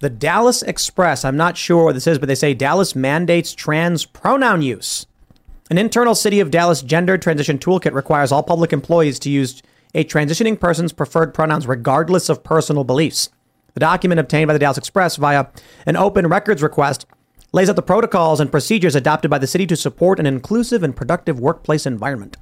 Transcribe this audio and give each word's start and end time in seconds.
the 0.00 0.10
Dallas 0.10 0.62
Express, 0.62 1.24
I'm 1.24 1.36
not 1.36 1.56
sure 1.56 1.84
what 1.84 1.94
this 1.94 2.06
is, 2.06 2.18
but 2.18 2.26
they 2.26 2.34
say 2.34 2.54
Dallas 2.54 2.96
mandates 2.96 3.54
trans 3.54 4.06
pronoun 4.06 4.62
use. 4.62 5.06
An 5.70 5.78
internal 5.78 6.14
City 6.14 6.40
of 6.40 6.50
Dallas 6.50 6.82
gender 6.82 7.16
transition 7.18 7.58
toolkit 7.58 7.94
requires 7.94 8.32
all 8.32 8.42
public 8.42 8.72
employees 8.72 9.18
to 9.20 9.30
use 9.30 9.62
a 9.94 10.04
transitioning 10.04 10.58
person's 10.58 10.92
preferred 10.92 11.34
pronouns 11.34 11.66
regardless 11.66 12.28
of 12.28 12.42
personal 12.42 12.82
beliefs. 12.82 13.28
The 13.74 13.80
document 13.80 14.18
obtained 14.18 14.48
by 14.48 14.54
the 14.54 14.58
Dallas 14.58 14.78
Express 14.78 15.16
via 15.16 15.46
an 15.86 15.96
open 15.96 16.26
records 16.26 16.62
request 16.62 17.06
lays 17.52 17.68
out 17.68 17.76
the 17.76 17.82
protocols 17.82 18.40
and 18.40 18.50
procedures 18.50 18.94
adopted 18.94 19.30
by 19.30 19.38
the 19.38 19.46
city 19.46 19.66
to 19.66 19.76
support 19.76 20.18
an 20.18 20.26
inclusive 20.26 20.82
and 20.82 20.96
productive 20.96 21.38
workplace 21.38 21.84
environment. 21.84 22.36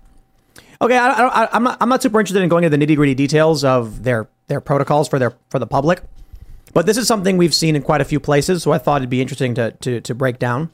Okay, 0.80 0.96
I, 0.96 1.48
am 1.56 1.64
not, 1.64 1.76
I'm 1.80 1.88
not 1.88 2.02
super 2.02 2.20
interested 2.20 2.42
in 2.42 2.48
going 2.48 2.62
into 2.62 2.76
the 2.76 2.86
nitty 2.86 2.94
gritty 2.94 3.14
details 3.14 3.64
of 3.64 4.04
their, 4.04 4.28
their 4.46 4.60
protocols 4.60 5.08
for 5.08 5.18
their 5.18 5.34
for 5.48 5.58
the 5.58 5.66
public. 5.66 6.02
But 6.74 6.86
this 6.86 6.96
is 6.96 7.06
something 7.06 7.36
we've 7.36 7.54
seen 7.54 7.76
in 7.76 7.82
quite 7.82 8.00
a 8.00 8.04
few 8.04 8.20
places, 8.20 8.62
so 8.62 8.72
I 8.72 8.78
thought 8.78 9.00
it'd 9.00 9.10
be 9.10 9.20
interesting 9.20 9.54
to, 9.54 9.72
to, 9.72 10.00
to 10.00 10.14
break 10.14 10.38
down. 10.38 10.70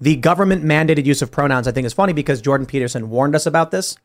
The 0.00 0.16
government 0.16 0.64
mandated 0.64 1.06
use 1.06 1.22
of 1.22 1.30
pronouns, 1.30 1.66
I 1.66 1.72
think, 1.72 1.86
is 1.86 1.92
funny 1.92 2.12
because 2.12 2.40
Jordan 2.42 2.66
Peterson 2.66 3.08
warned 3.08 3.34
us 3.34 3.46
about 3.46 3.70
this. 3.70 3.96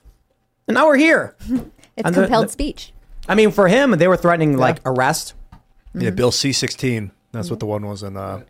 And 0.67 0.75
now 0.75 0.87
we're 0.87 0.97
here. 0.97 1.35
it's 1.49 1.63
and 1.97 2.15
compelled 2.15 2.43
the, 2.43 2.47
the, 2.47 2.53
speech. 2.53 2.93
I 3.27 3.35
mean, 3.35 3.51
for 3.51 3.67
him, 3.67 3.91
they 3.91 4.07
were 4.07 4.17
threatening 4.17 4.53
yeah. 4.53 4.59
like 4.59 4.79
arrest. 4.85 5.33
Yeah, 5.93 6.07
mm-hmm. 6.07 6.15
Bill 6.15 6.31
C 6.31 6.53
16. 6.53 7.11
That's 7.31 7.47
mm-hmm. 7.47 7.53
what 7.53 7.59
the 7.59 7.65
one 7.65 7.85
was 7.85 8.03
in 8.03 8.15
uh, 8.15 8.43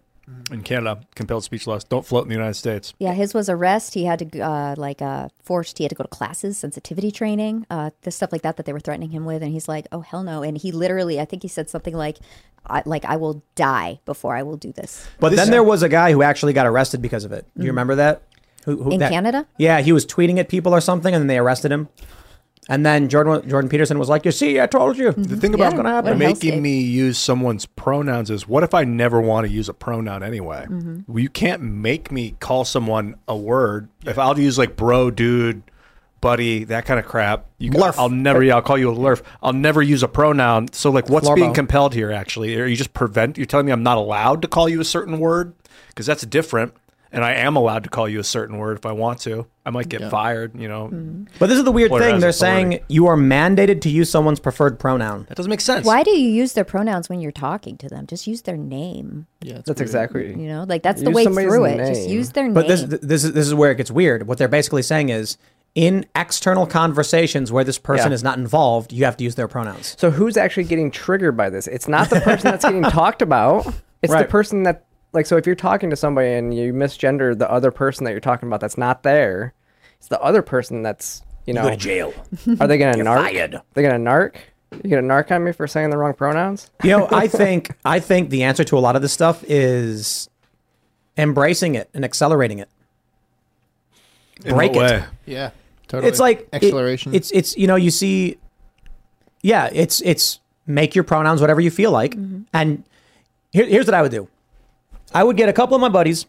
in 0.52 0.64
Canada, 0.64 1.02
compelled 1.16 1.44
speech 1.44 1.68
laws 1.68 1.84
don't 1.84 2.06
float 2.06 2.24
in 2.24 2.30
the 2.30 2.36
United 2.36 2.56
States. 2.56 2.94
Yeah, 3.00 3.14
his 3.14 3.34
was 3.34 3.50
arrest. 3.50 3.94
He 3.94 4.06
had 4.06 4.32
to 4.32 4.40
uh, 4.40 4.76
like 4.78 5.02
uh, 5.02 5.30
forced. 5.44 5.78
He 5.78 5.84
had 5.84 5.90
to 5.90 5.96
go 5.96 6.04
to 6.04 6.10
classes, 6.10 6.58
sensitivity 6.58 7.12
training, 7.12 7.66
uh, 7.70 7.92
the 8.02 8.12
stuff 8.12 8.32
like 8.32 8.42
that 8.42 8.58
that 8.58 8.66
they 8.66 8.74
were 8.74 8.80
threatening 8.80 9.12
him 9.12 9.26
with, 9.26 9.42
and 9.44 9.52
he's 9.52 9.68
like, 9.68 9.88
"Oh 9.92 10.02
hell 10.02 10.24
no!" 10.24 10.44
And 10.44 10.58
he 10.58 10.72
literally, 10.72 11.20
I 11.20 11.26
think 11.26 11.42
he 11.44 11.48
said 11.48 11.70
something 11.70 11.96
like, 11.96 12.18
I, 12.66 12.84
"Like 12.86 13.06
I 13.06 13.18
will 13.18 13.44
die 13.56 14.00
before 14.06 14.36
I 14.36 14.44
will 14.44 14.58
do 14.58 14.72
this." 14.72 15.08
But 15.20 15.30
this, 15.30 15.40
then 15.40 15.52
there 15.52 15.64
was 15.64 15.84
a 15.84 15.90
guy 15.90 16.12
who 16.12 16.22
actually 16.22 16.54
got 16.54 16.68
arrested 16.68 17.02
because 17.02 17.24
of 17.24 17.32
it. 17.32 17.46
Do 17.46 17.48
you 17.48 17.62
mm-hmm. 17.62 17.68
remember 17.68 17.96
that? 17.96 18.24
Who, 18.66 18.84
who, 18.84 18.92
in 18.92 19.00
that, 19.00 19.12
Canada? 19.12 19.48
Yeah, 19.58 19.82
he 19.82 19.92
was 19.92 20.06
tweeting 20.06 20.38
at 20.38 20.50
people 20.50 20.74
or 20.74 20.81
something, 20.81 21.13
and 21.13 21.22
then 21.22 21.28
they 21.28 21.38
arrested 21.38 21.72
him. 21.72 21.90
And 22.72 22.86
then 22.86 23.09
Jordan 23.09 23.50
Jordan 23.50 23.70
Peterson 23.70 24.00
was 24.00 24.08
like, 24.08 24.24
"You 24.24 24.32
see, 24.32 24.62
I 24.62 24.66
told 24.66 24.98
you." 24.98 25.12
The 25.12 25.36
thing 25.36 25.54
about 25.54 25.76
yeah, 25.76 25.84
happen. 25.84 26.18
making 26.18 26.62
me 26.62 26.80
use 26.80 27.18
someone's 27.18 27.66
pronouns 27.66 28.30
is, 28.32 28.48
what 28.48 28.64
if 28.64 28.74
I 28.74 28.86
never 28.86 29.20
want 29.20 29.46
to 29.46 29.52
use 29.52 29.68
a 29.68 29.74
pronoun 29.74 30.24
anyway? 30.24 30.68
Mm-hmm. 30.70 31.00
Well, 31.06 31.20
you 31.20 31.28
can't 31.28 31.62
make 31.62 32.14
me 32.14 32.36
call 32.40 32.64
someone 32.64 33.16
a 33.28 33.36
word. 33.36 33.90
If 34.06 34.18
I'll 34.18 34.40
use 34.40 34.58
like 34.58 34.78
bro, 34.78 35.12
dude, 35.12 35.64
buddy, 36.22 36.64
that 36.64 36.86
kind 36.86 36.98
of 36.98 37.06
crap, 37.06 37.46
you 37.58 37.72
can, 37.72 37.94
I'll 37.98 38.08
never. 38.08 38.42
Yeah, 38.42 38.56
I'll 38.56 38.62
call 38.62 38.78
you 38.78 38.90
a 38.90 38.96
lurf. 38.96 39.22
I'll 39.44 39.52
never 39.52 39.81
use 39.81 40.02
a 40.02 40.08
pronoun. 40.08 40.72
So, 40.72 40.92
like, 40.92 41.10
what's 41.10 41.30
being 41.31 41.54
compelled 41.54 41.94
here? 41.94 42.14
Actually, 42.14 42.58
are 42.58 42.68
you 42.68 42.78
just 42.78 42.94
prevent? 42.94 43.36
You're 43.38 43.48
telling 43.48 43.66
me 43.66 43.74
I'm 43.74 43.84
not 43.84 43.98
allowed 43.98 44.42
to 44.44 44.48
call 44.48 44.70
you 44.70 44.80
a 44.80 44.86
certain 44.86 45.20
word 45.20 45.54
because 45.90 46.06
that's 46.06 46.26
different 46.26 46.74
and 47.12 47.26
I 47.26 47.34
am 47.34 47.56
allowed 47.56 47.84
to 47.84 47.90
call 47.90 48.08
you 48.08 48.20
a 48.20 48.24
certain 48.24 48.58
word 48.58 48.78
if 48.78 48.86
I 48.86 48.94
want 48.94 49.20
to. 49.22 49.46
I 49.66 49.70
might 49.70 49.90
get 49.90 50.02
yeah. 50.02 50.10
fired, 50.10 50.60
you 50.60 50.68
know. 50.68 50.86
Mm-hmm. 50.86 51.26
But 51.40 51.48
this 51.48 51.58
is 51.58 51.66
the 51.66 51.72
weird 51.72 51.92
thing. 51.92 52.20
They're 52.20 52.32
saying 52.32 52.80
you 52.88 53.08
are 53.08 53.18
mandated 53.18 53.82
to 53.82 53.90
use 53.90 54.10
someone's 54.10 54.40
preferred 54.40 54.80
pronoun. 54.80 55.26
That 55.28 55.36
doesn't 55.36 55.50
make 55.50 55.62
sense. 55.62 55.86
Why 55.86 56.04
do 56.04 56.12
you 56.12 56.30
use 56.30 56.54
their 56.54 56.64
pronouns 56.64 57.10
when 57.10 57.20
you're 57.20 57.32
talking 57.32 57.78
to 57.78 57.90
them? 57.90 58.08
Just 58.08 58.28
use 58.28 58.44
their 58.44 58.58
name. 58.58 59.28
Yeah, 59.42 59.56
that's 59.56 59.68
weird. 59.70 59.82
exactly. 59.82 60.30
You 60.30 60.48
know, 60.48 60.66
like 60.68 60.84
that's 60.84 61.02
use 61.02 61.06
the 61.06 61.12
way 61.12 61.26
through 61.26 61.66
it. 61.66 61.78
Just 61.78 62.10
use 62.10 62.32
their 62.32 62.46
name. 62.46 62.54
But 62.54 62.68
this 62.68 62.84
this 62.84 63.24
is 63.24 63.34
this 63.34 63.46
is 63.46 63.54
where 63.54 63.72
it 63.72 63.76
gets 63.76 63.92
weird. 63.92 64.28
What 64.28 64.38
they're 64.38 64.48
basically 64.48 64.84
saying 64.84 65.10
is 65.10 65.38
in 65.76 66.06
external 66.16 66.66
conversations 66.66 67.52
where 67.52 67.64
this 67.64 67.78
person 67.78 68.12
yeah. 68.12 68.16
is 68.16 68.24
not 68.24 68.38
involved, 68.38 68.92
you 68.92 69.06
have 69.06 69.18
to 69.18 69.24
use 69.24 69.36
their 69.36 69.48
pronouns. 69.48 69.96
So 70.00 70.12
who's 70.12 70.38
actually 70.38 70.66
getting 70.66 70.92
triggered 70.92 71.38
by 71.38 71.50
this? 71.50 71.68
It's 71.68 71.88
not 71.88 72.10
the 72.10 72.20
person 72.22 72.52
that's 72.52 72.66
getting 72.66 72.84
talked 72.90 73.22
about. 73.22 73.68
It's 74.02 74.12
right. 74.12 74.24
the 74.24 74.32
person 74.32 74.64
that 74.64 74.86
like 75.14 75.26
so 75.26 75.38
if 75.38 75.46
you're 75.46 75.56
talking 75.56 75.90
to 75.90 75.96
somebody 75.96 76.30
and 76.34 76.54
you 76.54 76.74
misgender 76.74 77.38
the 77.38 77.50
other 77.50 77.72
person 77.72 78.06
that 78.06 78.12
you're 78.12 78.20
talking 78.20 78.48
about 78.48 78.62
that's 78.62 78.78
not 78.78 79.04
there, 79.04 79.54
it's 79.98 80.08
the 80.08 80.22
other 80.22 80.42
person 80.42 80.84
that's 80.84 81.22
you 81.46 81.54
know 81.54 81.64
you 81.64 81.70
go 81.70 81.76
to 81.76 81.78
jail. 81.78 82.14
Are 82.60 82.68
they 82.68 82.78
gonna 82.78 82.98
narc? 83.04 83.18
Fired. 83.18 83.62
They're 83.74 83.90
gonna 83.90 84.04
narc. 84.04 84.36
You 84.84 84.90
gonna 84.90 85.08
narc 85.08 85.32
on 85.32 85.44
me 85.44 85.52
for 85.52 85.68
saying 85.68 85.90
the 85.90 85.98
wrong 85.98 86.14
pronouns? 86.14 86.72
You 86.84 86.92
know, 86.92 87.08
I 87.12 87.28
think 87.28 87.76
I 87.84 88.00
think 88.00 88.30
the 88.30 88.44
answer 88.44 88.64
to 88.64 88.78
a 88.78 88.80
lot 88.80 88.96
of 88.96 89.02
this 89.02 89.12
stuff 89.12 89.44
is 89.48 90.30
embracing 91.18 91.76
it 91.76 91.90
and 91.94 92.06
accelerating 92.06 92.60
it. 92.60 92.70
In 94.46 94.56
Break 94.56 94.76
it. 94.76 95.04
Yeah, 95.26 95.52
totally. 95.88 96.10
It's 96.10 96.20
like 96.20 96.48
acceleration. 96.54 97.14
It, 97.14 97.18
it's 97.18 97.32
it's 97.32 97.58
you 97.58 97.68
know 97.68 97.76
you 97.76 97.92
see, 97.92 98.38
yeah, 99.42 99.70
it's 99.72 100.02
it's 100.02 100.40
make 100.66 100.96
your 100.96 101.04
pronouns 101.04 101.42
whatever 101.42 101.60
you 101.62 101.70
feel 101.70 101.92
like, 101.92 102.16
mm-hmm. 102.16 102.44
and 102.54 102.84
here, 103.52 103.66
here's 103.66 103.86
what 103.86 103.94
I 103.94 104.02
would 104.02 104.12
do. 104.12 104.28
I 105.14 105.24
would 105.24 105.38
get 105.38 105.50
a 105.50 105.54
couple 105.54 105.76
of 105.76 105.82
my 105.82 105.90
buddies 105.90 106.26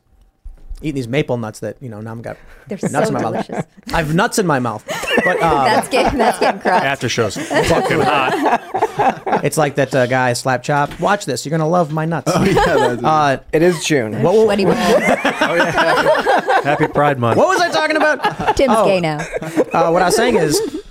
eating 0.82 0.96
these 0.96 1.08
maple 1.08 1.36
nuts 1.36 1.60
that 1.60 1.76
you 1.80 1.88
know 1.88 2.00
now 2.00 2.12
I've 2.12 2.22
got 2.22 2.36
They're 2.68 2.78
nuts 2.90 2.92
so 2.92 3.08
in 3.08 3.14
my 3.14 3.20
delicious. 3.20 3.50
mouth. 3.50 3.66
I 3.92 3.96
have 3.98 4.14
nuts 4.14 4.38
in 4.38 4.46
my 4.46 4.58
mouth. 4.58 4.84
But 5.24 5.40
uh, 5.40 5.64
that's 5.64 5.88
getting 5.88 6.18
that's 6.18 6.38
getting 6.38 6.60
crushed. 6.60 6.84
After 6.84 7.08
shows 7.08 7.36
fucking 7.68 8.00
hot. 8.00 9.40
It's 9.44 9.56
like 9.56 9.76
that 9.76 9.94
uh, 9.94 10.06
guy 10.06 10.32
Slap 10.32 10.62
Chop. 10.62 10.98
Watch 11.00 11.24
this. 11.24 11.44
You're 11.44 11.50
gonna 11.50 11.68
love 11.68 11.92
my 11.92 12.04
nuts. 12.04 12.32
Oh, 12.34 12.44
yeah, 12.44 12.60
uh, 13.08 13.38
it 13.52 13.62
is 13.62 13.84
June. 13.84 14.22
What, 14.22 14.34
what, 14.34 14.44
Sweaty 14.44 14.66
oh, 14.66 15.54
yeah. 15.54 16.62
Happy 16.62 16.88
Pride 16.88 17.18
Month. 17.18 17.38
What 17.38 17.48
was 17.48 17.60
I 17.60 17.70
talking 17.70 17.96
about? 17.96 18.56
Tim's 18.56 18.74
oh, 18.76 18.84
gay 18.84 19.00
now. 19.00 19.18
Uh, 19.18 19.90
what 19.90 20.02
I 20.02 20.06
was 20.06 20.16
saying 20.16 20.36
is, 20.36 20.82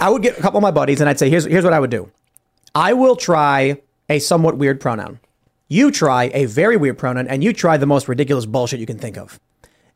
I 0.00 0.10
would 0.10 0.22
get 0.22 0.38
a 0.38 0.42
couple 0.42 0.58
of 0.58 0.62
my 0.62 0.70
buddies 0.70 1.00
and 1.00 1.08
I'd 1.08 1.18
say, 1.18 1.30
here's 1.30 1.44
here's 1.44 1.64
what 1.64 1.72
I 1.72 1.80
would 1.80 1.90
do. 1.90 2.10
I 2.74 2.92
will 2.92 3.16
try 3.16 3.80
a 4.08 4.18
somewhat 4.18 4.56
weird 4.56 4.80
pronoun. 4.80 5.20
You 5.68 5.90
try 5.90 6.30
a 6.34 6.46
very 6.46 6.76
weird 6.76 6.98
pronoun 6.98 7.28
and 7.28 7.44
you 7.44 7.52
try 7.52 7.76
the 7.76 7.86
most 7.86 8.08
ridiculous 8.08 8.46
bullshit 8.46 8.80
you 8.80 8.86
can 8.86 8.98
think 8.98 9.16
of. 9.16 9.38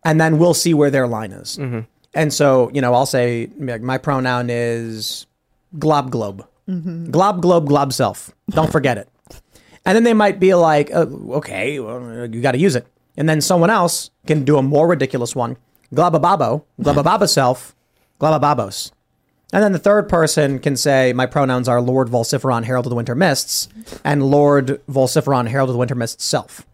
And 0.04 0.20
then 0.20 0.38
we'll 0.38 0.54
see 0.54 0.74
where 0.74 0.90
their 0.90 1.06
line 1.06 1.32
is. 1.32 1.56
Mm-hmm. 1.56 1.80
And 2.14 2.32
so, 2.32 2.70
you 2.74 2.80
know, 2.80 2.92
I'll 2.92 3.06
say 3.06 3.48
my 3.58 3.98
pronoun 3.98 4.50
is 4.50 5.26
glob 5.78 6.10
globe. 6.10 6.46
Mm-hmm. 6.68 7.10
Glob 7.10 7.40
globe 7.40 7.66
glob 7.66 7.92
self. 7.92 8.30
Don't 8.50 8.70
forget 8.70 8.98
it. 8.98 9.08
And 9.84 9.96
then 9.96 10.04
they 10.04 10.14
might 10.14 10.38
be 10.38 10.54
like, 10.54 10.90
oh, 10.94 11.32
okay, 11.34 11.80
well, 11.80 12.26
you 12.26 12.40
got 12.40 12.52
to 12.52 12.58
use 12.58 12.76
it. 12.76 12.86
And 13.16 13.28
then 13.28 13.40
someone 13.40 13.70
else 13.70 14.10
can 14.26 14.44
do 14.44 14.56
a 14.58 14.62
more 14.62 14.86
ridiculous 14.86 15.34
one. 15.34 15.56
Globababo, 15.94 16.64
globababa 16.80 17.28
self, 17.28 17.74
globababos. 18.20 18.92
And 19.52 19.62
then 19.62 19.72
the 19.72 19.78
third 19.78 20.08
person 20.08 20.58
can 20.58 20.76
say, 20.76 21.12
My 21.12 21.26
pronouns 21.26 21.68
are 21.68 21.80
Lord 21.80 22.08
Volsiferon, 22.08 22.64
Herald 22.64 22.86
of 22.86 22.90
the 22.90 22.96
Winter 22.96 23.14
Mists, 23.14 23.68
and 24.02 24.22
Lord 24.22 24.80
Volsiferon, 24.90 25.48
Herald 25.48 25.68
of 25.68 25.74
the 25.74 25.78
Winter 25.78 25.94
Mists 25.94 26.24
self. 26.24 26.66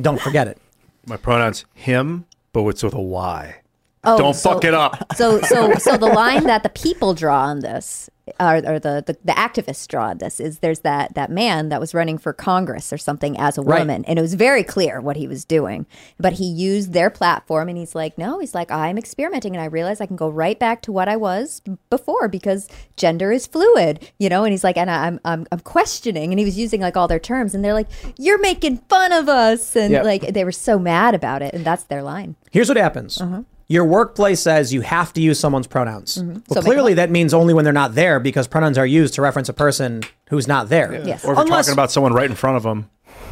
Don't 0.00 0.20
forget 0.20 0.48
it. 0.48 0.58
My 1.06 1.18
pronouns 1.18 1.64
him, 1.74 2.24
but 2.52 2.66
it's 2.68 2.82
with 2.82 2.94
a 2.94 3.00
Y. 3.00 3.56
Oh, 4.04 4.18
Don't 4.18 4.34
so- 4.34 4.52
fuck 4.54 4.64
it 4.64 4.74
up. 4.74 5.06
So, 5.16 5.40
so, 5.42 5.74
so 5.78 5.96
the 5.96 6.06
line 6.06 6.44
that 6.44 6.62
the 6.62 6.68
people 6.70 7.14
draw 7.14 7.42
on 7.44 7.60
this, 7.60 8.08
or, 8.40 8.56
or 8.56 8.78
the, 8.78 9.02
the 9.06 9.16
the 9.24 9.32
activists 9.32 9.86
draw 9.86 10.06
on 10.08 10.18
this, 10.18 10.40
is 10.40 10.60
there's 10.60 10.80
that 10.80 11.14
that 11.14 11.30
man 11.30 11.68
that 11.68 11.80
was 11.80 11.92
running 11.92 12.18
for 12.18 12.32
Congress 12.32 12.92
or 12.92 12.98
something 12.98 13.38
as 13.38 13.58
a 13.58 13.62
Right. 13.62 13.80
woman, 13.80 14.04
and 14.06 14.18
it 14.18 14.22
was 14.22 14.34
very 14.34 14.64
clear 14.64 15.00
what 15.00 15.16
he 15.16 15.28
was 15.28 15.44
doing. 15.44 15.86
But 16.18 16.34
he 16.34 16.44
used 16.46 16.92
their 16.92 17.10
platform, 17.10 17.68
and 17.68 17.76
he's 17.76 17.94
like, 17.94 18.16
no, 18.18 18.38
he's 18.40 18.54
like, 18.54 18.70
I'm 18.70 18.96
experimenting, 18.96 19.54
and 19.54 19.62
I 19.62 19.66
realize 19.66 20.00
I 20.00 20.06
can 20.06 20.16
go 20.16 20.28
right 20.30 20.58
back 20.58 20.82
to 20.82 20.92
what 20.92 21.08
I 21.08 21.16
was 21.16 21.60
before 21.90 22.26
because 22.28 22.68
gender 22.96 23.30
is 23.32 23.46
fluid, 23.46 24.08
you 24.18 24.28
know. 24.28 24.44
And 24.44 24.52
he's 24.52 24.64
like, 24.64 24.76
and 24.76 24.90
I'm 24.90 25.20
I'm 25.24 25.46
I'm 25.52 25.60
questioning, 25.60 26.32
and 26.32 26.38
he 26.38 26.44
was 26.44 26.58
using 26.58 26.80
like 26.80 26.96
all 26.96 27.06
their 27.08 27.20
terms, 27.20 27.54
and 27.54 27.64
they're 27.64 27.74
like, 27.74 27.88
you're 28.18 28.40
making 28.40 28.78
fun 28.88 29.12
of 29.12 29.28
us, 29.28 29.76
and 29.76 29.92
Yep. 29.92 30.04
like 30.04 30.22
they 30.34 30.44
were 30.44 30.52
so 30.52 30.78
mad 30.78 31.14
about 31.14 31.42
it, 31.42 31.54
and 31.54 31.64
that's 31.64 31.84
their 31.84 32.02
line. 32.02 32.34
Here's 32.50 32.68
what 32.68 32.76
happens. 32.78 33.20
Uh-huh. 33.20 33.42
Your 33.72 33.84
workplace 33.86 34.40
says 34.40 34.72
you 34.72 34.82
have 34.82 35.12
to 35.14 35.20
use 35.22 35.40
someone's 35.40 35.66
pronouns. 35.66 36.18
Well, 36.18 36.26
Mm-hmm. 36.26 36.52
So 36.52 36.60
clearly 36.62 36.94
that 36.94 37.10
means 37.10 37.32
only 37.32 37.54
when 37.54 37.64
they're 37.64 37.72
not 37.72 37.94
there 37.94 38.20
because 38.20 38.46
pronouns 38.46 38.76
are 38.76 38.86
used 38.86 39.14
to 39.14 39.22
reference 39.22 39.48
a 39.48 39.52
person 39.54 40.02
who's 40.28 40.46
not 40.46 40.68
there. 40.68 40.92
Yes. 41.04 41.24
Or 41.24 41.32
if 41.32 41.36
you're 41.36 41.44
Unless- 41.46 41.66
talking 41.66 41.72
about 41.72 41.90
someone 41.90 42.12
right 42.12 42.28
in 42.28 42.36
front 42.36 42.56
of 42.58 42.62
them. 42.62 42.88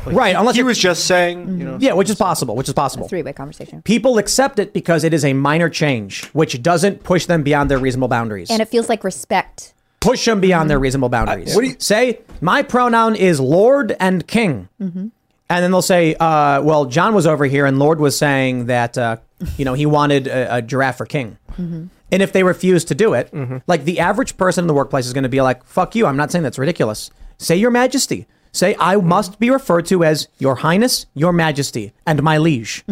Right, 0.06 0.34
unless 0.34 0.54
He 0.54 0.60
you're- 0.60 0.68
was 0.68 0.78
just 0.78 1.04
saying, 1.06 1.58
you 1.58 1.64
know. 1.66 1.76
Yeah, 1.78 1.92
which 1.92 2.08
is 2.08 2.16
possible, 2.16 2.56
which 2.56 2.68
is 2.68 2.74
possible. 2.74 3.06
Three 3.06 3.22
way 3.22 3.34
conversation. 3.34 3.82
People 3.82 4.16
accept 4.16 4.58
it 4.58 4.72
because 4.72 5.04
it 5.04 5.12
is 5.12 5.26
a 5.26 5.34
minor 5.34 5.68
change, 5.68 6.24
which 6.32 6.62
doesn't 6.62 7.02
push 7.04 7.26
them 7.26 7.42
beyond 7.42 7.70
their 7.70 7.78
reasonable 7.78 8.08
boundaries. 8.08 8.50
And 8.50 8.62
it 8.62 8.68
feels 8.68 8.88
like 8.88 9.04
respect. 9.04 9.74
push 10.00 10.24
them 10.24 10.40
beyond 10.40 10.70
their 10.70 10.78
reasonable 10.78 11.10
boundaries. 11.10 11.54
what 11.54 11.60
do 11.60 11.68
you- 11.68 11.76
say? 11.78 12.20
My 12.40 12.62
pronoun 12.62 13.14
is 13.14 13.38
Lord 13.40 13.94
and 14.00 14.26
King, 14.26 14.70
and 14.80 15.10
then 15.48 15.70
they'll 15.70 15.82
say, 15.82 16.14
uh, 16.14 16.62
"Well, 16.62 16.86
John 16.86 17.12
was 17.14 17.26
over 17.26 17.44
here, 17.44 17.66
and 17.66 17.78
Lord 17.78 18.00
was 18.00 18.16
saying 18.16 18.66
that 18.66 18.96
uh, 18.96 19.16
you 19.56 19.64
know 19.64 19.74
he 19.74 19.86
wanted 19.86 20.26
a, 20.26 20.56
a 20.56 20.62
giraffe 20.62 20.98
for 20.98 21.06
King." 21.06 21.38
Mm-hmm. 21.52 21.86
And 22.12 22.22
if 22.22 22.32
they 22.32 22.42
refuse 22.42 22.84
to 22.86 22.94
do 22.94 23.14
it, 23.14 23.30
mm-hmm. 23.30 23.58
like 23.66 23.84
the 23.84 24.00
average 24.00 24.36
person 24.36 24.64
in 24.64 24.66
the 24.66 24.74
workplace 24.74 25.06
is 25.06 25.12
going 25.12 25.24
to 25.24 25.28
be 25.28 25.40
like, 25.40 25.64
"Fuck 25.64 25.94
you! 25.94 26.06
I'm 26.06 26.16
not 26.16 26.30
saying 26.30 26.42
that's 26.42 26.58
ridiculous. 26.58 27.10
Say 27.38 27.56
Your 27.56 27.70
Majesty. 27.70 28.26
Say 28.52 28.74
I 28.80 28.96
mm-hmm. 28.96 29.08
must 29.08 29.38
be 29.38 29.50
referred 29.50 29.86
to 29.86 30.04
as 30.04 30.28
Your 30.38 30.56
Highness, 30.56 31.06
Your 31.14 31.32
Majesty, 31.32 31.92
and 32.06 32.22
my 32.22 32.38
liege." 32.38 32.84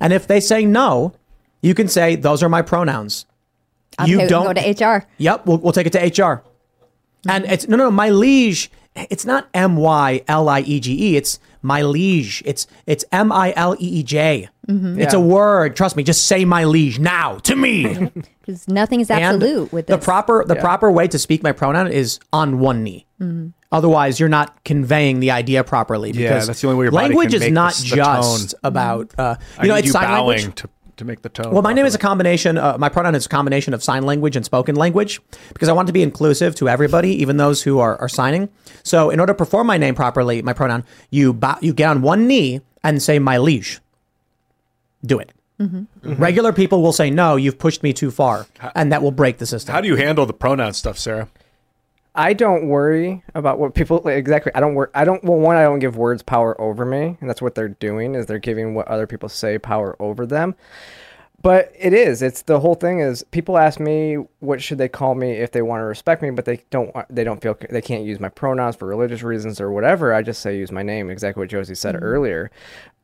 And 0.00 0.12
if 0.12 0.26
they 0.26 0.40
say 0.40 0.64
no, 0.64 1.14
you 1.62 1.74
can 1.74 1.88
say 1.88 2.16
those 2.16 2.42
are 2.42 2.48
my 2.48 2.62
pronouns. 2.62 3.26
you 4.04 4.26
don't 4.28 4.46
go 4.46 4.52
to 4.52 4.84
HR. 4.84 5.06
Yep, 5.18 5.46
we'll, 5.46 5.58
we'll 5.58 5.72
take 5.72 5.86
it 5.86 5.92
to 5.92 6.22
HR. 6.22 6.44
And 7.28 7.44
it's 7.46 7.66
no, 7.68 7.76
no, 7.76 7.84
no, 7.84 7.90
my 7.90 8.10
liege. 8.10 8.70
It's 8.94 9.24
not 9.26 9.48
M 9.52 9.76
Y 9.76 10.22
L 10.28 10.48
I 10.48 10.60
E 10.60 10.80
G 10.80 11.12
E. 11.12 11.16
It's 11.16 11.38
my 11.66 11.82
liege. 11.82 12.42
It's 12.46 12.66
it's 12.86 13.04
M 13.12 13.32
I 13.32 13.52
L 13.56 13.74
E 13.74 13.86
E 14.00 14.02
J. 14.02 14.48
It's 14.68 15.14
a 15.14 15.20
word. 15.20 15.76
Trust 15.76 15.96
me. 15.96 16.02
Just 16.02 16.24
say 16.26 16.44
my 16.44 16.64
liege 16.64 16.98
now 16.98 17.36
to 17.40 17.56
me. 17.56 18.10
Because 18.46 18.68
nothing 18.68 19.00
is 19.00 19.10
and 19.10 19.24
absolute 19.24 19.72
with 19.72 19.88
this. 19.88 19.96
the 19.98 20.00
proper 20.04 20.44
the 20.46 20.54
proper 20.54 20.88
way 20.88 21.08
to 21.08 21.18
speak 21.18 21.42
my 21.42 21.50
pronoun 21.50 21.88
is 21.90 22.20
on 22.32 22.60
one 22.60 22.84
knee. 22.84 23.04
Mm-hmm. 23.20 23.48
Otherwise, 23.72 24.20
you're 24.20 24.28
not 24.28 24.62
conveying 24.64 25.18
the 25.18 25.32
idea 25.32 25.64
properly. 25.64 26.12
Yeah, 26.12 26.38
that's 26.44 26.60
the 26.60 26.68
only 26.68 26.78
way 26.78 26.84
your 26.84 26.92
body 26.92 27.08
language 27.08 27.30
can 27.30 27.34
is 27.34 27.40
make 27.40 27.52
not 27.52 27.74
the- 27.74 27.90
the 27.90 27.96
just 27.96 28.50
tone. 28.52 28.60
about 28.62 29.12
uh, 29.18 29.34
I 29.58 29.62
you 29.62 29.68
know 29.68 29.74
need 29.74 29.78
it's 29.80 29.86
you 29.88 29.92
sign 29.94 30.04
bowing 30.04 30.36
language. 30.38 30.54
to, 30.62 30.68
to 30.96 31.04
make 31.04 31.22
the 31.22 31.28
tone. 31.28 31.52
Well, 31.52 31.62
my 31.62 31.72
name 31.72 31.86
is 31.86 31.94
a 31.94 31.98
combination. 31.98 32.58
Uh, 32.58 32.76
my 32.78 32.88
pronoun 32.88 33.14
is 33.14 33.26
a 33.26 33.28
combination 33.28 33.74
of 33.74 33.82
sign 33.82 34.04
language 34.04 34.36
and 34.36 34.44
spoken 34.44 34.76
language 34.76 35.20
because 35.52 35.68
I 35.68 35.72
want 35.72 35.86
to 35.88 35.92
be 35.92 36.02
inclusive 36.02 36.54
to 36.56 36.68
everybody, 36.68 37.10
even 37.22 37.36
those 37.36 37.62
who 37.62 37.78
are, 37.78 37.96
are 38.00 38.08
signing. 38.08 38.48
So, 38.82 39.10
in 39.10 39.20
order 39.20 39.32
to 39.32 39.36
perform 39.36 39.66
my 39.66 39.78
name 39.78 39.94
properly, 39.94 40.42
my 40.42 40.52
pronoun, 40.52 40.84
you 41.10 41.32
bow, 41.32 41.58
you 41.60 41.72
get 41.72 41.90
on 41.90 42.02
one 42.02 42.26
knee 42.26 42.60
and 42.82 43.02
say 43.02 43.18
my 43.18 43.38
liege. 43.38 43.80
Do 45.04 45.18
it. 45.18 45.32
Regular 46.02 46.52
people 46.52 46.82
will 46.82 46.92
say 46.92 47.10
no. 47.10 47.36
You've 47.36 47.58
pushed 47.58 47.82
me 47.82 47.92
too 47.92 48.10
far, 48.10 48.46
and 48.74 48.92
that 48.92 49.02
will 49.02 49.10
break 49.10 49.38
the 49.38 49.46
system. 49.46 49.74
How 49.74 49.80
do 49.80 49.88
you 49.88 49.96
handle 49.96 50.26
the 50.26 50.34
pronoun 50.34 50.74
stuff, 50.74 50.98
Sarah? 50.98 51.28
I 52.16 52.32
don't 52.32 52.68
worry 52.68 53.22
about 53.34 53.58
what 53.58 53.74
people 53.74 54.00
like, 54.02 54.16
exactly. 54.16 54.50
I 54.54 54.60
don't 54.60 54.74
worry. 54.74 54.88
I 54.94 55.04
don't. 55.04 55.22
Well, 55.22 55.38
one, 55.38 55.56
I 55.56 55.62
don't 55.62 55.80
give 55.80 55.96
words 55.96 56.22
power 56.22 56.58
over 56.60 56.86
me, 56.86 57.18
and 57.20 57.28
that's 57.28 57.42
what 57.42 57.54
they're 57.54 57.68
doing 57.68 58.14
is 58.14 58.24
they're 58.24 58.38
giving 58.38 58.74
what 58.74 58.88
other 58.88 59.06
people 59.06 59.28
say 59.28 59.58
power 59.58 59.94
over 60.00 60.24
them. 60.24 60.54
But 61.42 61.70
it 61.78 61.92
is. 61.92 62.22
It's 62.22 62.42
the 62.42 62.58
whole 62.58 62.74
thing 62.74 63.00
is 63.00 63.22
people 63.24 63.58
ask 63.58 63.78
me 63.78 64.16
what 64.40 64.62
should 64.62 64.78
they 64.78 64.88
call 64.88 65.14
me 65.14 65.32
if 65.32 65.52
they 65.52 65.60
want 65.60 65.80
to 65.80 65.84
respect 65.84 66.22
me, 66.22 66.30
but 66.30 66.46
they 66.46 66.62
don't. 66.70 66.90
Uh, 66.96 67.04
they 67.10 67.22
don't 67.22 67.42
feel 67.42 67.56
they 67.70 67.82
can't 67.82 68.04
use 68.04 68.18
my 68.18 68.30
pronouns 68.30 68.76
for 68.76 68.86
religious 68.86 69.22
reasons 69.22 69.60
or 69.60 69.70
whatever. 69.70 70.14
I 70.14 70.22
just 70.22 70.40
say 70.40 70.56
use 70.56 70.72
my 70.72 70.82
name. 70.82 71.10
Exactly 71.10 71.42
what 71.42 71.50
Josie 71.50 71.74
said 71.74 71.94
mm-hmm. 71.94 72.04
earlier. 72.04 72.50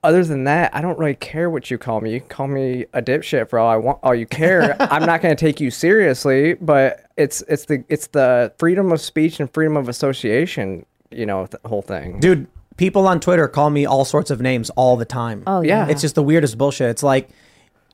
Other 0.04 0.24
than 0.24 0.44
that, 0.44 0.74
I 0.74 0.80
don't 0.80 0.98
really 0.98 1.14
care 1.14 1.48
what 1.48 1.70
you 1.70 1.78
call 1.78 2.00
me. 2.00 2.12
You 2.14 2.20
call 2.20 2.48
me 2.48 2.86
a 2.92 3.00
dipshit 3.00 3.48
for 3.48 3.58
all 3.60 3.68
I 3.68 3.76
want, 3.76 4.00
all 4.02 4.14
you 4.14 4.26
care. 4.26 4.76
I'm 4.92 5.06
not 5.06 5.22
going 5.22 5.34
to 5.34 5.40
take 5.40 5.60
you 5.60 5.70
seriously, 5.70 6.54
but 6.54 7.06
it's 7.16 7.42
it's 7.42 7.66
the 7.66 7.84
it's 7.88 8.08
the 8.08 8.52
freedom 8.58 8.90
of 8.90 9.00
speech 9.00 9.38
and 9.38 9.52
freedom 9.52 9.76
of 9.76 9.88
association. 9.88 10.84
You 11.12 11.26
know, 11.26 11.46
the 11.46 11.60
whole 11.68 11.82
thing. 11.82 12.18
Dude, 12.18 12.48
people 12.76 13.06
on 13.06 13.20
Twitter 13.20 13.46
call 13.46 13.70
me 13.70 13.86
all 13.86 14.04
sorts 14.04 14.30
of 14.30 14.40
names 14.40 14.70
all 14.70 14.96
the 14.96 15.04
time. 15.04 15.44
Oh, 15.46 15.60
Yeah. 15.60 15.86
It's 15.88 16.00
just 16.00 16.16
the 16.16 16.22
weirdest 16.22 16.58
bullshit. 16.58 16.88
It's 16.90 17.02
like 17.04 17.28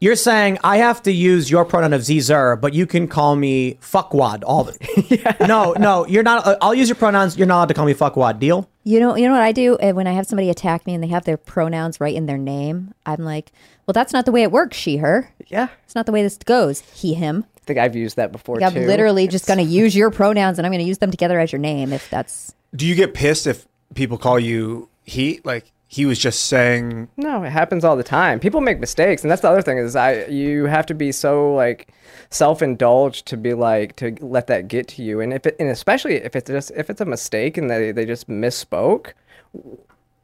you're 0.01 0.17
saying 0.17 0.59
I 0.63 0.79
have 0.79 1.03
to 1.03 1.13
use 1.13 1.51
your 1.51 1.65
pronoun 1.65 1.93
of 1.93 2.05
Zer, 2.05 2.57
but 2.57 2.75
you 2.75 2.87
can 2.87 3.09
call 3.09 3.37
me 3.37 3.75
fuckwad 3.75 4.43
all 4.47 4.65
the 4.65 5.37
No, 5.49 5.73
no, 5.73 6.07
you're 6.07 6.23
not 6.23 6.47
uh, 6.47 6.57
I'll 6.61 6.75
use 6.75 6.89
your 6.89 6.97
pronouns. 6.97 7.37
You're 7.37 7.47
not 7.47 7.57
allowed 7.57 7.69
to 7.69 7.75
call 7.75 7.87
me 7.87 7.95
fuckwad. 7.95 8.39
Deal? 8.39 8.69
You 8.85 9.01
know, 9.01 9.17
you 9.17 9.27
know 9.27 9.35
what 9.35 9.43
I 9.43 9.53
do 9.53 9.77
Uh, 9.77 9.93
when 9.93 10.07
I 10.07 10.13
have 10.13 10.27
somebody 10.27 10.49
attack 10.51 10.87
me 10.87 10.95
and 10.95 11.03
they 11.03 11.09
have 11.09 11.25
their 11.25 11.37
pronouns 11.37 12.01
right 12.01 12.15
in 12.15 12.27
their 12.27 12.39
name. 12.39 12.95
I'm 13.05 13.23
like, 13.25 13.53
well, 13.87 13.93
that's 13.93 14.13
not 14.13 14.25
the 14.25 14.33
way 14.33 14.43
it 14.43 14.53
works. 14.53 14.77
She, 14.77 14.99
her. 14.99 15.33
Yeah, 15.49 15.69
It's 15.85 15.95
not 15.95 16.07
the 16.07 16.13
way 16.13 16.23
this 16.23 16.37
goes. 16.39 16.81
He, 16.81 17.15
him. 17.15 17.45
I 17.57 17.61
think 17.69 17.79
I've 17.79 17.97
used 17.97 18.17
that 18.17 18.33
before 18.33 18.63
I'm 18.63 18.73
too. 18.73 18.87
literally 18.87 19.29
just 19.29 19.47
going 19.47 19.59
to 19.59 19.65
use 19.65 19.95
your 19.95 20.11
pronouns 20.11 20.59
and 20.59 20.67
I'm 20.67 20.73
going 20.73 20.83
to 20.83 20.89
use 20.89 20.99
them 20.99 21.11
together 21.11 21.39
as 21.39 21.53
your 21.53 21.59
name 21.59 21.93
if 21.93 22.09
that's. 22.09 22.55
Do 22.75 22.87
you 22.87 22.95
get 22.95 23.13
pissed 23.15 23.47
if 23.47 23.67
people 23.95 24.17
call 24.19 24.39
you 24.39 24.89
he? 25.05 25.41
Like 25.45 25.73
he 25.91 26.05
was 26.05 26.19
just 26.19 26.45
saying. 26.45 27.09
No, 27.17 27.43
it 27.43 27.51
happens 27.51 27.83
all 27.83 27.97
the 27.97 28.05
time. 28.05 28.39
People 28.39 28.61
make 28.61 28.79
mistakes, 28.79 29.23
and 29.23 29.31
that's 29.31 29.41
the 29.41 29.49
other 29.49 29.63
thing 29.63 29.79
is 29.79 29.97
I 29.97 30.27
you 30.27 30.67
have 30.67 30.85
to 30.87 30.95
be 30.95 31.13
so 31.13 31.55
like 31.55 31.89
self-indulged 32.29 33.27
to 33.27 33.39
be 33.39 33.55
like 33.55 33.97
to 33.97 34.15
let 34.21 34.49
that 34.49 34.69
get 34.69 34.87
to 34.89 35.03
you, 35.03 35.21
and 35.21 35.33
if 35.33 35.47
it 35.47 35.57
and 35.59 35.71
especially 35.71 36.17
if 36.17 36.37
it's 36.37 36.51
just 36.51 36.71
if 36.77 36.91
it's 36.91 37.01
a 37.01 37.07
mistake 37.07 37.57
and 37.57 37.71
they 37.71 37.91
they 37.91 38.05
just 38.05 38.29
misspoke. 38.29 39.13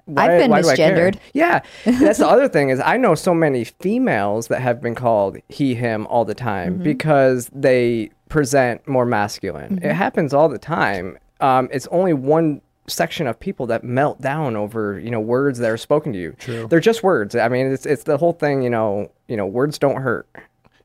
Why, 0.06 0.34
I've 0.34 0.38
been 0.38 0.50
why 0.50 0.60
do 0.60 0.68
I 0.68 0.76
care? 0.76 1.12
misgendered. 1.12 1.18
Yeah, 1.32 1.62
that's 1.86 2.18
the 2.18 2.28
other 2.34 2.46
thing 2.46 2.68
is 2.68 2.78
I 2.78 2.98
know 2.98 3.14
so 3.14 3.32
many 3.32 3.64
females 3.64 4.48
that 4.48 4.60
have 4.60 4.82
been 4.82 4.94
called 4.94 5.38
he 5.48 5.74
him 5.74 6.06
all 6.08 6.26
the 6.26 6.34
time 6.34 6.76
because 6.76 7.48
they 7.54 8.10
present 8.28 8.86
more 8.86 9.06
masculine. 9.06 9.78
It 9.82 9.94
happens 9.94 10.34
all 10.34 10.50
the 10.50 10.58
time. 10.58 11.16
Um, 11.40 11.70
it's 11.72 11.86
only 11.86 12.12
one 12.12 12.60
section 12.86 13.26
of 13.26 13.38
people 13.38 13.66
that 13.66 13.84
melt 13.84 14.20
down 14.20 14.56
over 14.56 14.98
you 14.98 15.10
know 15.10 15.20
words 15.20 15.58
that 15.58 15.70
are 15.70 15.76
spoken 15.76 16.12
to 16.12 16.18
you. 16.18 16.34
True. 16.38 16.66
They're 16.68 16.80
just 16.80 17.02
words. 17.02 17.34
I 17.34 17.48
mean, 17.48 17.66
it's 17.72 17.86
it's 17.86 18.04
the 18.04 18.16
whole 18.16 18.32
thing. 18.32 18.62
You 18.62 18.70
know, 18.70 19.10
you 19.28 19.36
know, 19.36 19.46
words 19.46 19.78
don't 19.78 20.02
hurt. 20.02 20.28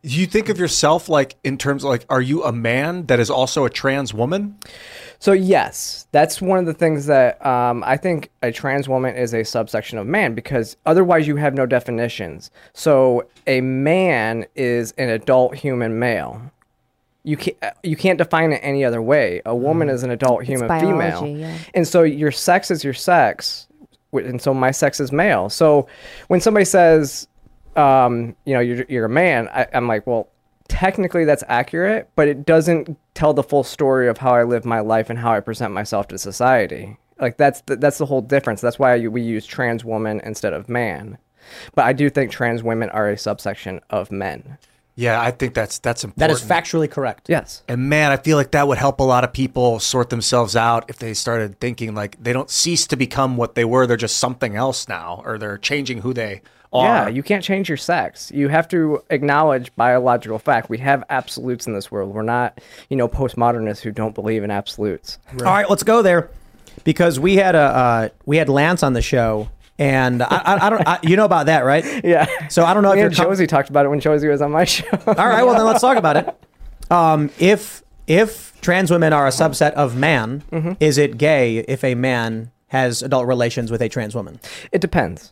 You 0.01 0.25
think 0.27 0.47
of 0.47 0.57
yourself 0.57 1.09
like 1.09 1.35
in 1.43 1.57
terms 1.57 1.83
of 1.83 1.89
like, 1.89 2.05
are 2.09 2.21
you 2.21 2.43
a 2.45 2.53
man 2.53 3.05
that 3.07 3.19
is 3.19 3.29
also 3.29 3.65
a 3.65 3.69
trans 3.69 4.13
woman? 4.13 4.57
So 5.19 5.33
yes, 5.33 6.07
that's 6.13 6.41
one 6.41 6.57
of 6.57 6.65
the 6.65 6.73
things 6.73 7.05
that 7.07 7.45
um, 7.45 7.83
I 7.85 7.97
think 7.97 8.31
a 8.41 8.53
trans 8.53 8.87
woman 8.87 9.13
is 9.15 9.33
a 9.33 9.43
subsection 9.43 9.97
of 9.97 10.07
man 10.07 10.33
because 10.35 10.77
otherwise 10.85 11.27
you 11.27 11.35
have 11.35 11.53
no 11.53 11.65
definitions. 11.65 12.49
So 12.71 13.27
a 13.45 13.59
man 13.59 14.45
is 14.55 14.93
an 14.93 15.09
adult 15.09 15.55
human 15.55 15.99
male. 15.99 16.41
You 17.29 17.37
can't 17.37 17.57
you 17.83 17.95
can't 17.95 18.17
define 18.17 18.51
it 18.53 18.59
any 18.63 18.83
other 18.83 19.01
way. 19.01 19.41
A 19.45 19.55
woman 19.55 19.87
is 19.87 20.01
an 20.01 20.09
adult 20.09 20.43
human 20.43 20.67
female, 20.79 21.27
yeah. 21.27 21.55
and 21.75 21.87
so 21.87 22.01
your 22.01 22.31
sex 22.31 22.71
is 22.71 22.83
your 22.83 22.95
sex, 22.95 23.67
and 24.13 24.41
so 24.41 24.51
my 24.51 24.71
sex 24.71 24.99
is 24.99 25.11
male. 25.11 25.47
So 25.49 25.87
when 26.27 26.41
somebody 26.41 26.65
says, 26.65 27.27
um, 27.75 28.35
you 28.45 28.55
know, 28.55 28.59
you're 28.61 28.83
you're 28.89 29.05
a 29.05 29.09
man, 29.09 29.47
I, 29.49 29.67
I'm 29.73 29.87
like, 29.87 30.07
well, 30.07 30.29
technically 30.69 31.23
that's 31.23 31.43
accurate, 31.47 32.09
but 32.15 32.27
it 32.27 32.47
doesn't 32.47 32.97
tell 33.13 33.33
the 33.33 33.43
full 33.43 33.63
story 33.63 34.07
of 34.07 34.17
how 34.17 34.33
I 34.33 34.43
live 34.43 34.65
my 34.65 34.79
life 34.79 35.11
and 35.11 35.19
how 35.19 35.33
I 35.33 35.39
present 35.39 35.71
myself 35.71 36.07
to 36.07 36.17
society. 36.17 36.97
Like 37.19 37.37
that's 37.37 37.61
the, 37.61 37.75
that's 37.75 37.99
the 37.99 38.05
whole 38.07 38.21
difference. 38.21 38.61
That's 38.61 38.79
why 38.79 39.07
we 39.07 39.21
use 39.21 39.45
trans 39.45 39.85
woman 39.85 40.19
instead 40.23 40.53
of 40.53 40.67
man. 40.67 41.19
But 41.75 41.85
I 41.85 41.93
do 41.93 42.09
think 42.09 42.31
trans 42.31 42.63
women 42.63 42.89
are 42.89 43.09
a 43.09 43.17
subsection 43.17 43.81
of 43.89 44.11
men. 44.11 44.57
Yeah, 44.99 45.21
I 45.21 45.31
think 45.31 45.53
that's 45.53 45.79
that's 45.79 46.03
important. 46.03 46.19
That 46.19 46.29
is 46.29 46.41
factually 46.41 46.91
correct. 46.91 47.29
Yes. 47.29 47.63
And 47.69 47.87
man, 47.87 48.11
I 48.11 48.17
feel 48.17 48.35
like 48.35 48.51
that 48.51 48.67
would 48.67 48.77
help 48.77 48.99
a 48.99 49.03
lot 49.03 49.23
of 49.23 49.31
people 49.31 49.79
sort 49.79 50.09
themselves 50.09 50.57
out 50.57 50.89
if 50.89 50.99
they 50.99 51.13
started 51.13 51.57
thinking 51.61 51.95
like 51.95 52.21
they 52.21 52.33
don't 52.33 52.49
cease 52.49 52.85
to 52.87 52.97
become 52.97 53.37
what 53.37 53.55
they 53.55 53.63
were. 53.63 53.87
They're 53.87 53.95
just 53.95 54.17
something 54.17 54.57
else 54.57 54.89
now, 54.89 55.21
or 55.23 55.37
they're 55.37 55.57
changing 55.57 56.01
who 56.01 56.13
they 56.13 56.41
are. 56.73 56.83
Yeah, 56.83 57.07
you 57.07 57.23
can't 57.23 57.45
change 57.45 57.69
your 57.69 57.77
sex. 57.77 58.29
You 58.35 58.49
have 58.49 58.67
to 58.69 59.01
acknowledge 59.09 59.73
biological 59.77 60.37
fact. 60.37 60.69
We 60.69 60.79
have 60.79 61.05
absolutes 61.09 61.65
in 61.65 61.73
this 61.73 61.89
world. 61.89 62.13
We're 62.13 62.21
not, 62.21 62.59
you 62.89 62.97
know, 62.97 63.07
postmodernists 63.07 63.79
who 63.79 63.91
don't 63.91 64.13
believe 64.13 64.43
in 64.43 64.51
absolutes. 64.51 65.17
All 65.31 65.45
right, 65.45 65.69
let's 65.69 65.83
go 65.83 66.01
there 66.01 66.29
because 66.83 67.21
we 67.21 67.37
had 67.37 67.55
a 67.55 67.59
uh, 67.59 68.09
we 68.25 68.35
had 68.35 68.49
Lance 68.49 68.83
on 68.83 68.91
the 68.91 69.01
show 69.01 69.47
And 69.79 70.21
I, 70.21 70.27
I, 70.27 70.67
I 70.67 70.69
don't, 70.69 70.87
I, 70.87 70.99
you 71.01 71.15
know 71.15 71.25
about 71.25 71.47
that, 71.47 71.61
right? 71.65 71.85
Yeah. 72.03 72.27
So 72.49 72.63
I 72.65 72.73
don't 72.73 72.83
know 72.83 72.93
Me 72.93 72.99
if 72.99 73.03
you're 73.03 73.11
com- 73.25 73.31
Josie 73.33 73.47
talked 73.47 73.69
about 73.69 73.85
it 73.85 73.89
when 73.89 73.99
Josie 73.99 74.27
was 74.27 74.41
on 74.41 74.51
my 74.51 74.63
show. 74.65 74.85
All 75.07 75.13
right, 75.15 75.43
well 75.43 75.55
then 75.55 75.65
let's 75.65 75.81
talk 75.81 75.97
about 75.97 76.17
it. 76.17 76.27
Um, 76.91 77.31
if 77.39 77.81
if 78.05 78.59
trans 78.61 78.91
women 78.91 79.13
are 79.13 79.25
a 79.25 79.31
subset 79.31 79.71
of 79.73 79.95
man, 79.95 80.43
Mm-hmm. 80.51 80.73
is 80.79 80.97
it 80.97 81.17
gay 81.17 81.59
if 81.59 81.83
a 81.83 81.95
man 81.95 82.51
has 82.67 83.01
adult 83.01 83.25
relations 83.27 83.71
with 83.71 83.81
a 83.81 83.89
trans 83.89 84.13
woman? 84.15 84.39
it 84.71 84.81
depends. 84.81 85.31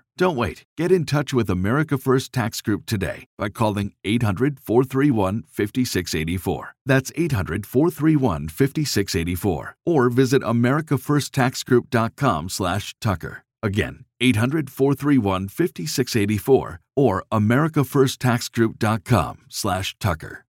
Don't 0.17 0.35
wait. 0.35 0.65
Get 0.77 0.91
in 0.91 1.05
touch 1.05 1.33
with 1.33 1.49
America 1.49 1.97
First 1.97 2.33
Tax 2.33 2.59
Group 2.61 2.85
today 2.85 3.25
by 3.37 3.47
calling 3.49 3.93
800 4.03 4.59
431 4.59 5.43
5684. 5.47 6.75
That's 6.85 7.11
800 7.15 7.65
431 7.65 8.49
5684. 8.49 9.77
Or 9.85 10.09
visit 10.09 10.41
AmericaFirstTaxGroup.com 10.41 12.49
slash 12.49 12.93
Tucker. 12.99 13.43
Again, 13.63 14.03
800 14.19 14.69
431 14.69 15.47
5684 15.47 16.79
or 16.95 17.23
AmericaFirstTaxGroup.com 17.31 19.37
slash 19.49 19.95
Tucker. 19.99 20.45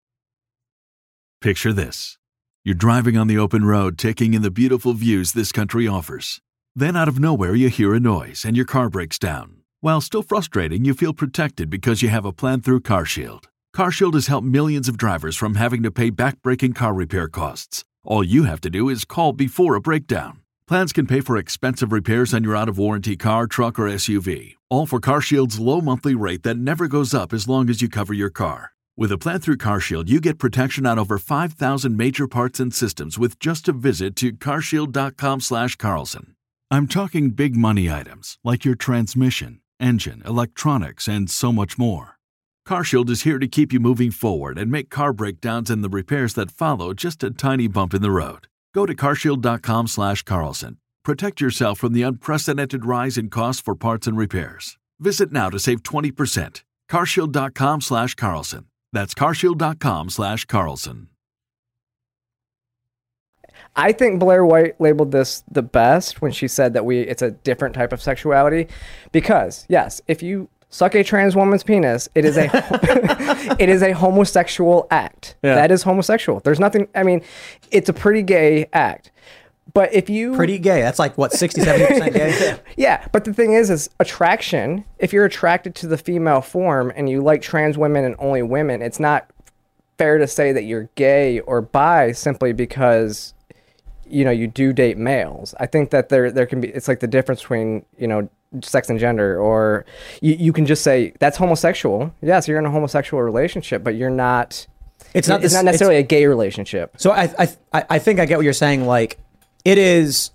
Picture 1.40 1.72
this. 1.72 2.18
You're 2.64 2.76
driving 2.76 3.16
on 3.16 3.26
the 3.26 3.38
open 3.38 3.64
road, 3.64 3.98
taking 3.98 4.34
in 4.34 4.42
the 4.42 4.50
beautiful 4.50 4.92
views 4.92 5.32
this 5.32 5.50
country 5.50 5.88
offers. 5.88 6.40
Then, 6.74 6.96
out 6.96 7.08
of 7.08 7.20
nowhere, 7.20 7.54
you 7.54 7.68
hear 7.68 7.92
a 7.92 8.00
noise 8.00 8.46
and 8.46 8.56
your 8.56 8.64
car 8.64 8.88
breaks 8.88 9.18
down. 9.18 9.56
While 9.80 10.00
still 10.00 10.22
frustrating, 10.22 10.86
you 10.86 10.94
feel 10.94 11.12
protected 11.12 11.68
because 11.68 12.00
you 12.00 12.08
have 12.08 12.24
a 12.24 12.32
plan 12.32 12.62
through 12.62 12.80
CarShield. 12.80 13.44
CarShield 13.76 14.14
has 14.14 14.28
helped 14.28 14.46
millions 14.46 14.88
of 14.88 14.96
drivers 14.96 15.36
from 15.36 15.56
having 15.56 15.82
to 15.82 15.90
pay 15.90 16.08
back-breaking 16.08 16.72
car 16.72 16.94
repair 16.94 17.28
costs. 17.28 17.84
All 18.04 18.24
you 18.24 18.44
have 18.44 18.62
to 18.62 18.70
do 18.70 18.88
is 18.88 19.04
call 19.04 19.34
before 19.34 19.74
a 19.74 19.82
breakdown. 19.82 20.38
Plans 20.66 20.94
can 20.94 21.06
pay 21.06 21.20
for 21.20 21.36
expensive 21.36 21.92
repairs 21.92 22.32
on 22.32 22.42
your 22.42 22.56
out-of-warranty 22.56 23.16
car, 23.16 23.46
truck, 23.46 23.78
or 23.78 23.84
SUV. 23.84 24.54
All 24.70 24.86
for 24.86 24.98
CarShield's 24.98 25.60
low 25.60 25.82
monthly 25.82 26.14
rate 26.14 26.42
that 26.42 26.56
never 26.56 26.88
goes 26.88 27.12
up 27.12 27.34
as 27.34 27.46
long 27.46 27.68
as 27.68 27.82
you 27.82 27.88
cover 27.88 28.14
your 28.14 28.30
car. 28.30 28.72
With 28.96 29.12
a 29.12 29.18
plan 29.18 29.40
through 29.40 29.58
CarShield, 29.58 30.08
you 30.08 30.20
get 30.20 30.38
protection 30.38 30.86
on 30.86 30.98
over 30.98 31.18
5,000 31.18 31.96
major 31.96 32.26
parts 32.26 32.60
and 32.60 32.72
systems 32.72 33.18
with 33.18 33.38
just 33.38 33.68
a 33.68 33.72
visit 33.72 34.16
to 34.16 34.32
carshield.com/carlson. 34.32 36.34
I'm 36.72 36.86
talking 36.86 37.32
big 37.32 37.54
money 37.54 37.90
items 37.90 38.38
like 38.42 38.64
your 38.64 38.76
transmission, 38.76 39.60
engine, 39.78 40.22
electronics, 40.24 41.06
and 41.06 41.28
so 41.28 41.52
much 41.52 41.76
more. 41.76 42.18
CarShield 42.66 43.10
is 43.10 43.24
here 43.24 43.38
to 43.38 43.46
keep 43.46 43.74
you 43.74 43.78
moving 43.78 44.10
forward 44.10 44.56
and 44.56 44.70
make 44.70 44.88
car 44.88 45.12
breakdowns 45.12 45.68
and 45.68 45.84
the 45.84 45.90
repairs 45.90 46.32
that 46.32 46.50
follow 46.50 46.94
just 46.94 47.22
a 47.22 47.30
tiny 47.30 47.68
bump 47.68 47.92
in 47.92 48.00
the 48.00 48.10
road. 48.10 48.46
Go 48.74 48.86
to 48.86 48.94
carshield.com/carlson. 48.94 50.78
Protect 51.04 51.42
yourself 51.42 51.78
from 51.78 51.92
the 51.92 52.04
unprecedented 52.04 52.86
rise 52.86 53.18
in 53.18 53.28
costs 53.28 53.60
for 53.60 53.74
parts 53.74 54.06
and 54.06 54.16
repairs. 54.16 54.78
Visit 54.98 55.30
now 55.30 55.50
to 55.50 55.58
save 55.58 55.82
20%. 55.82 56.64
carshield.com/carlson. 56.90 58.64
That's 58.94 59.12
carshield.com/carlson. 59.12 61.08
I 63.74 63.92
think 63.92 64.20
Blair 64.20 64.44
White 64.44 64.80
labeled 64.80 65.12
this 65.12 65.44
the 65.50 65.62
best 65.62 66.20
when 66.20 66.32
she 66.32 66.46
said 66.48 66.74
that 66.74 66.84
we 66.84 67.00
it's 67.00 67.22
a 67.22 67.30
different 67.30 67.74
type 67.74 67.92
of 67.92 68.02
sexuality 68.02 68.68
because 69.12 69.64
yes, 69.68 70.02
if 70.08 70.22
you 70.22 70.48
suck 70.68 70.94
a 70.94 71.02
trans 71.02 71.34
woman's 71.34 71.62
penis, 71.62 72.08
it 72.14 72.24
is 72.24 72.36
a 72.36 72.50
it 73.58 73.68
is 73.68 73.82
a 73.82 73.92
homosexual 73.92 74.86
act. 74.90 75.36
Yeah. 75.42 75.54
That 75.54 75.70
is 75.70 75.82
homosexual. 75.82 76.40
There's 76.40 76.60
nothing 76.60 76.88
I 76.94 77.02
mean, 77.02 77.22
it's 77.70 77.88
a 77.88 77.94
pretty 77.94 78.22
gay 78.22 78.66
act. 78.72 79.10
But 79.74 79.94
if 79.94 80.10
you 80.10 80.34
Pretty 80.34 80.58
gay. 80.58 80.82
That's 80.82 80.98
like 80.98 81.16
what 81.16 81.32
60 81.32 81.62
70% 81.62 82.12
gay. 82.12 82.58
yeah, 82.76 83.06
but 83.12 83.24
the 83.24 83.32
thing 83.32 83.52
is, 83.54 83.70
is 83.70 83.88
attraction. 84.00 84.84
If 84.98 85.12
you're 85.12 85.24
attracted 85.24 85.74
to 85.76 85.86
the 85.86 85.96
female 85.96 86.42
form 86.42 86.92
and 86.94 87.08
you 87.08 87.22
like 87.22 87.42
trans 87.42 87.78
women 87.78 88.04
and 88.04 88.14
only 88.18 88.42
women, 88.42 88.82
it's 88.82 89.00
not 89.00 89.30
fair 89.98 90.18
to 90.18 90.26
say 90.26 90.52
that 90.52 90.64
you're 90.64 90.90
gay 90.94 91.40
or 91.40 91.62
bi 91.62 92.12
simply 92.12 92.52
because 92.52 93.34
you 94.08 94.24
know 94.24 94.30
you 94.30 94.46
do 94.46 94.72
date 94.72 94.96
males. 94.98 95.54
I 95.60 95.66
think 95.66 95.90
that 95.90 96.08
there 96.08 96.30
there 96.30 96.46
can 96.46 96.60
be 96.60 96.68
it's 96.68 96.88
like 96.88 97.00
the 97.00 97.06
difference 97.06 97.40
between 97.40 97.84
you 97.98 98.06
know 98.06 98.28
sex 98.62 98.90
and 98.90 98.98
gender, 98.98 99.38
or 99.40 99.84
you 100.20 100.34
you 100.34 100.52
can 100.52 100.66
just 100.66 100.82
say 100.82 101.12
that's 101.20 101.36
homosexual. 101.36 102.14
Yes, 102.20 102.46
you're 102.48 102.58
in 102.58 102.66
a 102.66 102.70
homosexual 102.70 103.22
relationship, 103.22 103.82
but 103.84 103.94
you're 103.94 104.10
not. 104.10 104.66
It's 105.14 105.28
not 105.28 105.36
It's 105.36 105.52
this- 105.52 105.54
not 105.54 105.64
necessarily 105.64 105.96
a 105.98 106.02
gay 106.02 106.26
relationship. 106.26 106.94
So 106.96 107.10
I, 107.12 107.28
I 107.72 107.84
I 107.90 107.98
think 107.98 108.20
I 108.20 108.26
get 108.26 108.36
what 108.38 108.44
you're 108.44 108.52
saying. 108.52 108.86
Like, 108.86 109.18
it 109.64 109.76
is, 109.78 110.30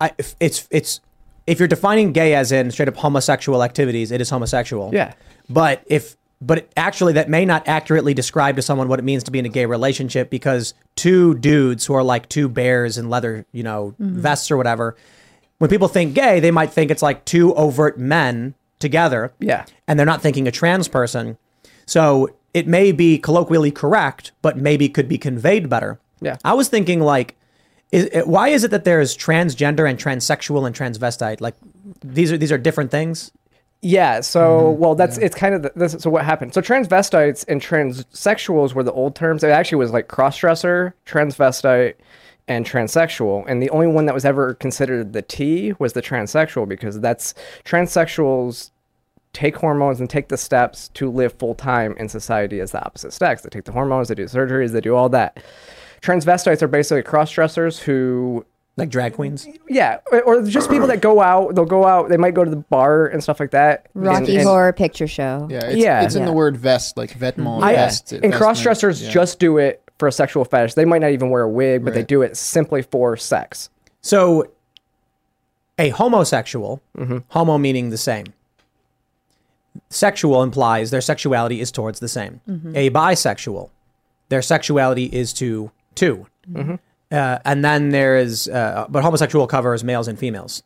I 0.00 0.12
it's 0.40 0.66
it's 0.70 1.00
if 1.46 1.58
you're 1.58 1.68
defining 1.68 2.12
gay 2.12 2.34
as 2.34 2.52
in 2.52 2.70
straight 2.70 2.88
up 2.88 2.96
homosexual 2.96 3.62
activities, 3.62 4.10
it 4.10 4.20
is 4.20 4.30
homosexual. 4.30 4.90
Yeah. 4.92 5.14
But 5.48 5.82
if 5.86 6.16
but 6.40 6.70
actually 6.76 7.14
that 7.14 7.30
may 7.30 7.44
not 7.44 7.66
accurately 7.66 8.14
describe 8.14 8.56
to 8.56 8.62
someone 8.62 8.88
what 8.88 8.98
it 8.98 9.04
means 9.04 9.24
to 9.24 9.30
be 9.30 9.38
in 9.38 9.46
a 9.46 9.50
gay 9.50 9.66
relationship 9.66 10.30
because 10.30 10.74
two 10.94 11.34
dudes 11.34 11.86
who 11.86 11.94
are 11.94 12.02
like 12.02 12.28
two 12.28 12.48
bears 12.48 12.98
in 12.98 13.08
leather, 13.08 13.46
you 13.52 13.62
know, 13.62 13.94
mm-hmm. 14.00 14.20
vests 14.20 14.50
or 14.50 14.56
whatever. 14.56 14.96
When 15.58 15.70
people 15.70 15.88
think 15.88 16.14
gay, 16.14 16.40
they 16.40 16.50
might 16.50 16.72
think 16.72 16.90
it's 16.90 17.02
like 17.02 17.24
two 17.24 17.54
overt 17.54 17.98
men 17.98 18.54
together. 18.78 19.32
Yeah. 19.38 19.64
And 19.88 19.98
they're 19.98 20.06
not 20.06 20.20
thinking 20.20 20.46
a 20.46 20.50
trans 20.52 20.88
person. 20.88 21.38
So 21.86 22.28
it 22.52 22.66
may 22.66 22.92
be 22.92 23.18
colloquially 23.18 23.70
correct, 23.70 24.32
but 24.42 24.58
maybe 24.58 24.88
could 24.88 25.08
be 25.08 25.18
conveyed 25.18 25.70
better. 25.70 25.98
Yeah. 26.20 26.36
I 26.44 26.54
was 26.54 26.68
thinking 26.68 27.00
like, 27.00 27.36
is 27.92 28.04
it, 28.06 28.26
why 28.26 28.48
is 28.48 28.64
it 28.64 28.70
that 28.72 28.84
there's 28.84 29.16
transgender 29.16 29.88
and 29.88 29.98
transsexual 29.98 30.66
and 30.66 30.74
transvestite? 30.74 31.40
Like 31.40 31.54
these 32.02 32.32
are 32.32 32.36
these 32.36 32.50
are 32.50 32.58
different 32.58 32.90
things. 32.90 33.30
Yeah. 33.86 34.20
So, 34.20 34.40
mm-hmm. 34.72 34.80
well, 34.80 34.94
that's 34.96 35.16
it's 35.18 35.36
kind 35.36 35.54
of 35.54 35.62
the, 35.62 35.72
this. 35.76 35.92
So, 36.00 36.10
what 36.10 36.24
happened? 36.24 36.52
So, 36.52 36.60
transvestites 36.60 37.44
and 37.46 37.62
transsexuals 37.62 38.74
were 38.74 38.82
the 38.82 38.92
old 38.92 39.14
terms. 39.14 39.44
It 39.44 39.50
actually 39.50 39.78
was 39.78 39.92
like 39.92 40.08
crossdresser, 40.08 40.92
transvestite, 41.06 41.94
and 42.48 42.66
transsexual. 42.66 43.44
And 43.46 43.62
the 43.62 43.70
only 43.70 43.86
one 43.86 44.06
that 44.06 44.14
was 44.14 44.24
ever 44.24 44.54
considered 44.54 45.12
the 45.12 45.22
T 45.22 45.72
was 45.78 45.92
the 45.92 46.02
transsexual 46.02 46.68
because 46.68 46.98
that's 46.98 47.34
transsexuals 47.64 48.72
take 49.32 49.54
hormones 49.54 50.00
and 50.00 50.10
take 50.10 50.28
the 50.28 50.36
steps 50.36 50.88
to 50.88 51.08
live 51.08 51.34
full 51.34 51.54
time 51.54 51.94
in 51.96 52.08
society 52.08 52.58
as 52.58 52.72
the 52.72 52.84
opposite 52.84 53.12
sex. 53.12 53.42
They 53.42 53.50
take 53.50 53.66
the 53.66 53.72
hormones, 53.72 54.08
they 54.08 54.16
do 54.16 54.24
surgeries, 54.24 54.72
they 54.72 54.80
do 54.80 54.96
all 54.96 55.10
that. 55.10 55.38
Transvestites 56.02 56.60
are 56.60 56.68
basically 56.68 57.04
crossdressers 57.04 57.78
who 57.78 58.44
Like 58.78 58.90
drag 58.90 59.14
queens. 59.14 59.46
yeah, 59.68 60.00
or, 60.12 60.22
or 60.22 60.42
just 60.42 60.68
people 60.68 60.86
that 60.88 61.00
go 61.00 61.22
out. 61.22 61.54
They'll 61.54 61.64
go 61.64 61.86
out. 61.86 62.10
They 62.10 62.18
might 62.18 62.34
go 62.34 62.44
to 62.44 62.50
the 62.50 62.56
bar 62.56 63.06
and 63.06 63.22
stuff 63.22 63.40
like 63.40 63.52
that. 63.52 63.86
Rocky 63.94 64.18
and, 64.18 64.28
and- 64.28 64.42
Horror 64.42 64.72
Picture 64.74 65.06
Show. 65.06 65.48
Yeah, 65.50 65.64
it's, 65.64 65.78
Yeah. 65.78 66.02
it's 66.02 66.14
in 66.14 66.26
the 66.26 66.32
word 66.32 66.58
vest, 66.58 66.96
like 66.98 67.18
vêtement, 67.18 67.62
I, 67.62 67.72
vest. 67.72 68.12
and 68.12 68.20
vestment, 68.20 68.34
cross 68.34 68.60
dressers 68.60 69.02
yeah. 69.02 69.10
just 69.10 69.38
do 69.38 69.56
it 69.56 69.82
for 69.98 70.08
a 70.08 70.12
sexual 70.12 70.44
fetish. 70.44 70.74
They 70.74 70.84
might 70.84 71.00
not 71.00 71.12
even 71.12 71.30
wear 71.30 71.42
a 71.42 71.48
wig, 71.48 71.84
but 71.84 71.94
they 71.94 72.02
do 72.02 72.20
it 72.20 72.36
simply 72.36 72.82
for 72.82 73.16
sex. 73.16 73.70
So 74.02 74.50
a 75.78 75.88
homosexual, 75.90 76.82
mm-hmm. 76.96 77.18
homo 77.28 77.56
meaning 77.58 77.88
the 77.90 77.96
same. 77.98 78.26
Sexual 79.88 80.42
implies 80.42 80.90
their 80.90 81.00
sexuality 81.00 81.60
is 81.60 81.70
towards 81.70 82.00
the 82.00 82.08
same. 82.08 82.40
Mm-hmm. 82.48 82.76
A 82.76 82.90
bisexual, 82.90 83.70
their 84.28 84.42
sexuality 84.42 85.04
is 85.06 85.32
to 85.34 85.70
2 85.94 86.26
mm-hmm. 86.50 86.74
Uh, 87.10 87.38
and 87.44 87.64
then 87.64 87.90
there 87.90 88.16
is, 88.16 88.48
uh, 88.48 88.86
but 88.88 89.02
homosexual 89.02 89.46
covers 89.46 89.84
males 89.84 90.08
and 90.08 90.18
females. 90.18 90.62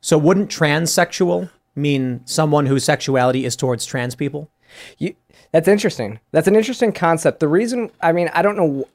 So 0.00 0.18
wouldn't 0.18 0.50
transsexual 0.50 1.50
mean 1.74 2.20
someone 2.24 2.66
whose 2.66 2.84
sexuality 2.84 3.44
is 3.44 3.56
towards 3.56 3.84
trans 3.86 4.14
people? 4.14 4.50
You, 4.98 5.14
that's 5.52 5.68
interesting. 5.68 6.20
That's 6.32 6.48
an 6.48 6.56
interesting 6.56 6.92
concept. 6.92 7.40
The 7.40 7.48
reason, 7.48 7.90
I 8.00 8.12
mean, 8.12 8.30
I 8.34 8.42
don't 8.42 8.56
know. 8.56 8.88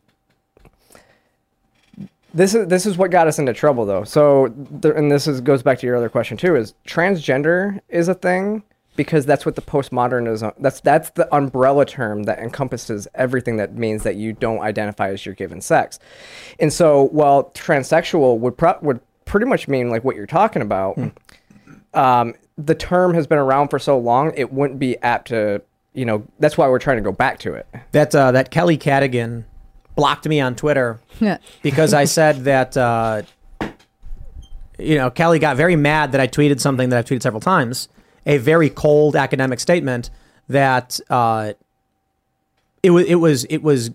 This 2.34 2.54
is 2.54 2.68
this 2.68 2.86
is 2.86 2.98
what 2.98 3.10
got 3.10 3.28
us 3.28 3.40
into 3.40 3.54
trouble, 3.54 3.86
though. 3.86 4.04
So, 4.04 4.46
and 4.84 5.12
this 5.12 5.26
is 5.26 5.42
goes 5.42 5.64
back 5.64 5.80
to 5.80 5.88
your 5.88 5.96
other 5.96 6.10
question 6.10 6.38
too. 6.38 6.56
Is 6.56 6.74
transgender 6.86 7.80
is 7.90 8.08
a 8.08 8.14
thing, 8.14 8.62
because 9.00 9.26
that's 9.26 9.46
what 9.46 9.56
the 9.56 9.62
postmodernism 9.62 10.54
that's 10.60 10.82
that's 10.82 11.12
the 11.12 11.34
umbrella 11.34 11.86
term 11.86 12.24
that 12.24 12.38
encompasses 12.40 13.08
everything 13.16 13.56
that 13.56 13.74
means 13.74 14.04
that 14.04 14.18
you 14.18 14.34
don't 14.34 14.60
identify 14.60 15.10
as 15.10 15.26
your 15.26 15.34
given 15.34 15.62
sex. 15.62 16.00
And 16.60 16.74
so 16.74 17.04
while 17.04 17.46
transsexual 17.52 18.40
would 18.40 18.58
pro- 18.58 18.78
would 18.82 19.00
pretty 19.24 19.46
much 19.46 19.70
mean 19.70 19.90
like 19.90 20.04
what 20.04 20.18
you're 20.18 20.26
talking 20.26 20.62
about, 20.62 20.96
hmm. 20.96 21.08
um, 21.94 22.36
the 22.58 22.76
term 22.76 23.14
has 23.14 23.26
been 23.26 23.38
around 23.38 23.70
for 23.70 23.80
so 23.80 23.98
long, 23.98 24.34
it 24.36 24.52
wouldn't 24.52 24.80
be 24.80 24.98
apt 24.98 25.30
to 25.30 25.62
you 25.94 26.04
know 26.04 26.28
that's 26.40 26.58
why 26.58 26.68
we're 26.68 26.78
trying 26.78 26.98
to 26.98 27.04
go 27.04 27.14
back 27.14 27.40
to 27.40 27.54
it. 27.54 27.68
That 27.94 28.14
uh, 28.14 28.34
that 28.34 28.52
Kelly 28.52 28.78
Cadigan 28.78 29.46
blocked 29.96 30.28
me 30.28 30.42
on 30.42 30.58
Twitter 30.58 31.00
because 31.62 31.94
I 31.94 32.04
said 32.04 32.44
that 32.44 32.76
uh, 32.76 33.22
you 34.78 34.96
know 34.96 35.10
Kelly 35.10 35.40
got 35.40 35.56
very 35.56 35.78
mad 35.78 36.12
that 36.12 36.20
I 36.20 36.28
tweeted 36.28 36.60
something 36.60 36.90
that 36.90 37.00
I've 37.00 37.06
tweeted 37.06 37.22
several 37.22 37.40
times 37.40 37.88
a 38.30 38.38
very 38.38 38.70
cold 38.70 39.16
academic 39.16 39.60
statement 39.60 40.12
that 40.48 41.00
uh, 41.10 41.54
it 42.84 42.92
was 42.92 43.06
it 43.06 43.16
was 43.16 43.44
it 43.46 43.64
was 43.64 43.92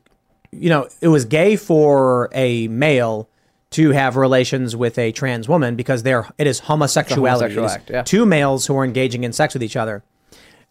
you 0.51 0.69
know 0.69 0.89
it 1.01 1.09
was 1.09 1.25
gay 1.25 1.57
for 1.57 2.29
a 2.33 2.69
male 2.69 3.29
to 3.71 3.91
have 3.93 4.17
relations 4.17 4.77
with 4.77 4.99
a 4.99 5.13
trans 5.13 5.49
woman 5.49 5.77
because 5.77 6.03
there 6.03 6.29
it 6.37 6.47
is 6.47 6.61
homosexuality. 6.61 7.55
Homosexual 7.55 7.69
act, 7.69 7.91
yeah. 7.91 8.03
Two 8.03 8.27
males 8.27 8.67
who 8.67 8.77
are 8.77 8.85
engaging 8.85 9.25
in 9.25 9.33
sex 9.33 9.55
with 9.55 9.63
each 9.63 9.77
other. 9.77 10.03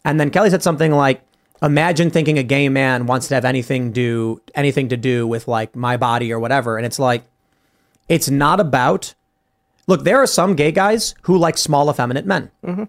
And 0.05 0.19
then 0.19 0.29
Kelly 0.29 0.49
said 0.49 0.61
something 0.61 0.91
like, 0.91 1.21
"Imagine 1.61 2.09
thinking 2.11 2.37
a 2.37 2.43
gay 2.43 2.67
man 2.67 3.05
wants 3.05 3.29
to 3.29 3.35
have 3.35 3.45
anything 3.45 3.93
do 3.93 4.41
anything 4.53 4.89
to 4.89 4.97
do 4.97 5.25
with 5.25 5.47
like 5.47 5.73
my 5.73 5.95
body 5.95 6.33
or 6.33 6.39
whatever." 6.39 6.75
And 6.75 6.85
it's 6.85 6.99
like, 6.99 7.23
it's 8.09 8.29
not 8.29 8.59
about. 8.59 9.15
Look, 9.87 10.03
there 10.03 10.21
are 10.21 10.27
some 10.27 10.55
gay 10.55 10.71
guys 10.71 11.15
who 11.23 11.37
like 11.37 11.57
small, 11.57 11.89
effeminate 11.89 12.25
men. 12.25 12.51
Mm-hmm. 12.65 12.83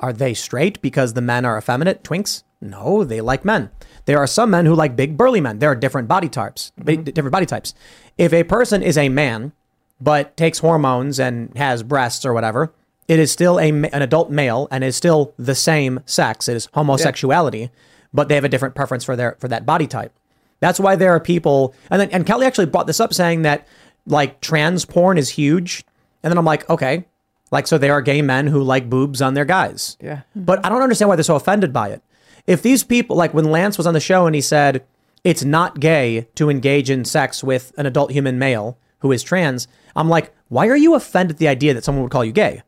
Are 0.00 0.12
they 0.12 0.34
straight 0.34 0.80
because 0.82 1.12
the 1.12 1.20
men 1.20 1.44
are 1.44 1.58
effeminate 1.58 2.02
twinks? 2.02 2.42
No, 2.60 3.04
they 3.04 3.20
like 3.20 3.44
men. 3.44 3.70
There 4.06 4.18
are 4.18 4.26
some 4.26 4.50
men 4.50 4.66
who 4.66 4.74
like 4.74 4.96
big 4.96 5.16
burly 5.16 5.40
men. 5.40 5.58
There 5.58 5.70
are 5.70 5.76
different 5.76 6.08
body 6.08 6.28
types, 6.28 6.72
mm-hmm. 6.80 7.02
different 7.04 7.32
body 7.32 7.46
types. 7.46 7.74
If 8.18 8.32
a 8.32 8.44
person 8.44 8.82
is 8.82 8.98
a 8.98 9.08
man 9.08 9.52
but 10.00 10.36
takes 10.36 10.58
hormones 10.58 11.20
and 11.20 11.56
has 11.56 11.82
breasts 11.82 12.24
or 12.24 12.32
whatever, 12.32 12.72
it 13.08 13.18
is 13.18 13.30
still 13.30 13.58
a, 13.58 13.68
an 13.68 14.02
adult 14.02 14.30
male 14.30 14.68
and 14.70 14.84
is 14.84 14.96
still 14.96 15.34
the 15.38 15.54
same 15.54 16.00
sex. 16.06 16.48
It 16.48 16.56
is 16.56 16.68
homosexuality, 16.74 17.58
yeah. 17.58 17.68
but 18.12 18.28
they 18.28 18.34
have 18.34 18.44
a 18.44 18.48
different 18.48 18.74
preference 18.74 19.04
for 19.04 19.16
their 19.16 19.36
for 19.40 19.48
that 19.48 19.66
body 19.66 19.86
type. 19.86 20.12
That's 20.60 20.78
why 20.78 20.96
there 20.96 21.10
are 21.12 21.20
people, 21.20 21.74
and 21.90 22.00
then, 22.00 22.10
and 22.10 22.26
Kelly 22.26 22.46
actually 22.46 22.66
brought 22.66 22.86
this 22.86 23.00
up, 23.00 23.14
saying 23.14 23.42
that 23.42 23.66
like 24.06 24.40
trans 24.40 24.84
porn 24.84 25.18
is 25.18 25.30
huge, 25.30 25.84
and 26.22 26.30
then 26.30 26.38
I'm 26.38 26.44
like, 26.44 26.68
okay, 26.68 27.06
like, 27.50 27.66
so 27.66 27.78
there 27.78 27.92
are 27.92 28.02
gay 28.02 28.22
men 28.22 28.46
who 28.46 28.62
like 28.62 28.88
boobs 28.88 29.20
on 29.20 29.34
their 29.34 29.44
guys. 29.44 29.96
Yeah. 30.00 30.22
But 30.36 30.64
I 30.64 30.68
don't 30.68 30.82
understand 30.82 31.08
why 31.08 31.16
they're 31.16 31.22
so 31.22 31.36
offended 31.36 31.72
by 31.72 31.88
it. 31.88 32.02
If 32.46 32.62
these 32.62 32.84
people, 32.84 33.16
like 33.16 33.34
when 33.34 33.50
Lance 33.50 33.76
was 33.76 33.86
on 33.86 33.94
the 33.94 34.00
show 34.00 34.26
and 34.26 34.34
he 34.34 34.40
said 34.40 34.84
it's 35.24 35.44
not 35.44 35.80
gay 35.80 36.28
to 36.36 36.48
engage 36.48 36.90
in 36.90 37.04
sex 37.04 37.44
with 37.44 37.72
an 37.76 37.86
adult 37.86 38.12
human 38.12 38.38
male 38.38 38.78
who 39.00 39.12
is 39.12 39.22
trans, 39.22 39.68
I'm 39.94 40.08
like, 40.08 40.32
why 40.48 40.68
are 40.68 40.76
you 40.76 40.94
offended 40.94 41.36
at 41.36 41.38
the 41.38 41.48
idea 41.48 41.74
that 41.74 41.84
someone 41.84 42.02
would 42.02 42.12
call 42.12 42.24
you 42.24 42.32
gay? 42.32 42.62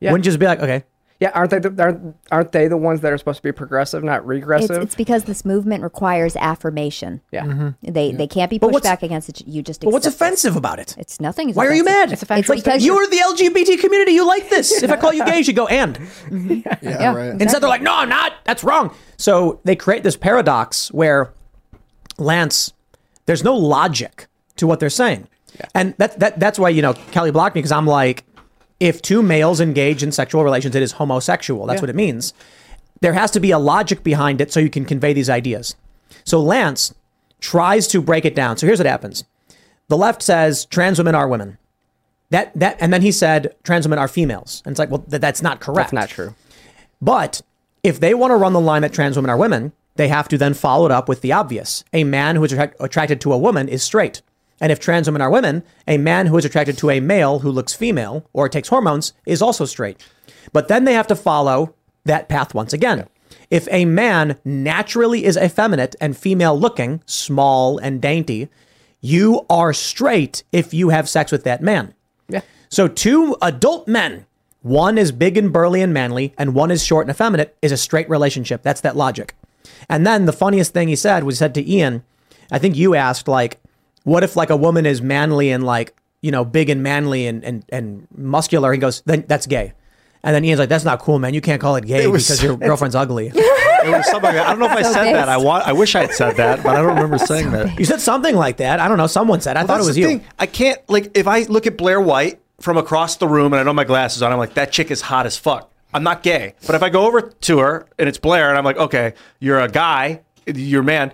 Yeah. 0.00 0.12
Wouldn't 0.12 0.24
you 0.24 0.30
just 0.30 0.38
be 0.38 0.46
like, 0.46 0.60
okay, 0.60 0.84
yeah, 1.20 1.30
aren't 1.34 1.50
they? 1.50 1.58
The, 1.58 1.82
aren't, 1.82 2.16
aren't 2.30 2.52
they 2.52 2.68
the 2.68 2.76
ones 2.76 3.00
that 3.00 3.12
are 3.12 3.18
supposed 3.18 3.38
to 3.38 3.42
be 3.42 3.50
progressive, 3.50 4.04
not 4.04 4.24
regressive? 4.24 4.76
It's, 4.76 4.84
it's 4.84 4.94
because 4.94 5.24
this 5.24 5.44
movement 5.44 5.82
requires 5.82 6.36
affirmation. 6.36 7.20
Yeah, 7.32 7.44
mm-hmm. 7.44 7.92
they 7.92 8.12
they 8.12 8.28
can't 8.28 8.48
be 8.48 8.60
pushed 8.60 8.84
back 8.84 9.02
against 9.02 9.28
it. 9.28 9.42
You 9.44 9.62
just. 9.62 9.80
But 9.80 9.92
what's 9.92 10.06
offensive 10.06 10.54
it. 10.54 10.58
about 10.58 10.78
it? 10.78 10.94
It's 10.96 11.18
nothing. 11.18 11.52
Why 11.54 11.64
offensive. 11.64 11.72
are 11.72 11.76
you 11.76 11.84
mad? 11.84 12.12
It's 12.12 12.22
offensive 12.22 12.54
it's 12.54 12.62
because 12.62 12.84
you're 12.84 13.04
the 13.08 13.16
LGBT 13.16 13.80
community. 13.80 14.12
You 14.12 14.24
like 14.28 14.48
this. 14.48 14.80
if 14.80 14.92
I 14.92 14.96
call 14.96 15.12
you 15.12 15.24
gay, 15.24 15.40
you 15.40 15.52
go 15.52 15.66
and. 15.66 15.96
Mm-hmm. 15.96 16.50
Yeah, 16.50 16.78
yeah, 16.82 17.14
right. 17.14 17.24
Exactly. 17.24 17.42
Instead, 17.42 17.62
they're 17.62 17.68
like, 17.68 17.82
no, 17.82 17.94
I'm 17.96 18.08
not. 18.08 18.34
That's 18.44 18.62
wrong. 18.62 18.94
So 19.16 19.60
they 19.64 19.74
create 19.74 20.04
this 20.04 20.16
paradox 20.16 20.92
where 20.92 21.32
Lance, 22.16 22.72
there's 23.26 23.42
no 23.42 23.56
logic 23.56 24.28
to 24.56 24.68
what 24.68 24.78
they're 24.78 24.88
saying. 24.88 25.26
Yeah. 25.58 25.66
And 25.74 25.94
that, 25.98 26.20
that 26.20 26.38
that's 26.38 26.60
why, 26.60 26.68
you 26.68 26.82
know, 26.82 26.94
Kelly 27.10 27.32
blocked 27.32 27.56
me 27.56 27.60
because 27.60 27.72
I'm 27.72 27.86
like, 27.86 28.24
if 28.80 29.02
two 29.02 29.22
males 29.22 29.60
engage 29.60 30.02
in 30.02 30.12
sexual 30.12 30.44
relations, 30.44 30.74
it 30.74 30.82
is 30.82 30.92
homosexual. 30.92 31.66
That's 31.66 31.78
yeah. 31.78 31.82
what 31.82 31.90
it 31.90 31.96
means. 31.96 32.32
There 33.00 33.12
has 33.12 33.30
to 33.32 33.40
be 33.40 33.50
a 33.50 33.58
logic 33.58 34.02
behind 34.02 34.40
it 34.40 34.52
so 34.52 34.60
you 34.60 34.70
can 34.70 34.84
convey 34.84 35.12
these 35.12 35.30
ideas. 35.30 35.76
So 36.24 36.40
Lance 36.40 36.94
tries 37.40 37.86
to 37.88 38.02
break 38.02 38.24
it 38.24 38.34
down. 38.34 38.56
So 38.56 38.66
here's 38.66 38.78
what 38.78 38.86
happens. 38.86 39.24
The 39.88 39.96
left 39.96 40.22
says 40.22 40.64
trans 40.66 40.98
women 40.98 41.14
are 41.14 41.28
women. 41.28 41.58
That 42.30 42.52
that 42.58 42.76
and 42.80 42.92
then 42.92 43.02
he 43.02 43.10
said 43.10 43.54
trans 43.62 43.86
women 43.86 43.98
are 43.98 44.08
females. 44.08 44.62
And 44.64 44.72
it's 44.72 44.78
like, 44.78 44.90
well, 44.90 45.04
th- 45.08 45.20
that's 45.20 45.42
not 45.42 45.60
correct. 45.60 45.92
That's 45.92 45.92
not 45.92 46.08
true. 46.10 46.34
But 47.00 47.42
if 47.82 48.00
they 48.00 48.12
want 48.14 48.32
to 48.32 48.36
run 48.36 48.52
the 48.52 48.60
line 48.60 48.82
that 48.82 48.92
trans 48.92 49.16
women 49.16 49.30
are 49.30 49.36
women, 49.36 49.72
they 49.96 50.08
have 50.08 50.28
to 50.28 50.38
then 50.38 50.54
follow 50.54 50.84
it 50.86 50.92
up 50.92 51.08
with 51.08 51.22
the 51.22 51.32
obvious. 51.32 51.84
A 51.92 52.04
man 52.04 52.36
who 52.36 52.44
is 52.44 52.52
attracted 52.52 53.20
to 53.22 53.32
a 53.32 53.38
woman 53.38 53.68
is 53.68 53.82
straight. 53.82 54.22
And 54.60 54.72
if 54.72 54.80
trans 54.80 55.06
women 55.06 55.22
are 55.22 55.30
women, 55.30 55.62
a 55.86 55.98
man 55.98 56.26
who 56.26 56.36
is 56.36 56.44
attracted 56.44 56.76
to 56.78 56.90
a 56.90 57.00
male 57.00 57.40
who 57.40 57.50
looks 57.50 57.74
female 57.74 58.26
or 58.32 58.48
takes 58.48 58.68
hormones 58.68 59.12
is 59.26 59.42
also 59.42 59.64
straight. 59.64 60.04
But 60.52 60.68
then 60.68 60.84
they 60.84 60.94
have 60.94 61.06
to 61.08 61.16
follow 61.16 61.74
that 62.04 62.28
path 62.28 62.54
once 62.54 62.72
again. 62.72 63.06
If 63.50 63.68
a 63.70 63.84
man 63.84 64.38
naturally 64.44 65.24
is 65.24 65.36
effeminate 65.36 65.96
and 66.00 66.16
female 66.16 66.58
looking, 66.58 67.02
small 67.06 67.78
and 67.78 68.00
dainty, 68.00 68.48
you 69.00 69.46
are 69.48 69.72
straight 69.72 70.42
if 70.52 70.74
you 70.74 70.88
have 70.88 71.08
sex 71.08 71.30
with 71.30 71.44
that 71.44 71.62
man. 71.62 71.94
Yeah. 72.28 72.40
So 72.68 72.88
two 72.88 73.36
adult 73.40 73.86
men, 73.88 74.26
one 74.62 74.98
is 74.98 75.12
big 75.12 75.36
and 75.36 75.52
burly 75.52 75.80
and 75.80 75.94
manly, 75.94 76.34
and 76.36 76.54
one 76.54 76.70
is 76.70 76.84
short 76.84 77.06
and 77.06 77.14
effeminate, 77.14 77.56
is 77.62 77.72
a 77.72 77.76
straight 77.76 78.08
relationship. 78.10 78.62
That's 78.62 78.80
that 78.82 78.96
logic. 78.96 79.34
And 79.88 80.06
then 80.06 80.26
the 80.26 80.32
funniest 80.32 80.72
thing 80.72 80.88
he 80.88 80.96
said 80.96 81.24
was 81.24 81.36
he 81.36 81.38
said 81.38 81.54
to 81.54 81.70
Ian, 81.70 82.02
I 82.50 82.58
think 82.58 82.76
you 82.76 82.94
asked 82.94 83.28
like, 83.28 83.60
what 84.08 84.24
if 84.24 84.36
like 84.36 84.50
a 84.50 84.56
woman 84.56 84.86
is 84.86 85.02
manly 85.02 85.50
and 85.50 85.64
like, 85.64 85.94
you 86.22 86.30
know, 86.30 86.44
big 86.44 86.70
and 86.70 86.82
manly 86.82 87.26
and, 87.26 87.44
and, 87.44 87.64
and 87.68 88.08
muscular? 88.10 88.72
He 88.72 88.78
goes, 88.78 89.02
then 89.02 89.24
that's 89.28 89.46
gay. 89.46 89.72
And 90.24 90.34
then 90.34 90.44
Ian's 90.44 90.58
like, 90.58 90.68
"That's 90.68 90.84
not 90.84 90.98
cool, 90.98 91.20
man. 91.20 91.32
You 91.32 91.40
can't 91.40 91.60
call 91.60 91.76
it 91.76 91.86
gay 91.86 92.02
it 92.02 92.08
was, 92.08 92.26
because 92.26 92.42
your 92.42 92.56
girlfriend's 92.56 92.96
ugly." 92.96 93.32
It 93.80 93.90
was 93.90 94.10
something. 94.10 94.30
I 94.30 94.50
don't 94.50 94.58
know 94.58 94.66
if 94.66 94.72
I 94.72 94.82
so 94.82 94.92
said 94.92 95.14
that. 95.14 95.28
I 95.28 95.36
want. 95.36 95.64
I 95.66 95.72
wish 95.72 95.94
I 95.94 96.00
had 96.00 96.12
said 96.12 96.36
that, 96.36 96.64
but 96.64 96.74
I 96.74 96.78
don't 96.78 96.88
remember 96.88 97.16
saying 97.16 97.44
so 97.44 97.50
that. 97.52 97.78
You 97.78 97.84
said 97.84 98.00
something 98.00 98.34
like 98.34 98.56
that. 98.56 98.80
I 98.80 98.88
don't 98.88 98.98
know. 98.98 99.06
Someone 99.06 99.40
said. 99.40 99.56
I 99.56 99.60
well, 99.60 99.68
thought 99.68 99.80
it 99.80 99.86
was 99.86 99.96
you. 99.96 100.04
Thing. 100.04 100.24
I 100.36 100.46
can't 100.46 100.80
like 100.90 101.16
if 101.16 101.28
I 101.28 101.42
look 101.42 101.64
at 101.68 101.76
Blair 101.76 102.00
White 102.00 102.40
from 102.60 102.76
across 102.76 103.16
the 103.16 103.28
room 103.28 103.52
and 103.52 103.60
I 103.60 103.62
know 103.62 103.72
my 103.72 103.84
glasses 103.84 104.20
on. 104.20 104.32
I'm 104.32 104.38
like, 104.38 104.54
that 104.54 104.72
chick 104.72 104.90
is 104.90 105.00
hot 105.00 105.26
as 105.26 105.38
fuck. 105.38 105.72
I'm 105.94 106.02
not 106.02 106.24
gay, 106.24 106.54
but 106.66 106.74
if 106.74 106.82
I 106.82 106.88
go 106.88 107.06
over 107.06 107.22
to 107.22 107.58
her 107.60 107.86
and 108.00 108.08
it's 108.08 108.18
Blair 108.18 108.48
and 108.48 108.58
I'm 108.58 108.64
like, 108.64 108.78
okay, 108.78 109.14
you're 109.38 109.60
a 109.60 109.68
guy, 109.68 110.22
you're 110.44 110.82
a 110.82 110.84
man 110.84 111.12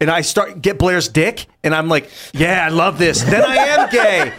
and 0.00 0.10
I 0.10 0.20
start 0.20 0.62
get 0.62 0.78
Blair's 0.78 1.08
dick, 1.08 1.46
and 1.62 1.74
I'm 1.74 1.88
like, 1.88 2.10
yeah, 2.32 2.66
I 2.66 2.68
love 2.68 2.98
this. 2.98 3.22
Then 3.22 3.42
I 3.44 3.56
am 3.56 3.90
gay. 3.90 4.32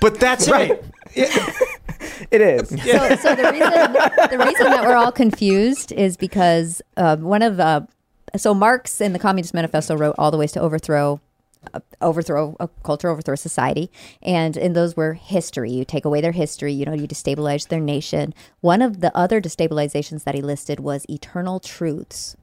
But 0.00 0.20
that's 0.20 0.50
right. 0.50 0.70
it. 0.70 0.84
it 2.30 2.40
is. 2.40 2.68
So, 2.68 3.16
so, 3.16 3.34
the 3.34 3.50
reason 3.52 4.30
the 4.30 4.44
reason 4.44 4.66
that 4.66 4.84
we're 4.84 4.96
all 4.96 5.12
confused 5.12 5.92
is 5.92 6.16
because 6.16 6.82
uh, 6.96 7.16
one 7.16 7.42
of 7.42 7.56
the 7.56 7.86
so 8.36 8.54
Marx 8.54 9.00
in 9.00 9.12
the 9.12 9.18
Communist 9.18 9.54
Manifesto 9.54 9.96
wrote 9.96 10.14
all 10.18 10.30
the 10.30 10.36
ways 10.36 10.52
to 10.52 10.60
overthrow 10.60 11.20
uh, 11.72 11.80
overthrow 12.00 12.56
a 12.60 12.68
culture, 12.82 13.08
overthrow 13.08 13.36
society. 13.36 13.90
And 14.22 14.56
in 14.56 14.74
those 14.74 14.96
were 14.96 15.14
history. 15.14 15.70
You 15.70 15.84
take 15.84 16.04
away 16.04 16.20
their 16.20 16.32
history, 16.32 16.72
you 16.72 16.84
know, 16.84 16.92
you 16.92 17.08
destabilize 17.08 17.68
their 17.68 17.80
nation. 17.80 18.34
One 18.60 18.82
of 18.82 19.00
the 19.00 19.16
other 19.16 19.40
destabilizations 19.40 20.24
that 20.24 20.34
he 20.34 20.42
listed 20.42 20.80
was 20.80 21.06
eternal 21.08 21.60
truths. 21.60 22.36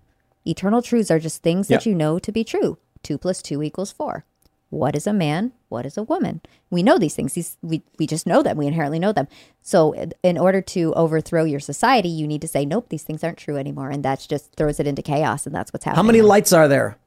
Eternal 0.46 0.82
truths 0.82 1.12
are 1.12 1.20
just 1.20 1.44
things 1.44 1.68
that 1.68 1.86
you 1.86 1.94
know 1.94 2.20
to 2.20 2.32
be 2.32 2.44
true. 2.44 2.78
Two 3.04 3.18
plus 3.18 3.42
two 3.42 3.62
equals 3.62 3.92
four. 3.92 4.26
What 4.70 4.96
is 4.96 5.06
a 5.06 5.14
man? 5.14 5.52
What 5.68 5.86
is 5.86 5.98
a 5.98 6.04
woman? 6.04 6.42
We 6.70 6.82
know 6.82 6.98
these 6.98 7.14
things. 7.14 7.34
These 7.34 7.58
we 7.62 7.84
we 8.00 8.08
just 8.08 8.26
know 8.26 8.42
them. 8.42 8.58
We 8.58 8.68
inherently 8.68 9.00
know 9.00 9.12
them. 9.12 9.28
So 9.62 9.94
in 10.24 10.38
order 10.38 10.62
to 10.62 10.94
overthrow 10.94 11.44
your 11.44 11.60
society, 11.60 12.10
you 12.10 12.26
need 12.26 12.42
to 12.42 12.48
say, 12.48 12.66
nope, 12.66 12.88
these 12.90 13.04
things 13.04 13.24
aren't 13.24 13.38
true 13.38 13.58
anymore, 13.58 13.90
and 13.90 14.04
that 14.04 14.26
just 14.28 14.56
throws 14.56 14.80
it 14.80 14.88
into 14.88 15.02
chaos, 15.02 15.46
and 15.46 15.54
that's 15.54 15.74
what's 15.74 15.84
happening. 15.84 15.98
How 15.98 16.08
many 16.08 16.22
lights 16.22 16.54
are 16.54 16.68
there? 16.68 16.98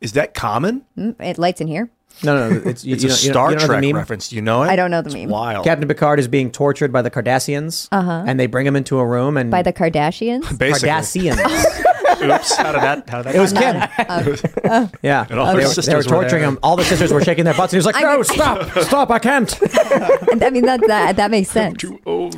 Is 0.00 0.12
that 0.12 0.32
common? 0.32 0.84
Mm, 0.96 1.20
it 1.20 1.38
lights 1.38 1.60
in 1.60 1.66
here. 1.68 1.90
No, 2.22 2.50
no, 2.50 2.62
it's, 2.64 2.84
you, 2.84 2.94
it's 2.94 3.02
you 3.02 3.08
a 3.08 3.12
know, 3.12 3.16
Star 3.16 3.50
you 3.50 3.56
know, 3.56 3.66
Trek 3.66 3.94
reference. 3.94 4.28
Do 4.28 4.36
you 4.36 4.42
know 4.42 4.62
it? 4.62 4.68
I 4.68 4.76
don't 4.76 4.90
know 4.90 5.02
the 5.02 5.08
it's 5.08 5.14
meme. 5.14 5.28
Wild. 5.28 5.64
Captain 5.64 5.86
Picard 5.86 6.18
is 6.18 6.28
being 6.28 6.50
tortured 6.50 6.92
by 6.92 7.02
the 7.02 7.10
Cardassians, 7.10 7.88
uh-huh. 7.92 8.24
and 8.26 8.38
they 8.38 8.46
bring 8.46 8.66
him 8.66 8.76
into 8.76 8.98
a 8.98 9.06
room 9.06 9.36
and 9.36 9.50
by 9.50 9.62
the 9.62 9.72
Kardashians. 9.72 10.58
Basically. 10.58 10.88
Cardassians. 10.88 11.84
Oops! 12.20 12.56
How 12.56 12.72
did 12.72 12.82
that? 12.82 13.08
How 13.08 13.22
did 13.22 13.26
that? 13.26 13.36
It 13.36 13.40
was 13.40 13.52
Kim. 13.52 14.48
Uh, 14.68 14.86
yeah, 15.02 15.24
and 15.30 15.38
all 15.38 15.56
they, 15.56 15.64
were, 15.64 15.72
they 15.72 15.94
were 15.94 16.02
torturing 16.02 16.42
him. 16.42 16.58
All 16.62 16.76
the 16.76 16.84
sisters 16.84 17.10
were 17.10 17.22
shaking 17.24 17.44
their 17.44 17.54
butts. 17.54 17.72
And 17.72 17.76
he 17.82 17.86
was 17.86 17.86
like, 17.86 18.02
"No, 18.02 18.22
stop, 18.22 18.68
stop! 18.80 19.10
I 19.10 19.18
can't." 19.18 19.58
I 20.42 20.50
mean, 20.50 20.66
that 20.66 20.80
that, 20.86 21.16
that 21.16 21.30
makes 21.30 21.48
sense. 21.48 21.82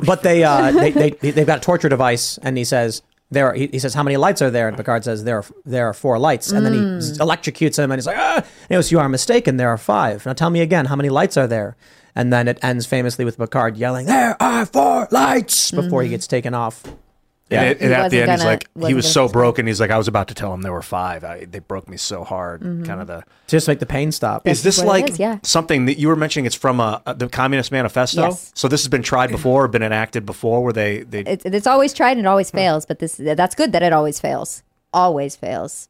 But 0.05 0.23
they, 0.23 0.43
uh, 0.43 0.71
they 0.71 0.91
they 0.91 1.09
they've 1.09 1.45
got 1.45 1.57
a 1.57 1.61
torture 1.61 1.89
device, 1.89 2.37
and 2.41 2.57
he 2.57 2.63
says, 2.63 3.01
there 3.31 3.47
are, 3.47 3.53
he, 3.53 3.67
he, 3.67 3.79
says 3.79 3.93
how 3.93 4.03
many 4.03 4.17
lights 4.17 4.41
are 4.41 4.51
there? 4.51 4.67
And 4.67 4.77
picard 4.77 5.05
says 5.05 5.23
there 5.23 5.37
are 5.37 5.45
there 5.65 5.87
are 5.87 5.93
four 5.93 6.19
lights. 6.19 6.51
And 6.51 6.65
then 6.65 6.73
he 6.73 6.79
mm. 6.79 7.17
electrocutes 7.17 7.79
him 7.79 7.89
and 7.91 7.97
he's 7.97 8.05
like 8.05 8.17
ah 8.17 8.35
and 8.35 8.45
he 8.69 8.75
goes 8.75 8.91
you 8.91 8.99
are 8.99 9.09
mistaken. 9.09 9.57
There 9.57 9.69
are 9.69 9.77
five. 9.77 10.25
Now 10.25 10.33
tell 10.33 10.49
me 10.49 10.61
again 10.61 10.85
how 10.85 10.95
many 10.95 11.09
lights 11.09 11.37
are 11.37 11.47
there? 11.47 11.75
And 12.13 12.31
then 12.31 12.49
it 12.49 12.59
ends 12.61 12.85
famously 12.85 13.23
with 13.23 13.37
picard 13.37 13.77
yelling 13.77 14.05
there 14.05 14.35
are 14.41 14.65
four 14.65 15.07
lights! 15.11 15.71
before 15.71 16.01
mm-hmm. 16.01 16.05
he 16.05 16.09
gets 16.09 16.27
taken 16.27 16.53
off 16.53 16.83
And, 17.51 17.69
it, 17.69 17.81
and 17.81 17.93
at 17.93 18.11
the 18.11 18.21
end, 18.21 18.31
he's 18.31 18.39
gonna- 18.39 18.49
like, 18.49 18.63
he 18.63 18.79
wasn't 18.79 18.95
was 18.95 19.05
gonna 19.05 19.13
so 19.13 19.23
subscribe. 19.25 19.33
broken. 19.33 19.67
He's 19.67 19.79
like, 19.79 19.91
I 19.91 19.97
was 19.97 20.07
about 20.07 20.27
to 20.29 20.33
tell 20.33 20.53
him 20.53 20.61
there 20.61 20.71
were 20.71 20.81
five. 20.81 21.23
I, 21.23 21.45
they 21.45 21.59
broke 21.59 21.89
me 21.89 21.97
so 21.97 22.23
hard. 22.23 22.61
Mm-hmm. 22.61 22.83
Kind 22.83 23.01
of 23.01 23.07
the. 23.07 23.23
Just 23.47 23.67
make 23.67 23.79
the 23.79 23.85
pain 23.85 24.11
stop. 24.11 24.47
Is 24.47 24.63
this 24.63 24.81
like 24.83 25.09
is, 25.09 25.19
yeah. 25.19 25.39
something 25.43 25.85
that 25.85 25.99
you 25.99 26.07
were 26.07 26.15
mentioning? 26.15 26.45
It's 26.45 26.55
from 26.55 26.79
uh, 26.79 26.99
uh 27.05 27.13
the 27.13 27.27
Communist 27.27 27.71
Manifesto. 27.71 28.21
Yes. 28.21 28.51
So 28.55 28.67
this 28.67 28.81
has 28.81 28.87
been 28.87 29.03
tried 29.03 29.31
before, 29.31 29.67
been 29.67 29.83
enacted 29.83 30.25
before, 30.25 30.63
where 30.63 30.73
they 30.73 31.03
they 31.03 31.21
It's, 31.21 31.45
it's 31.45 31.67
always 31.67 31.93
tried 31.93 32.17
and 32.17 32.21
it 32.21 32.29
always 32.29 32.49
hmm. 32.49 32.57
fails, 32.57 32.85
but 32.85 32.99
this 32.99 33.15
that's 33.17 33.55
good 33.55 33.71
that 33.73 33.83
it 33.83 33.93
always 33.93 34.19
fails. 34.19 34.63
Always 34.93 35.35
fails. 35.35 35.89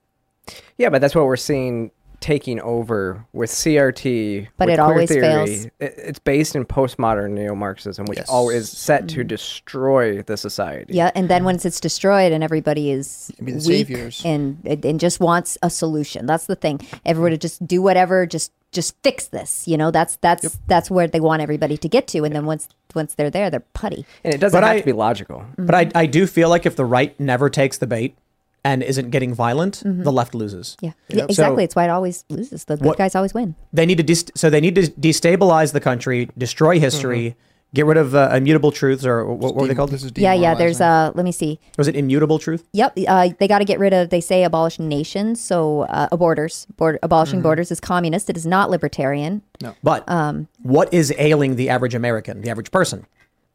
Yeah, 0.77 0.89
but 0.89 1.01
that's 1.01 1.13
what 1.13 1.25
we're 1.25 1.37
seeing 1.37 1.91
taking 2.21 2.59
over 2.61 3.25
with 3.33 3.49
CRT. 3.49 4.47
But 4.57 4.67
with 4.67 4.73
it 4.73 4.77
queer 4.77 4.85
always 4.87 5.09
theory. 5.09 5.21
fails. 5.21 5.65
It- 5.79 5.95
it's 5.97 6.19
based 6.19 6.55
in 6.55 6.63
postmodern 6.65 7.31
neo-Marxism, 7.31 8.05
which 8.05 8.19
Yes. 8.19 8.29
always 8.29 8.57
is 8.57 8.69
set 8.69 9.07
to 9.09 9.19
mm-hmm. 9.19 9.27
destroy 9.27 10.21
the 10.21 10.37
society. 10.37 10.93
Yeah, 10.93 11.11
and 11.15 11.27
then 11.29 11.43
once 11.43 11.65
it's 11.65 11.79
destroyed 11.79 12.31
and 12.31 12.43
everybody 12.43 12.91
is 12.91 13.31
be 13.43 13.51
the 13.53 13.57
weak 13.67 13.87
saviors. 13.87 14.21
and 14.23 14.59
and 14.65 14.99
just 14.99 15.19
wants 15.19 15.57
a 15.61 15.69
solution. 15.69 16.25
That's 16.25 16.45
the 16.45 16.55
thing. 16.55 16.79
Everybody 17.05 17.37
just 17.37 17.65
do 17.67 17.81
whatever, 17.81 18.25
just 18.25 18.51
just 18.71 18.95
fix 19.03 19.27
this. 19.27 19.67
You 19.67 19.75
know, 19.77 19.91
that's 19.91 20.15
that's 20.21 20.57
that's 20.67 20.89
where 20.89 21.07
they 21.07 21.19
want 21.19 21.41
everybody 21.41 21.75
to 21.77 21.89
get 21.89 22.07
to. 22.09 22.23
And 22.23 22.33
then 22.35 22.45
once 22.45 22.69
once 22.95 23.15
they're 23.15 23.29
there, 23.29 23.49
they're 23.49 23.59
putty. 23.73 24.05
and 24.23 24.33
it 24.33 24.39
doesn't 24.39 24.55
But 24.59 24.65
have 24.65 24.75
I- 24.77 24.79
to 24.79 24.85
be 24.85 24.93
logical. 24.93 25.39
Mm-hmm. 25.39 25.65
But 25.65 25.75
I, 25.75 25.91
I 25.95 26.05
do 26.05 26.27
feel 26.27 26.49
like 26.49 26.65
if 26.65 26.75
the 26.75 26.85
right 26.85 27.19
never 27.19 27.49
takes 27.49 27.77
the 27.79 27.87
bait 27.87 28.15
and 28.63 28.83
isn't 28.83 29.09
getting 29.09 29.33
violent, 29.33 29.81
the 29.85 30.11
left 30.11 30.35
loses. 30.35 30.77
Yeah, 30.81 30.91
yeah 31.09 31.23
exactly. 31.25 31.63
So- 31.63 31.65
it's 31.65 31.75
why 31.75 31.85
it 31.85 31.89
always 31.89 32.25
loses. 32.29 32.65
The 32.65 32.77
good 32.77 32.85
What- 32.85 32.97
guys 32.97 33.15
always 33.15 33.33
win. 33.33 33.55
They 33.73 33.85
need 33.85 33.97
to 33.97 34.03
dest- 34.03 34.31
so 34.35 34.49
they 34.49 34.61
need 34.61 34.75
to 34.75 34.83
destabilize 34.83 35.73
the 35.73 35.79
country, 35.79 36.29
destroy 36.37 36.79
history, 36.79 37.35
get 37.73 37.85
rid 37.85 37.97
of 37.97 38.13
uh, 38.13 38.29
immutable 38.35 38.71
truths 38.71 39.05
or 39.05 39.25
what, 39.25 39.39
what 39.39 39.55
were 39.55 39.67
they 39.67 39.73
called? 39.73 39.89
This 39.91 40.03
is 40.03 40.11
Yeah, 40.15 40.33
yeah. 40.33 40.53
There's 40.55 40.77
demoralizing. 40.79 41.13
uh, 41.15 41.17
let 41.17 41.23
me 41.25 41.31
see. 41.31 41.59
Was 41.77 41.87
it 41.87 41.95
immutable 41.95 42.37
truth? 42.37 42.67
Yep, 42.73 42.99
uh, 43.07 43.29
they 43.39 43.47
got 43.47 43.59
to 43.59 43.65
get 43.65 43.79
rid 43.79 43.93
of. 43.93 44.09
They 44.09 44.21
say 44.21 44.43
abolish 44.43 44.77
nations, 44.77 45.39
so 45.41 45.81
uh, 45.83 46.15
borders. 46.15 46.67
Board, 46.77 46.99
abolishing 47.01 47.41
borders 47.41 47.71
is 47.71 47.79
communist. 47.79 48.29
It 48.29 48.37
is 48.37 48.45
not 48.45 48.69
libertarian. 48.69 49.41
No. 49.61 49.73
But 49.83 50.03
Um, 50.07 50.49
what 50.61 50.93
is 50.93 51.13
ailing 51.17 51.55
the 51.55 51.69
average 51.69 51.95
American, 51.95 52.41
the 52.41 52.49
average 52.51 52.71
person? 52.71 53.05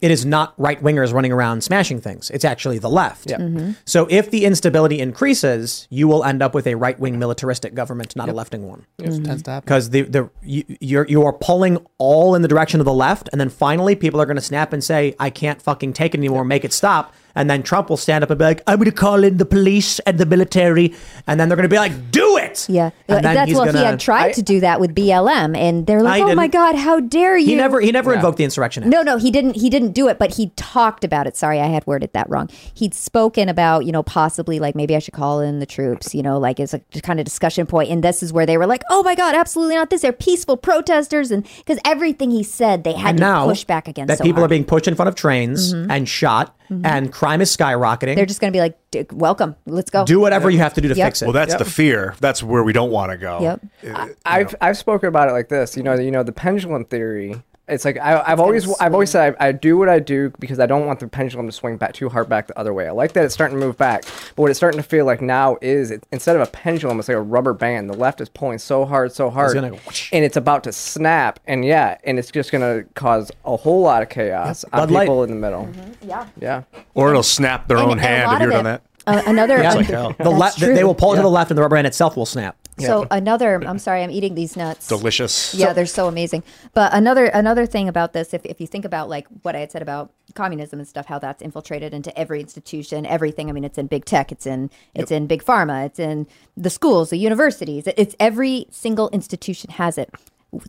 It 0.00 0.10
is 0.10 0.26
not 0.26 0.52
right 0.58 0.82
wingers 0.82 1.14
running 1.14 1.32
around 1.32 1.64
smashing 1.64 2.02
things. 2.02 2.30
It's 2.30 2.44
actually 2.44 2.78
the 2.78 2.90
left. 2.90 3.28
Mm-hmm. 3.28 3.72
So 3.86 4.06
if 4.10 4.30
the 4.30 4.44
instability 4.44 5.00
increases, 5.00 5.88
you 5.90 6.06
will 6.06 6.22
end 6.22 6.42
up 6.42 6.54
with 6.54 6.66
a 6.66 6.74
right 6.74 6.98
wing 7.00 7.18
militaristic 7.18 7.74
government, 7.74 8.14
not 8.14 8.28
a 8.28 8.32
left 8.32 8.52
wing 8.52 8.68
one. 8.68 8.84
It 8.98 9.24
tends 9.24 9.42
to. 9.44 9.62
Because 9.64 9.90
the, 9.90 10.02
the 10.02 10.30
you, 10.42 10.64
you're 10.80 11.06
you 11.08 11.22
are 11.22 11.32
pulling 11.32 11.78
all 11.96 12.34
in 12.34 12.42
the 12.42 12.48
direction 12.48 12.78
of 12.80 12.84
the 12.84 12.92
left, 12.92 13.30
and 13.32 13.40
then 13.40 13.48
finally 13.48 13.96
people 13.96 14.20
are 14.20 14.26
going 14.26 14.36
to 14.36 14.42
snap 14.42 14.74
and 14.74 14.84
say, 14.84 15.14
"I 15.18 15.30
can't 15.30 15.62
fucking 15.62 15.94
take 15.94 16.14
it 16.14 16.18
anymore. 16.18 16.44
Make 16.44 16.64
it 16.64 16.74
stop." 16.74 17.14
And 17.36 17.48
then 17.48 17.62
Trump 17.62 17.88
will 17.90 17.96
stand 17.96 18.24
up 18.24 18.30
and 18.30 18.38
be 18.38 18.44
like, 18.44 18.62
"I'm 18.66 18.78
going 18.78 18.90
to 18.90 18.96
call 18.96 19.22
in 19.22 19.36
the 19.36 19.44
police 19.44 20.00
and 20.00 20.18
the 20.18 20.26
military," 20.26 20.94
and 21.28 21.38
then 21.38 21.48
they're 21.48 21.56
going 21.56 21.68
to 21.68 21.74
be 21.74 21.76
like, 21.78 22.10
"Do 22.10 22.36
it!" 22.38 22.66
Yeah, 22.68 22.90
and 23.06 23.24
then 23.24 23.34
that's 23.34 23.48
he's 23.48 23.56
well. 23.56 23.66
He 23.66 23.72
gonna- 23.72 23.86
had 23.86 24.00
tried 24.00 24.32
to 24.34 24.42
do 24.42 24.60
that 24.60 24.80
with 24.80 24.94
BLM, 24.94 25.56
and 25.56 25.86
they're 25.86 26.02
like, 26.02 26.22
I 26.22 26.32
"Oh 26.32 26.34
my 26.34 26.48
god, 26.48 26.74
how 26.74 26.98
dare 26.98 27.36
you!" 27.36 27.46
He 27.46 27.54
never 27.54 27.80
he 27.80 27.92
never 27.92 28.12
invoked 28.12 28.38
the 28.38 28.44
insurrection 28.44 28.82
act. 28.82 28.90
No, 28.90 29.02
no, 29.02 29.16
he 29.18 29.30
didn't. 29.30 29.54
He 29.56 29.70
didn't 29.70 29.92
do 29.92 30.08
it, 30.08 30.18
but 30.18 30.34
he 30.34 30.50
talked 30.56 31.04
about 31.04 31.28
it. 31.28 31.36
Sorry, 31.36 31.60
I 31.60 31.66
had 31.66 31.86
worded 31.86 32.12
that 32.14 32.28
wrong. 32.28 32.48
He'd 32.74 32.94
spoken 32.94 33.48
about, 33.48 33.84
you 33.84 33.92
know, 33.92 34.02
possibly 34.02 34.58
like 34.58 34.74
maybe 34.74 34.96
I 34.96 34.98
should 34.98 35.14
call 35.14 35.40
in 35.40 35.60
the 35.60 35.66
troops. 35.66 36.14
You 36.14 36.22
know, 36.22 36.38
like 36.38 36.58
it's 36.58 36.74
a 36.74 36.80
kind 37.02 37.20
of 37.20 37.24
discussion 37.24 37.66
point. 37.66 37.76
point, 37.76 37.90
and 37.90 38.02
this 38.02 38.22
is 38.22 38.32
where 38.32 38.46
they 38.46 38.56
were 38.56 38.66
like, 38.66 38.82
"Oh 38.88 39.02
my 39.02 39.14
god, 39.14 39.34
absolutely 39.34 39.74
not! 39.74 39.90
This 39.90 40.00
they're 40.00 40.12
peaceful 40.12 40.56
protesters," 40.56 41.30
and 41.30 41.46
because 41.58 41.78
everything 41.84 42.30
he 42.30 42.42
said, 42.42 42.84
they 42.84 42.94
had 42.94 43.10
and 43.10 43.18
to 43.18 43.24
now 43.24 43.44
push 43.44 43.64
back 43.64 43.86
against. 43.88 44.08
that 44.08 44.18
so 44.18 44.24
people 44.24 44.40
hard. 44.40 44.44
Mm-hmm. 44.44 44.44
are 44.44 44.56
being 44.56 44.64
pushed 44.64 44.88
in 44.88 44.94
front 44.94 45.08
of 45.10 45.14
trains 45.14 45.72
and 45.72 46.08
shot, 46.08 46.56
and 46.70 47.12
crime 47.12 47.40
is 47.40 47.54
skyrocketing. 47.56 48.16
They're 48.16 48.26
just 48.26 48.40
going 48.40 48.52
to 48.52 48.56
be 48.56 48.60
like, 48.60 48.78
"D- 48.90 49.06
"Welcome, 49.12 49.56
let's 49.66 49.90
go." 49.90 50.04
do 50.04 50.20
whatever 50.20 50.50
you 50.50 50.58
have 50.58 50.74
to 50.74 50.80
do 50.80 50.88
to 50.88 50.94
Yep. 50.94 51.06
fix 51.06 51.22
it. 51.22 51.26
well, 51.26 51.32
that's 51.32 51.54
the 51.56 51.64
fear. 51.64 52.14
That's 52.20 52.42
where 52.42 52.62
we 52.62 52.72
don't 52.72 52.90
want 52.90 53.12
to 53.12 53.18
go. 53.18 53.40
Yep. 53.40 53.60
Uh, 53.94 54.08
I've 54.24 54.54
I've 54.60 54.76
spoken 54.76 55.08
about 55.08 55.28
it 55.28 55.32
like 55.32 55.48
this. 55.48 55.76
You 55.76 55.82
know, 55.82 55.94
you 55.94 56.10
know 56.10 56.22
the 56.22 56.32
pendulum 56.32 56.84
theory. 56.84 57.42
It's 57.68 57.84
like 57.84 57.98
I, 57.98 58.22
I've 58.24 58.38
always 58.38 58.72
I've 58.80 58.92
always 58.92 59.10
said 59.10 59.34
I, 59.40 59.48
I 59.48 59.52
do 59.52 59.76
what 59.76 59.88
I 59.88 59.98
do 59.98 60.30
because 60.38 60.60
I 60.60 60.66
don't 60.66 60.86
want 60.86 61.00
the 61.00 61.08
pendulum 61.08 61.46
to 61.46 61.52
swing 61.52 61.76
back 61.76 61.94
too 61.94 62.08
hard 62.08 62.28
back 62.28 62.46
the 62.46 62.56
other 62.56 62.72
way. 62.72 62.86
I 62.86 62.92
like 62.92 63.12
that 63.14 63.24
it's 63.24 63.34
starting 63.34 63.58
to 63.58 63.66
move 63.66 63.76
back, 63.76 64.02
but 64.04 64.38
what 64.42 64.50
it's 64.50 64.58
starting 64.60 64.78
to 64.80 64.86
feel 64.88 65.04
like 65.04 65.20
now 65.20 65.58
is 65.60 65.90
it, 65.90 66.04
instead 66.12 66.36
of 66.36 66.42
a 66.42 66.46
pendulum, 66.46 67.00
it's 67.00 67.08
like 67.08 67.16
a 67.16 67.20
rubber 67.20 67.52
band. 67.52 67.90
The 67.90 67.96
left 67.96 68.20
is 68.20 68.28
pulling 68.28 68.58
so 68.58 68.84
hard, 68.84 69.10
so 69.12 69.30
hard, 69.30 69.52
gonna 69.54 69.70
whoosh. 69.70 70.10
and 70.12 70.24
it's 70.24 70.36
about 70.36 70.62
to 70.64 70.72
snap. 70.72 71.40
And 71.48 71.64
yeah, 71.64 71.98
and 72.04 72.20
it's 72.20 72.30
just 72.30 72.52
gonna 72.52 72.84
cause 72.94 73.32
a 73.44 73.56
whole 73.56 73.80
lot 73.82 74.00
of 74.00 74.10
chaos 74.10 74.62
on 74.72 74.82
Bud 74.82 74.90
Light. 74.92 75.02
people 75.06 75.24
in 75.24 75.30
the 75.30 75.36
middle. 75.36 75.68
yeah. 76.02 76.26
Yeah. 76.40 76.62
Or 76.94 77.10
it'll 77.10 77.24
snap 77.24 77.66
their 77.66 77.78
And- 77.78 77.86
own 77.86 77.92
and 77.92 78.00
hand. 78.00 78.26
lot 78.30 78.40
Have 78.40 78.42
you 78.42 78.46
of 78.48 78.54
ever 78.54 78.62
done 78.62 78.72
that? 78.74 78.82
Uh, 79.08 79.22
another 79.30 79.58
Yeah. 79.58 79.72
like. 79.74 79.86
The 79.88 80.14
that's 80.18 80.30
left, 80.38 80.60
they 80.60 80.84
will 80.84 80.94
pull 80.94 81.14
it 81.14 81.16
to 81.16 81.22
the 81.22 81.28
left, 81.30 81.50
and 81.50 81.58
the 81.58 81.62
rubber 81.62 81.74
band 81.76 81.86
itself 81.88 82.16
will 82.16 82.26
snap. 82.26 82.56
So 82.78 83.06
another, 83.10 83.62
I'm 83.64 83.78
sorry, 83.78 84.02
I'm 84.02 84.10
eating 84.10 84.34
these 84.34 84.56
nuts. 84.56 84.88
Delicious. 84.88 85.54
Yeah, 85.54 85.72
they're 85.72 85.86
so 85.86 86.08
amazing. 86.08 86.42
But 86.74 86.92
another 86.92 87.26
another 87.26 87.64
thing 87.66 87.88
about 87.88 88.12
this, 88.12 88.34
if, 88.34 88.44
if 88.44 88.60
you 88.60 88.66
think 88.66 88.84
about 88.84 89.08
like 89.08 89.26
what 89.42 89.56
I 89.56 89.60
had 89.60 89.72
said 89.72 89.82
about 89.82 90.12
communism 90.34 90.78
and 90.78 90.86
stuff, 90.86 91.06
how 91.06 91.18
that's 91.18 91.42
infiltrated 91.42 91.94
into 91.94 92.16
every 92.18 92.40
institution, 92.40 93.06
everything. 93.06 93.48
I 93.48 93.52
mean, 93.52 93.64
it's 93.64 93.78
in 93.78 93.86
big 93.86 94.04
tech, 94.04 94.30
it's 94.30 94.46
in 94.46 94.70
it's 94.94 95.10
in 95.10 95.26
big 95.26 95.42
pharma, 95.42 95.86
it's 95.86 95.98
in 95.98 96.26
the 96.56 96.70
schools, 96.70 97.10
the 97.10 97.16
universities. 97.16 97.88
It's 97.96 98.14
every 98.20 98.66
single 98.70 99.08
institution 99.10 99.70
has 99.70 99.96
it. 99.96 100.14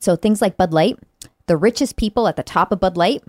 So 0.02 0.16
things 0.16 0.42
like 0.42 0.58
Bud 0.58 0.74
Light, 0.74 0.98
the 1.48 1.58
richest 1.58 1.98
people 1.98 2.28
at 2.28 2.36
the 2.36 2.44
top 2.44 2.72
of 2.72 2.80
Bud 2.80 2.98
Light 2.98 3.24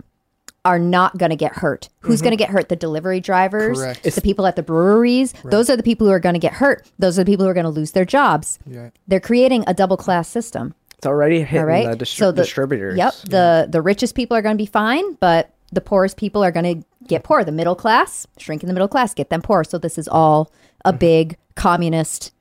are 0.65 0.79
not 0.79 1.17
going 1.17 1.29
to 1.29 1.35
get 1.35 1.53
hurt. 1.53 1.89
Who's 2.01 2.17
mm-hmm. 2.17 2.25
going 2.25 2.31
to 2.31 2.37
get 2.37 2.49
hurt? 2.49 2.69
The 2.69 2.75
delivery 2.75 3.19
drivers, 3.19 3.79
Correct. 3.79 4.05
it's 4.05 4.15
the 4.15 4.21
people 4.21 4.45
at 4.45 4.55
the 4.55 4.63
breweries. 4.63 5.33
Those 5.45 5.69
are 5.69 5.77
the 5.77 5.83
people 5.83 6.07
who 6.07 6.13
are 6.13 6.19
going 6.19 6.33
to 6.33 6.39
get 6.39 6.53
hurt. 6.53 6.89
Those 6.99 7.17
are 7.17 7.23
the 7.23 7.31
people 7.31 7.45
who 7.45 7.49
are 7.49 7.53
going 7.53 7.65
to 7.65 7.69
lose 7.69 7.91
their 7.91 8.05
jobs. 8.05 8.59
Yeah. 8.65 8.89
They're 9.07 9.19
creating 9.19 9.63
a 9.67 9.73
double 9.73 9.97
class 9.97 10.27
system. 10.27 10.75
It's 10.97 11.07
already 11.07 11.43
hitting 11.43 11.59
All 11.59 11.65
right. 11.65 11.97
the, 11.97 12.05
distri- 12.05 12.35
distributors. 12.35 12.97
Yep. 12.97 13.13
The 13.23 13.67
the 13.69 13.81
richest 13.81 14.15
people 14.15 14.35
are 14.35 14.41
going 14.41 14.57
to 14.57 14.61
be 14.61 14.65
fine, 14.65 15.13
but 15.15 15.53
the 15.71 15.79
poorest 15.79 16.17
people 16.17 16.43
are 16.43 16.51
going 16.51 16.81
to 16.81 16.87
get 17.07 17.23
poor. 17.23 17.45
The 17.45 17.53
middle 17.53 17.75
class, 17.75 18.27
shrinking 18.37 18.67
the 18.67 18.73
middle 18.73 18.89
class, 18.89 19.13
get 19.13 19.29
them 19.29 19.41
poor. 19.41 19.63
So 19.63 19.77
this 19.77 19.97
is 19.97 20.09
all 20.09 20.51
a 20.83 20.91
mm-hmm. 20.91 20.99
big 20.99 21.37
communist. 21.55 22.33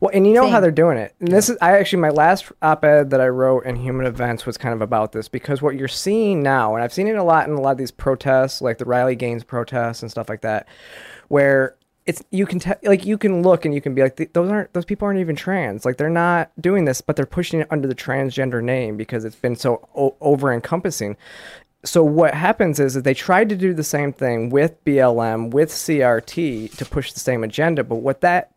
Well, 0.00 0.10
and 0.14 0.26
you 0.26 0.32
know 0.32 0.48
how 0.48 0.60
they're 0.60 0.70
doing 0.70 0.98
it. 0.98 1.14
And 1.20 1.28
this 1.28 1.48
is 1.48 1.58
I 1.60 1.72
actually 1.72 2.00
my 2.00 2.10
last 2.10 2.50
op-ed 2.62 3.10
that 3.10 3.20
I 3.20 3.28
wrote 3.28 3.64
in 3.66 3.76
Human 3.76 4.06
Events 4.06 4.46
was 4.46 4.56
kind 4.56 4.74
of 4.74 4.80
about 4.80 5.12
this 5.12 5.28
because 5.28 5.60
what 5.60 5.74
you're 5.74 5.88
seeing 5.88 6.42
now, 6.42 6.74
and 6.74 6.84
I've 6.84 6.92
seen 6.92 7.08
it 7.08 7.16
a 7.16 7.22
lot 7.22 7.48
in 7.48 7.54
a 7.54 7.60
lot 7.60 7.72
of 7.72 7.78
these 7.78 7.90
protests, 7.90 8.62
like 8.62 8.78
the 8.78 8.84
Riley 8.84 9.16
Gaines 9.16 9.44
protests 9.44 10.02
and 10.02 10.10
stuff 10.10 10.28
like 10.28 10.42
that, 10.42 10.68
where 11.28 11.76
it's 12.06 12.22
you 12.30 12.46
can 12.46 12.58
te- 12.58 12.72
like 12.84 13.04
you 13.04 13.18
can 13.18 13.42
look 13.42 13.64
and 13.64 13.74
you 13.74 13.80
can 13.80 13.94
be 13.94 14.02
like 14.02 14.32
those 14.32 14.50
aren't 14.50 14.72
those 14.74 14.84
people 14.84 15.06
aren't 15.06 15.20
even 15.20 15.34
trans. 15.34 15.84
Like 15.84 15.96
they're 15.96 16.08
not 16.10 16.52
doing 16.60 16.84
this 16.84 17.00
but 17.00 17.16
they're 17.16 17.26
pushing 17.26 17.60
it 17.60 17.66
under 17.70 17.88
the 17.88 17.94
transgender 17.94 18.62
name 18.62 18.96
because 18.96 19.24
it's 19.24 19.36
been 19.36 19.56
so 19.56 19.88
o- 19.96 20.16
over 20.20 20.52
encompassing 20.52 21.16
so 21.84 22.02
what 22.02 22.32
happens 22.34 22.80
is 22.80 22.94
that 22.94 23.04
they 23.04 23.14
tried 23.14 23.48
to 23.50 23.56
do 23.56 23.74
the 23.74 23.84
same 23.84 24.12
thing 24.12 24.48
with 24.48 24.82
BLM 24.84 25.50
with 25.50 25.68
CRT 25.68 26.74
to 26.76 26.84
push 26.86 27.12
the 27.12 27.20
same 27.20 27.44
agenda 27.44 27.84
but 27.84 27.96
what 27.96 28.22
that 28.22 28.53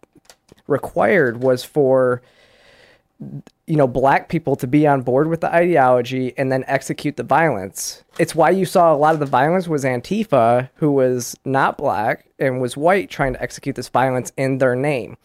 required 0.67 1.41
was 1.41 1.63
for 1.63 2.21
you 3.19 3.75
know 3.75 3.87
black 3.87 4.29
people 4.29 4.55
to 4.55 4.67
be 4.67 4.85
on 4.85 5.01
board 5.01 5.27
with 5.27 5.41
the 5.41 5.51
ideology 5.53 6.33
and 6.37 6.51
then 6.51 6.63
execute 6.67 7.17
the 7.17 7.23
violence. 7.23 8.03
It's 8.19 8.35
why 8.35 8.51
you 8.51 8.65
saw 8.65 8.93
a 8.93 8.97
lot 8.97 9.13
of 9.13 9.19
the 9.19 9.25
violence 9.25 9.67
was 9.67 9.83
antifa 9.83 10.69
who 10.75 10.91
was 10.91 11.35
not 11.43 11.77
black 11.77 12.25
and 12.37 12.61
was 12.61 12.77
white 12.77 13.09
trying 13.09 13.33
to 13.33 13.41
execute 13.41 13.75
this 13.75 13.89
violence 13.89 14.31
in 14.37 14.59
their 14.59 14.75
name. 14.75 15.17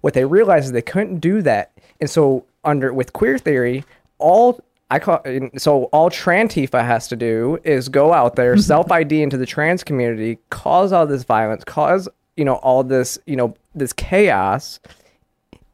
What 0.00 0.14
they 0.14 0.24
realized 0.24 0.66
is 0.66 0.72
they 0.72 0.82
couldn't 0.82 1.18
do 1.18 1.42
that. 1.42 1.72
And 2.00 2.08
so 2.08 2.46
under 2.64 2.92
with 2.92 3.12
queer 3.12 3.38
theory 3.38 3.84
all 4.18 4.60
I 4.90 4.98
call 4.98 5.20
so 5.56 5.84
all 5.84 6.10
Trantifa 6.10 6.84
has 6.84 7.08
to 7.08 7.16
do 7.16 7.58
is 7.64 7.88
go 7.88 8.12
out 8.12 8.36
there, 8.36 8.56
self 8.56 8.90
ID 8.90 9.22
into 9.22 9.36
the 9.36 9.46
trans 9.46 9.82
community, 9.82 10.38
cause 10.50 10.92
all 10.92 11.06
this 11.06 11.24
violence, 11.24 11.64
cause 11.64 12.08
you 12.36 12.44
know 12.44 12.54
all 12.56 12.84
this 12.84 13.18
you 13.26 13.36
know 13.36 13.54
this 13.74 13.92
chaos 13.92 14.80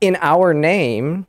in 0.01 0.16
our 0.20 0.53
name. 0.55 1.27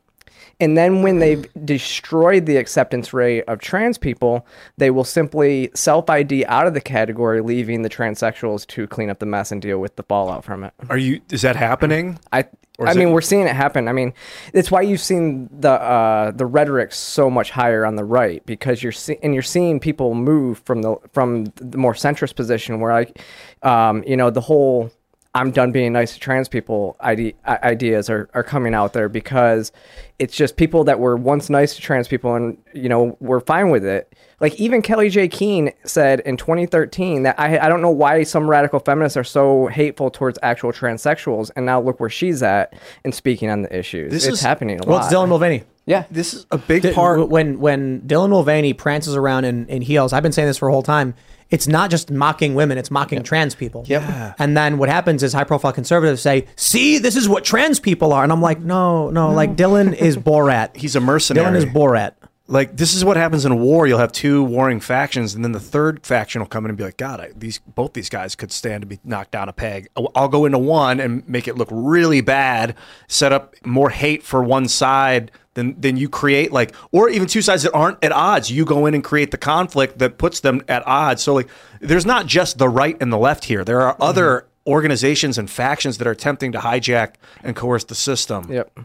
And 0.60 0.78
then 0.78 1.02
when 1.02 1.20
they've 1.20 1.46
destroyed 1.66 2.46
the 2.46 2.58
acceptance 2.58 3.12
rate 3.12 3.44
of 3.48 3.60
trans 3.60 3.98
people, 3.98 4.46
they 4.78 4.92
will 4.92 5.04
simply 5.04 5.72
self 5.74 6.10
ID 6.10 6.46
out 6.46 6.68
of 6.68 6.74
the 6.74 6.80
category, 6.80 7.42
leaving 7.42 7.82
the 7.82 7.90
transsexuals 7.90 8.66
to 8.68 8.88
clean 8.88 9.10
up 9.10 9.20
the 9.20 9.26
mess 9.26 9.52
and 9.52 9.62
deal 9.62 9.80
with 9.80 9.96
the 9.98 10.04
fallout 10.04 10.46
from 10.46 10.64
it. 10.64 10.74
Are 10.90 10.98
you? 10.98 11.20
Is 11.32 11.42
that 11.42 11.56
happening? 11.56 12.18
I 12.32 12.46
I 12.80 12.94
mean, 12.94 13.10
it- 13.10 13.12
we're 13.12 13.22
seeing 13.22 13.46
it 13.48 13.56
happen. 13.56 13.88
I 13.88 13.94
mean, 13.94 14.14
it's 14.54 14.72
why 14.72 14.82
you've 14.82 15.02
seen 15.02 15.50
the 15.52 15.72
uh, 15.72 16.32
the 16.32 16.46
rhetoric 16.46 16.94
so 16.94 17.30
much 17.30 17.50
higher 17.52 17.86
on 17.86 17.96
the 17.96 18.06
right 18.06 18.46
because 18.46 18.82
you're 18.84 18.92
see- 18.92 19.20
and 19.22 19.34
you're 19.34 19.44
seeing 19.44 19.80
people 19.80 20.14
move 20.14 20.60
from 20.66 20.82
the 20.84 20.96
from 21.12 21.46
the 21.56 21.78
more 21.78 21.94
centrist 21.94 22.36
position 22.36 22.80
where 22.80 22.94
like, 22.94 23.20
um, 23.64 24.04
you 24.08 24.16
know, 24.16 24.30
the 24.30 24.42
whole 24.42 24.92
I'm 25.36 25.50
done 25.50 25.72
being 25.72 25.94
nice 25.94 26.14
to 26.14 26.20
trans 26.20 26.48
people 26.48 26.96
ide- 27.00 27.34
ideas 27.48 28.08
are, 28.10 28.30
are 28.36 28.44
coming 28.44 28.76
out 28.76 28.94
there 28.94 29.10
because 29.10 29.72
it's 30.20 30.36
just 30.36 30.58
people 30.58 30.84
that 30.84 31.00
were 31.00 31.18
once 31.18 31.50
nice 31.50 31.76
to 31.76 31.82
trans 31.82 32.08
people 32.08 32.36
and 32.36 32.58
you 32.74 32.88
know 32.88 33.18
we're 33.20 33.40
fine 33.40 33.70
with 33.70 33.84
it. 33.84 34.14
Like 34.40 34.54
even 34.56 34.84
Kellie-Jay 34.84 35.28
Keen 35.28 35.72
said 35.86 36.20
in 36.20 36.38
2013 36.38 37.24
that 37.24 37.40
I 37.40 37.58
I 37.58 37.68
don't 37.68 37.82
know 37.82 37.90
why 37.90 38.22
some 38.24 38.48
radical 38.48 38.80
feminists 38.80 39.18
are 39.18 39.24
so 39.24 39.68
hateful 39.68 40.12
towards 40.12 40.38
actual 40.44 40.72
transsexuals, 40.72 41.50
and 41.56 41.66
now 41.66 41.82
look 41.82 42.00
where 42.00 42.12
she's 42.12 42.44
at 42.44 42.74
and 43.04 43.16
speaking 43.16 43.50
on 43.50 43.64
the 43.64 43.76
issues. 43.76 44.12
This 44.12 44.26
it's 44.26 44.38
is, 44.38 44.42
happening 44.42 44.80
a 44.80 44.86
well, 44.86 44.98
lot. 44.98 45.02
Well, 45.02 45.06
it's 45.06 45.16
Dylan 45.16 45.30
Mulvaney. 45.30 45.64
Yeah, 45.86 46.06
this 46.12 46.34
is 46.34 46.46
a 46.52 46.58
big 46.58 46.84
D- 46.84 46.94
part. 46.94 47.28
When 47.28 47.60
when 47.60 48.02
Dylan 48.02 48.30
Mulvaney 48.30 48.74
prances 48.74 49.16
around 49.16 49.46
in, 49.46 49.68
in 49.68 49.82
heels, 49.82 50.14
I've 50.14 50.24
been 50.24 50.32
saying 50.32 50.48
this 50.48 50.60
for 50.60 50.70
a 50.70 50.72
whole 50.72 50.84
time 50.84 51.16
it's 51.54 51.68
not 51.68 51.92
just 51.92 52.10
mocking 52.10 52.56
women, 52.56 52.80
it's 52.80 52.90
mocking 52.90 53.20
yep. 53.20 53.26
trans 53.26 53.54
people. 53.54 53.84
Yep. 53.86 54.36
And 54.40 54.58
then 54.58 54.80
what 54.80 54.90
happens 54.90 55.22
is 55.22 55.34
high 55.34 55.44
profile 55.44 55.72
conservatives 55.72 56.20
say, 56.20 56.48
see, 56.56 56.98
this 56.98 57.16
is 57.16 57.30
what 57.30 57.46
trans 57.46 57.80
people 57.80 58.12
are. 58.12 58.24
And 58.24 58.32
I'm 58.32 58.42
like, 58.42 58.60
no, 58.60 59.12
no, 59.12 59.30
no. 59.30 59.36
like 59.36 59.56
Dylan 59.56 59.94
is 59.94 60.18
Borat. 60.18 60.76
He's 60.76 60.96
a 60.96 61.00
mercenary. 61.00 61.46
Dylan 61.46 61.56
is 61.56 61.66
Borat. 61.66 62.14
Like 62.48 62.76
this 62.76 62.96
is 62.96 63.06
what 63.06 63.18
happens 63.18 63.46
in 63.46 63.52
a 63.52 63.56
war. 63.56 63.86
You'll 63.86 64.00
have 64.00 64.12
two 64.12 64.44
warring 64.44 64.82
factions, 64.82 65.34
and 65.34 65.46
then 65.46 65.54
the 65.54 65.62
third 65.62 66.06
faction 66.06 66.42
will 66.42 66.48
come 66.48 66.66
in 66.66 66.72
and 66.72 66.78
be 66.78 66.84
like, 66.84 66.98
"God, 66.98 67.22
I, 67.22 67.32
these 67.34 67.60
both 67.60 67.94
these 67.94 68.10
guys 68.10 68.36
could 68.36 68.52
stand 68.52 68.82
to 68.82 68.86
be 68.86 69.00
knocked 69.06 69.32
down 69.32 69.48
a 69.48 69.54
peg. 69.54 69.88
I'll 70.14 70.28
go 70.28 70.44
into 70.44 70.58
one 70.58 71.00
and 71.00 71.28
make 71.28 71.48
it 71.48 71.56
look 71.56 71.70
really 71.72 72.20
bad, 72.20 72.76
set 73.08 73.32
up 73.32 73.56
more 73.66 73.92
hate 73.92 74.24
for 74.24 74.44
one 74.44 74.68
side 74.68 75.32
then 75.54 75.76
then 75.78 75.98
you 75.98 76.10
create 76.10 76.52
like 76.52 76.74
or 76.92 77.10
even 77.10 77.28
two 77.28 77.42
sides 77.42 77.64
that 77.64 77.74
aren't 77.74 78.04
at 78.04 78.12
odds. 78.12 78.52
You 78.52 78.66
go 78.66 78.86
in 78.86 78.94
and 78.94 79.04
create 79.04 79.32
the 79.32 79.38
conflict 79.38 80.00
that 80.00 80.18
puts 80.18 80.40
them 80.40 80.64
at 80.68 80.86
odds. 80.88 81.22
So 81.22 81.34
like 81.34 81.48
there's 81.80 82.06
not 82.06 82.26
just 82.26 82.58
the 82.58 82.70
right 82.70 82.98
and 83.00 83.12
the 83.12 83.18
left 83.18 83.46
here. 83.46 83.64
There 83.64 83.82
are 83.82 83.94
mm-hmm. 83.94 84.04
other 84.04 84.48
organizations 84.66 85.38
and 85.38 85.50
factions 85.50 85.98
that 85.98 86.08
are 86.08 86.12
attempting 86.12 86.54
to 86.54 86.60
hijack 86.60 87.16
and 87.44 87.56
coerce 87.56 87.84
the 87.84 87.96
system. 87.96 88.52
Yep. 88.52 88.80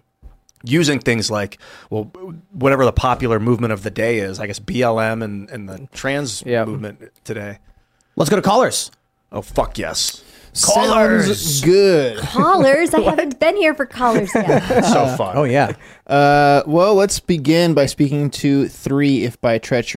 Using 0.65 0.99
things 0.99 1.31
like 1.31 1.59
well 1.89 2.05
whatever 2.53 2.85
the 2.85 2.93
popular 2.93 3.39
movement 3.39 3.73
of 3.73 3.85
the 3.85 3.93
day 3.93 4.19
is 4.19 4.41
i 4.41 4.49
guess 4.49 4.59
blm 4.59 5.23
and, 5.23 5.49
and 5.51 5.69
the 5.69 5.89
trans 5.93 6.43
yep. 6.45 6.67
movement 6.67 7.13
today. 7.25 7.59
Let's 8.17 8.29
go 8.29 8.37
to 8.37 8.43
callers. 8.43 8.91
Oh 9.31 9.43
fuck 9.43 9.79
yes 9.79 10.25
Callers. 10.63 11.27
Sounds 11.27 11.61
good. 11.63 12.19
Callers? 12.23 12.95
I 12.95 13.01
haven't 13.01 13.39
been 13.41 13.57
here 13.57 13.75
for 13.75 13.87
callers 13.87 14.35
yet. 14.35 14.85
so 14.85 15.15
fun. 15.17 15.37
Oh, 15.37 15.45
yeah. 15.45 15.75
Uh, 16.07 16.63
well, 16.67 16.95
let's 16.95 17.21
begin 17.21 17.75
by 17.75 17.87
speaking 17.87 18.31
to 18.31 18.69
three 18.69 19.25
if 19.25 19.41
by 19.41 19.59
treachery. 19.59 19.97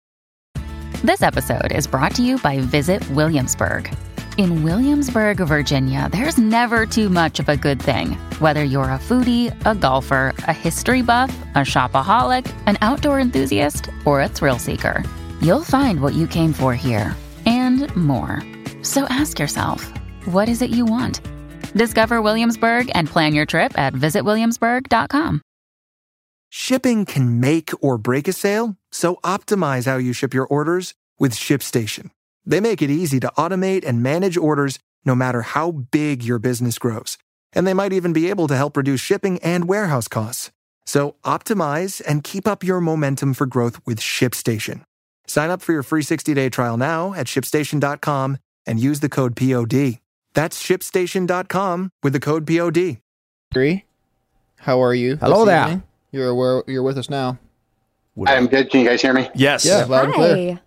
This 1.02 1.22
episode 1.22 1.72
is 1.72 1.86
brought 1.86 2.14
to 2.16 2.22
you 2.22 2.38
by 2.38 2.58
Visit 2.60 3.08
Williamsburg. 3.10 3.90
In 4.36 4.62
Williamsburg, 4.62 5.38
Virginia, 5.38 6.08
there's 6.12 6.38
never 6.38 6.86
too 6.86 7.08
much 7.08 7.40
of 7.40 7.48
a 7.48 7.56
good 7.56 7.80
thing. 7.80 8.12
Whether 8.38 8.64
you're 8.64 8.84
a 8.84 8.98
foodie, 8.98 9.54
a 9.66 9.74
golfer, 9.74 10.34
a 10.46 10.52
history 10.52 11.02
buff, 11.02 11.30
a 11.54 11.60
shopaholic, 11.60 12.50
an 12.66 12.78
outdoor 12.80 13.20
enthusiast, 13.20 13.90
or 14.04 14.20
a 14.22 14.28
thrill 14.28 14.58
seeker, 14.58 15.04
you'll 15.42 15.64
find 15.64 16.00
what 16.00 16.14
you 16.14 16.26
came 16.26 16.52
for 16.52 16.74
here 16.74 17.14
and 17.46 17.94
more. 17.96 18.42
So 18.82 19.04
ask 19.04 19.38
yourself, 19.38 19.92
what 20.26 20.48
is 20.48 20.62
it 20.62 20.70
you 20.70 20.84
want? 20.84 21.20
Discover 21.74 22.22
Williamsburg 22.22 22.90
and 22.94 23.08
plan 23.08 23.32
your 23.32 23.46
trip 23.46 23.78
at 23.78 23.94
visitwilliamsburg.com. 23.94 25.42
Shipping 26.48 27.04
can 27.04 27.38
make 27.38 27.70
or 27.80 27.96
break 27.96 28.26
a 28.26 28.32
sale, 28.32 28.76
so 28.90 29.16
optimize 29.22 29.86
how 29.86 29.98
you 29.98 30.12
ship 30.12 30.34
your 30.34 30.46
orders 30.46 30.94
with 31.18 31.32
ShipStation. 31.32 32.10
They 32.44 32.60
make 32.60 32.82
it 32.82 32.90
easy 32.90 33.20
to 33.20 33.32
automate 33.38 33.86
and 33.86 34.02
manage 34.02 34.36
orders 34.36 34.80
no 35.04 35.14
matter 35.14 35.42
how 35.42 35.70
big 35.70 36.24
your 36.24 36.40
business 36.40 36.76
grows. 36.76 37.18
And 37.52 37.66
they 37.66 37.74
might 37.74 37.92
even 37.92 38.12
be 38.12 38.28
able 38.30 38.48
to 38.48 38.56
help 38.56 38.76
reduce 38.76 39.00
shipping 39.00 39.38
and 39.42 39.68
warehouse 39.68 40.08
costs. 40.08 40.50
So 40.84 41.14
optimize 41.24 42.02
and 42.04 42.24
keep 42.24 42.48
up 42.48 42.64
your 42.64 42.80
momentum 42.80 43.34
for 43.34 43.46
growth 43.46 43.80
with 43.86 44.00
ShipStation. 44.00 44.82
Sign 45.28 45.50
up 45.50 45.62
for 45.62 45.72
your 45.72 45.84
free 45.84 46.02
60-day 46.02 46.48
trial 46.48 46.76
now 46.76 47.14
at 47.14 47.28
shipstation.com 47.28 48.38
and 48.66 48.80
use 48.80 48.98
the 48.98 49.08
code 49.08 49.36
POD. 49.36 49.99
That's 50.34 50.62
shipstation.com 50.62 51.92
with 52.02 52.12
the 52.12 52.20
code 52.20 52.46
POD. 52.46 52.98
Three. 53.52 53.84
How 54.58 54.82
are 54.82 54.94
you? 54.94 55.16
Hello 55.16 55.44
there. 55.44 55.62
Evening? 55.62 55.82
You're 56.12 56.34
where 56.34 56.62
you're 56.66 56.82
with 56.82 56.98
us 56.98 57.08
now. 57.08 57.38
I'm 58.26 58.46
good. 58.46 58.70
Can 58.70 58.80
you 58.80 58.86
guys 58.88 59.00
hear 59.00 59.14
me? 59.14 59.28
Yes. 59.34 59.64
Yeah, 59.64 59.84
loud 59.84 60.06
and 60.06 60.14
clear. 60.14 60.60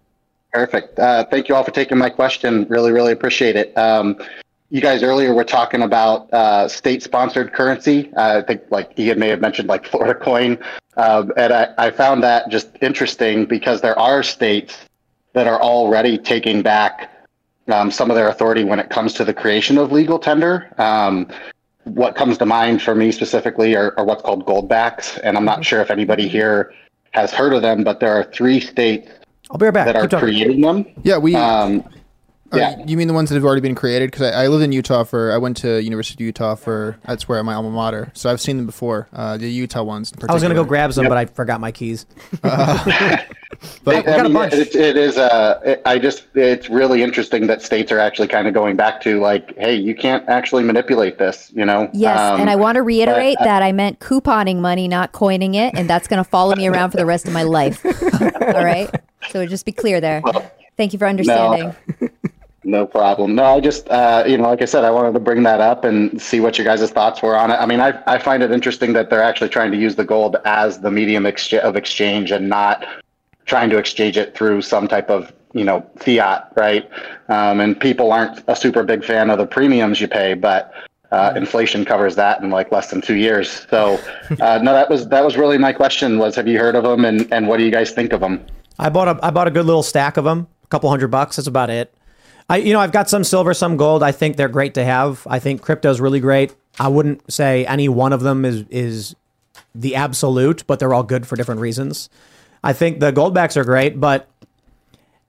Perfect. 0.51 0.97
Uh, 0.97 1.25
thank 1.25 1.49
you 1.49 1.55
all 1.55 1.63
for 1.63 1.71
taking 1.71 1.97
my 1.97 2.09
question. 2.09 2.65
Really, 2.69 2.91
really 2.91 3.11
appreciate 3.11 3.55
it. 3.55 3.77
Um, 3.77 4.17
you 4.69 4.81
guys 4.81 5.03
earlier 5.03 5.33
were 5.33 5.43
talking 5.43 5.83
about 5.83 6.31
uh, 6.33 6.67
state-sponsored 6.67 7.53
currency. 7.53 8.11
Uh, 8.15 8.39
I 8.39 8.41
think 8.41 8.61
like 8.71 8.97
Ian 8.97 9.19
may 9.19 9.29
have 9.29 9.41
mentioned 9.41 9.67
like 9.67 9.85
Florida 9.91 10.19
coin, 10.19 10.57
um, 10.97 11.31
and 11.37 11.53
I, 11.53 11.67
I 11.77 11.91
found 11.91 12.23
that 12.23 12.49
just 12.49 12.69
interesting 12.81 13.45
because 13.45 13.81
there 13.81 13.97
are 13.99 14.23
states 14.23 14.77
that 15.33 15.47
are 15.47 15.61
already 15.61 16.17
taking 16.17 16.61
back 16.63 17.11
um, 17.67 17.91
some 17.91 18.09
of 18.09 18.15
their 18.15 18.29
authority 18.29 18.63
when 18.63 18.79
it 18.79 18.89
comes 18.89 19.13
to 19.13 19.25
the 19.25 19.33
creation 19.33 19.77
of 19.77 19.91
legal 19.91 20.19
tender. 20.19 20.73
Um, 20.77 21.27
what 21.85 22.15
comes 22.15 22.37
to 22.37 22.45
mind 22.45 22.81
for 22.81 22.95
me 22.95 23.11
specifically 23.11 23.75
are, 23.75 23.93
are, 23.97 24.05
what's 24.05 24.21
called 24.21 24.45
goldbacks, 24.45 25.19
and 25.23 25.37
I'm 25.37 25.45
not 25.45 25.55
mm-hmm. 25.55 25.63
sure 25.63 25.81
if 25.81 25.91
anybody 25.91 26.27
here 26.27 26.73
has 27.11 27.31
heard 27.31 27.53
of 27.53 27.61
them, 27.61 27.83
but 27.83 27.99
there 27.99 28.13
are 28.13 28.23
three 28.23 28.59
states 28.59 29.09
I'll 29.51 29.57
be 29.57 29.65
right 29.65 29.73
back. 29.73 29.85
that 29.87 29.95
are 29.95 30.19
creating 30.19 30.61
them. 30.61 30.85
Yeah, 31.03 31.17
we. 31.17 31.35
Um, 31.35 31.83
yeah. 32.57 32.83
You 32.85 32.97
mean 32.97 33.07
the 33.07 33.13
ones 33.13 33.29
that 33.29 33.35
have 33.35 33.45
already 33.45 33.61
been 33.61 33.75
created? 33.75 34.11
Because 34.11 34.33
I, 34.33 34.43
I, 34.43 34.47
lived 34.47 34.63
in 34.63 34.71
Utah 34.71 35.03
for, 35.03 35.31
I 35.31 35.37
went 35.37 35.57
to 35.57 35.81
University 35.81 36.23
of 36.23 36.25
Utah 36.25 36.55
for, 36.55 36.97
that's 37.05 37.27
where 37.27 37.43
my 37.43 37.53
alma 37.53 37.71
mater. 37.71 38.11
So 38.13 38.29
I've 38.29 38.41
seen 38.41 38.57
them 38.57 38.65
before, 38.65 39.07
uh, 39.13 39.37
the 39.37 39.49
Utah 39.49 39.83
ones. 39.83 40.13
I 40.27 40.33
was 40.33 40.41
going 40.41 40.55
to 40.55 40.61
go 40.61 40.63
grab 40.63 40.93
some, 40.93 41.03
yep. 41.03 41.09
but 41.11 41.17
I 41.17 41.25
forgot 41.25 41.59
my 41.61 41.71
keys. 41.71 42.05
Uh, 42.43 42.83
but 43.83 44.07
I, 44.07 44.19
I 44.19 44.23
mean, 44.23 44.35
it, 44.35 44.75
it 44.75 44.97
is, 44.97 45.17
uh, 45.17 45.59
it, 45.65 45.81
I 45.85 45.99
just, 45.99 46.25
it's 46.35 46.69
really 46.69 47.03
interesting 47.03 47.47
that 47.47 47.61
states 47.61 47.91
are 47.91 47.99
actually 47.99 48.27
kind 48.27 48.47
of 48.47 48.53
going 48.53 48.75
back 48.75 49.01
to 49.01 49.19
like, 49.19 49.55
hey, 49.57 49.75
you 49.75 49.95
can't 49.95 50.27
actually 50.27 50.63
manipulate 50.63 51.17
this, 51.17 51.51
you 51.55 51.65
know? 51.65 51.89
Yes. 51.93 52.19
Um, 52.19 52.41
and 52.41 52.49
I 52.49 52.55
want 52.55 52.75
to 52.75 52.81
reiterate 52.81 53.37
but, 53.39 53.45
that 53.45 53.63
I 53.63 53.71
meant 53.71 53.99
couponing 53.99 54.57
money, 54.57 54.87
not 54.87 55.11
coining 55.11 55.55
it. 55.55 55.73
And 55.75 55.89
that's 55.89 56.07
going 56.07 56.23
to 56.23 56.29
follow 56.29 56.55
me 56.55 56.67
around 56.67 56.91
for 56.91 56.97
the 56.97 57.05
rest 57.05 57.27
of 57.27 57.33
my 57.33 57.43
life. 57.43 57.85
All 58.41 58.63
right. 58.63 58.89
So 59.29 59.45
just 59.45 59.65
be 59.65 59.71
clear 59.71 60.01
there. 60.01 60.21
Well, 60.23 60.51
Thank 60.75 60.93
you 60.93 60.99
for 60.99 61.07
understanding. 61.07 61.75
No. 62.01 62.09
No 62.63 62.85
problem. 62.85 63.35
No, 63.35 63.43
I 63.43 63.59
just, 63.59 63.89
uh, 63.89 64.23
you 64.25 64.37
know, 64.37 64.43
like 64.43 64.61
I 64.61 64.65
said, 64.65 64.83
I 64.85 64.91
wanted 64.91 65.13
to 65.13 65.19
bring 65.19 65.43
that 65.43 65.59
up 65.59 65.83
and 65.83 66.21
see 66.21 66.39
what 66.39 66.57
your 66.57 66.65
guys' 66.65 66.89
thoughts 66.91 67.21
were 67.21 67.35
on 67.35 67.51
it. 67.51 67.55
I 67.55 67.65
mean, 67.65 67.81
I, 67.81 68.01
I 68.07 68.19
find 68.19 68.41
it 68.41 68.51
interesting 68.51 68.93
that 68.93 69.09
they're 69.09 69.23
actually 69.23 69.49
trying 69.49 69.71
to 69.71 69.77
use 69.77 69.95
the 69.95 70.05
gold 70.05 70.37
as 70.45 70.79
the 70.79 70.89
medium 70.89 71.25
ex- 71.25 71.53
of 71.53 71.75
exchange 71.75 72.31
and 72.31 72.47
not 72.47 72.85
trying 73.45 73.69
to 73.69 73.77
exchange 73.77 74.17
it 74.17 74.35
through 74.35 74.61
some 74.61 74.87
type 74.87 75.09
of, 75.09 75.33
you 75.53 75.65
know, 75.65 75.85
fiat, 75.97 76.53
right? 76.55 76.89
Um, 77.27 77.59
and 77.59 77.77
people 77.77 78.13
aren't 78.13 78.41
a 78.47 78.55
super 78.55 78.83
big 78.83 79.03
fan 79.03 79.29
of 79.29 79.37
the 79.37 79.45
premiums 79.45 79.99
you 79.99 80.07
pay, 80.07 80.33
but 80.33 80.73
uh, 81.11 81.29
mm-hmm. 81.29 81.37
inflation 81.37 81.83
covers 81.83 82.15
that 82.15 82.41
in 82.41 82.49
like 82.49 82.71
less 82.71 82.89
than 82.89 83.01
two 83.01 83.15
years. 83.15 83.67
So, 83.69 83.99
uh, 84.41 84.59
no, 84.63 84.73
that 84.73 84.89
was 84.89 85.07
that 85.09 85.23
was 85.23 85.37
really 85.37 85.57
my 85.57 85.73
question. 85.73 86.17
Was 86.17 86.35
have 86.35 86.47
you 86.47 86.57
heard 86.57 86.75
of 86.75 86.83
them, 86.83 87.05
and 87.05 87.31
and 87.31 87.47
what 87.47 87.57
do 87.57 87.63
you 87.63 87.71
guys 87.71 87.91
think 87.91 88.13
of 88.13 88.21
them? 88.21 88.43
I 88.79 88.89
bought 88.89 89.07
a 89.07 89.19
I 89.21 89.29
bought 89.29 89.47
a 89.47 89.51
good 89.51 89.65
little 89.65 89.83
stack 89.83 90.17
of 90.17 90.23
them, 90.23 90.47
a 90.63 90.67
couple 90.67 90.89
hundred 90.89 91.09
bucks. 91.09 91.35
That's 91.35 91.47
about 91.47 91.69
it. 91.69 91.93
I, 92.53 92.57
you 92.57 92.71
know, 92.71 92.79
I've 92.79 92.91
got 92.91 93.09
some 93.09 93.23
silver, 93.23 93.55
some 93.55 93.77
gold. 93.77 94.03
I 94.03 94.11
think 94.11 94.37
they're 94.37 94.47
great 94.47 94.75
to 94.75 94.85
have. 94.85 95.25
I 95.27 95.39
think 95.39 95.63
crypto's 95.63 95.99
really 95.99 96.19
great. 96.19 96.53
I 96.79 96.87
wouldn't 96.87 97.33
say 97.33 97.65
any 97.65 97.89
one 97.89 98.13
of 98.13 98.21
them 98.21 98.45
is 98.45 98.63
is 98.69 99.15
the 99.73 99.95
absolute, 99.95 100.63
but 100.67 100.77
they're 100.77 100.93
all 100.93 101.01
good 101.01 101.25
for 101.25 101.35
different 101.35 101.61
reasons. 101.61 102.11
I 102.63 102.73
think 102.73 102.99
the 102.99 103.11
goldbacks 103.11 103.57
are 103.57 103.63
great, 103.63 103.99
but 103.99 104.29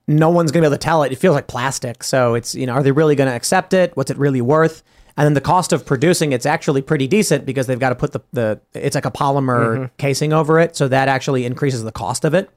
no 0.06 0.28
one's 0.28 0.52
gonna 0.52 0.64
be 0.64 0.66
able 0.66 0.76
to 0.76 0.82
tell 0.82 1.02
it. 1.02 1.12
It 1.12 1.16
feels 1.16 1.34
like 1.34 1.46
plastic. 1.46 2.04
So 2.04 2.34
it's 2.34 2.54
you 2.54 2.66
know, 2.66 2.74
are 2.74 2.82
they 2.82 2.92
really 2.92 3.16
gonna 3.16 3.30
accept 3.34 3.72
it? 3.72 3.96
What's 3.96 4.10
it 4.10 4.18
really 4.18 4.42
worth? 4.42 4.82
And 5.16 5.24
then 5.24 5.32
the 5.32 5.40
cost 5.40 5.72
of 5.72 5.86
producing 5.86 6.32
it's 6.32 6.44
actually 6.44 6.82
pretty 6.82 7.06
decent 7.06 7.46
because 7.46 7.66
they've 7.66 7.78
got 7.78 7.90
to 7.90 7.94
put 7.94 8.12
the, 8.12 8.20
the 8.34 8.60
it's 8.74 8.94
like 8.94 9.06
a 9.06 9.10
polymer 9.10 9.76
mm-hmm. 9.76 9.84
casing 9.96 10.34
over 10.34 10.60
it. 10.60 10.76
So 10.76 10.88
that 10.88 11.08
actually 11.08 11.46
increases 11.46 11.84
the 11.84 11.92
cost 11.92 12.26
of 12.26 12.34
it. 12.34 12.50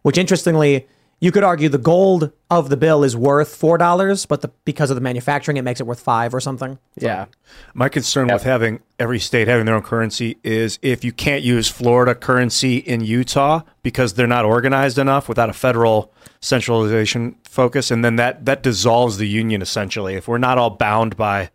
Which 0.00 0.16
interestingly, 0.16 0.86
you 1.20 1.32
could 1.32 1.42
argue 1.42 1.68
the 1.68 1.78
gold 1.78 2.30
of 2.50 2.68
the 2.68 2.76
bill 2.76 3.02
is 3.02 3.16
worth 3.16 3.54
four 3.54 3.76
dollars, 3.76 4.24
but 4.26 4.40
the, 4.40 4.50
because 4.64 4.90
of 4.90 4.94
the 4.94 5.00
manufacturing, 5.00 5.56
it 5.56 5.62
makes 5.62 5.80
it 5.80 5.86
worth 5.86 6.00
five 6.00 6.32
or 6.32 6.40
something. 6.40 6.78
Yeah. 6.96 7.26
My 7.74 7.88
concern 7.88 8.28
yep. 8.28 8.36
with 8.36 8.42
having 8.44 8.80
every 8.98 9.18
state 9.18 9.48
having 9.48 9.66
their 9.66 9.74
own 9.74 9.82
currency 9.82 10.38
is 10.44 10.78
if 10.80 11.04
you 11.04 11.12
can't 11.12 11.42
use 11.42 11.68
Florida 11.68 12.14
currency 12.14 12.76
in 12.78 13.02
Utah 13.02 13.62
because 13.82 14.14
they're 14.14 14.26
not 14.26 14.44
organized 14.44 14.98
enough 14.98 15.28
without 15.28 15.50
a 15.50 15.52
federal 15.52 16.12
centralization 16.40 17.36
focus, 17.44 17.90
and 17.90 18.04
then 18.04 18.16
that 18.16 18.44
that 18.44 18.62
dissolves 18.62 19.18
the 19.18 19.28
union 19.28 19.60
essentially. 19.60 20.14
If 20.14 20.28
we're 20.28 20.38
not 20.38 20.58
all 20.58 20.70
bound 20.70 21.16
by 21.16 21.50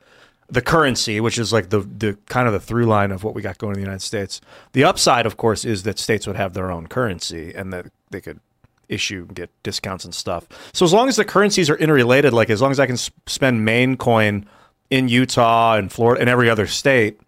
the 0.49 0.61
currency, 0.61 1.19
which 1.19 1.39
is 1.39 1.53
like 1.53 1.69
the 1.69 1.79
the 1.79 2.17
kind 2.27 2.47
of 2.47 2.53
the 2.53 2.59
through 2.59 2.85
line 2.85 3.11
of 3.11 3.23
what 3.23 3.33
we 3.33 3.41
got 3.41 3.57
going 3.57 3.71
in 3.71 3.75
the 3.75 3.85
United 3.85 4.01
States. 4.01 4.41
The 4.73 4.83
upside, 4.83 5.25
of 5.25 5.37
course, 5.37 5.63
is 5.63 5.83
that 5.83 5.97
states 5.97 6.27
would 6.27 6.35
have 6.35 6.53
their 6.53 6.69
own 6.69 6.87
currency 6.87 7.53
and 7.55 7.71
that 7.71 7.87
they 8.11 8.21
could 8.21 8.39
issue 8.89 9.27
get 9.27 9.49
discounts 9.63 10.05
and 10.05 10.13
stuff. 10.13 10.47
So 10.73 10.85
as 10.85 10.93
long 10.93 11.09
as 11.09 11.15
the 11.15 11.25
currencies 11.25 11.69
are 11.69 11.77
interrelated, 11.77 12.33
like 12.33 12.49
as 12.49 12.61
long 12.61 12.71
as 12.71 12.79
I 12.79 12.85
can 12.85 12.97
spend 12.97 13.65
Maine 13.65 13.97
coin 13.97 14.45
in 14.89 15.07
Utah 15.07 15.75
and 15.75 15.91
Florida 15.91 16.21
and 16.21 16.29
every 16.29 16.49
other 16.49 16.67
state, 16.67 17.19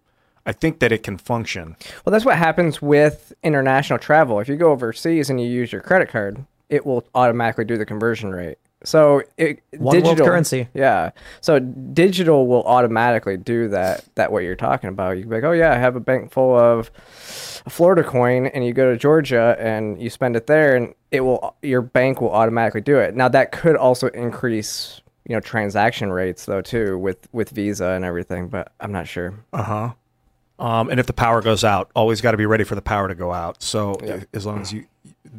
I 0.44 0.52
think 0.52 0.78
that 0.78 0.92
it 0.92 1.02
can 1.02 1.18
function. 1.18 1.76
Well, 2.04 2.12
that's 2.12 2.24
what 2.24 2.36
happens 2.36 2.80
with 2.80 3.32
international 3.42 3.98
travel. 3.98 4.38
If 4.38 4.48
you 4.48 4.56
go 4.56 4.70
overseas 4.70 5.28
and 5.28 5.40
you 5.40 5.48
use 5.48 5.72
your 5.72 5.80
credit 5.80 6.08
card, 6.08 6.44
it 6.68 6.86
will 6.86 7.04
automatically 7.14 7.64
do 7.64 7.76
the 7.76 7.86
conversion 7.86 8.32
rate. 8.32 8.58
So 8.86 9.22
it 9.36 9.62
One 9.76 10.00
world 10.02 10.18
currency. 10.18 10.68
Yeah. 10.72 11.10
So 11.40 11.58
digital 11.58 12.46
will 12.46 12.62
automatically 12.62 13.36
do 13.36 13.68
that. 13.68 14.04
That 14.14 14.30
what 14.30 14.44
you're 14.44 14.54
talking 14.54 14.88
about. 14.88 15.16
You 15.16 15.22
can 15.22 15.30
be 15.30 15.36
like, 15.36 15.44
oh 15.44 15.50
yeah, 15.52 15.72
I 15.72 15.76
have 15.76 15.96
a 15.96 16.00
bank 16.00 16.30
full 16.30 16.56
of 16.56 16.90
Florida 17.68 18.04
coin, 18.04 18.46
and 18.46 18.64
you 18.64 18.72
go 18.72 18.90
to 18.92 18.96
Georgia 18.96 19.56
and 19.58 20.00
you 20.00 20.08
spend 20.08 20.36
it 20.36 20.46
there, 20.46 20.76
and 20.76 20.94
it 21.10 21.20
will 21.22 21.56
your 21.62 21.82
bank 21.82 22.20
will 22.20 22.30
automatically 22.30 22.80
do 22.80 22.96
it. 22.98 23.16
Now 23.16 23.28
that 23.28 23.50
could 23.50 23.74
also 23.76 24.06
increase 24.08 25.00
you 25.28 25.34
know 25.34 25.40
transaction 25.40 26.12
rates 26.12 26.44
though 26.46 26.62
too 26.62 26.96
with 26.96 27.26
with 27.32 27.50
Visa 27.50 27.86
and 27.88 28.04
everything, 28.04 28.46
but 28.48 28.72
I'm 28.78 28.92
not 28.92 29.08
sure. 29.08 29.34
Uh 29.52 29.62
huh. 29.64 29.92
Um, 30.58 30.88
and 30.90 30.98
if 31.00 31.06
the 31.06 31.12
power 31.12 31.42
goes 31.42 31.64
out, 31.64 31.90
always 31.94 32.20
got 32.20 32.30
to 32.30 32.36
be 32.38 32.46
ready 32.46 32.64
for 32.64 32.76
the 32.76 32.82
power 32.82 33.08
to 33.08 33.14
go 33.14 33.32
out. 33.32 33.62
So 33.62 33.96
Yeah. 34.02 34.20
as 34.32 34.46
long 34.46 34.60
as 34.62 34.72
you, 34.72 34.86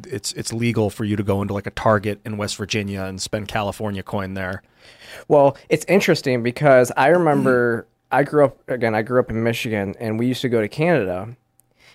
it's 0.06 0.32
it's 0.32 0.52
legal 0.52 0.90
for 0.90 1.04
you 1.04 1.16
to 1.16 1.22
go 1.22 1.42
into 1.42 1.54
like 1.54 1.66
a 1.66 1.70
Target 1.70 2.20
in 2.24 2.36
West 2.36 2.56
Virginia 2.56 3.02
and 3.02 3.20
spend 3.20 3.48
California 3.48 4.02
coin 4.02 4.34
there. 4.34 4.62
Well, 5.28 5.56
it's 5.68 5.84
interesting 5.86 6.42
because 6.42 6.92
I 6.96 7.08
remember 7.08 7.82
mm. 7.82 7.86
I 8.10 8.22
grew 8.24 8.44
up 8.44 8.68
again. 8.68 8.94
I 8.94 9.02
grew 9.02 9.20
up 9.20 9.30
in 9.30 9.42
Michigan, 9.42 9.94
and 10.00 10.18
we 10.18 10.26
used 10.26 10.42
to 10.42 10.48
go 10.48 10.60
to 10.60 10.68
Canada. 10.68 11.36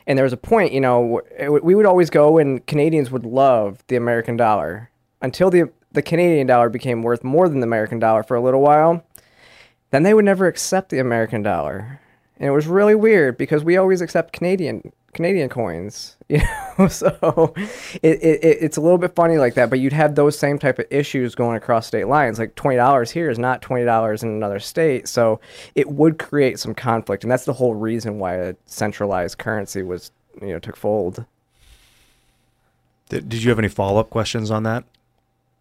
And 0.05 0.17
there 0.17 0.23
was 0.23 0.33
a 0.33 0.37
point, 0.37 0.73
you 0.73 0.81
know, 0.81 1.21
we 1.47 1.75
would 1.75 1.85
always 1.85 2.09
go, 2.09 2.37
and 2.37 2.65
Canadians 2.67 3.09
would 3.09 3.25
love 3.25 3.83
the 3.87 3.95
American 3.95 4.35
dollar 4.35 4.89
until 5.21 5.49
the 5.49 5.71
the 5.91 6.01
Canadian 6.01 6.47
dollar 6.47 6.69
became 6.69 7.03
worth 7.03 7.23
more 7.23 7.47
than 7.47 7.59
the 7.59 7.67
American 7.67 7.99
dollar 7.99 8.23
for 8.23 8.35
a 8.35 8.41
little 8.41 8.61
while. 8.61 9.03
Then 9.91 10.03
they 10.03 10.13
would 10.13 10.25
never 10.25 10.47
accept 10.47 10.89
the 10.89 10.99
American 10.99 11.43
dollar, 11.43 12.01
and 12.37 12.47
it 12.47 12.51
was 12.51 12.67
really 12.67 12.95
weird 12.95 13.37
because 13.37 13.63
we 13.63 13.77
always 13.77 14.01
accept 14.01 14.33
Canadian 14.33 14.91
Canadian 15.13 15.49
coins, 15.49 16.15
you 16.29 16.39
know. 16.77 16.87
so 16.87 17.53
it, 18.01 18.21
it, 18.23 18.43
it- 18.43 18.57
it's 18.61 18.77
a 18.77 18.81
little 18.81 18.97
bit 18.97 19.15
funny 19.15 19.37
like 19.37 19.53
that. 19.55 19.69
But 19.69 19.79
you'd 19.79 19.93
have 19.93 20.15
those 20.15 20.37
same 20.37 20.57
type 20.59 20.79
of 20.79 20.85
issues 20.89 21.35
going 21.35 21.55
across 21.57 21.87
state 21.87 22.07
lines. 22.07 22.39
Like 22.39 22.55
twenty 22.55 22.77
dollars 22.77 23.11
here 23.11 23.29
is 23.29 23.39
not 23.39 23.61
twenty 23.61 23.85
dollars 23.85 24.23
in 24.23 24.29
another 24.29 24.59
state, 24.59 25.07
so 25.07 25.39
it 25.75 25.89
would 25.89 26.19
create 26.19 26.59
some 26.59 26.73
conflict, 26.75 27.23
and 27.23 27.31
that's 27.31 27.45
the 27.45 27.53
whole 27.53 27.75
reason 27.75 28.19
why 28.19 28.35
a 28.35 28.55
centralized 28.65 29.37
currency 29.37 29.81
was 29.83 30.11
you 30.41 30.47
know 30.49 30.59
took 30.59 30.75
fold. 30.75 31.25
Did, 33.09 33.29
did 33.29 33.43
you 33.43 33.49
have 33.49 33.59
any 33.59 33.67
follow 33.67 33.99
up 33.99 34.09
questions 34.09 34.49
on 34.49 34.63
that? 34.63 34.83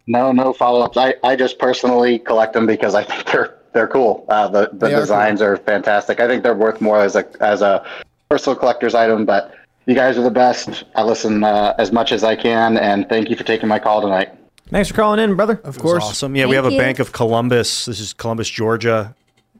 No, 0.07 0.31
no 0.31 0.53
follow 0.53 0.81
ups. 0.81 0.97
I, 0.97 1.15
I 1.23 1.35
just 1.35 1.59
personally 1.59 2.19
collect 2.19 2.53
them 2.53 2.65
because 2.65 2.95
I 2.95 3.03
think 3.03 3.25
they're 3.31 3.57
they're 3.73 3.87
cool. 3.87 4.25
Uh, 4.29 4.47
the 4.47 4.69
the 4.73 4.87
They 4.87 4.93
are 4.95 4.99
designs 4.99 5.41
are 5.41 5.57
fantastic. 5.57 6.19
I 6.19 6.27
think 6.27 6.43
they're 6.43 6.55
worth 6.55 6.81
more 6.81 6.99
as 6.99 7.15
a 7.15 7.25
as 7.41 7.61
a 7.61 7.85
personal 8.33 8.55
collector's 8.55 8.95
item. 8.95 9.25
But 9.25 9.53
you 9.85 9.93
guys 9.93 10.17
are 10.17 10.23
the 10.23 10.31
best. 10.31 10.85
I 10.95 11.03
listen 11.03 11.43
uh, 11.43 11.75
as 11.77 11.91
much 11.91 12.11
as 12.11 12.23
I 12.23 12.35
can, 12.35 12.77
and 12.77 13.07
thank 13.07 13.29
you 13.29 13.35
for 13.35 13.43
taking 13.43 13.69
my 13.69 13.79
call 13.79 14.01
tonight. 14.01 14.29
Thanks 14.69 14.89
for 14.89 14.95
calling 14.95 15.19
in, 15.19 15.35
brother. 15.35 15.61
Of 15.63 15.77
course. 15.77 16.03
awesome. 16.03 16.35
Yeah, 16.35 16.45
we 16.45 16.55
Thank 16.55 16.63
have 16.65 16.73
a. 16.73 16.77
Bank 16.77 16.99
of 16.99 17.11
Columbus. 17.11 17.85
This 17.85 17.99
is 17.99 18.13
Columbus, 18.13 18.49
Georgia. 18.49 19.15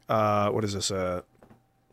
Uh, 0.09 0.49
what 0.49 0.63
is 0.63 0.73
this? 0.73 0.89
A 0.89 1.23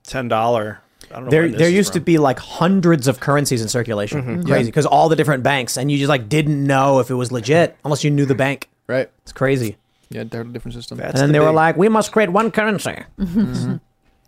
ten 0.05 0.29
dollar. 0.29 0.81
I 1.11 1.15
don't 1.15 1.25
know. 1.25 1.31
There, 1.31 1.43
where 1.43 1.49
this 1.51 1.59
there 1.59 1.69
is 1.69 1.75
used 1.75 1.93
to 1.95 2.01
be 2.01 2.17
like 2.17 2.39
hundreds 2.39 3.09
of 3.09 3.21
currencies 3.21 3.61
in 3.61 3.69
circulation. 3.69 4.45
Crazy, 4.45 4.71
because 4.71 4.87
all 4.87 5.11
the 5.11 5.17
different 5.17 5.43
banks, 5.43 5.77
and 5.77 5.93
you 5.93 5.99
just 5.99 6.09
like 6.09 6.31
didn't 6.31 6.65
know 6.65 7.01
if 7.01 7.11
it 7.11 7.15
was 7.15 7.31
legit 7.31 7.77
unless 7.85 8.05
you 8.05 8.11
knew 8.11 8.25
the 8.25 8.35
bank. 8.35 8.71
Right. 8.87 9.11
It's 9.23 9.33
crazy. 9.33 9.77
Yeah, 10.09 10.25
they're 10.25 10.41
a 10.41 10.45
different 10.45 10.75
system. 10.75 10.99
That's 10.99 11.13
and 11.13 11.21
then 11.21 11.29
the 11.29 11.33
they 11.35 11.41
were 11.41 11.53
like, 11.53 11.77
"We 11.77 11.89
must 11.91 12.11
create 12.11 12.31
one 12.31 12.51
currency." 12.51 13.05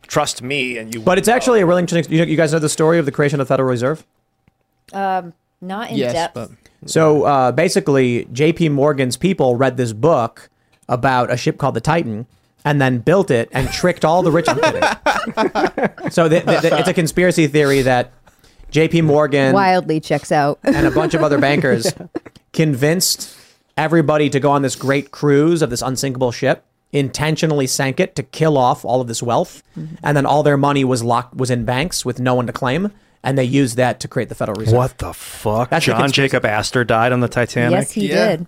"Trust 0.06 0.42
me," 0.42 0.78
and 0.78 0.94
you. 0.94 1.00
But 1.00 1.18
it's 1.18 1.28
actually 1.28 1.60
a 1.60 1.66
really 1.66 1.80
interesting. 1.80 2.12
You, 2.12 2.24
you 2.24 2.36
guys 2.36 2.52
know 2.52 2.58
the 2.58 2.68
story 2.68 2.98
of 2.98 3.06
the 3.06 3.12
creation 3.12 3.40
of 3.40 3.46
the 3.46 3.52
Federal 3.52 3.68
Reserve. 3.68 4.04
Um, 4.92 5.32
not 5.60 5.90
in 5.90 5.96
yes, 5.96 6.12
depth. 6.12 6.34
but 6.34 6.50
So 6.86 7.24
uh, 7.24 7.52
basically, 7.52 8.26
J.P. 8.32 8.68
Morgan's 8.70 9.16
people 9.16 9.56
read 9.56 9.76
this 9.76 9.92
book 9.92 10.50
about 10.88 11.30
a 11.32 11.36
ship 11.36 11.56
called 11.58 11.74
the 11.74 11.80
Titan 11.80 12.26
and 12.64 12.80
then 12.80 12.98
built 12.98 13.30
it 13.30 13.48
and 13.52 13.70
tricked 13.70 14.04
all 14.04 14.22
the 14.22 14.30
rich. 14.30 14.46
I'm 14.48 14.58
kidding. 14.60 14.82
so 16.10 16.28
the, 16.28 16.40
the, 16.40 16.60
the- 16.68 16.76
it's 16.78 16.88
a 16.88 16.94
conspiracy 16.94 17.46
theory 17.46 17.82
that 17.82 18.12
J.P. 18.70 19.02
Morgan 19.02 19.52
Wildly 19.54 20.00
checks 20.00 20.30
out. 20.32 20.58
and 20.64 20.86
a 20.86 20.90
bunch 20.90 21.14
of 21.14 21.22
other 21.22 21.38
bankers 21.40 21.92
convinced 22.52 23.36
everybody 23.76 24.28
to 24.30 24.38
go 24.40 24.50
on 24.50 24.62
this 24.62 24.76
great 24.76 25.10
cruise 25.10 25.62
of 25.62 25.70
this 25.70 25.82
unsinkable 25.82 26.32
ship 26.32 26.64
intentionally 26.92 27.66
sank 27.66 27.98
it 27.98 28.14
to 28.16 28.22
kill 28.22 28.59
off 28.59 28.85
all 28.85 29.00
of 29.00 29.09
this 29.09 29.22
wealth 29.22 29.62
and 30.02 30.16
then 30.16 30.26
all 30.26 30.42
their 30.42 30.57
money 30.59 30.85
was 30.85 31.02
locked 31.02 31.35
was 31.37 31.50
in 31.50 31.64
banks 31.64 32.05
with 32.05 32.20
no 32.20 32.35
one 32.35 32.46
to 32.46 32.52
claim 32.52 32.92
and 33.24 33.38
they 33.38 33.44
used 33.44 33.76
that 33.76 33.98
to 34.00 34.09
create 34.09 34.28
the 34.28 34.35
federal 34.35 34.57
reserve 34.61 34.76
What 34.76 34.98
the 34.98 35.12
fuck? 35.14 35.70
That's 35.70 35.87
John. 35.87 36.11
Jacob 36.12 36.44
Astor 36.44 36.85
died 36.85 37.12
on 37.12 37.20
the 37.20 37.28
Titanic. 37.28 37.70
yes, 37.72 37.92
he 37.92 38.09
Yeah. 38.11 38.37
did. 38.37 38.46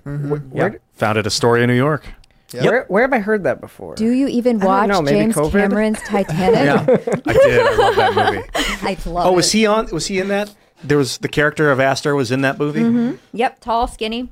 Where, 0.52 0.80
Founded 0.94 1.26
Astoria, 1.26 1.66
New 1.66 1.74
York. 1.74 2.04
where 2.52 2.84
where 2.88 3.02
have 3.02 3.12
I 3.14 3.18
heard 3.18 3.44
that 3.44 3.60
before? 3.60 3.94
Do 3.94 4.10
you 4.12 4.26
even 4.28 4.60
watch 4.60 4.88
know, 4.88 5.02
James 5.04 5.34
COVID? 5.34 5.50
Cameron's 5.52 6.00
Titanic? 6.06 6.54
yeah 6.54 7.20
I 7.26 7.32
did. 7.32 7.66
I 7.66 7.76
love 7.76 7.96
that 7.96 8.14
movie. 8.34 8.48
I 8.54 8.96
love 9.10 9.26
Oh, 9.26 9.32
it. 9.32 9.36
was 9.36 9.52
he 9.52 9.66
on? 9.66 9.88
Was 9.90 10.06
he 10.06 10.18
in 10.20 10.28
that? 10.28 10.54
There 10.84 10.98
was 10.98 11.16
the 11.18 11.28
character 11.28 11.70
of 11.70 11.80
Astor 11.80 12.14
was 12.14 12.30
in 12.30 12.42
that 12.42 12.58
movie. 12.58 12.80
Mm-hmm. 12.82 13.14
Yep, 13.32 13.60
tall, 13.60 13.86
skinny. 13.88 14.28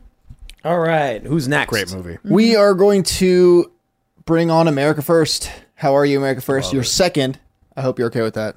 all 0.65 0.79
right 0.79 1.23
who's 1.25 1.49
next 1.49 1.71
Great 1.71 1.91
movie. 1.93 2.19
we 2.25 2.55
are 2.55 2.75
going 2.75 3.03
to 3.05 3.72
bring 4.25 4.51
on 4.51 4.69
America 4.69 5.03
First. 5.03 5.51
How 5.75 5.95
are 5.97 6.05
you, 6.07 6.19
America 6.19 6.41
First? 6.41 6.73
You're 6.73 6.85
second. 6.85 7.39
I 7.77 7.83
hope 7.83 7.99
you're 7.99 8.09
okay 8.09 8.23
with 8.23 8.35
that. 8.35 8.57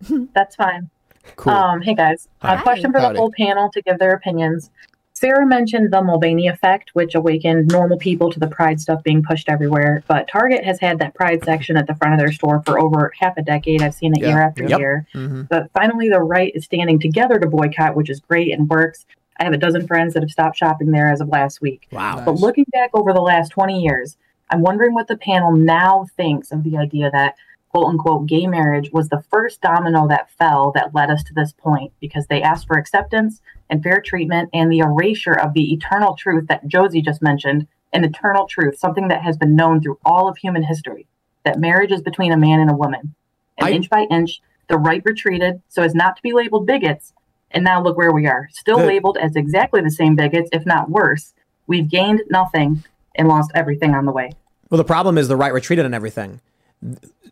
That's 0.34 0.56
fine. 0.56 0.90
Cool. 1.36 1.52
Um, 1.52 1.80
hey 1.82 1.94
guys, 1.94 2.28
Hi. 2.42 2.54
a 2.54 2.62
question 2.62 2.92
for 2.92 3.00
Howdy. 3.00 3.14
the 3.14 3.18
whole 3.20 3.32
panel 3.36 3.70
to 3.70 3.80
give 3.82 3.98
their 3.98 4.12
opinions. 4.12 4.70
Sara 5.14 5.46
mentioned 5.46 5.92
the 5.92 6.02
Mulvaney 6.02 6.48
effect, 6.48 6.90
which 6.92 7.14
awakened 7.14 7.68
normal 7.68 7.96
people 7.96 8.30
to 8.32 8.38
the 8.40 8.48
Pride 8.48 8.80
stuff 8.80 9.02
being 9.04 9.22
pushed 9.22 9.48
everywhere. 9.48 10.02
But 10.08 10.28
Target 10.28 10.64
has 10.64 10.80
had 10.80 10.98
that 10.98 11.14
Pride 11.14 11.42
section 11.44 11.76
at 11.76 11.86
the 11.86 11.94
front 11.94 12.14
of 12.14 12.18
their 12.18 12.32
store 12.32 12.62
for 12.66 12.78
over 12.80 13.12
half 13.20 13.36
a 13.38 13.42
decade. 13.42 13.80
I've 13.80 13.94
seen 13.94 14.12
it 14.14 14.20
Yeah. 14.22 14.28
year 14.30 14.42
after 14.42 14.64
Yep. 14.64 14.78
year. 14.78 15.06
Mhm. 15.14 15.48
But 15.48 15.70
finally, 15.72 16.08
the 16.08 16.20
right 16.20 16.52
is 16.54 16.64
standing 16.64 16.98
together 16.98 17.38
to 17.38 17.46
boycott, 17.48 17.94
which 17.94 18.10
is 18.10 18.20
great 18.20 18.52
and 18.52 18.68
works. 18.68 19.06
I 19.38 19.44
have 19.44 19.52
a 19.52 19.56
dozen 19.58 19.86
friends 19.86 20.14
that 20.14 20.22
have 20.22 20.30
stopped 20.30 20.56
shopping 20.58 20.90
there 20.90 21.10
as 21.10 21.20
of 21.20 21.28
last 21.28 21.62
week. 21.62 21.86
wow 21.92 22.20
But 22.24 22.32
looking 22.40 22.66
back 22.72 22.90
over 22.92 23.12
the 23.12 23.20
last 23.22 23.50
20 23.50 23.80
years, 23.82 24.16
I'm 24.50 24.62
wondering 24.62 24.94
what 24.94 25.08
the 25.08 25.16
panel 25.16 25.52
now 25.52 26.06
thinks 26.16 26.52
of 26.52 26.62
the 26.62 26.76
idea 26.76 27.10
that 27.10 27.36
quote 27.70 27.86
unquote 27.86 28.26
gay 28.26 28.46
marriage 28.46 28.90
was 28.92 29.08
the 29.08 29.24
first 29.30 29.60
domino 29.60 30.06
that 30.08 30.30
fell 30.30 30.70
that 30.72 30.94
led 30.94 31.10
us 31.10 31.24
to 31.24 31.34
this 31.34 31.52
point 31.52 31.92
because 32.00 32.26
they 32.26 32.42
asked 32.42 32.66
for 32.66 32.78
acceptance 32.78 33.40
and 33.68 33.82
fair 33.82 34.00
treatment 34.00 34.48
and 34.52 34.70
the 34.70 34.78
erasure 34.78 35.32
of 35.32 35.54
the 35.54 35.72
eternal 35.72 36.14
truth 36.14 36.46
that 36.48 36.68
Josie 36.68 37.02
just 37.02 37.22
mentioned 37.22 37.66
an 37.92 38.04
eternal 38.04 38.46
truth, 38.46 38.78
something 38.78 39.08
that 39.08 39.22
has 39.22 39.36
been 39.36 39.56
known 39.56 39.80
through 39.80 39.98
all 40.04 40.28
of 40.28 40.36
human 40.36 40.62
history 40.62 41.06
that 41.44 41.58
marriage 41.58 41.92
is 41.92 42.02
between 42.02 42.32
a 42.32 42.36
man 42.36 42.60
and 42.60 42.70
a 42.70 42.76
woman. 42.76 43.14
And 43.58 43.68
I- 43.68 43.70
inch 43.72 43.88
by 43.88 44.02
inch, 44.10 44.40
the 44.68 44.78
right 44.78 45.02
retreated 45.04 45.62
so 45.68 45.82
as 45.82 45.94
not 45.94 46.16
to 46.16 46.22
be 46.22 46.32
labeled 46.32 46.66
bigots. 46.66 47.12
And 47.50 47.64
now 47.64 47.82
look 47.82 47.96
where 47.96 48.12
we 48.12 48.26
are, 48.26 48.48
still 48.52 48.78
Good. 48.78 48.86
labeled 48.86 49.18
as 49.18 49.36
exactly 49.36 49.80
the 49.80 49.90
same 49.90 50.16
bigots, 50.16 50.48
if 50.52 50.66
not 50.66 50.90
worse. 50.90 51.34
We've 51.66 51.88
gained 51.88 52.22
nothing 52.28 52.82
and 53.16 53.28
lost 53.28 53.50
everything 53.54 53.94
on 53.94 54.06
the 54.06 54.12
way. 54.12 54.30
Well, 54.70 54.78
the 54.78 54.84
problem 54.84 55.18
is 55.18 55.28
the 55.28 55.36
right 55.36 55.52
retreated 55.52 55.84
on 55.84 55.94
everything. 55.94 56.40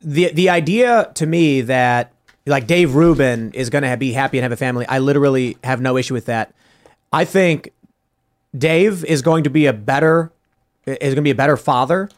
The 0.01 0.33
the 0.33 0.49
idea 0.49 1.11
to 1.15 1.27
me 1.27 1.61
that 1.63 2.13
like 2.47 2.67
Dave 2.67 2.95
Rubin 2.95 3.53
is 3.53 3.71
going 3.71 3.85
to 3.85 3.97
be 3.97 4.13
happy 4.13 4.39
and 4.39 4.43
have 4.43 4.53
a 4.53 4.57
family, 4.57 4.87
I 4.89 4.99
literally 4.99 5.57
have 5.63 5.81
no 5.81 5.97
issue 5.97 6.15
with 6.15 6.27
that. 6.27 6.55
I 7.13 7.25
think 7.25 7.73
Dave 8.57 9.05
is 9.05 9.23
going 9.23 9.45
to 9.45 9.51
be 9.51 9.67
a 9.67 9.73
better 9.73 10.33
is 10.87 11.15
going 11.15 11.17
to 11.17 11.23
be 11.23 11.31
a 11.31 11.35
better 11.35 11.57
father 11.57 12.11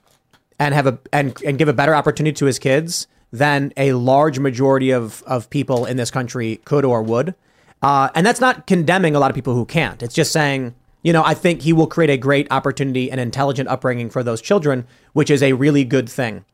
and 0.58 0.74
have 0.74 0.86
a 0.86 0.98
and 1.12 1.40
and 1.44 1.58
give 1.58 1.68
a 1.68 1.72
better 1.72 1.94
opportunity 1.94 2.34
to 2.34 2.46
his 2.46 2.58
kids 2.58 3.06
than 3.32 3.72
a 3.76 3.92
large 3.92 4.38
majority 4.38 4.90
of 4.90 5.22
of 5.24 5.50
people 5.50 5.84
in 5.84 5.96
this 5.96 6.10
country 6.10 6.60
could 6.64 6.84
or 6.84 7.02
would. 7.02 7.34
Uh, 7.82 8.08
and 8.14 8.24
that's 8.24 8.40
not 8.40 8.66
condemning 8.66 9.14
a 9.14 9.20
lot 9.20 9.30
of 9.30 9.34
people 9.34 9.54
who 9.54 9.66
can't. 9.66 10.02
It's 10.02 10.14
just 10.14 10.32
saying, 10.32 10.74
you 11.04 11.12
know, 11.12 11.22
I 11.22 11.34
think 11.34 11.62
he 11.62 11.72
will 11.72 11.86
create 11.86 12.10
a 12.10 12.16
great 12.16 12.48
opportunity 12.50 13.10
and 13.10 13.20
intelligent 13.20 13.68
upbringing 13.68 14.10
for 14.10 14.24
those 14.24 14.40
children, 14.40 14.86
which 15.12 15.30
is 15.30 15.42
a 15.42 15.52
really 15.52 15.84
good 15.84 16.08
thing. 16.08 16.44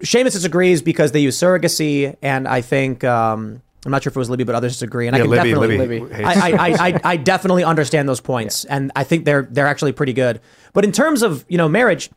Seamus 0.00 0.32
disagrees 0.32 0.80
because 0.82 1.12
they 1.12 1.20
use 1.20 1.38
surrogacy, 1.38 2.16
and 2.22 2.48
I 2.48 2.62
think 2.62 3.04
um, 3.04 3.60
I'm 3.84 3.92
not 3.92 4.02
sure 4.02 4.10
if 4.10 4.16
it 4.16 4.18
was 4.18 4.30
Libby, 4.30 4.44
but 4.44 4.54
others 4.54 4.72
disagree. 4.72 5.06
And 5.06 5.14
I 5.14 5.18
Yeah, 5.18 5.24
can 5.24 5.30
Libby, 5.30 5.50
definitely, 5.50 5.78
Libby 5.78 6.00
Libby. 6.00 6.24
I, 6.24 6.32
I, 6.32 6.50
I, 6.50 6.88
I, 6.88 7.00
I 7.04 7.16
definitely 7.16 7.62
understand 7.62 8.08
those 8.08 8.20
points, 8.20 8.64
and 8.64 8.90
I 8.96 9.04
think 9.04 9.24
they're 9.26 9.46
they're 9.50 9.66
actually 9.66 9.92
pretty 9.92 10.14
good. 10.14 10.40
But 10.72 10.84
in 10.84 10.92
terms 10.92 11.22
of 11.22 11.44
you 11.48 11.58
know 11.58 11.68
marriage, 11.68 12.10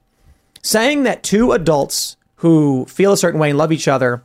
saying 0.61 1.03
that 1.03 1.21
two 1.21 1.51
adults 1.51 2.15
who 2.35 2.85
feel 2.85 3.11
a 3.11 3.17
certain 3.17 3.39
way 3.39 3.49
and 3.49 3.57
love 3.57 3.71
each 3.71 3.87
other 3.87 4.23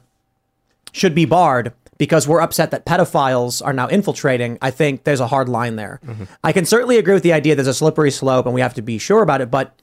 should 0.92 1.14
be 1.14 1.24
barred 1.24 1.72
because 1.98 2.28
we're 2.28 2.40
upset 2.40 2.70
that 2.70 2.84
pedophiles 2.84 3.64
are 3.64 3.72
now 3.72 3.88
infiltrating, 3.88 4.58
I 4.60 4.70
think 4.70 5.04
there's 5.04 5.20
a 5.20 5.26
hard 5.26 5.48
line 5.48 5.76
there. 5.76 6.00
Mm-hmm. 6.04 6.24
I 6.44 6.52
can 6.52 6.64
certainly 6.64 6.98
agree 6.98 7.14
with 7.14 7.22
the 7.22 7.32
idea 7.32 7.54
there's 7.54 7.66
a 7.66 7.74
slippery 7.74 8.10
slope 8.10 8.46
and 8.46 8.54
we 8.54 8.60
have 8.60 8.74
to 8.74 8.82
be 8.82 8.98
sure 8.98 9.22
about 9.22 9.40
it, 9.40 9.50
but 9.50 9.74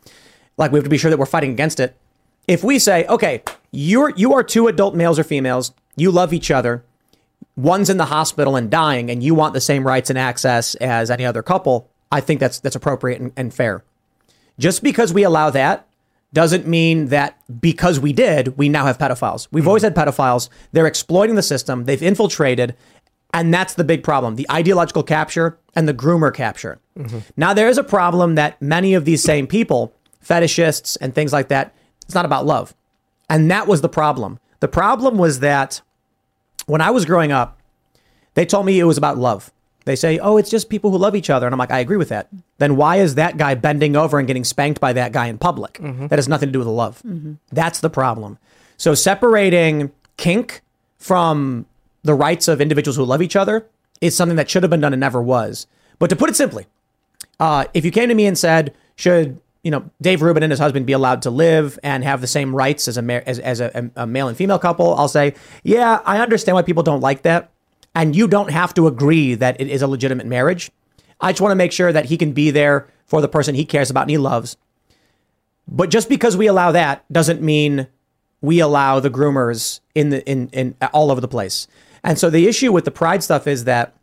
like 0.57 0.71
we 0.71 0.77
have 0.77 0.83
to 0.83 0.89
be 0.89 0.97
sure 0.97 1.09
that 1.09 1.17
we're 1.17 1.25
fighting 1.25 1.51
against 1.51 1.79
it. 1.79 1.97
If 2.47 2.63
we 2.63 2.77
say, 2.77 3.05
okay, 3.07 3.43
you're 3.71 4.11
you 4.11 4.33
are 4.33 4.43
two 4.43 4.67
adult 4.67 4.95
males 4.95 5.17
or 5.17 5.23
females. 5.23 5.73
You 5.95 6.11
love 6.11 6.33
each 6.33 6.51
other. 6.51 6.83
One's 7.55 7.89
in 7.89 7.97
the 7.97 8.05
hospital 8.05 8.55
and 8.55 8.69
dying, 8.69 9.09
and 9.09 9.21
you 9.23 9.35
want 9.35 9.53
the 9.53 9.61
same 9.61 9.85
rights 9.85 10.09
and 10.09 10.17
access 10.17 10.75
as 10.75 11.11
any 11.11 11.25
other 11.25 11.43
couple. 11.43 11.89
I 12.11 12.19
think 12.19 12.39
that's 12.39 12.59
that's 12.59 12.75
appropriate 12.75 13.21
and, 13.21 13.31
and 13.35 13.53
fair. 13.53 13.83
Just 14.59 14.83
because 14.83 15.13
we 15.13 15.23
allow 15.23 15.49
that 15.51 15.87
doesn't 16.33 16.67
mean 16.67 17.07
that 17.07 17.37
because 17.61 17.99
we 17.99 18.11
did, 18.11 18.57
we 18.57 18.67
now 18.67 18.85
have 18.85 18.97
pedophiles. 18.97 19.47
We've 19.51 19.67
always 19.67 19.83
had 19.83 19.95
pedophiles. 19.95 20.49
They're 20.71 20.87
exploiting 20.87 21.35
the 21.35 21.43
system. 21.43 21.85
They've 21.85 22.01
infiltrated, 22.01 22.75
and 23.33 23.53
that's 23.53 23.75
the 23.75 23.83
big 23.83 24.03
problem: 24.03 24.35
the 24.35 24.49
ideological 24.51 25.03
capture 25.03 25.57
and 25.75 25.87
the 25.87 25.93
groomer 25.93 26.33
capture. 26.33 26.79
Now 27.37 27.53
there 27.53 27.69
is 27.69 27.77
a 27.77 27.83
problem 27.83 28.35
that 28.35 28.61
many 28.61 28.93
of 28.93 29.05
these 29.05 29.23
same 29.23 29.47
people, 29.47 29.93
fetishists 30.23 30.97
and 31.01 31.13
things 31.13 31.33
like 31.33 31.47
that, 31.49 31.73
it's 32.05 32.15
not 32.15 32.25
about 32.25 32.45
love. 32.45 32.75
And 33.29 33.49
that 33.49 33.67
was 33.67 33.81
the 33.81 33.89
problem. 33.89 34.39
The 34.59 34.67
problem 34.67 35.17
was 35.17 35.39
that 35.39 35.81
when 36.65 36.81
I 36.81 36.91
was 36.91 37.05
growing 37.05 37.31
up, 37.31 37.59
they 38.35 38.45
told 38.45 38.65
me 38.65 38.79
it 38.79 38.85
was 38.85 38.97
about 38.97 39.17
love. 39.17 39.51
They 39.85 39.95
say, 39.95 40.17
oh, 40.19 40.37
it's 40.37 40.49
just 40.49 40.69
people 40.69 40.91
who 40.91 40.97
love 40.97 41.15
each 41.15 41.29
other. 41.29 41.45
And 41.45 41.53
I'm 41.53 41.59
like, 41.59 41.71
I 41.71 41.79
agree 41.79 41.97
with 41.97 42.09
that. 42.09 42.29
Then 42.57 42.75
why 42.77 42.97
is 42.97 43.15
that 43.15 43.37
guy 43.37 43.53
bending 43.55 43.95
over 43.95 44.17
and 44.19 44.25
getting 44.27 44.43
spanked 44.45 44.79
by 44.79 44.93
that 44.93 45.11
guy 45.11 45.27
in 45.27 45.37
public? 45.37 45.77
That 46.07 46.17
has 46.17 46.27
nothing 46.29 46.47
to 46.49 46.53
do 46.53 46.59
with 46.59 46.67
the 46.67 46.71
love. 46.73 47.01
That's 47.51 47.79
the 47.81 47.89
problem. 47.89 48.37
So 48.77 48.93
separating 48.95 49.91
kink 50.17 50.61
from 50.97 51.65
the 52.03 52.13
rights 52.13 52.47
of 52.47 52.61
individuals 52.61 52.95
who 52.95 53.03
love 53.05 53.21
each 53.21 53.35
other 53.35 53.65
is 54.01 54.15
something 54.15 54.35
that 54.37 54.49
should 54.49 54.63
have 54.63 54.69
been 54.69 54.81
done 54.81 54.93
and 54.93 54.99
never 54.99 55.21
was. 55.21 55.67
But 55.99 56.09
to 56.09 56.15
put 56.15 56.29
it 56.29 56.35
simply, 56.35 56.65
uh, 57.39 57.65
if 57.73 57.85
you 57.85 57.91
came 57.91 58.09
to 58.09 58.15
me 58.15 58.25
and 58.25 58.37
said, 58.37 58.73
should 58.95 59.39
you 59.63 59.71
know 59.71 59.89
Dave 60.01 60.21
Rubin 60.21 60.43
and 60.43 60.51
his 60.51 60.59
husband 60.59 60.85
be 60.85 60.91
allowed 60.93 61.21
to 61.21 61.29
live 61.29 61.79
and 61.83 62.03
have 62.03 62.19
the 62.19 62.27
same 62.27 62.53
rights 62.53 62.87
as 62.89 62.97
a 62.97 63.01
ma- 63.01 63.21
as, 63.25 63.39
as 63.39 63.61
a, 63.61 63.89
a 63.95 64.05
male 64.05 64.27
and 64.27 64.35
female 64.37 64.59
couple? 64.59 64.93
I'll 64.95 65.07
say, 65.07 65.35
yeah, 65.63 65.99
I 66.05 66.19
understand 66.19 66.55
why 66.55 66.63
people 66.63 66.83
don't 66.83 66.99
like 66.99 67.21
that, 67.21 67.49
and 67.95 68.15
you 68.15 68.27
don't 68.27 68.51
have 68.51 68.73
to 68.75 68.87
agree 68.87 69.35
that 69.35 69.59
it 69.59 69.67
is 69.67 69.81
a 69.81 69.87
legitimate 69.87 70.27
marriage. 70.27 70.71
I 71.21 71.31
just 71.31 71.41
want 71.41 71.51
to 71.51 71.55
make 71.55 71.71
sure 71.71 71.91
that 71.91 72.05
he 72.05 72.17
can 72.17 72.33
be 72.33 72.51
there 72.51 72.87
for 73.05 73.21
the 73.21 73.27
person 73.27 73.55
he 73.55 73.65
cares 73.65 73.89
about 73.89 74.01
and 74.01 74.11
he 74.11 74.17
loves. 74.17 74.57
But 75.67 75.89
just 75.89 76.09
because 76.09 76.35
we 76.35 76.47
allow 76.47 76.71
that 76.71 77.05
doesn't 77.11 77.41
mean 77.41 77.87
we 78.41 78.59
allow 78.59 78.99
the 78.99 79.09
groomers 79.09 79.79
in 79.95 80.09
the 80.09 80.29
in 80.29 80.49
in 80.49 80.75
all 80.93 81.11
over 81.11 81.21
the 81.21 81.27
place. 81.27 81.67
And 82.03 82.19
so 82.19 82.29
the 82.29 82.47
issue 82.47 82.71
with 82.71 82.83
the 82.83 82.91
pride 82.91 83.23
stuff 83.23 83.47
is 83.47 83.63
that 83.63 83.95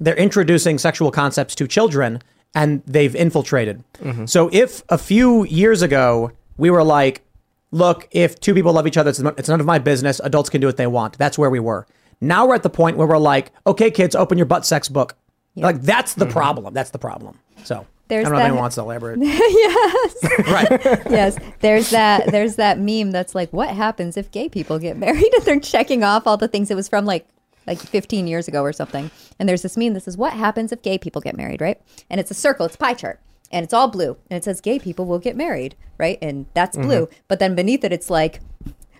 they're 0.00 0.16
introducing 0.16 0.78
sexual 0.78 1.10
concepts 1.10 1.54
to 1.56 1.68
children 1.68 2.20
and 2.54 2.82
they've 2.86 3.14
infiltrated. 3.14 3.84
Mm-hmm. 4.02 4.26
So 4.26 4.50
if 4.52 4.82
a 4.88 4.98
few 4.98 5.44
years 5.44 5.82
ago 5.82 6.32
we 6.56 6.70
were 6.70 6.82
like, 6.82 7.22
look, 7.70 8.08
if 8.10 8.40
two 8.40 8.54
people 8.54 8.72
love 8.72 8.86
each 8.86 8.96
other, 8.96 9.10
it's 9.10 9.20
it's 9.20 9.48
none 9.48 9.60
of 9.60 9.66
my 9.66 9.78
business. 9.78 10.20
Adults 10.24 10.50
can 10.50 10.60
do 10.60 10.66
what 10.66 10.76
they 10.76 10.86
want. 10.88 11.16
That's 11.18 11.38
where 11.38 11.50
we 11.50 11.60
were. 11.60 11.86
Now 12.20 12.46
we're 12.46 12.54
at 12.54 12.62
the 12.62 12.70
point 12.70 12.96
where 12.96 13.06
we're 13.06 13.18
like, 13.18 13.52
okay, 13.66 13.90
kids, 13.90 14.14
open 14.14 14.38
your 14.38 14.46
butt 14.46 14.66
sex 14.66 14.88
book. 14.88 15.14
Like 15.56 15.82
that's 15.82 16.14
the 16.14 16.24
mm-hmm. 16.24 16.32
problem. 16.32 16.74
That's 16.74 16.90
the 16.90 16.98
problem. 16.98 17.38
So 17.64 17.86
There's 18.08 18.26
I 18.26 18.30
don't 18.30 18.32
know 18.32 18.38
if 18.38 18.44
anyone 18.44 18.60
wants 18.60 18.76
to 18.76 18.80
elaborate. 18.82 19.18
yes. 19.20 20.24
right. 20.48 20.70
yes. 21.10 21.38
There's 21.60 21.90
that 21.90 22.30
there's 22.30 22.56
that 22.56 22.78
meme 22.78 23.10
that's 23.10 23.34
like, 23.34 23.52
what 23.52 23.70
happens 23.70 24.16
if 24.16 24.30
gay 24.30 24.48
people 24.48 24.78
get 24.78 24.96
married? 24.96 25.32
And 25.34 25.44
they're 25.44 25.60
checking 25.60 26.04
off 26.04 26.26
all 26.26 26.36
the 26.36 26.48
things 26.48 26.70
it 26.70 26.76
was 26.76 26.88
from 26.88 27.04
like 27.04 27.26
like 27.66 27.78
15 27.78 28.26
years 28.26 28.48
ago 28.48 28.62
or 28.62 28.72
something. 28.72 29.10
And 29.38 29.48
there's 29.48 29.62
this 29.62 29.76
meme 29.76 29.94
This 29.94 30.08
is 30.08 30.16
What 30.16 30.32
happens 30.32 30.72
if 30.72 30.82
gay 30.82 30.98
people 30.98 31.20
get 31.20 31.36
married, 31.36 31.60
right? 31.60 31.80
And 32.08 32.20
it's 32.20 32.30
a 32.30 32.34
circle, 32.34 32.66
it's 32.66 32.76
a 32.76 32.78
pie 32.78 32.94
chart. 32.94 33.20
And 33.50 33.64
it's 33.64 33.72
all 33.72 33.88
blue. 33.88 34.16
And 34.30 34.36
it 34.36 34.44
says 34.44 34.60
gay 34.60 34.78
people 34.78 35.06
will 35.06 35.18
get 35.18 35.36
married, 35.36 35.74
right? 35.96 36.18
And 36.20 36.46
that's 36.54 36.76
mm-hmm. 36.76 36.86
blue. 36.86 37.08
But 37.28 37.38
then 37.38 37.54
beneath 37.54 37.84
it 37.84 37.92
it's 37.92 38.10
like 38.10 38.40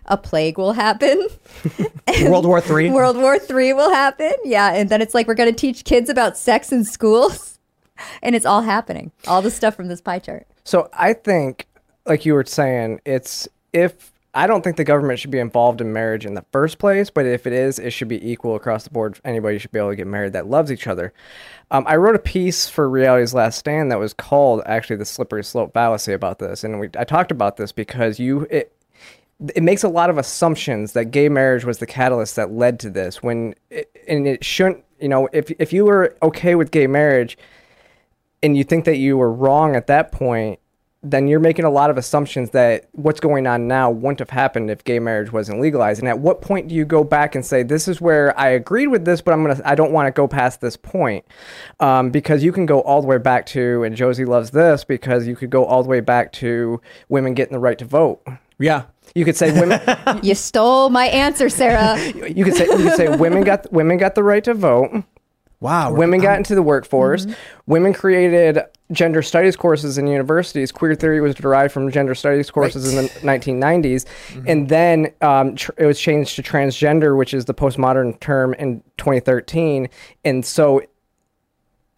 a 0.09 0.17
plague 0.17 0.59
will 0.59 0.73
happen. 0.73 1.29
World 2.25 2.47
War 2.47 2.61
Three. 2.61 2.91
World 2.91 3.17
War 3.17 3.39
Three 3.39 3.73
will 3.73 3.91
happen. 3.91 4.33
Yeah. 4.45 4.75
And 4.75 4.89
then 4.89 5.01
it's 5.01 5.15
like 5.15 5.27
we're 5.29 5.35
gonna 5.35 5.53
teach 5.53 5.85
kids 5.85 6.11
about 6.11 6.37
sex 6.37 6.73
in 6.73 6.85
schools. 6.85 7.55
And 8.23 8.37
it's 8.37 8.47
all 8.47 8.63
happening. 8.63 9.11
All 9.27 9.43
the 9.43 9.51
stuff 9.51 9.75
from 9.75 9.89
this 9.89 10.01
pie 10.01 10.21
chart. 10.21 10.47
So 10.63 10.89
I 10.93 11.15
think, 11.15 11.67
like 12.07 12.25
you 12.25 12.33
were 12.33 12.45
saying, 12.45 13.01
it's 13.05 13.49
if 13.73 14.13
I 14.35 14.47
don't 14.47 14.63
think 14.63 14.77
the 14.77 14.85
government 14.85 15.19
should 15.19 15.31
be 15.31 15.39
involved 15.39 15.81
in 15.81 15.93
marriage 15.93 16.25
in 16.27 16.35
the 16.35 16.45
first 16.53 16.79
place, 16.79 17.11
but 17.11 17.27
if 17.27 17.47
it 17.47 17.53
is, 17.53 17.79
it 17.79 17.91
should 17.91 18.07
be 18.07 18.31
equal 18.31 18.55
across 18.55 18.85
the 18.85 18.91
board. 18.91 19.19
Anybody 19.25 19.59
should 19.59 19.73
be 19.73 19.81
able 19.81 19.91
to 19.91 19.97
get 19.97 20.07
married 20.07 20.35
that 20.35 20.47
loves 20.47 20.71
each 20.71 20.87
other. 20.87 21.13
Um, 21.71 21.85
I 21.89 21.97
wrote 21.97 22.15
a 22.15 22.21
piece 22.21 22.69
for 22.69 22.89
Reality's 22.89 23.35
Last 23.35 23.59
Stand 23.59 23.91
that 23.91 23.99
was 23.99 24.13
called 24.13 24.63
actually 24.65 24.97
the 24.97 25.05
slippery 25.07 25.43
slope 25.43 25.73
fallacy 25.73 26.13
about 26.13 26.39
this, 26.39 26.63
and 26.63 26.79
we 26.79 26.89
I 26.97 27.05
talked 27.05 27.33
about 27.33 27.57
this 27.57 27.73
because 27.73 28.21
you 28.21 28.47
it 28.51 28.73
it 29.55 29.63
makes 29.63 29.85
a 29.85 29.89
lot 29.89 30.11
of 30.11 30.19
assumptions 30.19 30.93
that 30.93 31.07
gay 31.07 31.29
marriage 31.29 31.65
was 31.65 31.79
the 31.79 31.87
catalyst 31.87 32.37
that 32.37 32.51
led 32.51 32.81
to 32.81 32.91
this 32.91 33.23
when 33.23 33.55
it, 33.71 33.91
and 34.09 34.27
it 34.27 34.45
shouldn't 34.45 34.85
you 35.01 35.09
know 35.09 35.29
if 35.33 35.51
if 35.59 35.73
you 35.73 35.85
were 35.85 36.17
okay 36.23 36.55
with 36.55 36.71
gay 36.71 36.87
marriage 36.87 37.39
and 38.43 38.57
you 38.57 38.65
think 38.65 38.85
that 38.85 38.97
you 38.97 39.17
were 39.17 39.33
wrong 39.33 39.77
at 39.77 39.87
that 39.87 40.11
point 40.13 40.59
then 41.01 41.29
you're 41.29 41.39
making 41.39 41.65
a 41.65 41.71
lot 41.71 41.91
of 41.91 41.97
assumptions 41.97 42.51
that 42.51 42.89
what's 42.91 43.21
going 43.21 43.47
on 43.47 43.69
now 43.69 43.89
wouldn't 43.89 44.19
have 44.19 44.31
happened 44.31 44.69
if 44.69 44.83
gay 44.83 44.99
marriage 44.99 45.31
wasn't 45.31 45.61
legalized. 45.61 46.01
And 46.01 46.09
at 46.09 46.19
what 46.19 46.43
point 46.43 46.67
do 46.67 46.75
you 46.75 46.85
go 46.85 47.05
back 47.05 47.37
and 47.37 47.47
say, 47.47 47.63
"This 47.63 47.87
is 47.87 48.01
where 48.01 48.37
I 48.39 48.49
agreed 48.49 48.89
with 48.89 49.05
this, 49.05 49.21
but 49.21 49.33
I'm 49.33 49.43
gonna, 49.43 49.61
I 49.65 49.77
don't 49.77 49.93
want 49.93 50.09
to 50.09 50.11
go 50.11 50.27
past 50.27 50.61
this 50.61 50.77
point," 50.77 51.25
um, 51.79 52.11
because 52.11 52.43
you 52.43 52.51
can 52.51 52.67
go 52.67 52.81
all 52.81 53.01
the 53.01 53.07
way 53.07 53.19
back 53.19 53.47
to, 53.47 53.85
and 53.85 53.95
Josie 53.95 54.25
loves 54.25 54.51
this 54.51 54.83
because 54.83 55.29
you 55.29 55.37
could 55.37 55.51
go 55.51 55.65
all 55.65 55.85
the 55.85 55.89
way 55.89 56.01
back 56.01 56.33
to 56.35 56.81
women 57.09 57.35
getting 57.35 57.53
the 57.53 57.61
right 57.61 57.79
to 57.79 57.85
vote. 57.85 58.21
Yeah. 58.59 58.85
You 59.15 59.25
could 59.25 59.37
say 59.37 59.59
women. 59.59 59.81
You 60.23 60.35
stole 60.35 60.91
my 60.91 61.07
answer, 61.07 61.49
Sara. 61.49 61.99
you 62.29 62.45
could 62.45 62.55
say 62.55 62.65
you 62.67 62.77
could 62.77 62.97
say 62.97 63.17
women 63.17 63.43
got 63.45 63.71
women 63.73 63.97
got 63.99 64.15
the 64.15 64.23
right 64.23 64.43
to 64.45 64.55
vote. 64.55 65.05
Wow. 65.61 65.93
Women 65.93 66.21
got 66.21 66.37
into 66.39 66.55
the 66.55 66.63
workforce. 66.63 67.27
Women 67.67 67.93
created 67.93 68.61
gender 68.93 69.23
studies 69.23 69.57
courses 69.57 69.99
in 69.99 70.07
universities. 70.07 70.71
Queer 70.71 70.95
theory 70.95 71.21
was 71.21 71.35
derived 71.35 71.73
from 71.73 71.91
gender 71.91 72.15
studies 72.15 72.49
courses 72.49 72.89
in 72.89 73.03
the 73.03 73.09
1990s. 73.27 74.07
And 74.47 74.69
then 74.69 75.13
um, 75.21 75.57
tr- 75.57 75.73
it 75.77 75.87
was 75.87 75.99
changed 75.99 76.37
to 76.37 76.43
transgender, 76.45 77.17
which 77.19 77.35
is 77.35 77.47
the 77.47 77.55
postmodern 77.55 78.21
term 78.21 78.55
in 78.55 78.83
2013. 78.99 79.89
And 80.25 80.47
so, 80.47 80.81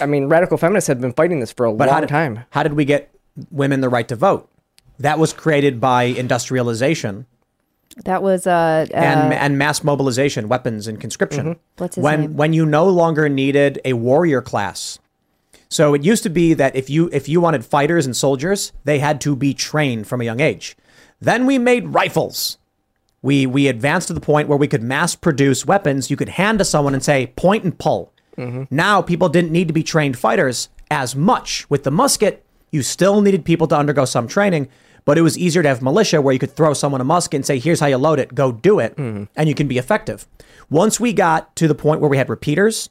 I 0.01 0.07
mean, 0.07 0.29
radical 0.29 0.57
feminists 0.57 0.89
have 0.89 1.01
been 1.03 1.13
fighting 1.13 1.41
this 1.41 1.53
for 1.53 1.67
a 1.67 1.73
But 1.73 1.89
long 1.89 1.95
how 1.97 2.01
did, 2.01 2.09
time. 2.09 2.45
How 2.51 2.63
did 2.63 2.73
we 2.73 2.87
get 2.87 3.15
women 3.51 3.83
the 3.83 3.91
right 3.91 4.09
to 4.09 4.17
vote? 4.17 4.49
That 5.01 5.19
was 5.19 5.33
created 5.33 5.81
by 5.81 6.05
industrialization 6.05 7.27
That 8.05 8.23
was 8.23 8.47
uh, 8.47 8.87
uh 8.91 8.95
and 8.95 9.33
and 9.33 9.59
mass 9.59 9.83
mobilization, 9.83 10.49
weapons 10.49 10.87
and 10.87 11.01
conscription. 11.01 11.59
What's 11.79 11.97
his 11.97 12.05
when 12.05 12.21
name? 12.21 12.37
when 12.37 12.53
you 12.53 12.67
no 12.67 12.87
longer 12.89 13.29
needed 13.29 13.81
a 13.85 13.95
warrior 13.95 14.43
class. 14.43 14.99
So 15.69 15.95
it 15.95 16.05
used 16.05 16.23
to 16.25 16.31
be 16.31 16.55
that 16.55 16.77
if 16.77 16.91
you 16.91 17.09
if 17.13 17.29
you 17.29 17.41
wanted 17.41 17.65
fighters 17.65 18.07
and 18.07 18.17
soldiers, 18.17 18.73
they 18.85 18.99
had 18.99 19.21
to 19.23 19.35
be 19.35 19.55
trained 19.55 20.07
from 20.07 20.21
a 20.21 20.25
young 20.25 20.41
age. 20.41 20.77
Then 21.21 21.47
we 21.47 21.59
made 21.59 21.89
rifles. 21.89 22.59
We 23.23 23.47
we 23.47 23.69
advanced 23.69 24.09
to 24.09 24.15
the 24.15 24.21
point 24.21 24.49
where 24.49 24.59
we 24.59 24.69
could 24.69 24.83
mass 24.83 25.15
produce 25.17 25.67
weapons 25.67 26.11
you 26.11 26.17
could 26.17 26.31
hand 26.31 26.59
to 26.59 26.65
someone 26.65 26.95
and 26.95 27.03
say 27.03 27.29
point 27.37 27.65
and 27.65 27.79
pull. 27.79 28.13
Now 28.71 29.03
people 29.03 29.29
didn't 29.29 29.53
need 29.53 29.69
to 29.69 29.75
be 29.75 29.83
trained 29.83 30.17
fighters 30.19 30.71
as 30.91 31.15
much. 31.15 31.69
With 31.69 31.85
the 31.85 31.91
musket, 31.91 32.43
you 32.71 32.83
still 32.83 33.21
needed 33.21 33.45
people 33.45 33.67
to 33.69 33.77
undergo 33.77 34.07
some 34.07 34.27
training, 34.27 34.69
but 35.11 35.19
it 35.19 35.23
was 35.23 35.37
easier 35.37 35.61
to 35.61 35.69
have 35.69 35.83
militia 35.83 36.23
where 36.23 36.33
you 36.33 36.39
could 36.39 36.55
throw 36.55 36.73
someone 36.73 37.01
a 37.01 37.05
musket 37.05 37.35
and 37.35 37.45
say, 37.45 37.59
"Here's 37.59 37.81
how 37.81 37.89
you 37.89 37.97
load 37.97 38.21
it. 38.21 38.33
Go 38.33 38.53
do 38.53 38.79
it," 38.79 38.95
mm-hmm. 38.95 39.25
and 39.35 39.49
you 39.49 39.57
can 39.57 39.67
be 39.67 39.77
effective. 39.77 40.25
Once 40.71 41.01
we 41.01 41.13
got 41.13 41.57
to 41.57 41.67
the 41.67 41.75
point 41.75 42.01
where 42.01 42.09
we 42.09 42.17
had 42.17 42.29
repeaters, 42.29 42.91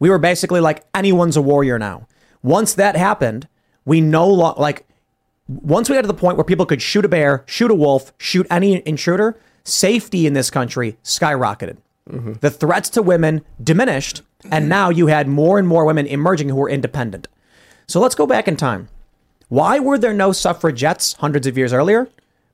we 0.00 0.10
were 0.10 0.18
basically 0.18 0.58
like 0.58 0.84
anyone's 0.96 1.36
a 1.36 1.40
warrior 1.40 1.78
now. 1.78 2.08
Once 2.42 2.74
that 2.74 2.96
happened, 2.96 3.46
we 3.84 4.00
no 4.00 4.26
longer 4.26 4.60
like 4.60 4.84
once 5.46 5.88
we 5.88 5.94
got 5.94 6.00
to 6.00 6.08
the 6.08 6.12
point 6.12 6.36
where 6.36 6.42
people 6.42 6.66
could 6.66 6.82
shoot 6.82 7.04
a 7.04 7.08
bear, 7.08 7.44
shoot 7.46 7.70
a 7.70 7.74
wolf, 7.76 8.12
shoot 8.18 8.48
any 8.50 8.82
intruder, 8.84 9.38
safety 9.62 10.26
in 10.26 10.32
this 10.32 10.50
country 10.50 10.98
skyrocketed. 11.04 11.76
Mm-hmm. 12.10 12.32
The 12.40 12.50
threats 12.50 12.88
to 12.90 13.00
women 13.00 13.42
diminished, 13.62 14.22
and 14.50 14.68
now 14.68 14.90
you 14.90 15.06
had 15.06 15.28
more 15.28 15.56
and 15.56 15.68
more 15.68 15.84
women 15.84 16.08
emerging 16.08 16.48
who 16.48 16.56
were 16.56 16.68
independent. 16.68 17.28
So 17.86 18.00
let's 18.00 18.16
go 18.16 18.26
back 18.26 18.48
in 18.48 18.56
time. 18.56 18.88
Why 19.50 19.78
were 19.78 19.98
there 19.98 20.14
no 20.14 20.32
suffragettes 20.32 21.12
hundreds 21.18 21.46
of 21.46 21.58
years 21.58 21.72
earlier? 21.74 22.08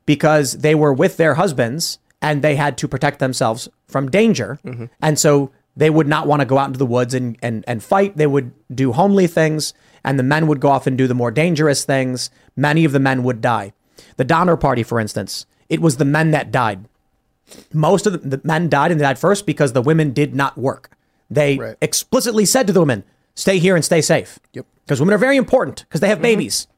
Because 0.06 0.54
they 0.54 0.74
were 0.74 0.92
with 0.92 1.16
their 1.18 1.34
husbands 1.34 1.98
and 2.20 2.42
they 2.42 2.56
had 2.56 2.76
to 2.78 2.88
protect 2.88 3.18
themselves 3.20 3.68
from 3.86 4.10
danger. 4.10 4.58
Mm-hmm. 4.64 4.86
And 5.00 5.18
so 5.18 5.52
they 5.76 5.90
would 5.90 6.08
not 6.08 6.26
want 6.26 6.40
to 6.40 6.46
go 6.46 6.56
out 6.58 6.66
into 6.68 6.78
the 6.78 6.86
woods 6.86 7.12
and, 7.14 7.36
and, 7.42 7.62
and 7.68 7.82
fight. 7.84 8.16
They 8.16 8.26
would 8.26 8.50
do 8.74 8.92
homely 8.92 9.26
things, 9.26 9.74
and 10.02 10.18
the 10.18 10.22
men 10.22 10.46
would 10.46 10.58
go 10.58 10.70
off 10.70 10.86
and 10.86 10.96
do 10.96 11.06
the 11.06 11.14
more 11.14 11.30
dangerous 11.30 11.84
things. 11.84 12.30
Many 12.56 12.84
of 12.86 12.92
the 12.92 12.98
men 12.98 13.22
would 13.24 13.42
die. 13.42 13.74
The 14.16 14.24
Donner 14.24 14.56
Party, 14.56 14.82
for 14.82 14.98
instance, 14.98 15.44
it 15.68 15.80
was 15.80 15.98
the 15.98 16.06
men 16.06 16.30
that 16.30 16.50
died. 16.50 16.88
Most 17.74 18.06
of 18.06 18.12
the, 18.14 18.36
the 18.36 18.40
men 18.42 18.70
died 18.70 18.90
and 18.90 18.98
they 18.98 19.04
died 19.04 19.18
first 19.18 19.44
because 19.44 19.74
the 19.74 19.82
women 19.82 20.12
did 20.12 20.34
not 20.34 20.56
work. 20.56 20.90
They 21.30 21.58
Right. 21.58 21.76
explicitly 21.82 22.46
said 22.46 22.66
to 22.68 22.72
the 22.72 22.80
women, 22.80 23.04
stay 23.34 23.58
here 23.58 23.76
and 23.76 23.84
stay 23.84 24.00
safe. 24.00 24.38
Yep. 24.54 24.64
Because 24.86 25.00
women 25.00 25.14
are 25.14 25.18
very 25.18 25.36
important 25.36 25.84
because 25.88 26.00
they 26.00 26.08
have 26.08 26.22
babies. 26.22 26.68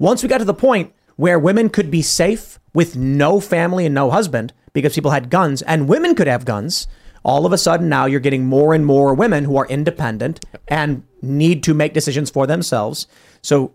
Once 0.00 0.22
we 0.22 0.28
got 0.28 0.38
to 0.38 0.44
the 0.44 0.52
point 0.52 0.92
where 1.14 1.38
women 1.38 1.68
could 1.70 1.90
be 1.92 2.02
safe 2.02 2.58
with 2.74 2.96
no 2.96 3.38
family 3.40 3.86
and 3.86 3.94
no 3.94 4.10
husband 4.10 4.52
because 4.72 4.94
people 4.94 5.12
had 5.12 5.30
guns 5.30 5.62
and 5.62 5.88
women 5.88 6.14
could 6.14 6.26
have 6.26 6.44
guns. 6.44 6.88
All 7.24 7.46
of 7.46 7.52
a 7.52 7.58
sudden, 7.58 7.88
now 7.88 8.06
you're 8.06 8.20
getting 8.20 8.46
more 8.46 8.74
and 8.74 8.84
more 8.84 9.14
women 9.14 9.44
who 9.44 9.56
are 9.56 9.66
independent 9.66 10.44
and 10.68 11.02
need 11.22 11.62
to 11.64 11.74
make 11.74 11.92
decisions 11.92 12.30
for 12.30 12.46
themselves. 12.46 13.06
So 13.42 13.72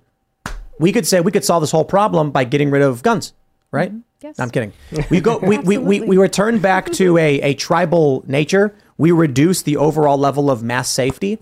we 0.80 0.92
could 0.92 1.08
say 1.08 1.20
we 1.22 1.32
could 1.32 1.44
solve 1.44 1.62
this 1.62 1.72
whole 1.72 1.84
problem 1.86 2.32
by 2.32 2.44
getting 2.44 2.72
rid 2.72 2.82
of 2.82 3.04
guns, 3.04 3.34
right? 3.72 3.92
Mm-hmm. 3.92 4.00
Yes. 4.22 4.40
I'm 4.40 4.52
kidding. 4.52 4.74
We 5.10 5.20
go. 5.20 5.38
we, 5.40 5.58
we, 5.58 5.78
we, 5.78 6.02
we 6.02 6.18
return 6.18 6.60
back 6.60 6.92
to 6.94 7.18
a, 7.18 7.42
a 7.42 7.54
tribal 7.56 8.24
nature. 8.28 8.74
We 8.98 9.12
reduce 9.12 9.64
the 9.64 9.78
overall 9.78 10.18
level 10.18 10.52
of 10.52 10.62
mass 10.62 10.90
safety, 10.90 11.40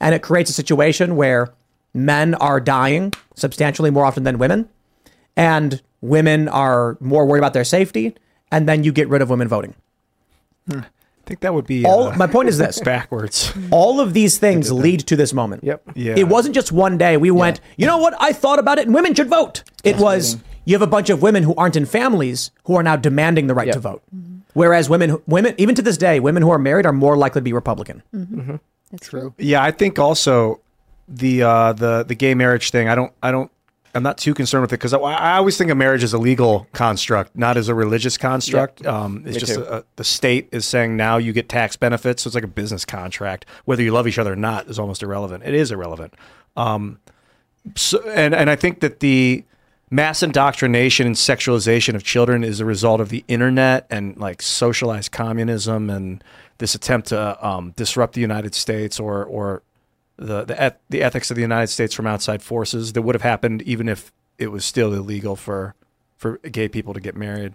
and 0.00 0.14
it 0.14 0.22
creates 0.22 0.48
a 0.50 0.54
situation 0.54 1.14
where 1.16 1.52
men 1.94 2.34
are 2.36 2.60
dying 2.60 3.12
substantially 3.34 3.90
more 3.90 4.04
often 4.04 4.24
than 4.24 4.38
women, 4.38 4.68
and 5.36 5.82
women 6.00 6.48
are 6.48 6.96
more 7.00 7.26
worried 7.26 7.40
about 7.40 7.52
their 7.54 7.64
safety, 7.64 8.14
and 8.50 8.68
then 8.68 8.84
you 8.84 8.92
get 8.92 9.08
rid 9.08 9.22
of 9.22 9.30
women 9.30 9.48
voting. 9.48 9.74
Hmm. 10.70 10.80
I 10.80 11.24
think 11.24 11.40
that 11.40 11.54
would 11.54 11.66
be 11.66 11.84
All 11.86 12.08
uh, 12.08 12.16
my 12.16 12.26
point 12.26 12.48
is 12.48 12.58
this: 12.58 12.80
backwards. 12.84 13.52
all 13.70 14.00
of 14.00 14.12
these 14.12 14.38
things 14.38 14.72
lead 14.72 15.00
to 15.06 15.14
this 15.16 15.32
moment. 15.32 15.62
Yep. 15.64 15.82
Yeah. 15.94 16.14
It 16.16 16.28
wasn't 16.28 16.54
just 16.54 16.72
one 16.72 16.98
day 16.98 17.16
we 17.16 17.30
went, 17.30 17.60
you 17.76 17.86
know 17.86 17.98
what? 17.98 18.14
I 18.18 18.32
thought 18.32 18.58
about 18.58 18.78
it 18.78 18.86
and 18.86 18.94
women 18.94 19.14
should 19.14 19.28
vote. 19.28 19.62
It 19.84 19.98
was 19.98 20.36
you 20.64 20.74
have 20.74 20.82
a 20.82 20.86
bunch 20.88 21.10
of 21.10 21.22
women 21.22 21.44
who 21.44 21.54
aren't 21.54 21.76
in 21.76 21.86
families 21.86 22.50
who 22.64 22.74
are 22.76 22.82
now 22.82 22.96
demanding 22.96 23.46
the 23.46 23.54
right 23.54 23.66
Yep. 23.68 23.74
to 23.74 23.80
vote. 23.80 24.02
Whereas 24.54 24.90
women 24.90 25.16
women 25.28 25.54
even 25.58 25.76
to 25.76 25.82
this 25.82 25.96
day, 25.96 26.18
women 26.18 26.42
who 26.42 26.50
are 26.50 26.58
married 26.58 26.86
are 26.86 26.92
more 26.92 27.16
likely 27.16 27.40
to 27.40 27.44
be 27.44 27.52
Republican. 27.52 28.02
Mm-hmm. 28.12 28.40
Mm-hmm. 28.40 28.56
That's 28.90 29.08
true. 29.08 29.32
Yeah, 29.38 29.62
I 29.62 29.70
think 29.70 30.00
also 30.00 30.60
the 31.12 31.42
uh, 31.42 31.72
the 31.74 32.04
the 32.04 32.14
gay 32.14 32.34
marriage 32.34 32.70
thing. 32.70 32.88
I 32.88 32.94
don't 32.94 33.12
I 33.22 33.30
don't 33.30 33.50
I'm 33.94 34.02
not 34.02 34.16
too 34.16 34.32
concerned 34.32 34.62
with 34.62 34.72
it 34.72 34.78
because 34.78 34.94
I, 34.94 34.98
I 34.98 35.36
always 35.36 35.58
think 35.58 35.70
of 35.70 35.76
marriage 35.76 36.02
as 36.02 36.14
a 36.14 36.18
legal 36.18 36.66
construct, 36.72 37.36
not 37.36 37.56
as 37.56 37.68
a 37.68 37.74
religious 37.74 38.16
construct. 38.16 38.86
Um, 38.86 39.24
it's 39.26 39.34
Me 39.34 39.40
just 39.40 39.58
a, 39.58 39.78
a, 39.78 39.84
the 39.96 40.04
state 40.04 40.48
is 40.50 40.64
saying 40.64 40.96
now 40.96 41.18
you 41.18 41.32
get 41.32 41.48
tax 41.48 41.76
benefits, 41.76 42.22
so 42.22 42.28
it's 42.28 42.34
like 42.34 42.44
a 42.44 42.48
business 42.48 42.84
contract. 42.84 43.44
Whether 43.66 43.82
you 43.82 43.92
love 43.92 44.08
each 44.08 44.18
other 44.18 44.32
or 44.32 44.36
not 44.36 44.66
is 44.68 44.78
almost 44.78 45.02
irrelevant. 45.02 45.44
It 45.44 45.54
is 45.54 45.70
irrelevant. 45.70 46.14
Um, 46.56 47.00
so, 47.76 48.02
and 48.10 48.34
and 48.34 48.48
I 48.48 48.56
think 48.56 48.80
that 48.80 49.00
the 49.00 49.44
mass 49.90 50.22
indoctrination 50.22 51.06
and 51.06 51.14
sexualization 51.14 51.94
of 51.94 52.02
children 52.02 52.42
is 52.42 52.60
a 52.60 52.64
result 52.64 52.98
of 52.98 53.10
the 53.10 53.24
internet 53.28 53.86
and 53.90 54.16
like 54.16 54.40
socialized 54.40 55.12
communism 55.12 55.90
and 55.90 56.24
this 56.58 56.74
attempt 56.74 57.08
to 57.08 57.46
um, 57.46 57.72
disrupt 57.76 58.14
the 58.14 58.22
United 58.22 58.54
States 58.54 58.98
or 58.98 59.22
or 59.24 59.62
the 60.16 60.44
the, 60.44 60.62
eth- 60.62 60.78
the 60.88 61.02
ethics 61.02 61.30
of 61.30 61.36
the 61.36 61.42
United 61.42 61.68
States 61.68 61.94
from 61.94 62.06
outside 62.06 62.42
forces 62.42 62.92
that 62.92 63.02
would 63.02 63.14
have 63.14 63.22
happened 63.22 63.62
even 63.62 63.88
if 63.88 64.12
it 64.38 64.48
was 64.48 64.64
still 64.64 64.92
illegal 64.92 65.36
for 65.36 65.74
for 66.16 66.38
gay 66.38 66.68
people 66.68 66.94
to 66.94 67.00
get 67.00 67.16
married. 67.16 67.54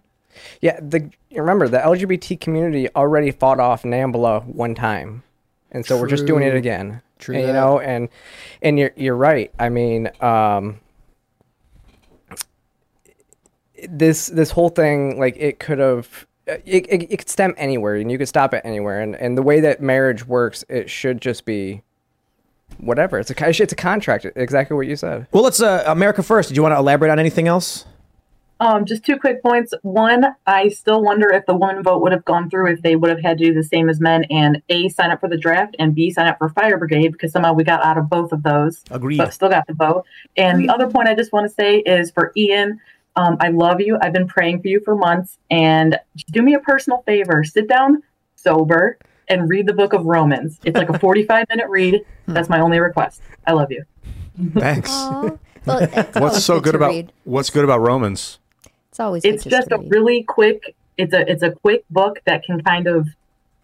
Yeah, 0.62 0.80
the 0.82 1.10
remember 1.32 1.68
the 1.68 1.80
LGBT 1.80 2.39
community 2.39 2.89
already 2.95 3.32
fought 3.32 3.60
off 3.60 3.84
NAMBLA 3.84 4.45
one 4.45 4.76
time, 4.76 5.24
and 5.72 5.86
so 5.86 5.99
we're 5.99 6.08
just 6.08 6.26
doing 6.26 6.43
it 6.43 6.55
again. 6.55 7.01
True 7.20 7.36
And, 7.36 7.47
you 7.47 7.53
know, 7.53 7.80
and 7.80 8.10
and 8.62 8.78
you're 8.78 8.91
you're 8.95 9.16
right. 9.16 9.51
I 9.58 9.70
mean, 9.70 10.10
um, 10.22 10.80
this 13.89 14.28
this 14.28 14.51
whole 14.51 14.70
thing 14.70 15.20
like 15.20 15.36
it 15.38 15.60
could 15.60 15.80
have. 15.80 16.26
It, 16.45 16.88
it, 16.88 17.12
it 17.12 17.18
could 17.18 17.28
stem 17.28 17.53
anywhere 17.58 17.95
and 17.95 18.10
you 18.10 18.18
could 18.18 18.30
stop 18.30 18.53
it 18.53 18.62
anywhere 18.64 19.01
and, 19.01 19.18
and 19.18 19.38
the 19.38 19.41
way 19.41 19.60
that 19.60 19.82
marriage 19.82 20.26
works 20.26 20.64
it 20.70 20.89
should 20.89 21.20
just 21.20 21.43
be 21.43 21.82
whatever 22.78 23.18
it's 23.18 23.32
a 23.32 23.49
it's 23.49 23.74
a 23.74 23.76
contract 23.76 24.26
exactly 24.36 24.76
what 24.76 24.88
you 24.88 24.95
said 24.95 25.28
Well, 25.32 25.43
let's 25.43 25.61
uh, 25.61 25.84
America 25.88 26.24
first. 26.24 26.49
Do 26.49 26.55
you 26.55 26.61
want 26.61 26.74
to 26.74 26.80
elaborate 26.80 27.11
on 27.11 27.20
anything 27.20 27.47
else? 27.47 27.86
Um, 28.59 28.86
just 28.86 29.05
two 29.05 29.18
quick 29.18 29.43
points. 29.43 29.74
One, 29.84 30.26
I 30.47 30.70
still 30.70 31.03
wonder 31.03 31.30
if 31.30 31.45
the 31.45 31.55
woman 31.55 31.84
vote 31.84 32.01
would 32.01 32.11
have 32.11 32.26
gone 32.26 32.49
through 32.49 32.72
if 32.72 32.82
they 32.82 32.95
would 32.95 33.11
have 33.11 33.22
had 33.22 33.38
to 33.38 33.45
do 33.45 33.53
the 33.53 33.63
same 33.63 33.88
as 33.88 33.99
men 33.99 34.24
and 34.32 34.61
A, 34.70 34.89
sign 34.89 35.11
up 35.11 35.20
for 35.20 35.30
the 35.30 35.38
draft 35.38 35.76
and 35.78 35.93
B, 35.93 36.09
sign 36.09 36.28
up 36.28 36.39
for 36.39 36.49
fire 36.49 36.78
brigade 36.78 37.11
because 37.11 37.32
somehow 37.32 37.53
we 37.53 37.63
got 37.63 37.84
out 37.84 37.97
of 37.97 38.09
both 38.09 38.32
of 38.32 38.41
those. 38.43 38.84
Agreed. 38.89 39.18
But 39.18 39.34
still 39.34 39.49
got 39.49 39.68
the 39.68 39.74
vote. 39.74 40.05
And 40.36 40.59
the 40.59 40.70
other 40.70 40.89
point 40.89 41.07
I 41.07 41.13
just 41.13 41.32
want 41.32 41.47
to 41.47 41.53
say 41.53 41.80
is 41.80 42.09
for 42.09 42.32
Ian, 42.36 42.80
um, 43.15 43.38
I 43.39 43.49
love 43.49 43.80
you. 43.80 43.97
I've 44.01 44.13
been 44.13 44.28
praying 44.28 44.61
for 44.61 44.70
you 44.70 44.80
for 44.80 44.95
months. 44.95 45.38
And 45.51 45.99
just 46.15 46.32
do 46.32 46.41
me 46.41 46.55
a 46.55 46.59
personal 46.59 47.03
favor 47.03 47.43
sit 47.43 47.68
down 47.68 48.01
sober 48.36 48.97
and 49.30 49.50
read 49.50 49.68
the 49.68 49.74
book 49.74 49.94
of 49.94 50.06
Romans. 50.06 50.60
It's 50.64 50.78
like 50.78 50.90
a 50.90 50.98
45 51.08 51.46
minute 51.50 51.68
read. 51.70 52.06
Hmm. 52.26 52.34
That's 52.34 52.50
my 52.50 52.60
only 52.60 52.80
request. 52.80 53.22
I 53.46 53.54
love 53.54 53.72
you. 53.72 53.84
Thanks. 54.54 54.90
Well, 54.90 55.40
What's 56.14 56.44
so 56.44 56.60
good 56.60 56.72
to 56.74 56.78
about 56.78 56.90
read. 56.92 57.12
what's 57.26 57.50
good 57.50 57.64
about 57.66 57.80
Romans? 57.82 58.40
It's 58.90 59.00
always 59.00 59.26
it's 59.26 59.44
good 59.44 59.50
just 59.50 59.72
a 59.72 59.78
read. 59.78 59.92
really 59.92 60.24
quick 60.24 60.76
it's 60.98 61.14
a 61.14 61.30
it's 61.30 61.44
a 61.44 61.52
quick 61.52 61.84
book 61.90 62.22
that 62.26 62.44
can 62.46 62.62
kind 62.64 62.88
of 62.88 63.08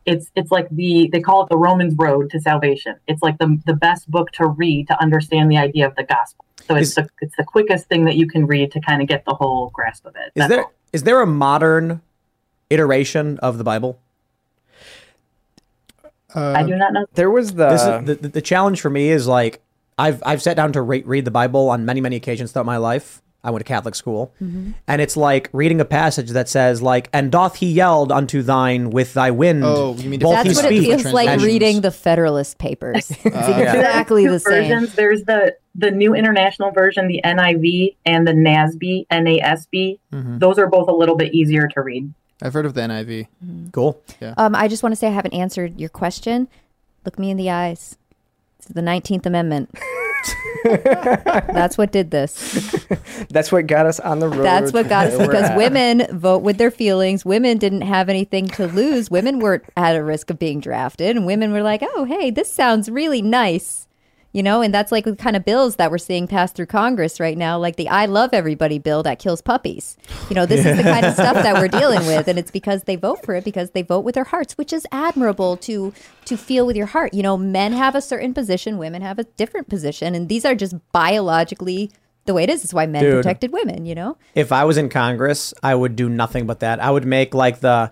it's 0.06 0.30
it's 0.36 0.52
like 0.52 0.68
the 0.70 1.10
they 1.14 1.22
call 1.22 1.44
it 1.44 1.50
the 1.50 1.58
Romans 1.58 1.96
road 1.98 2.30
to 2.32 2.42
salvation. 2.42 2.96
It's 3.08 3.22
like 3.22 3.38
the 3.38 3.58
the 3.66 3.74
best 3.74 4.12
book 4.12 4.32
to 4.34 4.48
read 4.48 4.88
to 4.90 5.02
understand 5.02 5.50
the 5.50 5.58
idea 5.58 5.88
of 5.88 5.96
the 5.96 6.04
gospel. 6.04 6.44
So 6.68 6.76
it's 6.76 6.90
Is- 6.90 6.96
the 6.96 7.10
it's 7.22 7.36
the 7.38 7.44
quickest 7.46 7.88
thing 7.88 8.04
that 8.06 8.16
you 8.16 8.28
can 8.28 8.46
read 8.48 8.72
to 8.74 8.82
kind 8.82 9.02
of 9.02 9.08
get 9.08 9.24
the 9.26 9.34
whole 9.34 9.70
grasp 9.70 10.06
of 10.06 10.16
it. 10.18 10.20
Is 10.28 10.32
That's 10.36 10.50
there 10.50 10.64
all. 10.64 10.74
is 10.92 11.04
there 11.04 11.22
a 11.22 11.26
modern 11.28 12.02
iteration 12.70 13.40
of 13.40 13.58
the 13.58 13.64
Bible? 13.64 14.00
I 16.36 16.64
do 16.64 16.74
um, 16.74 16.80
not 16.80 16.94
know. 16.94 17.06
there 17.14 17.30
was 17.30 17.54
the, 17.54 17.70
This 17.70 17.82
is 17.82 18.06
the, 18.06 18.16
the, 18.16 18.28
the 18.30 18.42
challenge 18.42 18.82
for 18.82 18.90
me 18.90 19.10
is 19.10 19.28
like 19.28 19.62
I've 19.98 20.22
I've 20.26 20.42
sat 20.42 20.56
down 20.56 20.74
to 20.74 20.82
re- 20.82 21.04
read 21.04 21.26
the 21.26 21.32
Bible 21.32 21.70
on 21.70 21.86
many 21.86 22.02
many 22.02 22.16
occasions 22.16 22.52
throughout 22.52 22.66
my 22.66 22.78
life. 22.78 23.22
I 23.46 23.52
went 23.52 23.60
to 23.60 23.68
Catholic 23.68 23.94
school, 23.94 24.34
mm-hmm. 24.42 24.72
and 24.88 25.02
it's 25.02 25.18
like 25.18 25.50
reading 25.52 25.82
a 25.82 25.86
passage 25.86 26.30
that 26.30 26.48
says 26.48 26.82
like, 26.82 27.10
"And 27.12 27.30
doth 27.30 27.58
he 27.58 27.70
yelled 27.72 28.10
unto 28.10 28.42
thine 28.42 28.90
with 28.90 29.14
thy 29.14 29.32
wind." 29.32 29.64
Oh, 29.66 29.96
you 29.96 30.10
mean 30.10 30.22
both 30.22 30.44
different 30.44 30.72
he 30.72 30.80
That's 30.80 30.94
what 30.94 31.00
it 31.00 31.02
feels 31.04 31.14
like 31.14 31.42
reading 31.42 31.82
the 31.82 31.92
Federalist 31.92 32.58
Papers. 32.58 33.12
Uh, 33.24 33.30
it's 33.30 33.50
exactly 33.50 34.26
Two 34.26 34.32
the 34.32 34.40
same. 34.40 34.70
versions. 34.70 34.96
There's 34.96 35.24
the 35.24 35.56
the 35.76 35.92
new 35.92 36.14
international 36.14 36.72
version, 36.72 37.08
the 37.08 37.20
NIV, 37.24 37.96
and 38.06 38.28
the 38.28 38.32
NASB, 38.32 39.08
NASB. 39.08 40.00
Mm-hmm. 40.12 40.38
Those 40.38 40.60
are 40.60 40.68
both 40.68 40.88
a 40.88 40.92
little 40.92 41.16
bit 41.16 41.34
easier 41.34 41.68
to 41.68 41.82
read. 41.82 42.14
I've 42.44 42.54
heard 42.54 42.66
of 42.66 42.74
the 42.74 42.82
NIV. 42.82 43.72
Cool. 43.72 44.00
Yeah. 44.22 44.34
Um, 44.38 44.54
I 44.54 44.68
just 44.68 44.84
want 44.84 44.92
to 44.92 44.98
say 44.98 45.08
I 45.08 45.12
haven't 45.12 45.34
answered 45.34 45.80
your 45.80 45.90
question. 45.90 46.50
Look 47.06 47.18
me 47.18 47.32
in 47.32 47.38
the 47.38 47.50
eyes. 47.50 47.98
It's 48.60 48.68
the 48.68 48.82
19th 48.82 49.26
Amendment. 49.26 49.74
That's 50.64 51.78
what 51.78 51.92
did 51.92 52.12
this. 52.12 52.86
that's 53.30 53.52
what 53.52 53.68
got 53.68 53.86
us 53.86 54.00
on 54.00 54.20
the 54.20 54.30
road 54.30 54.44
That's 54.44 54.72
what 54.72 54.88
got 54.88 55.08
us 55.08 55.18
because 55.18 55.50
at. 55.50 55.58
women 55.58 56.08
vote 56.18 56.42
with 56.42 56.58
their 56.58 56.72
feelings. 56.72 57.26
Women 57.26 57.58
didn't 57.58 57.82
have 57.82 58.08
anything 58.08 58.48
to 58.50 58.68
lose. 58.68 59.12
Women 59.12 59.40
weren't 59.40 59.66
at 59.76 59.98
a 59.98 60.04
risk 60.04 60.30
of 60.30 60.40
being 60.40 60.62
drafted, 60.62 61.18
and 61.18 61.26
women 61.26 61.52
were 61.52 61.64
like, 61.64 61.82
"Oh, 61.84 62.06
hey, 62.06 62.32
this 62.32 62.54
sounds 62.54 62.90
really 62.90 63.22
nice." 63.22 63.88
You 64.34 64.42
know, 64.42 64.62
and 64.62 64.74
that's 64.74 64.92
like 64.92 65.06
the 65.06 65.16
kind 65.16 65.36
of 65.36 65.46
bills 65.46 65.76
that 65.76 65.92
we're 65.92 66.00
seeing 66.00 66.28
pass 66.28 66.52
through 66.52 66.66
Congress 66.66 67.20
right 67.20 67.38
now, 67.38 67.60
like 67.60 67.76
the 67.76 67.88
I 67.88 68.08
love 68.08 68.32
everybody 68.34 68.80
bill 68.80 69.04
that 69.04 69.20
kills 69.20 69.42
puppies. 69.42 69.96
You 70.28 70.36
know, 70.36 70.48
this 70.48 70.66
is 70.66 70.76
the 70.76 70.84
kind 70.84 71.06
of 71.06 71.14
stuff 71.24 71.36
that 71.36 71.54
we're 71.54 71.68
dealing 71.68 72.06
with. 72.08 72.28
And 72.28 72.40
it's 72.40 72.50
because 72.50 72.84
they 72.84 72.96
vote 72.96 73.24
for 73.24 73.36
it 73.36 73.44
because 73.44 73.72
they 73.72 73.84
vote 73.84 74.04
with 74.04 74.16
their 74.16 74.24
hearts, 74.24 74.58
which 74.58 74.74
is 74.74 74.88
admirable 74.92 75.56
to 75.58 75.94
to 76.26 76.36
feel 76.36 76.66
with 76.66 76.76
your 76.76 76.88
heart. 76.88 77.14
You 77.14 77.22
know, 77.22 77.38
men 77.38 77.74
have 77.74 77.94
a 77.94 78.02
certain 78.02 78.34
position, 78.34 78.80
women 78.80 79.04
have 79.04 79.20
a 79.20 79.24
different 79.24 79.70
position, 79.70 80.16
and 80.16 80.28
these 80.28 80.46
are 80.46 80.56
just 80.56 80.76
biologically 80.92 81.92
the 82.26 82.34
way 82.34 82.44
it 82.44 82.50
is. 82.50 82.64
It's 82.64 82.74
why 82.74 82.86
men 82.86 83.04
Dude. 83.04 83.16
protected 83.16 83.52
women, 83.52 83.86
you 83.86 83.96
know? 83.96 84.18
If 84.34 84.52
I 84.52 84.64
was 84.64 84.78
in 84.78 84.90
Congress, 84.90 85.54
I 85.62 85.76
would 85.76 85.96
do 85.96 86.10
nothing 86.10 86.46
but 86.46 86.60
that. 86.62 86.80
I 86.80 86.90
would 86.90 87.06
make 87.06 87.34
like 87.34 87.60
the 87.60 87.92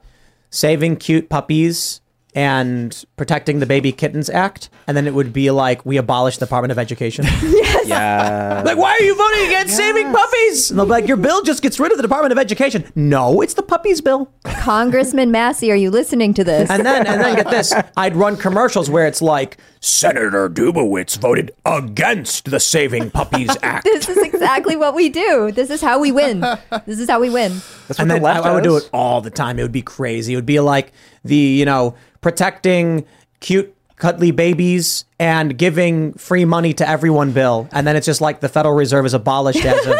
Saving 0.50 0.96
Cute 0.96 1.30
Puppies 1.30 2.02
and 2.34 3.04
Protecting 3.18 3.60
the 3.60 3.66
Baby 3.66 3.92
Kittens 3.92 4.30
Act, 4.30 4.70
and 4.88 4.96
then 4.96 5.08
it 5.08 5.14
would 5.14 5.34
be 5.34 5.52
like 5.52 5.86
we 5.86 5.98
abolish 5.98 6.38
the 6.38 6.46
Department 6.46 6.72
of 6.72 6.80
Education. 6.80 7.26
yeah 7.86 8.62
like, 8.66 8.78
why 8.78 8.92
are 8.92 9.04
you 9.04 9.16
voting 9.16 9.48
against 9.48 9.76
saving 9.76 10.12
puppies? 10.12 10.70
And 10.70 10.80
they'll 10.80 10.86
be 10.86 10.92
like, 10.92 11.08
your 11.08 11.18
bill 11.18 11.42
just 11.44 11.62
gets 11.62 11.80
rid 11.80 11.92
of 11.92 11.98
the 11.98 12.04
Department 12.04 12.32
of 12.32 12.38
Education. 12.38 12.92
No, 12.96 13.42
it's 13.42 13.54
the 13.54 13.64
puppies 13.64 14.02
bill. 14.02 14.32
Congressman 14.44 15.32
Massey, 15.32 15.72
are 15.72 15.76
you 15.76 15.90
listening 15.90 16.34
to 16.36 16.44
this? 16.44 16.70
And 16.70 16.86
then, 16.86 17.06
and 17.08 17.22
then 17.22 17.36
get 17.36 17.50
this, 17.50 17.74
I'd 17.98 18.16
run 18.16 18.38
commercials 18.38 18.90
where 18.90 19.08
it's 19.08 19.22
like, 19.22 19.58
Senator 19.84 20.48
Dubowitz 20.48 21.18
voted 21.18 21.52
against 21.66 22.52
the 22.52 22.60
Saving 22.60 23.10
Puppies 23.10 23.50
Act. 23.64 23.84
this 23.84 24.08
is 24.08 24.18
exactly 24.20 24.76
what 24.76 24.94
we 24.94 25.10
do. 25.10 25.52
This 25.52 25.72
is 25.72 25.82
how 25.82 26.00
we 26.00 26.12
win. 26.12 26.42
This 26.86 27.00
is 27.00 27.10
how 27.10 27.20
we 27.20 27.32
win. 27.32 27.54
that's 27.54 27.90
what 27.90 28.00
and 28.00 28.10
the 28.10 28.14
then 28.16 28.22
left 28.24 28.46
I, 28.46 28.52
I 28.52 28.54
would 28.54 28.64
do 28.64 28.78
it 28.78 28.88
all 28.94 29.22
the 29.22 29.32
time. 29.32 29.58
It 29.58 29.64
would 29.64 29.72
be 29.72 29.82
crazy. 29.82 30.34
It 30.34 30.36
would 30.36 30.46
be 30.46 30.60
like 30.60 30.94
the, 31.24 31.36
you 31.36 31.66
know, 31.66 31.96
protecting 32.22 33.06
cute, 33.40 33.76
cuddly 33.96 34.30
babies 34.30 35.06
and 35.20 35.58
giving 35.58 36.14
free 36.14 36.46
money 36.46 36.74
to 36.74 36.88
everyone 36.88 37.32
bill. 37.32 37.68
And 37.72 37.88
then 37.88 37.96
it's 37.96 38.06
just 38.06 38.22
like 38.22 38.40
the 38.40 38.50
Federal 38.50 38.76
Reserve 38.76 39.08
is 39.08 39.16
abolished 39.16 39.66
as 39.66 39.88
of 39.88 39.96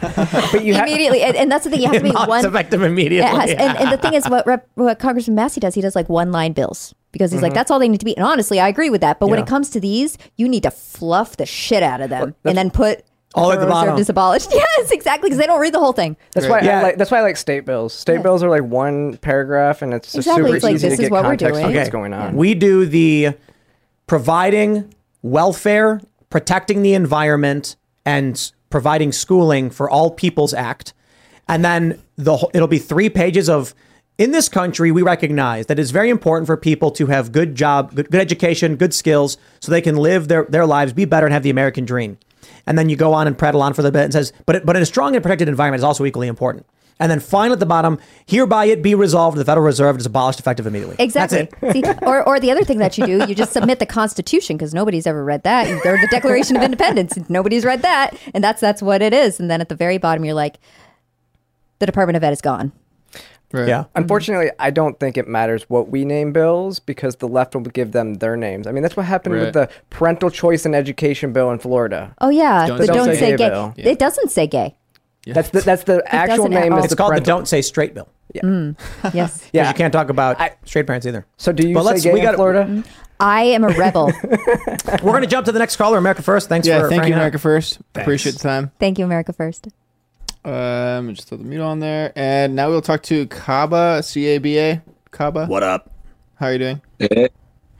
but 0.00 0.64
you 0.64 0.74
have 0.74 0.88
Immediately, 0.88 1.22
and, 1.22 1.36
and 1.36 1.52
that's 1.52 1.64
the 1.64 1.70
thing. 1.70 1.82
You 1.82 1.86
have 1.86 1.96
to 1.98 2.02
be 2.02 2.10
not 2.12 2.28
one. 2.28 2.44
effective 2.44 2.82
It 2.82 2.86
immediately. 2.86 3.38
has, 3.38 3.50
and, 3.50 3.78
and 3.78 3.92
the 3.92 3.96
thing 3.96 4.14
is, 4.14 4.28
what, 4.28 4.44
Rep, 4.44 4.68
what 4.74 4.98
Congressman 4.98 5.36
Massey 5.36 5.60
does, 5.60 5.74
he 5.74 5.80
does 5.80 5.94
like 5.94 6.08
one 6.08 6.32
line 6.32 6.52
bills 6.52 6.94
because 7.18 7.32
he's 7.32 7.42
like, 7.42 7.50
mm-hmm. 7.50 7.56
that's 7.56 7.70
all 7.70 7.78
they 7.80 7.88
need 7.88 7.98
to 8.00 8.04
be. 8.06 8.16
And 8.16 8.24
honestly, 8.24 8.60
I 8.60 8.68
agree 8.68 8.88
with 8.90 9.00
that. 9.00 9.18
But 9.18 9.26
when 9.28 9.38
it 9.40 9.46
comes 9.46 9.70
to 9.70 9.80
these, 9.80 10.16
you 10.36 10.48
need 10.48 10.62
to 10.62 10.70
fluff 10.70 11.36
the 11.36 11.46
shit 11.46 11.82
out 11.82 12.00
of 12.00 12.08
them 12.10 12.34
and 12.44 12.56
then 12.56 12.70
put 12.70 13.04
All 13.34 13.50
at 13.52 13.56
the 13.56 13.66
Federal 13.66 13.74
Reserve 13.76 13.86
bottom. 13.88 14.00
is 14.00 14.08
abolished. 14.08 14.50
Yes, 14.78 14.90
exactly, 14.92 15.26
because 15.28 15.38
they 15.38 15.46
don't 15.46 15.60
read 15.60 15.74
the 15.74 15.80
whole 15.80 15.92
thing. 15.92 16.16
That's 16.32 16.46
Right. 16.46 16.62
why 16.62 16.66
Yeah. 16.68 16.78
I 16.78 16.82
like 16.82 16.96
that's 16.98 17.10
why 17.10 17.18
I 17.18 17.22
like 17.22 17.36
state 17.36 17.64
bills. 17.66 17.92
State 17.92 18.14
Yeah. 18.14 18.22
bills 18.22 18.42
are 18.44 18.48
like 18.48 18.62
one 18.62 19.16
paragraph 19.18 19.82
and 19.82 19.92
it's 19.92 20.14
Exactly, 20.14 20.44
super 20.44 20.54
it's 20.56 20.62
like, 20.64 20.74
easy 20.76 20.88
this 20.88 20.96
to 20.98 21.02
is 21.02 21.08
get 21.08 21.12
what 21.12 21.24
we're 21.24 21.30
context 21.30 21.54
doing. 21.60 21.66
of 21.66 21.74
what's 21.74 21.90
going 21.90 22.14
on. 22.14 22.36
We 22.36 22.54
do 22.54 22.86
the 22.86 23.34
providing 24.06 24.94
welfare, 25.22 26.00
protecting 26.30 26.82
the 26.82 26.94
environment, 26.94 27.76
and 28.06 28.52
providing 28.70 29.12
schooling 29.12 29.70
for 29.70 29.90
all 29.90 30.10
people's 30.10 30.54
act. 30.54 30.94
And 31.48 31.64
then 31.64 32.00
the 32.16 32.36
whole- 32.38 32.50
it'll 32.54 32.68
be 32.68 32.78
three 32.78 33.08
pages 33.10 33.48
of 33.50 33.74
in 34.18 34.32
this 34.32 34.48
country 34.48 34.90
we 34.90 35.02
recognize 35.02 35.66
that 35.66 35.78
it's 35.78 35.92
very 35.92 36.10
important 36.10 36.46
for 36.46 36.56
people 36.56 36.90
to 36.90 37.06
have 37.06 37.32
good 37.32 37.54
job, 37.54 37.94
good, 37.94 38.10
good 38.10 38.20
education, 38.20 38.76
good 38.76 38.92
skills 38.92 39.38
so 39.60 39.70
they 39.70 39.80
can 39.80 39.96
live 39.96 40.28
their, 40.28 40.44
their 40.44 40.66
lives, 40.66 40.92
be 40.92 41.04
better 41.04 41.26
and 41.26 41.32
have 41.32 41.44
the 41.44 41.50
American 41.50 41.84
dream. 41.84 42.18
And 42.66 42.76
then 42.76 42.88
you 42.88 42.96
go 42.96 43.14
on 43.14 43.26
and 43.26 43.38
prattle 43.38 43.62
on 43.62 43.72
for 43.72 43.82
the 43.82 43.92
bit 43.92 44.04
and 44.04 44.12
says, 44.12 44.32
but 44.44 44.56
it, 44.56 44.66
but 44.66 44.76
in 44.76 44.82
a 44.82 44.86
strong 44.86 45.14
and 45.14 45.22
protected 45.22 45.48
environment 45.48 45.80
is 45.80 45.84
also 45.84 46.04
equally 46.04 46.28
important. 46.28 46.66
And 47.00 47.10
then 47.12 47.20
finally 47.20 47.52
at 47.52 47.60
the 47.60 47.66
bottom, 47.66 47.98
hereby 48.26 48.64
it 48.64 48.82
be 48.82 48.96
resolved 48.96 49.36
the 49.36 49.44
Federal 49.44 49.64
Reserve 49.64 49.98
is 49.98 50.06
abolished 50.06 50.40
effective 50.40 50.66
immediately. 50.66 50.96
Exactly. 50.98 51.48
That's 51.60 51.76
it. 51.76 51.84
See, 51.84 52.04
or, 52.04 52.24
or 52.24 52.40
the 52.40 52.50
other 52.50 52.64
thing 52.64 52.78
that 52.78 52.98
you 52.98 53.06
do, 53.06 53.24
you 53.28 53.36
just 53.36 53.52
submit 53.52 53.78
the 53.78 53.86
Constitution 53.86 54.56
because 54.56 54.74
nobody's 54.74 55.06
ever 55.06 55.24
read 55.24 55.44
that, 55.44 55.68
or 55.86 55.96
the 55.96 56.08
Declaration 56.10 56.56
of 56.56 56.62
Independence. 56.62 57.16
Nobody's 57.28 57.64
read 57.64 57.82
that, 57.82 58.18
and 58.34 58.42
that's 58.42 58.60
that's 58.60 58.82
what 58.82 59.00
it 59.00 59.14
is. 59.14 59.38
And 59.38 59.48
then 59.48 59.60
at 59.60 59.68
the 59.68 59.76
very 59.76 59.98
bottom, 59.98 60.24
you're 60.24 60.34
like, 60.34 60.58
the 61.78 61.86
Department 61.86 62.16
of 62.16 62.24
Ed 62.24 62.32
is 62.32 62.40
gone. 62.40 62.72
Right. 63.52 63.66
Yeah. 63.68 63.84
Unfortunately, 63.94 64.50
I 64.58 64.70
don't 64.70 65.00
think 65.00 65.16
it 65.16 65.26
matters 65.26 65.64
what 65.70 65.88
we 65.88 66.04
name 66.04 66.32
bills 66.32 66.80
because 66.80 67.16
the 67.16 67.28
left 67.28 67.54
will 67.54 67.62
give 67.62 67.92
them 67.92 68.14
their 68.14 68.36
names. 68.36 68.66
I 68.66 68.72
mean, 68.72 68.82
that's 68.82 68.96
what 68.96 69.06
happened 69.06 69.36
Right. 69.36 69.44
with 69.46 69.54
the 69.54 69.68
parental 69.90 70.28
choice 70.30 70.66
in 70.66 70.74
education 70.74 71.32
bill 71.32 71.50
in 71.50 71.58
Florida. 71.58 72.14
Oh 72.20 72.28
yeah, 72.28 72.66
Don't 72.66 72.76
the 72.78 72.86
say 72.86 72.92
don't 72.94 73.06
gay 73.08 73.16
say 73.18 73.36
gay. 73.36 73.48
bill. 73.48 73.74
It 73.76 73.98
doesn't 73.98 74.30
say 74.30 74.46
gay. 74.46 74.76
That's 75.26 75.50
the 75.50 75.60
that's 75.60 75.84
the 75.84 76.02
actual 76.14 76.48
name 76.48 76.56
at 76.58 76.66
is 76.66 76.72
all. 76.72 76.78
It's 76.84 76.88
the 76.90 76.96
called 76.96 77.16
the. 77.16 77.20
Don't 77.20 77.46
Say 77.48 77.60
Straight 77.62 77.92
Bill. 77.94 78.08
Mm. 78.34 78.76
Yes. 79.14 79.48
Yeah. 79.52 79.62
Yeah. 79.62 79.68
You 79.68 79.74
can't 79.74 79.92
talk 79.92 80.08
about 80.10 80.40
I- 80.40 80.52
straight 80.64 80.86
parents 80.86 81.06
either. 81.06 81.26
So 81.36 81.52
do 81.52 81.66
you 81.68 81.74
But 81.74 81.82
say 81.82 81.86
let's- 81.86 82.02
gay 82.04 82.12
we 82.12 82.20
in 82.20 82.24
gotta- 82.24 82.36
Florida? 82.36 82.64
Mm. 82.64 82.84
I 83.20 83.42
am 83.44 83.64
a 83.64 83.68
rebel. 83.68 84.12
We're 85.02 85.10
going 85.12 85.22
to 85.22 85.26
jump 85.26 85.44
to 85.46 85.52
the 85.52 85.58
next 85.58 85.76
caller, 85.76 85.98
America 85.98 86.22
First. 86.22 86.48
Thanks 86.48 86.68
Yeah, 86.68 86.78
for 86.80 86.88
thank 86.88 86.98
you, 86.98 87.00
hanging 87.00 87.14
out. 87.14 87.18
America 87.18 87.38
First. 87.38 87.80
Appreciate 87.96 88.32
the 88.32 88.38
time. 88.38 88.70
Thank 88.78 88.98
you, 88.98 89.04
America 89.04 89.32
First. 89.32 89.68
Um, 90.48 91.14
just 91.14 91.28
throw 91.28 91.36
the 91.36 91.44
mute 91.44 91.60
on 91.60 91.78
there, 91.80 92.12
and 92.16 92.56
now 92.56 92.70
we'll 92.70 92.80
talk 92.80 93.02
to 93.04 93.26
Caba, 93.26 94.02
C 94.02 94.26
A 94.28 94.38
B 94.38 94.58
A. 94.58 94.82
Caba, 95.12 95.46
What 95.48 95.62
up? 95.62 95.90
how 96.36 96.46
are 96.46 96.52
you 96.52 96.58
doing? 96.58 96.80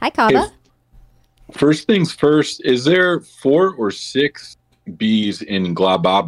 Hi, 0.01 0.11
Caba. 0.11 0.47
If- 0.47 1.57
First 1.57 1.87
things 1.87 2.13
first, 2.13 2.61
is 2.63 2.85
there 2.85 3.21
four 3.21 3.73
or 3.75 3.91
six 3.91 4.59
bees 4.99 5.41
in 5.41 5.75
Glabab? 5.75 6.28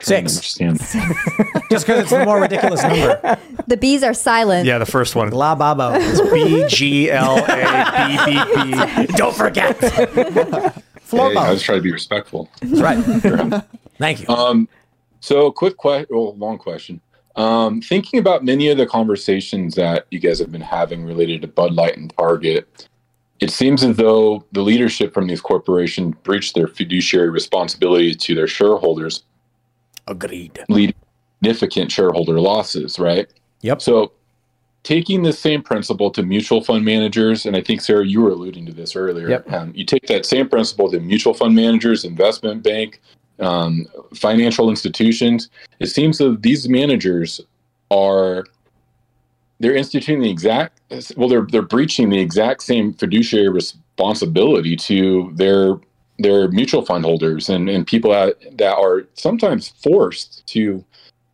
Trying 0.00 0.24
to 0.24 0.30
Six. 0.30 0.60
understand. 0.60 0.78
Just 1.70 1.86
because 1.86 2.00
it's 2.02 2.10
the 2.10 2.24
more 2.24 2.40
ridiculous 2.40 2.82
number. 2.82 3.38
The 3.66 3.76
bees 3.76 4.02
are 4.02 4.14
silent. 4.14 4.66
Yeah, 4.66 4.78
the 4.78 4.86
first 4.86 5.14
one. 5.14 5.30
La 5.30 5.54
Babo. 5.54 5.98
B 6.32 6.64
G 6.68 7.10
L 7.10 7.36
A 7.38 8.16
B 8.26 8.32
B 8.32 9.06
B. 9.06 9.12
Don't 9.16 9.34
forget. 9.34 9.78
Hey, 9.78 11.36
I 11.36 11.50
was 11.50 11.62
trying 11.62 11.78
to 11.78 11.82
be 11.82 11.92
respectful. 11.92 12.48
That's 12.62 12.80
right. 12.80 13.64
Thank 13.98 14.22
you. 14.22 14.28
Um, 14.28 14.68
so 15.20 15.50
quick 15.52 15.76
question, 15.76 16.06
well, 16.10 16.34
long 16.36 16.56
question. 16.56 17.00
Um, 17.36 17.80
thinking 17.80 18.18
about 18.18 18.44
many 18.44 18.68
of 18.68 18.78
the 18.78 18.86
conversations 18.86 19.74
that 19.74 20.06
you 20.10 20.18
guys 20.18 20.38
have 20.38 20.50
been 20.50 20.60
having 20.60 21.04
related 21.04 21.42
to 21.42 21.48
Bud 21.48 21.72
Light 21.74 21.96
and 21.96 22.12
Target, 22.16 22.88
it 23.40 23.50
seems 23.50 23.82
as 23.84 23.96
though 23.96 24.44
the 24.52 24.62
leadership 24.62 25.14
from 25.14 25.26
these 25.26 25.40
corporations 25.40 26.14
breached 26.22 26.54
their 26.54 26.66
fiduciary 26.66 27.30
responsibility 27.30 28.14
to 28.14 28.34
their 28.34 28.46
shareholders, 28.48 29.22
Agreed. 30.10 30.58
leading 30.68 30.94
to 30.94 31.06
significant 31.38 31.92
shareholder 31.92 32.40
losses, 32.40 32.98
right? 32.98 33.28
Yep. 33.62 33.80
So, 33.80 34.12
taking 34.82 35.22
the 35.22 35.32
same 35.32 35.62
principle 35.62 36.10
to 36.10 36.22
mutual 36.22 36.62
fund 36.62 36.84
managers, 36.84 37.46
and 37.46 37.56
I 37.56 37.62
think 37.62 37.80
Sara, 37.80 38.06
you 38.06 38.20
were 38.20 38.30
alluding 38.30 38.66
to 38.66 38.72
this 38.72 38.96
earlier. 38.96 39.28
Yep. 39.28 39.52
Um, 39.52 39.72
you 39.74 39.84
take 39.84 40.06
that 40.06 40.26
same 40.26 40.48
principle 40.48 40.90
to 40.90 41.00
mutual 41.00 41.34
fund 41.34 41.54
managers, 41.54 42.04
investment 42.04 42.62
bank, 42.62 43.00
um, 43.38 43.86
financial 44.14 44.68
institutions. 44.70 45.48
It 45.78 45.86
seems 45.86 46.18
that 46.18 46.42
these 46.42 46.68
managers 46.68 47.40
are 47.90 48.44
they're 49.60 49.76
instituting 49.76 50.22
the 50.22 50.30
exact 50.30 50.80
well, 51.16 51.28
they're 51.28 51.46
they're 51.50 51.62
breaching 51.62 52.08
the 52.08 52.18
exact 52.18 52.62
same 52.62 52.92
fiduciary 52.94 53.48
responsibility 53.48 54.76
to 54.76 55.30
their 55.34 55.74
their 56.20 56.48
mutual 56.48 56.84
fund 56.84 57.04
holders 57.04 57.48
and, 57.48 57.68
and 57.68 57.86
people 57.86 58.10
that, 58.10 58.36
that 58.58 58.76
are 58.76 59.06
sometimes 59.14 59.68
forced 59.82 60.46
to 60.46 60.84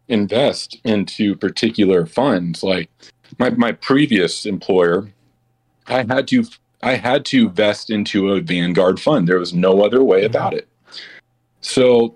invest 0.08 0.78
into 0.84 1.34
particular 1.34 2.06
funds. 2.06 2.62
Like 2.62 2.88
my, 3.38 3.50
my 3.50 3.72
previous 3.72 4.46
employer, 4.46 5.12
I 5.88 6.04
had 6.04 6.28
to 6.28 6.44
I 6.82 6.94
had 6.94 7.24
to 7.26 7.48
vest 7.48 7.90
into 7.90 8.32
a 8.32 8.40
Vanguard 8.40 9.00
fund. 9.00 9.26
There 9.26 9.38
was 9.38 9.54
no 9.54 9.84
other 9.84 10.04
way 10.04 10.24
about 10.24 10.54
it. 10.54 10.68
So 11.60 12.14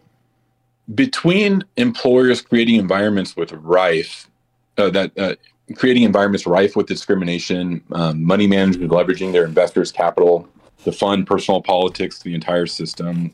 between 0.94 1.64
employers 1.76 2.40
creating 2.40 2.76
environments 2.76 3.36
with 3.36 3.52
rife 3.52 4.28
uh, 4.76 4.90
that 4.90 5.18
uh, 5.18 5.34
creating 5.74 6.02
environments 6.04 6.46
rife 6.46 6.76
with 6.76 6.86
discrimination, 6.86 7.82
um, 7.92 8.22
money 8.24 8.46
managers 8.46 8.88
leveraging 8.88 9.32
their 9.32 9.44
investors' 9.44 9.90
capital, 9.90 10.48
the 10.84 10.92
fund 10.92 11.26
personal 11.26 11.62
politics, 11.62 12.20
the 12.20 12.34
entire 12.34 12.66
system, 12.66 13.32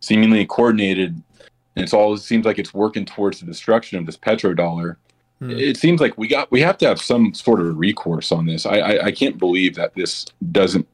seemingly 0.00 0.44
coordinated, 0.46 1.22
and 1.76 1.84
it's 1.84 1.94
all 1.94 2.14
it 2.14 2.18
seems 2.18 2.44
like 2.44 2.58
it's 2.58 2.74
working 2.74 3.04
towards 3.04 3.40
the 3.40 3.46
destruction 3.46 3.98
of 3.98 4.06
this 4.06 4.16
petrodollar. 4.16 4.96
Hmm. 5.38 5.50
It 5.50 5.76
seems 5.76 6.00
like 6.00 6.18
we 6.18 6.28
got 6.28 6.50
we 6.50 6.60
have 6.60 6.78
to 6.78 6.86
have 6.86 7.00
some 7.00 7.32
sort 7.34 7.60
of 7.60 7.78
recourse 7.78 8.32
on 8.32 8.46
this. 8.46 8.66
I 8.66 8.78
I, 8.78 9.04
I 9.06 9.12
can't 9.12 9.38
believe 9.38 9.74
that 9.76 9.94
this 9.94 10.26
doesn't 10.52 10.86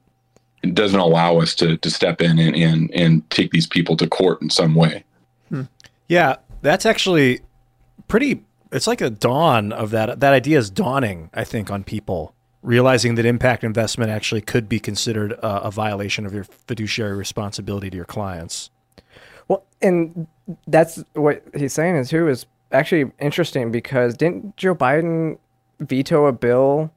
it 0.62 0.74
doesn't 0.74 1.01
allow 1.01 1.38
us 1.38 1.55
to 1.57 1.76
to 1.78 1.90
step 1.90 2.20
in 2.20 2.38
and, 2.38 2.55
and 2.55 2.90
and 2.92 3.28
take 3.30 3.51
these 3.51 3.66
people 3.66 3.97
to 3.97 4.07
court 4.07 4.42
in 4.42 4.51
some 4.51 4.74
way. 4.74 5.05
Hmm. 5.49 5.62
Yeah, 6.09 6.36
that's 6.62 6.86
actually 6.86 7.40
pretty. 8.07 8.44
It's 8.72 8.86
like 8.86 9.01
a 9.01 9.11
dawn 9.11 9.72
of 9.72 9.90
that. 9.90 10.20
That 10.20 10.32
idea 10.32 10.59
is 10.59 10.70
dawning, 10.70 11.30
I 11.32 11.44
think, 11.44 11.70
on 11.70 11.84
people 11.84 12.36
realizing 12.66 13.14
that 13.14 13.24
impact 13.24 13.62
investment 13.62 14.10
actually 14.10 14.40
could 14.40 14.68
be 14.68 14.80
considered 14.80 15.30
a, 15.32 15.62
a 15.66 15.70
violation 15.70 16.26
of 16.26 16.34
your 16.34 16.42
fiduciary 16.44 17.16
responsibility 17.16 17.88
to 17.88 17.96
your 17.96 18.04
clients. 18.04 18.70
Well, 19.46 19.62
and 19.80 20.26
that's 20.66 21.02
what 21.14 21.44
he's 21.56 21.72
saying 21.72 21.94
is 21.94 22.10
too 22.10 22.28
is 22.28 22.44
actually 22.72 23.12
interesting 23.20 23.70
because 23.70 24.16
didn't 24.16 24.56
Joe 24.56 24.74
Biden 24.74 25.38
veto 25.78 26.26
a 26.26 26.32
bill 26.32 26.90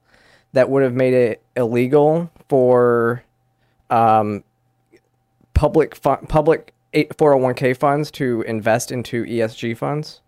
that 0.54 0.72
would 0.72 0.82
have 0.82 0.96
made 0.96 1.14
it 1.14 1.44
illegal 1.56 2.32
for 2.50 3.24
um, 3.92 4.44
public 5.54 5.96
fu- 5.96 6.26
public 6.28 6.74
401k 6.94 7.78
funds 7.78 8.10
to 8.10 8.42
invest 8.48 8.92
into 8.92 9.24
ESG 9.26 9.78
funds? 9.78 10.22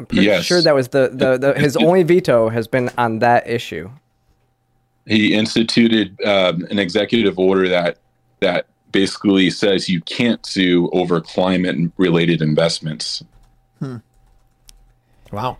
I'm 0.00 0.06
pretty 0.06 0.26
Yes. 0.26 0.44
sure 0.44 0.60
that 0.62 0.74
was 0.74 0.88
the, 0.88 1.10
the, 1.12 1.38
the 1.38 1.54
his 1.54 1.76
only 1.76 2.02
veto 2.02 2.48
has 2.48 2.66
been 2.66 2.90
on 2.98 3.20
that 3.20 3.48
issue. 3.48 3.90
He 5.08 5.34
instituted 5.34 6.20
um, 6.24 6.64
an 6.70 6.78
executive 6.78 7.38
order 7.38 7.68
that 7.68 7.98
that 8.40 8.66
basically 8.92 9.50
says 9.50 9.88
you 9.88 10.00
can't 10.02 10.44
sue 10.46 10.88
over 10.92 11.20
climate 11.20 11.76
related 11.96 12.40
investments. 12.42 13.22
Wow. 15.32 15.58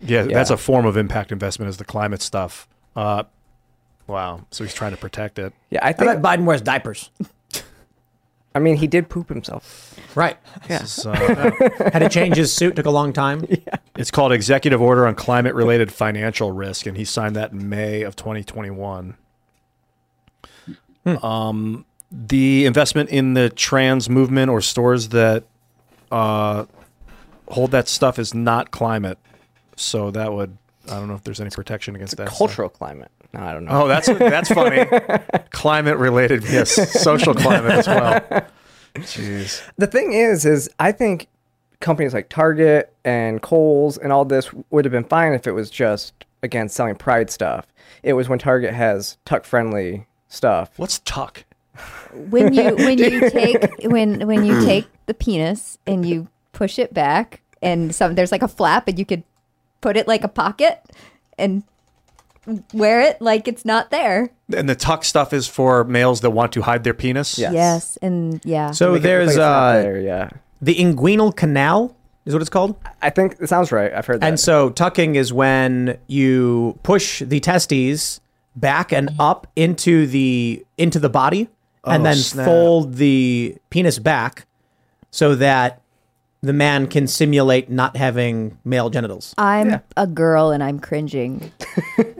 Yeah, 0.00 0.24
Yeah. 0.24 0.34
that's 0.34 0.50
a 0.50 0.56
form 0.56 0.86
of 0.86 0.96
impact 0.96 1.32
investment 1.32 1.68
is 1.68 1.76
the 1.76 1.84
climate 1.84 2.20
stuff. 2.22 2.66
Uh, 2.96 3.24
wow. 4.06 4.46
So 4.50 4.64
he's 4.64 4.74
trying 4.74 4.90
to 4.90 4.96
protect 4.96 5.38
it. 5.38 5.52
Yeah, 5.70 5.80
I 5.84 5.90
I 5.90 5.92
think. 5.92 6.20
bet 6.20 6.22
Biden 6.22 6.44
wears 6.44 6.60
diapers. 6.62 7.10
I 8.56 8.58
mean, 8.60 8.76
he 8.76 8.86
did 8.86 9.08
poop 9.08 9.28
himself. 9.28 9.98
Right. 10.14 10.36
Yeah. 10.70 10.84
So, 10.84 11.10
uh, 11.12 11.50
Had 11.92 11.98
to 12.00 12.08
change 12.08 12.36
his 12.36 12.52
suit. 12.52 12.76
Took 12.76 12.86
a 12.86 12.90
long 12.90 13.12
time. 13.12 13.44
it's 13.96 14.10
called 14.10 14.32
Executive 14.32 14.82
Order 14.82 15.06
on 15.06 15.14
Climate 15.14 15.54
Related 15.54 15.92
Financial 15.92 16.52
Risk, 16.52 16.86
and 16.86 16.96
he 16.96 17.04
signed 17.04 17.36
that 17.36 17.52
in 17.52 17.68
May 17.68 18.02
of 18.02 18.16
2021. 18.16 19.16
Um, 21.22 21.84
the 22.10 22.64
investment 22.64 23.10
in 23.10 23.34
the 23.34 23.50
trans 23.50 24.08
movement 24.08 24.50
or 24.50 24.60
stores 24.60 25.10
that 25.10 25.44
uh, 26.10 26.64
hold 27.48 27.72
that 27.72 27.88
stuff 27.88 28.18
is 28.18 28.34
not 28.34 28.70
climate. 28.70 29.18
So 29.76 30.10
that 30.12 30.32
would 30.32 30.56
I 30.86 30.98
don't 30.98 31.08
know 31.08 31.14
if 31.14 31.24
there's 31.24 31.40
any 31.40 31.50
protection 31.50 31.94
against 31.94 32.16
that. 32.16 32.28
Cultural 32.28 32.68
climate. 32.68 33.10
No, 33.32 33.40
I 33.40 33.52
don't 33.52 33.64
know. 33.64 33.82
Oh, 33.82 33.88
that's 33.88 34.06
that's 34.06 34.50
funny. 34.50 34.84
climate 35.50 35.98
related, 35.98 36.44
yes, 36.44 36.70
social 37.02 37.34
climate 37.34 37.72
as 37.72 37.86
well. 37.86 38.20
Jeez. 38.94 39.62
The 39.76 39.88
thing 39.88 40.12
is, 40.12 40.46
is 40.46 40.70
I 40.78 40.92
think 40.92 41.26
companies 41.84 42.14
like 42.14 42.30
Target 42.30 42.92
and 43.04 43.42
Kohl's 43.42 43.98
and 43.98 44.10
all 44.10 44.24
this 44.24 44.50
would 44.70 44.86
have 44.86 44.92
been 44.92 45.04
fine 45.04 45.34
if 45.34 45.46
it 45.46 45.52
was 45.52 45.70
just 45.70 46.14
again 46.42 46.68
selling 46.68 46.96
Pride 46.96 47.30
stuff. 47.30 47.66
It 48.02 48.14
was 48.14 48.28
when 48.28 48.38
Target 48.38 48.72
has 48.72 49.18
tuck 49.24 49.44
friendly 49.44 50.06
stuff. 50.28 50.70
What's 50.76 51.00
tuck? 51.00 51.44
when 52.14 52.54
you 52.54 52.74
when 52.76 52.98
you 52.98 53.30
take 53.30 53.64
when 53.84 54.26
when 54.26 54.44
you 54.44 54.64
take 54.64 54.86
the 55.06 55.14
penis 55.14 55.78
and 55.86 56.08
you 56.08 56.28
push 56.52 56.78
it 56.78 56.94
back 56.94 57.42
and 57.60 57.94
some 57.94 58.14
there's 58.14 58.32
like 58.32 58.42
a 58.42 58.48
flap 58.48 58.88
and 58.88 58.98
you 58.98 59.04
could 59.04 59.22
put 59.80 59.96
it 59.96 60.08
like 60.08 60.24
a 60.24 60.28
pocket 60.28 60.82
and 61.36 61.64
wear 62.72 63.00
it 63.02 63.20
like 63.20 63.46
it's 63.46 63.64
not 63.64 63.90
there. 63.90 64.30
And 64.56 64.68
the 64.68 64.74
tuck 64.74 65.04
stuff 65.04 65.34
is 65.34 65.48
for 65.48 65.84
males 65.84 66.22
that 66.22 66.30
want 66.30 66.52
to 66.52 66.62
hide 66.62 66.84
their 66.84 66.94
penis. 66.94 67.38
Yes. 67.38 67.52
Yes, 67.52 67.98
and 68.00 68.40
yeah. 68.44 68.70
So 68.70 68.86
Make 68.86 68.90
it 68.90 68.94
look 68.94 69.02
there's 69.02 69.26
like 69.26 69.32
it's 69.32 69.38
not 69.38 69.76
uh, 69.76 69.82
there, 69.82 70.00
yeah. 70.00 70.30
The 70.64 70.74
inguinal 70.76 71.34
canal 71.34 71.94
is 72.24 72.32
what 72.34 72.40
it's 72.40 72.50
called. 72.50 72.74
I 73.02 73.10
think 73.10 73.36
it 73.40 73.48
sounds 73.48 73.70
right. 73.70 73.92
I've 73.92 74.06
heard 74.06 74.20
that. 74.20 74.26
And 74.26 74.40
so 74.40 74.70
tucking 74.70 75.14
is 75.16 75.32
when 75.32 75.98
you 76.06 76.78
push 76.82 77.20
the 77.20 77.38
testes 77.40 78.20
back 78.56 78.92
and 78.92 79.10
up 79.18 79.46
into 79.56 80.06
the 80.06 80.64
into 80.78 80.98
the 80.98 81.08
body 81.10 81.48
and 81.84 82.00
Oh, 82.00 82.04
then 82.04 82.16
snap. 82.16 82.46
fold 82.46 82.94
the 82.94 83.56
penis 83.70 83.98
back 83.98 84.46
so 85.10 85.34
that 85.34 85.82
the 86.40 86.52
man 86.52 86.86
can 86.86 87.06
simulate 87.06 87.70
not 87.70 87.96
having 87.96 88.56
male 88.64 88.90
genitals. 88.90 89.34
I'm 89.38 89.80
a 89.96 90.06
girl 90.06 90.50
and 90.50 90.62
I'm 90.62 90.78
cringing. 90.80 91.52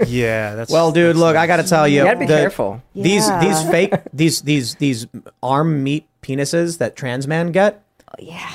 Yeah, 0.07 0.55
that's 0.55 0.71
Well, 0.71 0.93
dude, 0.93 1.17
look, 1.17 1.35
I 1.37 1.47
got 1.47 1.57
to 1.59 1.63
tell 1.63 1.87
you, 1.89 1.99
You 2.01 2.05
gotta 2.05 2.19
be 2.19 2.27
the- 2.27 2.37
careful. 2.37 2.83
These 2.95 3.27
Yeah. 3.29 3.41
these 3.41 3.71
fake 3.71 3.95
these 4.13 4.43
these 4.43 4.75
these 4.77 5.07
arm 5.43 5.83
meat 5.83 6.07
penises 6.21 6.77
that 6.79 6.95
trans 6.97 7.27
men 7.27 7.53
get. 7.53 7.83
Yeah. 8.19 8.51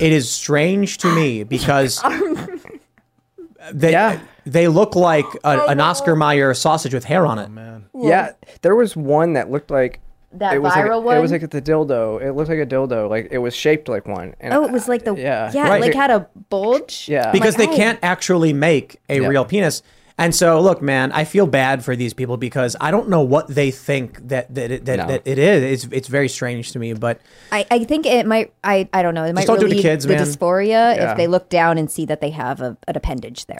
It 0.00 0.12
is 0.12 0.30
strange 0.30 0.98
to 0.98 1.14
me 1.14 1.42
because 1.56 2.02
they 3.72 3.92
Yeah. 3.92 4.20
they 4.46 4.68
look 4.68 4.94
like 4.94 5.24
a, 5.44 5.62
oh, 5.62 5.66
an 5.68 5.80
Oscar 5.80 6.16
Mayer 6.16 6.54
sausage 6.54 6.94
with 6.94 7.04
hair 7.04 7.26
on 7.26 7.38
it. 7.38 7.46
Oh, 7.46 7.52
man. 7.52 7.84
yeah, 7.94 8.32
there 8.62 8.74
was 8.74 8.96
one 8.96 9.34
that 9.34 9.50
looked 9.50 9.70
like 9.70 10.00
That 10.32 10.54
it 10.54 10.58
was 10.62 10.72
viral 10.72 10.96
like, 10.98 11.04
one. 11.06 11.16
It 11.16 11.20
was 11.20 11.32
like 11.32 11.48
the 11.48 11.62
dildo. 11.62 12.20
It 12.20 12.32
looked 12.32 12.48
like 12.50 12.58
a 12.58 12.66
dildo. 12.66 13.08
Like 13.08 13.28
it 13.30 13.38
was 13.38 13.54
shaped 13.54 13.88
like 13.88 14.06
one. 14.06 14.34
And 14.40 14.52
oh, 14.52 14.64
it 14.64 14.72
was 14.72 14.88
like 14.88 15.04
the 15.04 15.14
yeah. 15.14 15.50
yeah, 15.54 15.68
Right. 15.68 15.80
like 15.80 15.94
had 15.94 16.10
a 16.10 16.28
bulge. 16.50 17.08
Yeah. 17.08 17.30
because 17.32 17.56
Like, 17.58 17.68
they 17.68 17.74
oh. 17.74 17.76
can't 17.76 17.98
actually 18.02 18.52
make 18.52 19.00
a 19.08 19.20
Yeah. 19.20 19.28
real 19.28 19.44
penis. 19.44 19.82
And 20.16 20.32
so, 20.32 20.60
look, 20.60 20.80
man, 20.80 21.10
I 21.10 21.24
feel 21.24 21.46
bad 21.46 21.84
for 21.84 21.96
these 21.96 22.14
people 22.14 22.36
because 22.36 22.76
I 22.80 22.92
don't 22.92 23.08
know 23.08 23.22
what 23.22 23.48
they 23.48 23.72
think 23.72 24.28
that 24.28 24.54
that 24.54 24.70
it, 24.70 24.84
that, 24.84 24.96
No. 24.98 25.06
that 25.08 25.22
it 25.26 25.38
is. 25.38 25.84
It's 25.84 25.92
it's 25.92 26.08
very 26.08 26.28
strange 26.28 26.70
to 26.72 26.78
me, 26.78 26.92
but 26.92 27.20
I, 27.50 27.66
I 27.70 27.82
think 27.84 28.06
it 28.06 28.24
might 28.24 28.52
I, 28.62 28.88
I 28.92 29.02
don't 29.02 29.14
know 29.14 29.24
it 29.24 29.34
might 29.34 29.46
don't 29.46 29.58
do 29.58 29.66
it 29.66 29.70
to 29.70 29.74
relieve 29.74 29.82
kids, 29.82 30.04
the 30.04 30.14
man. 30.14 30.24
dysphoria 30.24 30.94
Yeah. 30.96 31.10
if 31.10 31.16
they 31.16 31.26
look 31.26 31.48
down 31.48 31.78
and 31.78 31.90
see 31.90 32.06
that 32.06 32.20
they 32.20 32.30
have 32.30 32.60
a, 32.60 32.76
an 32.86 32.96
appendage 32.96 33.46
there. 33.46 33.58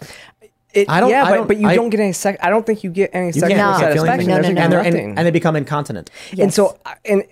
It, 0.73 0.89
I 0.89 0.99
don't- 1.01 1.11
Yeah, 1.11 1.25
I 1.25 1.31
but, 1.31 1.37
don't- 1.37 1.47
but 1.49 1.57
you 1.57 1.69
I- 1.69 1.75
don't 1.77 1.91
get 1.91 2.01
any 2.01 2.13
sex. 2.13 2.39
I 2.43 2.51
don't 2.51 2.65
think 2.67 2.85
you 2.85 2.91
get 2.91 3.11
any 3.13 3.27
you 3.27 3.33
sexual 3.33 3.57
can't 3.59 3.73
No. 3.73 3.87
satisfaction. 3.87 4.29
No, 4.29 4.37
no, 4.41 4.43
no. 4.43 4.61
and, 4.61 4.73
they're, 4.73 4.81
and, 4.81 4.95
nothing. 4.95 5.19
and 5.19 5.27
they 5.27 5.31
become 5.33 5.57
incontinent. 5.57 6.11
And 6.39 6.53
so, 6.55 6.79
and 7.05 7.23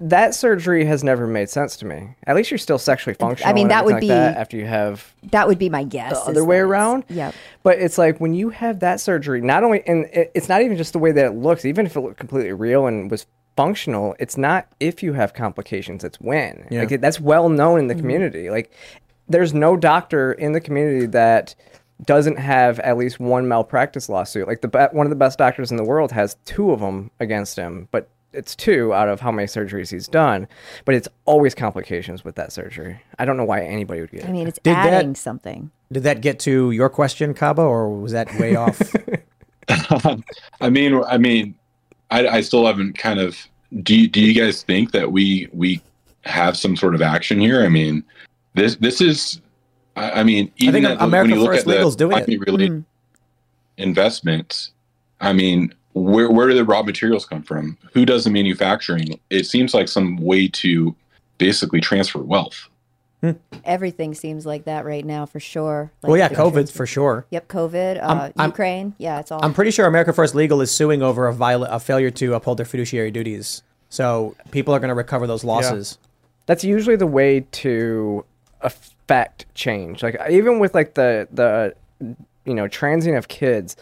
that 0.00 0.34
surgery 0.34 0.84
has 0.84 1.02
never 1.02 1.26
made 1.26 1.48
sense 1.50 1.76
to 1.78 1.86
me. 1.86 2.10
At 2.26 2.36
least 2.36 2.50
you're 2.50 2.58
still 2.58 2.78
sexually 2.78 3.14
functional. 3.14 3.50
I 3.50 3.52
mean, 3.52 3.68
that 3.68 3.84
would 3.84 3.94
like 3.94 4.00
be- 4.02 4.08
that 4.08 4.36
after 4.36 4.56
you 4.56 4.66
have 4.66 5.12
That 5.32 5.48
would 5.48 5.58
be 5.58 5.68
my 5.68 5.82
guess. 5.84 6.22
the 6.24 6.30
other 6.30 6.44
way 6.44 6.58
around. 6.58 7.04
Yep. 7.08 7.34
But 7.64 7.78
it's 7.80 7.98
like 7.98 8.20
when 8.20 8.32
you 8.34 8.50
have 8.50 8.80
that 8.80 9.00
surgery, 9.00 9.40
not 9.40 9.64
only 9.64 9.82
and 9.86 10.04
it, 10.12 10.30
it's 10.34 10.48
not 10.48 10.62
even 10.62 10.76
just 10.76 10.92
the 10.92 10.98
way 11.00 11.10
that 11.12 11.24
it 11.24 11.32
looks. 11.34 11.64
Even 11.64 11.84
if 11.86 11.96
it 11.96 12.00
looked 12.00 12.18
completely 12.18 12.52
real 12.52 12.86
and 12.86 13.10
was 13.10 13.26
functional, 13.56 14.14
it's 14.20 14.36
not 14.36 14.68
if 14.78 15.02
you 15.02 15.14
have 15.14 15.34
complications. 15.34 16.04
It's 16.04 16.20
when. 16.20 16.68
Yeah. 16.70 16.80
Like 16.80 16.92
it, 16.92 17.00
that's 17.00 17.20
well 17.20 17.48
known 17.48 17.80
in 17.80 17.86
the 17.88 17.94
Mm-hmm. 17.94 18.00
community. 18.00 18.50
Like 18.50 18.70
there's 19.28 19.52
no 19.52 19.76
doctor 19.76 20.32
in 20.32 20.52
the 20.52 20.60
community 20.60 21.06
that 21.06 21.54
doesn't 22.04 22.36
have 22.38 22.78
at 22.80 22.96
least 22.96 23.18
one 23.18 23.48
malpractice 23.48 24.08
lawsuit. 24.08 24.46
Like 24.46 24.60
the 24.60 24.88
one 24.92 25.06
of 25.06 25.10
the 25.10 25.16
best 25.16 25.38
doctors 25.38 25.72
in 25.72 25.76
the 25.76 25.84
world 25.84 26.12
has 26.12 26.36
two 26.44 26.70
of 26.70 26.78
them 26.78 27.10
against 27.18 27.56
him, 27.56 27.88
but 27.90 28.08
it's 28.32 28.54
two 28.54 28.92
out 28.92 29.08
of 29.08 29.20
how 29.20 29.32
many 29.32 29.46
surgeries 29.46 29.90
he's 29.90 30.06
done. 30.08 30.46
But 30.84 30.94
it's 30.94 31.08
always 31.24 31.54
complications 31.54 32.24
with 32.24 32.34
that 32.36 32.52
surgery. 32.52 33.00
I 33.18 33.24
don't 33.24 33.36
know 33.36 33.44
why 33.44 33.62
anybody 33.62 34.00
would 34.00 34.10
get 34.10 34.20
it. 34.20 34.28
I 34.28 34.32
mean, 34.32 34.46
it's 34.48 34.58
Did 34.62 34.74
that- 34.76 34.92
adding 34.92 35.14
something. 35.14 35.70
Did 35.90 36.02
that 36.02 36.20
get 36.20 36.38
to 36.40 36.70
your 36.70 36.90
question, 36.90 37.32
Caba, 37.32 37.60
or 37.60 37.88
was 37.90 38.12
that 38.12 38.28
way 38.38 38.54
off? 38.64 38.78
I 40.60 40.70
mean, 40.70 41.02
I 41.04 41.16
mean, 41.18 41.54
I, 42.10 42.28
I 42.28 42.40
still 42.42 42.66
haven't 42.66 42.98
kind 42.98 43.18
of. 43.20 43.36
Do 43.82 43.94
you, 43.94 44.08
do 44.08 44.20
you 44.20 44.32
guys 44.38 44.62
think 44.62 44.92
that 44.92 45.12
we 45.12 45.48
we 45.52 45.80
have 46.22 46.56
some 46.56 46.76
sort 46.76 46.94
of 46.94 47.02
action 47.02 47.38
here? 47.40 47.64
I 47.64 47.68
mean, 47.68 48.02
this 48.54 48.76
this 48.76 49.00
is. 49.00 49.40
I, 49.96 50.20
I 50.20 50.22
mean, 50.24 50.50
even 50.56 50.84
think 50.84 50.86
at 50.98 51.02
America 51.02 51.30
when 51.32 51.38
you 51.38 51.42
look 51.42 51.52
First 51.54 51.60
at 51.60 51.66
the 51.66 51.72
Legal's 51.76 51.96
doing 51.96 52.16
it. 52.16 52.24
climate-related 52.24 52.70
Mm. 52.72 52.84
investments, 53.78 54.72
I 55.20 55.32
mean, 55.32 55.72
where 55.98 56.30
where 56.30 56.48
do 56.48 56.54
the 56.54 56.64
raw 56.64 56.82
materials 56.82 57.24
come 57.26 57.42
from? 57.42 57.76
Who 57.92 58.04
does 58.04 58.24
the 58.24 58.30
manufacturing? 58.30 59.18
It 59.30 59.46
seems 59.46 59.74
like 59.74 59.88
some 59.88 60.16
way 60.16 60.48
to 60.48 60.94
basically 61.38 61.80
transfer 61.80 62.18
wealth. 62.20 62.68
Everything 63.64 64.14
seems 64.14 64.46
like 64.46 64.64
that 64.64 64.84
right 64.84 65.04
now 65.04 65.26
for 65.26 65.40
sure. 65.40 65.90
Like 66.02 66.08
well, 66.08 66.16
yeah, 66.18 66.28
the 66.28 66.36
COVID 66.36 66.52
trans- 66.52 66.70
for 66.70 66.86
sure. 66.86 67.26
Yep, 67.30 67.48
COVID. 67.48 67.96
Uh, 68.00 68.06
I'm- 68.06 68.32
I'm- 68.36 68.50
Ukraine. 68.50 68.94
yeah, 68.98 69.18
it's 69.18 69.32
all. 69.32 69.40
I'm 69.44 69.52
pretty 69.52 69.72
sure 69.72 69.86
America 69.86 70.12
First 70.12 70.36
Legal 70.36 70.60
is 70.60 70.70
suing 70.70 71.02
over 71.02 71.26
a, 71.26 71.34
viola- 71.34 71.68
a 71.68 71.80
failure 71.80 72.10
to 72.12 72.34
uphold 72.34 72.58
their 72.58 72.66
fiduciary 72.66 73.10
duties. 73.10 73.62
So 73.88 74.36
people 74.52 74.72
are 74.72 74.78
going 74.78 74.90
to 74.90 74.94
recover 74.94 75.26
those 75.26 75.42
losses. 75.44 75.98
that's 76.46 76.62
usually 76.62 76.94
the 76.96 77.06
way 77.08 77.40
to 77.52 78.24
affect 78.60 79.46
change. 79.54 80.02
Like 80.02 80.16
even 80.30 80.60
with 80.60 80.74
like 80.74 80.94
the 80.94 81.26
the 81.32 81.74
you 82.44 82.54
know 82.54 82.68
transing 82.68 83.16
of 83.16 83.26
kids, 83.28 83.76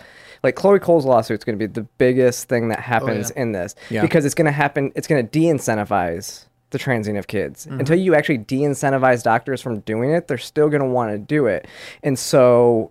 like 0.47 0.55
Chloe 0.57 0.79
Cole's 0.79 1.05
lawsuit 1.05 1.41
is 1.41 1.45
going 1.45 1.59
to 1.59 1.69
be 1.69 1.73
the 1.73 1.87
biggest 1.99 2.49
thing 2.49 2.69
that 2.69 2.81
happens 2.81 3.31
in 3.33 3.53
this 3.53 3.75
Yeah. 3.91 4.01
because 4.03 4.25
it's 4.25 4.35
going 4.35 4.47
to 4.47 4.53
happen. 4.53 4.93
It's 4.97 5.07
going 5.07 5.23
to 5.27 5.31
de-incentivize 5.31 6.47
the 6.71 6.79
transing 6.79 7.17
of 7.17 7.27
kids 7.27 7.67
until 7.67 7.97
you 7.97 8.15
actually 8.15 8.39
de-incentivize 8.39 9.23
doctors 9.23 9.61
from 9.61 9.81
doing 9.81 10.11
it. 10.11 10.27
They're 10.29 10.39
still 10.39 10.69
going 10.69 10.83
to 10.83 10.89
want 10.89 11.13
to 11.13 11.19
do 11.19 11.47
it, 11.47 11.67
and 12.03 12.19
so 12.19 12.91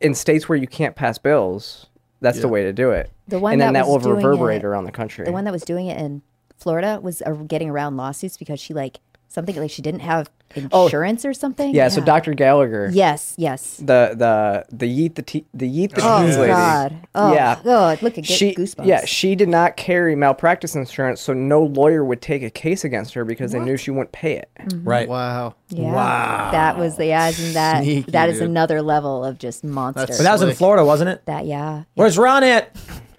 in 0.00 0.14
states 0.14 0.48
where 0.48 0.56
you 0.58 0.66
can't 0.66 0.94
pass 0.96 1.18
bills, 1.18 1.86
that's 2.20 2.40
the 2.40 2.48
way 2.48 2.64
to 2.64 2.72
do 2.72 2.90
it. 2.90 3.10
The 3.28 3.38
one 3.38 3.52
and 3.52 3.60
then 3.60 3.72
that 3.74 3.80
that, 3.80 3.86
will 3.88 3.96
was 3.96 4.04
doing 4.04 4.16
reverberate 4.16 4.62
it- 4.62 4.64
around 4.64 4.84
the 4.84 4.92
country. 4.92 5.24
the 5.24 5.32
one 5.32 5.44
that 5.44 5.52
was 5.52 5.62
doing 5.62 5.86
it 5.86 5.98
in 6.00 6.22
Florida 6.56 6.98
was 7.02 7.22
uh, 7.22 7.32
getting 7.32 7.70
around 7.70 7.96
lawsuits 7.96 8.36
because 8.36 8.58
she 8.60 8.74
like 8.74 8.98
something 9.28 9.54
like 9.56 9.70
she 9.70 9.82
didn't 9.82 10.00
have 10.00 10.30
insurance 10.54 11.24
or 11.26 11.34
something. 11.34 11.68
Oh. 11.70 11.74
yeah, 11.74 11.88
so 11.88 12.00
Dr. 12.00 12.32
Gallagher. 12.34 12.88
Yes, 12.92 13.34
yes. 13.36 13.76
the 13.76 14.14
the 14.16 14.64
the 14.74 14.86
yeet 14.86 15.14
the 15.14 15.22
te- 15.22 15.44
the 15.52 15.68
yeet 15.68 15.94
the 15.94 16.00
Oh 16.02 16.22
teens 16.22 16.38
lady. 16.38 16.52
God. 16.52 17.06
Oh 17.14 17.34
yeah. 17.34 17.60
God. 17.62 18.00
Look 18.02 18.16
at 18.18 18.24
get 18.24 18.36
She 18.38 18.54
goosebumps. 18.54 18.86
yeah 18.86 19.04
she 19.04 19.34
did 19.34 19.48
not 19.50 19.76
carry 19.76 20.16
malpractice 20.16 20.74
insurance, 20.74 21.20
so 21.20 21.34
no 21.34 21.62
lawyer 21.62 22.02
would 22.04 22.22
take 22.22 22.42
a 22.42 22.48
case 22.50 22.82
against 22.84 23.12
her 23.14 23.24
because 23.26 23.52
they 23.52 23.60
knew 23.60 23.76
she 23.76 23.90
wouldn't 23.90 24.12
pay 24.12 24.36
it. 24.36 24.50
Right. 24.74 25.06
Wow. 25.08 25.54
Yeah. 25.68 25.92
Wow. 25.92 26.50
That 26.52 26.78
was 26.78 26.96
the 26.96 27.06
yeah, 27.06 27.28
isn't 27.28 27.52
that 27.52 27.82
Sneaky, 27.84 28.10
that 28.12 28.30
is 28.30 28.38
dude. 28.38 28.48
another 28.48 28.80
level 28.80 29.24
of 29.24 29.38
just 29.38 29.62
monster. 29.64 30.00
That's- 30.00 30.18
But 30.18 30.24
that 30.24 30.32
was 30.32 30.42
in 30.42 30.54
Florida, 30.54 30.84
wasn't 30.84 31.10
it? 31.10 31.26
that 31.26 31.44
yeah. 31.44 31.84
Where's 31.94 32.16
Ron 32.16 32.42
at? 32.44 32.74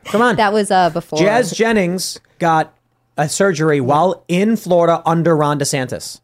Come 0.06 0.24
on. 0.24 0.36
That 0.38 0.52
was 0.52 0.72
uh 0.72 0.90
before 0.90 1.20
Jazz 1.20 1.52
Jennings 1.52 2.20
got 2.40 2.74
a 3.20 3.30
surgery 3.30 3.80
while 3.82 4.24
in 4.28 4.56
Florida 4.56 5.02
under 5.06 5.36
Ron 5.36 5.60
DeSantis. 5.60 6.22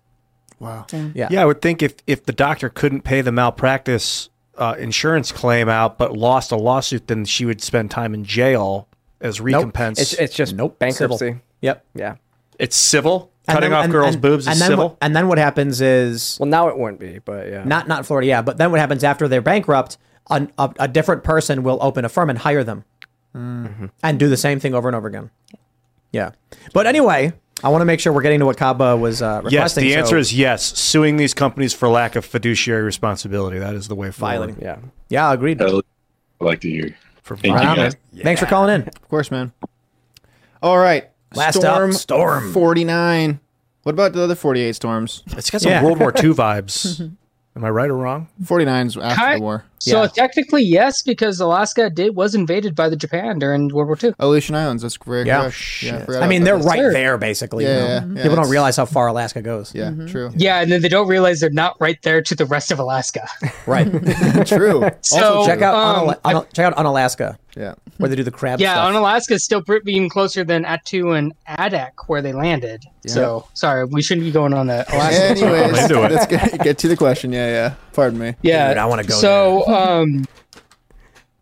Wow. 0.60 0.86
Yeah. 0.92 1.28
Yeah, 1.30 1.42
I 1.42 1.46
would 1.46 1.62
think 1.62 1.84
if 1.84 1.96
if 2.08 2.26
the 2.26 2.32
doctor 2.34 2.70
couldn't 2.70 3.02
pay 3.02 3.22
the 3.22 3.32
malpractice 3.32 4.30
uh, 4.58 4.76
insurance 4.80 5.32
claim 5.32 5.68
out, 5.70 5.98
but 5.98 6.16
lost 6.18 6.52
a 6.52 6.56
lawsuit, 6.56 7.08
then 7.08 7.26
she 7.26 7.46
would 7.46 7.62
spend 7.62 7.92
time 7.92 8.14
in 8.14 8.24
jail 8.24 8.88
as 9.20 9.42
recompense. 9.42 10.00
It's 10.02 10.14
it's 10.14 10.34
just 10.36 10.56
Nope. 10.56 10.80
bankruptcy. 10.80 11.18
Civil. 11.18 11.42
Yep. 11.62 11.86
Yeah. 11.94 12.16
It's 12.58 12.76
civil. 12.78 13.32
And 13.48 13.56
Cutting 13.56 13.70
then- 13.72 13.78
off 13.80 13.84
and- 13.84 13.92
girls' 13.94 14.14
and- 14.16 14.22
boobs 14.22 14.48
and 14.48 14.54
is 14.54 14.60
then 14.60 14.70
civil. 14.70 14.90
What, 14.90 14.98
and 15.02 15.16
then 15.16 15.28
what 15.28 15.38
happens 15.38 15.82
is 15.82 16.38
Well, 16.40 16.48
now 16.50 16.70
it 16.70 16.78
wouldn't 16.80 17.00
be, 17.00 17.20
but 17.20 17.48
yeah. 17.50 17.64
not 17.66 17.88
not 17.88 18.06
Florida, 18.06 18.28
yeah. 18.28 18.42
But 18.42 18.58
then 18.58 18.72
what 18.72 18.80
happens 18.80 19.04
after 19.04 19.28
they're 19.28 19.42
bankrupt? 19.42 19.98
A, 20.32 20.48
a, 20.58 20.74
a 20.80 20.88
different 20.88 21.24
person 21.24 21.62
will 21.62 21.78
open 21.82 22.06
a 22.06 22.10
firm 22.10 22.30
and 22.32 22.40
hire 22.40 22.64
them, 22.64 22.86
Mm-hmm. 23.36 23.88
and 24.02 24.18
do 24.18 24.30
the 24.30 24.38
same 24.38 24.60
thing 24.60 24.74
over 24.74 24.88
and 24.88 24.96
over 24.96 25.08
again. 25.08 25.30
Yeah. 26.16 26.32
But 26.74 26.88
anyway, 26.88 27.34
I 27.64 27.70
want 27.70 27.82
to 27.82 27.86
make 27.86 28.00
sure 28.00 28.14
we're 28.14 28.22
getting 28.22 28.40
to 28.40 28.46
what 28.46 28.58
Caba 28.58 28.98
was 29.00 29.22
uh, 29.22 29.42
requesting. 29.44 29.52
yes, 29.54 29.76
the 29.76 29.92
so- 29.94 30.00
answer 30.00 30.18
is 30.18 30.34
yes. 30.34 30.78
Suing 30.80 31.18
these 31.18 31.34
companies 31.34 31.74
for 31.74 31.90
lack 31.90 32.16
of 32.16 32.24
fiduciary 32.26 32.84
responsibility. 32.84 33.60
That 33.60 33.76
is 33.76 33.88
the 33.88 33.96
way 33.96 34.12
forward. 34.12 34.32
Violating. 34.34 34.62
yeah. 34.62 34.78
yeah, 35.10 35.34
agreed. 35.34 35.62
I'd 35.62 35.82
like 36.40 36.62
to 36.62 36.70
hear. 36.70 36.96
For 37.24 37.36
Thank 37.36 37.56
Right 37.56 37.64
you 37.64 37.70
on, 37.70 37.76
guys. 37.76 37.96
Thanks 38.22 38.40
for 38.40 38.46
calling 38.48 38.74
in. 38.76 38.88
Of 38.88 39.10
course, 39.10 39.32
man. 39.32 39.52
All 40.62 40.78
right. 40.78 41.10
Last 41.34 41.58
storm, 41.60 41.90
up, 41.90 41.96
storm. 41.98 42.54
49. 42.54 43.40
What 43.84 43.92
about 43.94 44.14
the 44.14 44.22
other 44.24 44.36
48 44.36 44.74
storms? 44.76 45.24
It's 45.28 45.50
got 45.50 45.62
some 45.62 45.72
Yeah. 45.72 45.84
World 45.84 46.00
War 46.00 46.12
II 46.16 46.30
vibes. 46.34 47.12
Am 47.58 47.64
I 47.64 47.70
right 47.70 47.90
or 47.90 47.96
wrong? 47.96 48.28
49's 48.44 48.98
after 48.98 49.22
Ki- 49.28 49.36
the 49.36 49.42
war. 49.42 49.64
So 49.80 50.02
Yeah. 50.02 50.08
technically, 50.08 50.64
yes, 50.64 51.02
because 51.04 51.40
Alaska 51.40 51.90
did 51.90 52.14
was 52.16 52.36
invaded 52.36 52.76
by 52.76 52.90
the 52.90 52.98
Japan 52.98 53.40
during 53.40 53.70
World 53.70 53.88
War 53.88 53.98
II. 54.04 54.14
Aleutian 54.20 54.56
Islands. 54.56 54.82
That's 54.84 54.98
very 55.06 55.26
Yeah. 55.26 55.42
correct. 55.42 55.84
Yeah, 55.84 56.06
I 56.20 56.26
I 56.26 56.28
mean, 56.28 56.44
they're 56.44 56.58
that. 56.58 56.66
right 56.66 56.80
Sure. 56.80 56.92
there, 56.92 57.18
basically. 57.18 57.64
you 57.64 57.70
Yeah, 57.70 57.76
know? 57.78 57.86
yeah, 57.86 57.94
yeah. 57.94 58.00
People 58.02 58.20
It's- 58.20 58.36
don't 58.36 58.50
realize 58.50 58.76
how 58.76 58.86
far 58.86 59.08
Alaska 59.08 59.42
goes. 59.42 59.72
Yeah, 59.74 59.92
true. 60.08 60.32
Yeah, 60.36 60.60
and 60.62 60.70
then 60.72 60.82
they 60.82 60.90
don't 60.90 61.08
realize 61.08 61.40
they're 61.40 61.50
not 61.50 61.76
right 61.80 61.98
there 62.04 62.22
to 62.24 62.36
the 62.36 62.46
rest 62.46 62.72
of 62.72 62.80
Alaska. 62.80 63.26
Right. 63.68 63.88
True. 64.48 64.90
So 65.02 65.24
also, 65.40 65.46
check 65.46 65.62
out 65.62 65.76
um, 65.76 66.08
Unala- 66.10 66.30
Una- 66.30 66.46
check 66.54 66.66
out 66.66 66.78
Unalaska, 66.78 67.38
Yeah. 67.56 67.76
where 67.98 68.10
they 68.10 68.16
do 68.16 68.24
the 68.24 68.32
crab 68.32 68.60
yeah, 68.60 68.74
stuff. 68.74 68.88
on 68.88 68.96
Alaska 68.96 69.36
is 69.36 69.44
still 69.44 69.62
pretty 69.64 69.94
even 69.94 70.10
closer 70.10 70.44
than 70.44 70.66
Attu 70.66 71.18
and 71.18 71.34
Adak 71.48 71.92
where 72.08 72.22
they 72.22 72.34
landed. 72.34 72.84
So 73.08 73.48
sorry, 73.54 73.86
we 73.86 74.02
shouldn't 74.02 74.26
be 74.26 74.32
going 74.32 74.54
on 74.54 74.68
the 74.68 74.86
Alaska. 74.94 75.46
Anyways, 75.46 75.90
let's 75.90 76.26
get, 76.26 76.60
get 76.62 76.78
to 76.80 76.88
the 76.88 76.98
question. 76.98 77.32
Yeah, 77.32 77.48
yeah. 77.48 77.76
Pardon 77.94 78.20
me. 78.20 78.36
Yeah, 78.42 78.70
Dude, 78.70 78.78
I 78.78 78.86
wanna 78.86 79.04
go 79.04 79.16
So, 79.16 79.66
um, 79.74 80.26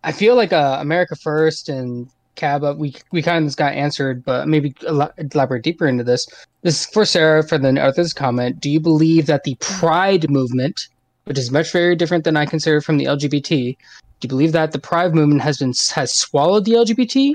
I 0.03 0.11
feel 0.11 0.35
like 0.35 0.53
uh, 0.53 0.77
America 0.79 1.15
First 1.15 1.69
and 1.69 2.09
Cab 2.35 2.63
we 2.77 2.95
we 3.11 3.21
kind 3.21 3.43
of 3.43 3.47
just 3.47 3.57
got 3.57 3.73
answered, 3.73 4.23
but 4.25 4.47
maybe 4.47 4.73
ela- 4.87 5.13
elaborate 5.17 5.63
deeper 5.63 5.87
into 5.87 6.03
this. 6.03 6.27
This 6.61 6.81
is 6.81 6.85
for 6.87 7.05
Sara 7.05 7.47
for 7.47 7.57
the 7.57 7.79
others 7.79 8.13
comment. 8.13 8.59
Do 8.59 8.69
you 8.69 8.79
believe 8.79 9.27
that 9.27 9.43
the 9.43 9.55
Pride 9.59 10.29
movement, 10.29 10.87
which 11.25 11.37
is 11.37 11.51
much 11.51 11.71
very 11.71 11.95
different 11.95 12.23
than 12.23 12.35
I 12.35 12.45
consider 12.45 12.81
from 12.81 12.97
the 12.97 13.05
LGBT, 13.05 13.77
do 14.23 14.27
you 14.27 14.29
believe 14.29 14.53
that 14.53 14.71
the 14.71 14.79
Pride 14.79 15.13
movement 15.13 15.41
has 15.41 15.57
been 15.57 15.73
has 15.93 16.13
swallowed 16.13 16.63
the 16.63 16.71
LGBT, 16.71 17.33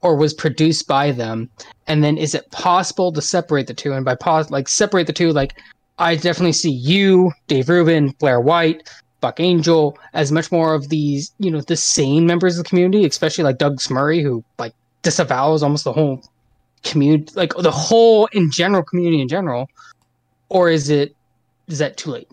or 0.00 0.14
was 0.14 0.32
produced 0.32 0.86
by 0.86 1.10
them? 1.10 1.50
And 1.88 2.04
then 2.04 2.16
is 2.16 2.36
it 2.36 2.48
possible 2.52 3.12
to 3.12 3.20
separate 3.20 3.66
the 3.66 3.74
two? 3.74 3.92
And 3.92 4.04
by 4.04 4.14
pos- 4.14 4.48
like 4.48 4.68
separate 4.68 5.08
the 5.08 5.12
two, 5.12 5.32
like 5.32 5.60
I 5.98 6.14
definitely 6.14 6.52
see 6.52 6.70
you, 6.70 7.32
Dave 7.48 7.68
Rubin, 7.68 8.14
Blair 8.20 8.40
White, 8.40 8.88
Buck 9.20 9.40
Angel 9.40 9.98
as 10.12 10.30
much 10.30 10.52
more 10.52 10.72
of 10.72 10.88
these, 10.88 11.32
you 11.40 11.50
know, 11.50 11.62
the 11.62 11.76
same 11.76 12.26
members 12.26 12.56
of 12.56 12.64
the 12.64 12.68
community, 12.68 13.04
especially 13.04 13.42
like 13.42 13.58
Douglas 13.58 13.90
Murray, 13.90 14.22
who 14.22 14.44
like 14.56 14.72
disavows 15.02 15.64
almost 15.64 15.82
the 15.82 15.92
whole 15.92 16.22
community, 16.84 17.32
like 17.34 17.54
the 17.58 17.72
whole 17.72 18.26
in 18.26 18.52
general 18.52 18.84
community 18.84 19.20
in 19.20 19.26
general. 19.26 19.68
Or 20.48 20.70
is 20.70 20.90
it 20.90 21.16
is 21.70 21.78
that 21.78 21.96
too 21.96 22.10
late? 22.10 22.28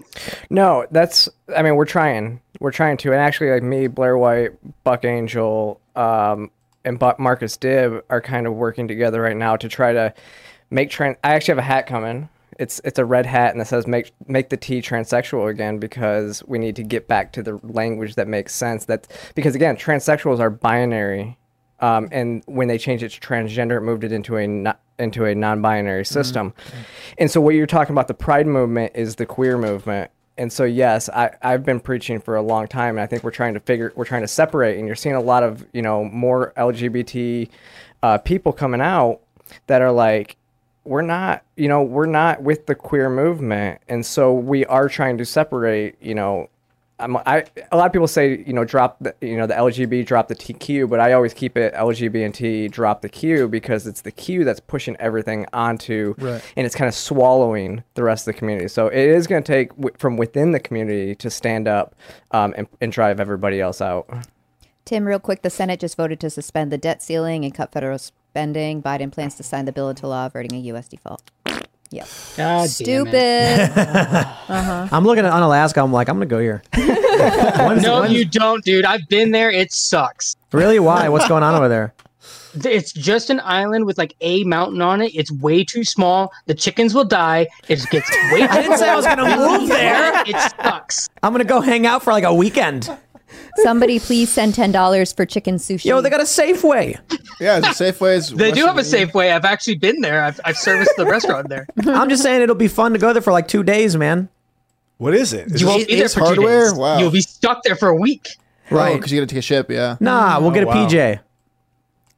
No, 0.50 0.86
that's. 0.92 1.30
I 1.56 1.62
mean, 1.62 1.76
we're 1.76 1.86
trying. 1.86 2.42
We're 2.60 2.72
trying 2.72 2.98
to, 2.98 3.12
and 3.12 3.22
actually, 3.22 3.52
like 3.52 3.64
me, 3.64 3.88
Blair 3.88 4.18
White, 4.18 4.52
Buck 4.84 5.06
Angel, 5.06 5.80
um, 5.96 6.52
and 6.84 6.98
Buck 6.98 7.20
Marcus 7.20 7.58
Dibb 7.58 8.02
are 8.10 8.22
kind 8.22 8.48
of 8.48 8.54
working 8.54 8.88
together 8.88 9.22
right 9.22 9.38
now 9.38 9.56
to 9.56 9.70
try 9.70 9.94
to 9.94 10.14
make 10.70 10.90
trans. 10.90 11.18
I 11.24 11.36
actually 11.36 11.54
have 11.54 11.58
a 11.60 11.64
hat 11.64 11.88
coming. 11.88 12.30
It's 12.60 12.82
it's 12.84 12.98
a 12.98 13.06
red 13.06 13.28
hat 13.28 13.52
and 13.52 13.62
it 13.62 13.66
says 13.66 13.86
make 13.86 14.12
make 14.28 14.50
the 14.50 14.58
T 14.58 14.82
transsexual 14.82 15.48
again 15.50 15.78
because 15.78 16.44
we 16.48 16.58
need 16.58 16.76
to 16.78 16.84
get 16.84 17.08
back 17.08 17.32
to 17.34 17.44
the 17.44 17.60
language 17.62 18.16
that 18.16 18.28
makes 18.28 18.56
sense. 18.56 18.86
That 18.86 19.08
because 19.36 19.54
again, 19.54 19.78
transsexuals 19.78 20.40
are 20.40 20.50
binary, 20.50 21.38
um, 21.82 22.10
and 22.12 22.42
when 22.48 22.68
they 22.68 22.80
changed 22.80 23.04
it 23.04 23.10
to 23.10 23.20
transgender, 23.20 23.78
it 23.78 23.82
moved 23.82 24.04
it 24.04 24.12
into 24.12 24.38
a 24.38 24.48
no, 24.48 24.74
into 25.00 25.26
a 25.26 25.36
non-binary 25.36 26.06
system. 26.06 26.54
And 27.18 27.30
so 27.30 27.42
what 27.42 27.56
you're 27.56 27.68
talking 27.68 27.94
about, 27.94 28.08
the 28.08 28.14
pride 28.14 28.48
movement 28.48 28.94
is 28.96 29.16
the 29.16 29.26
queer 29.26 29.58
movement. 29.58 30.12
And 30.38 30.54
so 30.54 30.64
yes, 30.64 31.10
I, 31.10 31.32
I've 31.42 31.64
been 31.64 31.80
preaching 31.80 32.20
for 32.20 32.36
a 32.36 32.42
long 32.42 32.68
time 32.68 32.98
and 32.98 33.00
I 33.00 33.08
think 33.08 33.24
we're 33.24 33.32
trying 33.32 33.56
to 33.56 33.60
figure 33.60 33.92
we're 33.96 34.06
trying 34.06 34.22
to 34.22 34.28
separate 34.28 34.78
and 34.78 34.86
you're 34.86 34.96
seeing 34.96 35.16
a 35.16 35.22
lot 35.22 35.44
of, 35.44 35.66
you 35.74 35.82
know, 35.82 36.04
more 36.04 36.54
LGBT 36.58 37.50
uh, 38.04 38.18
people 38.20 38.54
coming 38.54 38.82
out 38.82 39.22
that 39.66 39.82
are 39.82 39.92
like 39.92 40.38
we're 40.84 41.02
not, 41.02 41.44
you 41.56 41.68
know, 41.68 41.84
we're 41.84 42.06
not 42.06 42.42
with 42.42 42.66
the 42.66 42.76
queer 42.76 43.10
movement. 43.10 43.82
And 43.90 44.06
so 44.06 44.34
we 44.34 44.66
are 44.66 44.88
trying 44.88 45.18
to 45.18 45.26
separate, 45.26 45.96
you 46.02 46.16
know, 46.16 46.50
I'm, 47.00 47.16
I, 47.18 47.44
a 47.72 47.78
lot 47.78 47.86
of 47.86 47.94
people 47.94 48.08
say, 48.08 48.44
you 48.48 48.54
know, 48.54 48.64
drop 48.66 48.98
the, 49.00 49.14
you 49.22 49.38
know, 49.38 49.46
the 49.46 49.54
LGB, 49.54 50.06
drop 50.06 50.28
the 50.30 50.36
TQ, 50.36 50.90
but 50.90 51.00
I 51.00 51.14
always 51.14 51.34
keep 51.34 51.56
it 51.56 51.74
LGB 51.76 52.26
and 52.26 52.34
T, 52.34 52.68
drop 52.68 53.02
the 53.02 53.10
Q 53.10 53.48
because 53.48 53.86
it's 53.86 54.02
the 54.02 54.12
Q 54.12 54.44
that's 54.44 54.60
pushing 54.60 54.96
everything 54.98 55.46
onto, 55.54 56.16
Right. 56.18 56.42
and 56.56 56.66
it's 56.66 56.74
kind 56.76 56.88
of 56.88 56.96
swallowing 56.96 57.84
the 57.94 58.04
rest 58.04 58.28
of 58.28 58.34
the 58.34 58.40
community. 58.40 58.68
So 58.68 58.88
it 58.88 58.98
is 58.98 59.28
going 59.28 59.44
to 59.44 59.52
take 59.52 59.70
w- 59.76 59.94
from 60.00 60.18
within 60.18 60.54
the 60.54 60.60
community 60.60 61.14
to 61.16 61.30
stand 61.30 61.68
up 61.68 61.94
um, 62.32 62.54
and, 62.58 62.68
and 62.82 62.92
drive 62.92 63.20
everybody 63.20 63.62
else 63.62 63.80
out. 63.80 64.10
Tim, 64.86 65.06
real 65.06 65.20
quick, 65.20 65.44
the 65.44 65.50
Senate 65.52 65.80
just 65.80 65.98
voted 65.98 66.20
to 66.22 66.30
suspend 66.32 66.72
the 66.72 66.78
debt 66.80 67.04
ceiling 67.04 67.46
and 67.46 67.54
cut 67.54 67.72
federal 67.72 68.00
spending. 68.00 68.82
Biden 68.82 69.12
plans 69.12 69.36
to 69.36 69.44
sign 69.44 69.66
the 69.66 69.72
bill 69.72 69.90
into 69.90 70.08
law, 70.08 70.26
averting 70.26 70.56
a 70.56 70.60
U.S. 70.72 70.88
default. 70.88 71.30
Yep. 71.92 72.08
God 72.36 72.70
Stupid. 72.70 73.72
Uh-huh. 74.50 74.88
I'm 74.92 75.04
looking 75.04 75.26
at 75.26 75.34
Unalaska. 75.34 75.82
I'm 75.82 75.92
like, 75.92 76.08
I'm 76.10 76.16
gonna 76.16 76.26
go 76.26 76.40
here. 76.40 76.62
When's- 76.74 77.84
no, 77.84 78.02
when's- 78.02 78.14
you 78.14 78.24
don't, 78.26 78.64
dude. 78.64 78.86
I've 78.86 79.08
been 79.10 79.32
there. 79.32 79.52
It 79.52 79.72
sucks. 79.74 80.36
really? 80.54 80.80
Why? 80.80 81.10
What's 81.10 81.28
going 81.28 81.44
on 81.44 81.54
over 81.56 81.68
there? 81.68 81.94
It's 82.64 82.92
just 82.94 83.30
an 83.30 83.40
island 83.44 83.86
with 83.86 83.98
like 83.98 84.16
a 84.22 84.44
mountain 84.46 84.82
on 84.82 85.02
it. 85.02 85.14
It's 85.14 85.32
way 85.32 85.64
too 85.64 85.84
small. 85.84 86.32
The 86.48 86.54
chickens 86.56 86.94
will 86.96 87.04
die. 87.04 87.48
It 87.68 87.86
gets 87.92 88.10
way 88.32 88.40
too 88.40 88.48
I 88.50 88.62
didn't 88.62 88.78
say 88.78 88.90
I 88.90 88.96
was 88.96 89.06
gonna 89.06 89.36
move 89.38 89.68
there. 89.70 90.24
It 90.26 90.36
sucks. 90.62 91.08
I'm 91.22 91.34
gonna 91.34 91.44
go 91.44 91.60
hang 91.62 91.86
out 91.86 92.04
for 92.04 92.12
like 92.14 92.24
a 92.24 92.34
weekend. 92.34 92.90
Somebody 93.58 94.00
please 94.00 94.30
send 94.32 94.54
ten 94.56 94.72
dollars 94.72 95.12
for 95.14 95.26
chicken 95.26 95.56
sushi. 95.56 95.86
Yo, 95.86 96.02
they 96.02 96.10
got 96.10 96.20
a 96.20 96.24
Safeway. 96.24 97.00
Yeah, 97.40 97.60
the 97.60 97.68
Safeways. 97.68 98.36
They 98.36 98.52
do 98.52 98.66
have 98.66 98.78
a 98.78 98.82
Safeway. 98.82 99.34
I've 99.34 99.46
actually 99.46 99.76
been 99.76 100.02
there. 100.02 100.24
I've, 100.24 100.40
I've 100.46 100.58
serviced 100.58 100.92
the 100.98 101.06
restaurant 101.06 101.50
there. 101.50 101.68
I'm 101.88 102.10
just 102.10 102.24
saying 102.24 102.42
it'll 102.42 102.56
be 102.56 102.68
fun 102.68 102.94
to 102.94 103.00
go 103.00 103.14
there 103.14 103.22
for 103.22 103.32
like 103.34 103.48
two 103.48 103.64
days, 103.64 103.96
man. 103.98 104.30
What 104.98 105.14
is 105.14 105.34
it? 105.34 105.52
Is 105.52 105.62
You 105.62 105.68
won't 105.68 105.88
be 105.88 105.96
there 105.96 106.06
Ace 106.06 106.14
for 106.16 106.34
two 106.36 106.42
days. 106.42 106.74
Wow. 106.74 106.98
You'll 106.98 107.12
be 107.12 107.22
stuck 107.22 107.62
there 107.64 107.76
for 107.76 107.90
a 107.90 107.96
week. 107.96 108.30
Right. 108.70 108.72
Oh, 108.72 108.76
right. 108.84 108.96
Because 108.96 109.12
you 109.12 109.20
got 109.22 109.28
to 109.30 109.34
take 109.36 109.40
a 109.40 109.44
ship. 109.44 109.70
Yeah. 109.70 109.98
Nah, 110.00 110.40
we'll 110.40 110.50
oh, 110.50 110.54
get 110.54 110.64
a 110.64 110.68
Oh, 110.68 110.70
wow. 110.70 110.88
PJ. 110.88 111.20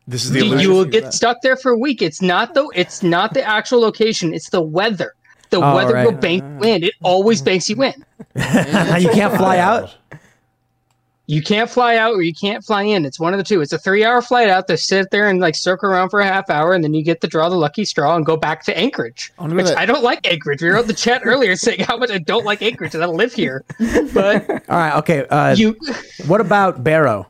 this 0.08 0.24
is 0.24 0.32
the 0.32 0.40
You, 0.40 0.46
illusion. 0.46 0.62
you 0.70 0.76
will 0.76 0.86
get 0.86 1.14
stuck 1.14 1.42
there 1.42 1.56
for 1.58 1.72
a 1.72 1.78
week. 1.78 2.02
It's 2.02 2.22
not 2.22 2.54
the 2.54 2.70
it's 2.74 3.04
not 3.04 3.34
the 3.34 3.44
actual 3.44 3.82
location. 3.82 4.34
It's 4.34 4.50
the 4.50 4.62
weather. 4.62 5.14
The 5.50 5.58
Oh, 5.58 5.76
weather 5.76 5.94
right. 5.94 6.06
will 6.06 6.14
bank 6.18 6.44
you 6.64 6.70
in. 6.70 6.84
It 6.84 6.94
always 7.04 7.42
banks 7.42 7.70
you 7.70 7.84
in. 7.84 7.94
you 8.36 9.10
can't 9.10 9.36
fly 9.36 9.58
out. 9.58 9.96
You 11.30 11.44
can't 11.44 11.70
fly 11.70 11.96
out 11.96 12.14
or 12.16 12.24
you 12.24 12.34
can't 12.34 12.66
fly 12.66 12.82
in. 12.82 13.06
It's 13.06 13.20
one 13.20 13.36
of 13.36 13.38
the 13.38 13.44
two. 13.44 13.62
It's 13.62 13.72
a 13.72 13.78
three 13.78 14.04
hour 14.04 14.20
flight 14.20 14.50
out 14.50 14.68
to 14.68 14.76
sit 14.78 15.12
there 15.12 15.30
and 15.30 15.40
like 15.40 15.54
circle 15.56 15.88
around 15.88 16.10
for 16.10 16.20
a 16.22 16.26
half 16.26 16.50
hour 16.50 16.74
and 16.74 16.84
then 16.84 16.96
you 16.96 17.04
get 17.04 17.22
to 17.22 17.28
draw 17.28 17.50
the 17.50 17.56
lucky 17.56 17.86
straw 17.86 18.16
and 18.16 18.26
go 18.26 18.36
back 18.36 18.64
to 18.64 18.76
Anchorage. 18.76 19.32
wonder 19.38 19.56
Which 19.56 19.68
that- 19.68 19.78
I 19.78 19.86
don't 19.86 20.02
like 20.02 20.26
Anchorage. 20.26 20.64
We 20.64 20.70
were 20.70 20.80
on 20.80 20.88
the 20.88 20.94
chat 20.94 21.22
earlier 21.24 21.56
saying 21.56 21.82
how 21.82 21.98
much 21.98 22.10
I 22.10 22.18
don't 22.18 22.46
like 22.46 22.64
Anchorage 22.64 22.96
and 22.96 23.04
I 23.04 23.06
live 23.06 23.32
here. 23.32 23.64
But 24.12 24.50
All 24.70 24.78
right. 24.78 24.96
Okay. 24.98 25.28
Uh, 25.28 25.54
you 25.56 25.76
what 26.26 26.42
about 26.42 26.84
Barrow? 26.84 27.28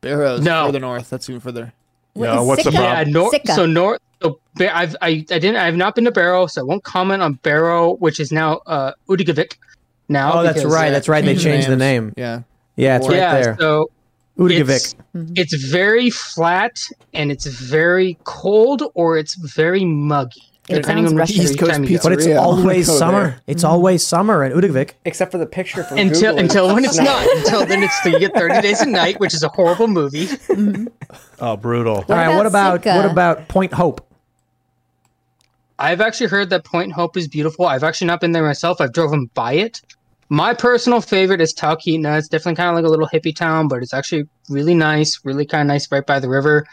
Barrows. 0.00 0.40
No. 0.40 0.66
Further 0.66 0.80
north. 0.80 1.08
That's 1.08 1.30
even 1.30 1.40
further. 1.40 1.72
Yeah, 2.16 2.40
what's 2.40 2.64
the 2.64 2.72
Sitka? 2.72 2.82
yeah, 2.82 2.94
problem? 3.04 3.12
nor- 3.12 3.32
so 3.54 3.66
north 3.66 4.00
so 4.22 4.40
Ba- 4.56 4.76
I've 4.76 4.96
I, 5.02 5.08
I 5.08 5.38
didn't 5.38 5.56
I 5.56 5.66
have 5.66 5.76
not 5.76 5.94
been 5.94 6.04
to 6.06 6.10
Barrow, 6.10 6.46
so 6.48 6.62
I 6.62 6.64
won't 6.64 6.82
comment 6.82 7.22
on 7.22 7.34
Barrow, 7.34 7.94
which 7.94 8.18
is 8.18 8.32
now 8.32 8.56
uh 8.66 8.90
Utqiagvik 9.08 9.54
now. 10.08 10.40
Oh, 10.40 10.42
that's 10.42 10.64
right. 10.64 10.88
uh, 10.88 10.90
That's 10.90 11.08
right. 11.08 11.24
They 11.24 11.34
Changed 11.34 11.44
changed 11.44 11.68
the 11.68 11.76
name. 11.76 12.12
Yeah. 12.16 12.40
Yeah, 12.76 12.96
it's 12.96 13.08
right 13.08 13.16
yeah, 13.16 13.40
there. 13.40 13.56
so 13.58 13.90
Utqiagvik. 14.38 14.68
it's, 14.68 14.94
mm-hmm. 15.14 15.32
it's 15.36 15.54
very 15.54 16.10
flat 16.10 16.80
and 17.12 17.30
it's 17.30 17.46
very 17.46 18.18
cold 18.24 18.82
or 18.94 19.16
it's 19.16 19.34
very 19.34 19.84
muggy. 19.84 20.42
It 20.66 20.76
depending 20.76 21.04
sounds 21.04 21.12
on 21.12 21.16
which 21.16 21.30
Russian. 21.30 21.42
East 21.42 21.58
Coast 21.58 21.72
time 21.72 21.84
pizza. 21.84 22.08
But 22.08 22.12
it's 22.14 22.26
Yeah, 22.26 22.36
always 22.36 22.86
summer. 22.98 23.22
there. 23.22 23.40
It's 23.46 23.62
mm-hmm. 23.62 23.72
always 23.72 24.04
summer 24.04 24.44
in 24.44 24.52
Utqiagvik. 24.52 24.92
Except 25.04 25.30
for 25.30 25.36
the 25.38 25.46
picture 25.46 25.84
from 25.84 25.98
until 25.98 26.32
Google, 26.32 26.38
until 26.38 26.74
when 26.74 26.84
it's 26.86 26.96
not. 26.96 27.26
Until 27.36 27.66
then, 27.66 27.82
it's 27.82 28.04
you 28.04 28.18
get 28.18 28.32
thirty 28.34 28.60
days 28.62 28.80
a 28.80 28.86
night, 28.86 29.20
which 29.20 29.34
is 29.34 29.42
a 29.42 29.48
horrible 29.48 29.88
movie. 29.88 30.26
Mm-hmm. 30.26 30.86
Oh, 31.40 31.56
brutal. 31.56 31.96
All 31.96 32.04
right. 32.08 32.34
What 32.34 32.46
about 32.46 32.76
about 32.76 32.96
what 32.96 33.10
about 33.10 33.48
Point 33.48 33.72
Hope? 33.74 34.06
I've 35.78 36.00
actually 36.00 36.28
heard 36.28 36.48
that 36.50 36.64
Point 36.64 36.92
Hope 36.92 37.16
is 37.16 37.28
beautiful. 37.28 37.66
I've 37.66 37.82
actually 37.84 38.06
not 38.06 38.20
been 38.20 38.32
there 38.32 38.44
myself. 38.44 38.80
I've 38.80 38.92
driven 38.92 39.30
by 39.34 39.54
it. 39.54 39.82
My 40.28 40.54
personal 40.54 41.00
favorite 41.00 41.40
is 41.40 41.54
Talkeetna. 41.54 42.18
It's 42.18 42.28
definitely 42.28 42.56
kind 42.56 42.70
of 42.70 42.74
like 42.76 42.84
a 42.84 42.88
little 42.88 43.08
hippie 43.08 43.34
town, 43.34 43.68
but 43.68 43.82
it's 43.82 43.92
actually 43.94 44.24
really 44.48 44.74
nice, 44.74 45.20
really 45.24 45.46
kind 45.46 45.62
of 45.62 45.66
nice 45.68 45.90
right 45.92 46.04
by 46.06 46.18
the 46.18 46.28
river. 46.28 46.66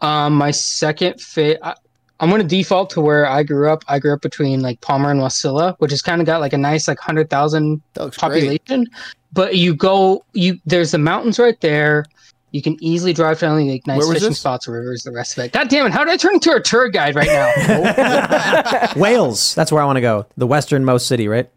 Um, 0.00 0.34
my 0.34 0.50
second 0.50 1.20
fit, 1.20 1.58
I, 1.62 1.74
I'm 2.18 2.28
going 2.28 2.42
to 2.42 2.46
default 2.46 2.90
to 2.90 3.00
where 3.00 3.26
I 3.26 3.42
grew 3.42 3.70
up. 3.70 3.84
I 3.88 3.98
grew 3.98 4.12
up 4.12 4.20
between 4.20 4.60
like 4.60 4.80
Palmer 4.80 5.10
and 5.10 5.20
Wasilla, 5.20 5.76
which 5.78 5.90
has 5.90 6.02
kind 6.02 6.20
of 6.20 6.26
got 6.26 6.40
like 6.40 6.52
a 6.52 6.58
nice 6.58 6.88
like 6.88 6.98
hundred 6.98 7.30
thousand 7.30 7.80
That 7.94 8.04
looks 8.04 8.16
great. 8.18 8.30
population. 8.58 8.86
But 9.32 9.56
you 9.56 9.74
go, 9.74 10.24
you 10.32 10.58
there's 10.66 10.90
the 10.90 10.98
mountains 10.98 11.38
right 11.38 11.60
there. 11.60 12.04
You 12.50 12.60
can 12.62 12.76
easily 12.82 13.12
drive 13.12 13.38
to 13.38 13.46
only 13.46 13.70
like 13.70 13.86
nice 13.86 14.06
fishing 14.08 14.30
this? 14.30 14.40
spots, 14.40 14.66
rivers, 14.66 15.04
the 15.04 15.12
rest 15.12 15.38
of 15.38 15.44
it. 15.44 15.52
God 15.52 15.68
damn 15.68 15.86
it! 15.86 15.92
How 15.92 16.04
did 16.04 16.12
I 16.12 16.16
turn 16.16 16.34
into 16.34 16.52
a 16.52 16.60
tour 16.60 16.88
guide 16.88 17.14
right 17.14 17.28
now? 17.28 18.92
Wales. 18.96 19.54
That's 19.54 19.70
where 19.70 19.80
I 19.80 19.86
want 19.86 19.98
to 19.98 20.00
go. 20.00 20.26
The 20.36 20.48
westernmost 20.48 21.06
city, 21.06 21.28
right? 21.28 21.48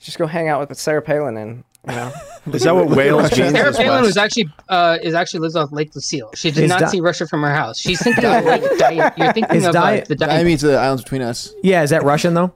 Just 0.00 0.18
go 0.18 0.26
hang 0.26 0.48
out 0.48 0.66
with 0.68 0.78
Sarah 0.78 1.02
Palin 1.02 1.36
and 1.36 1.64
You 1.88 1.94
know? 1.94 2.12
Is 2.52 2.62
that 2.62 2.74
what 2.74 2.88
Wales 2.90 3.22
means? 3.36 3.52
Sarah 3.52 3.68
as 3.70 3.76
Palin 3.76 3.90
west? 4.02 4.06
was 4.06 4.16
actually 4.16 4.48
uh, 4.68 4.98
is 5.02 5.14
actually 5.14 5.40
lives 5.40 5.56
off 5.56 5.70
Lake 5.72 5.94
Lucille. 5.94 6.30
She 6.34 6.50
did 6.50 6.64
Is 6.64 6.68
not 6.70 6.80
Di- 6.80 6.86
see 6.88 7.00
Russia 7.00 7.26
from 7.26 7.42
her 7.42 7.52
house. 7.54 7.78
She's 7.78 8.02
thinking 8.04 8.24
of 8.24 8.44
like 8.44 8.62
Di- 8.78 9.12
you're 9.16 9.32
thinking 9.32 9.56
Is 9.56 9.66
of 9.66 9.72
Di- 9.72 9.98
uh, 10.00 10.04
the 10.04 10.14
That 10.16 10.26
Diamond. 10.26 10.46
means 10.46 10.60
the 10.62 10.76
islands 10.76 11.02
between 11.02 11.22
us. 11.22 11.52
Yeah, 11.62 11.82
is 11.82 11.90
that 11.90 12.04
Russian 12.04 12.34
though? 12.34 12.54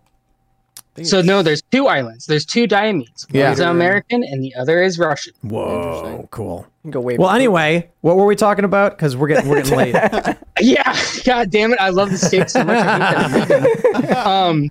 So 1.02 1.22
no, 1.22 1.42
there's 1.42 1.62
two 1.72 1.86
islands. 1.86 2.26
There's 2.26 2.44
two 2.44 2.66
Diomedes. 2.66 3.26
One 3.30 3.40
Yeah. 3.40 3.52
is 3.52 3.60
American 3.60 4.22
and 4.24 4.44
the 4.44 4.54
other 4.54 4.82
is 4.82 4.98
Russian. 4.98 5.32
Whoa, 5.40 6.28
cool. 6.30 6.66
Go 6.90 7.00
way. 7.00 7.16
Well, 7.16 7.30
anyway, 7.30 7.90
what 8.02 8.16
were 8.16 8.26
we 8.26 8.36
talking 8.36 8.64
about? 8.66 8.96
Because 8.98 9.16
we're 9.16 9.28
getting 9.28 9.48
we're 9.48 9.62
getting 9.62 9.78
late. 9.78 9.94
Yeah, 10.60 10.94
god 11.24 11.50
damn 11.50 11.72
it! 11.72 11.80
I 11.80 11.88
love 11.88 12.10
the 12.10 12.18
state 12.18 12.50
so 12.50 12.62
much. 12.62 12.76
I 12.76 13.28
hate 13.28 13.48
that 13.48 13.66
I'm 13.66 13.92
leaving. 13.94 14.16
um, 14.16 14.70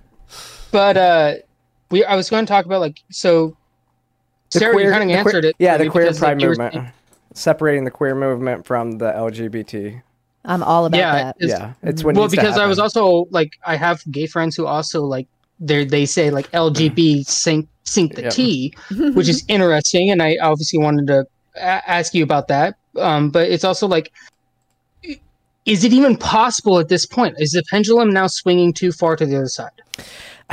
but 0.70 0.96
uh, 0.96 1.34
we 1.92 2.04
I 2.04 2.16
was 2.16 2.28
going 2.28 2.44
to 2.44 2.50
talk 2.50 2.64
about 2.66 2.80
like 2.80 3.00
so. 3.10 3.56
The 4.50 4.58
Sara, 4.58 4.72
queer- 4.74 4.86
you 4.86 4.90
kind 4.90 5.08
the 5.08 5.14
of 5.14 5.22
queer- 5.22 5.34
answered 5.36 5.44
it. 5.46 5.56
Yeah, 5.58 5.76
the 5.78 5.88
queer 5.88 6.04
because, 6.04 6.20
like, 6.20 6.32
pride 6.32 6.42
you 6.42 6.48
movement, 6.48 6.74
saying- 6.74 6.92
separating 7.34 7.84
the 7.84 7.90
queer 7.90 8.14
movement 8.14 8.66
from 8.66 8.98
the 8.98 9.06
LGBT. 9.12 10.02
I'm 10.44 10.62
all 10.62 10.84
about 10.86 10.98
yeah, 10.98 11.12
that. 11.24 11.36
it's- 11.40 11.58
Yeah, 11.58 11.72
it's 11.88 12.02
when 12.02 12.16
well 12.16 12.28
because 12.28 12.58
I 12.58 12.66
was 12.66 12.78
also 12.80 13.26
like 13.30 13.52
I 13.64 13.76
have 13.76 14.02
gay 14.10 14.26
friends 14.26 14.56
who 14.56 14.66
also 14.66 15.02
like 15.02 15.28
they 15.60 15.84
they 15.84 16.04
say 16.04 16.30
like 16.30 16.50
LGB 16.50 17.24
sync 17.26 17.68
sync 17.84 18.14
the 18.16 18.22
Yep. 18.22 18.32
T, 18.32 18.74
which 19.14 19.28
is 19.28 19.44
interesting, 19.48 20.10
and 20.10 20.20
I 20.22 20.36
obviously 20.42 20.80
wanted 20.80 21.06
to 21.06 21.24
a- 21.56 21.90
ask 21.90 22.12
you 22.14 22.22
about 22.24 22.48
that. 22.48 22.74
Um, 22.98 23.30
but 23.30 23.48
it's 23.48 23.64
also 23.64 23.86
like, 23.86 24.12
is 25.64 25.84
it 25.84 25.92
even 25.92 26.16
possible 26.16 26.78
at 26.78 26.88
this 26.88 27.06
point? 27.06 27.36
Is 27.38 27.52
the 27.52 27.62
pendulum 27.70 28.10
now 28.10 28.26
swinging 28.26 28.72
too 28.74 28.92
far 28.92 29.16
to 29.16 29.24
the 29.24 29.36
other 29.36 29.46
side? 29.48 29.70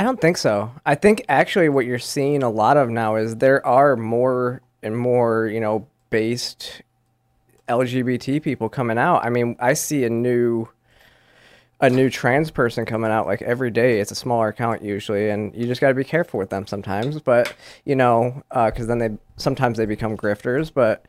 I 0.00 0.02
don't 0.02 0.18
think 0.18 0.38
so. 0.38 0.72
I 0.86 0.94
think 0.94 1.26
actually 1.28 1.68
what 1.68 1.84
you're 1.84 1.98
seeing 1.98 2.42
a 2.42 2.48
lot 2.48 2.78
of 2.78 2.88
now 2.88 3.16
is 3.16 3.36
there 3.36 3.64
are 3.66 3.96
more 3.96 4.62
and 4.82 4.96
more, 4.96 5.46
you 5.46 5.60
know, 5.60 5.86
based 6.08 6.80
LGBT 7.68 8.42
people 8.42 8.70
coming 8.70 8.96
out. 8.96 9.22
I 9.26 9.28
mean, 9.28 9.56
I 9.60 9.74
see 9.74 10.04
a 10.04 10.10
new 10.10 10.66
a 11.82 11.90
new 11.90 12.08
trans 12.08 12.50
person 12.50 12.86
coming 12.86 13.10
out 13.10 13.26
like 13.26 13.42
every 13.42 13.70
day. 13.70 14.00
It's 14.00 14.10
a 14.10 14.14
smaller 14.14 14.48
account 14.48 14.82
usually, 14.82 15.28
and 15.28 15.54
you 15.54 15.66
just 15.66 15.82
got 15.82 15.88
to 15.88 15.94
be 15.94 16.04
careful 16.04 16.38
with 16.38 16.48
them 16.48 16.66
sometimes. 16.66 17.20
But 17.20 17.54
you 17.84 17.94
know, 17.94 18.42
because 18.48 18.86
then 18.86 19.00
they 19.00 19.10
sometimes 19.36 19.76
they 19.76 19.84
become 19.84 20.16
grifters. 20.16 20.72
But 20.72 21.04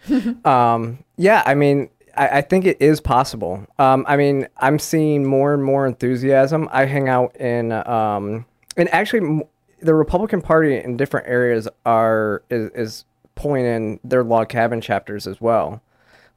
um, 0.46 1.02
yeah, 1.16 1.44
I 1.46 1.56
mean, 1.56 1.90
I, 2.18 2.40
I 2.40 2.42
think 2.42 2.66
it 2.66 2.82
is 2.82 3.00
possible. 3.00 3.66
Um, 3.80 4.04
I 4.06 4.18
mean, 4.18 4.50
I'm 4.58 4.80
seeing 4.80 5.26
more 5.26 5.54
and 5.54 5.64
more 5.64 5.88
enthusiasm. 5.88 6.68
I 6.74 6.84
hang 6.84 7.08
out 7.08 7.38
in, 7.38 7.72
um, 7.72 8.46
and 8.78 8.94
actually, 8.94 9.44
the 9.82 9.94
Republican 9.94 10.42
Party 10.42 10.78
in 10.78 10.98
different 10.98 11.28
areas 11.28 11.68
are 11.86 12.44
is, 12.50 12.70
is 12.72 13.06
pulling 13.36 13.66
in 13.66 14.00
their 14.04 14.24
log 14.24 14.50
cabin 14.50 14.82
chapters 14.82 15.28
as 15.28 15.42
well. 15.42 15.82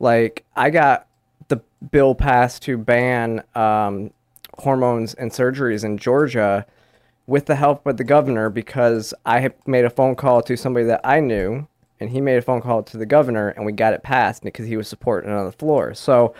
Like 0.00 0.44
I 0.56 0.70
got 0.70 1.06
the 1.48 1.60
bill 1.90 2.14
passed 2.14 2.62
to 2.62 2.78
ban 2.78 3.42
um, 3.54 4.10
hormones 4.58 5.14
and 5.14 5.30
surgeries 5.30 5.84
in 5.84 5.98
Georgia 5.98 6.66
with 7.26 7.46
the 7.46 7.56
help 7.56 7.86
of 7.86 7.96
the 7.96 8.04
governor 8.04 8.50
because 8.50 9.14
I 9.24 9.40
had 9.40 9.54
made 9.66 9.84
a 9.84 9.90
phone 9.90 10.14
call 10.14 10.42
to 10.42 10.56
somebody 10.56 10.86
that 10.86 11.00
I 11.04 11.20
knew 11.20 11.68
and 12.04 12.12
he 12.12 12.20
made 12.20 12.36
a 12.36 12.42
phone 12.42 12.60
call 12.60 12.82
to 12.82 12.98
the 12.98 13.06
governor 13.06 13.48
and 13.48 13.64
we 13.64 13.72
got 13.72 13.94
it 13.94 14.02
passed 14.02 14.42
because 14.42 14.66
he 14.66 14.76
was 14.76 14.86
supporting 14.86 15.30
it 15.30 15.34
on 15.34 15.46
the 15.46 15.52
floor. 15.52 15.94
So 15.94 16.34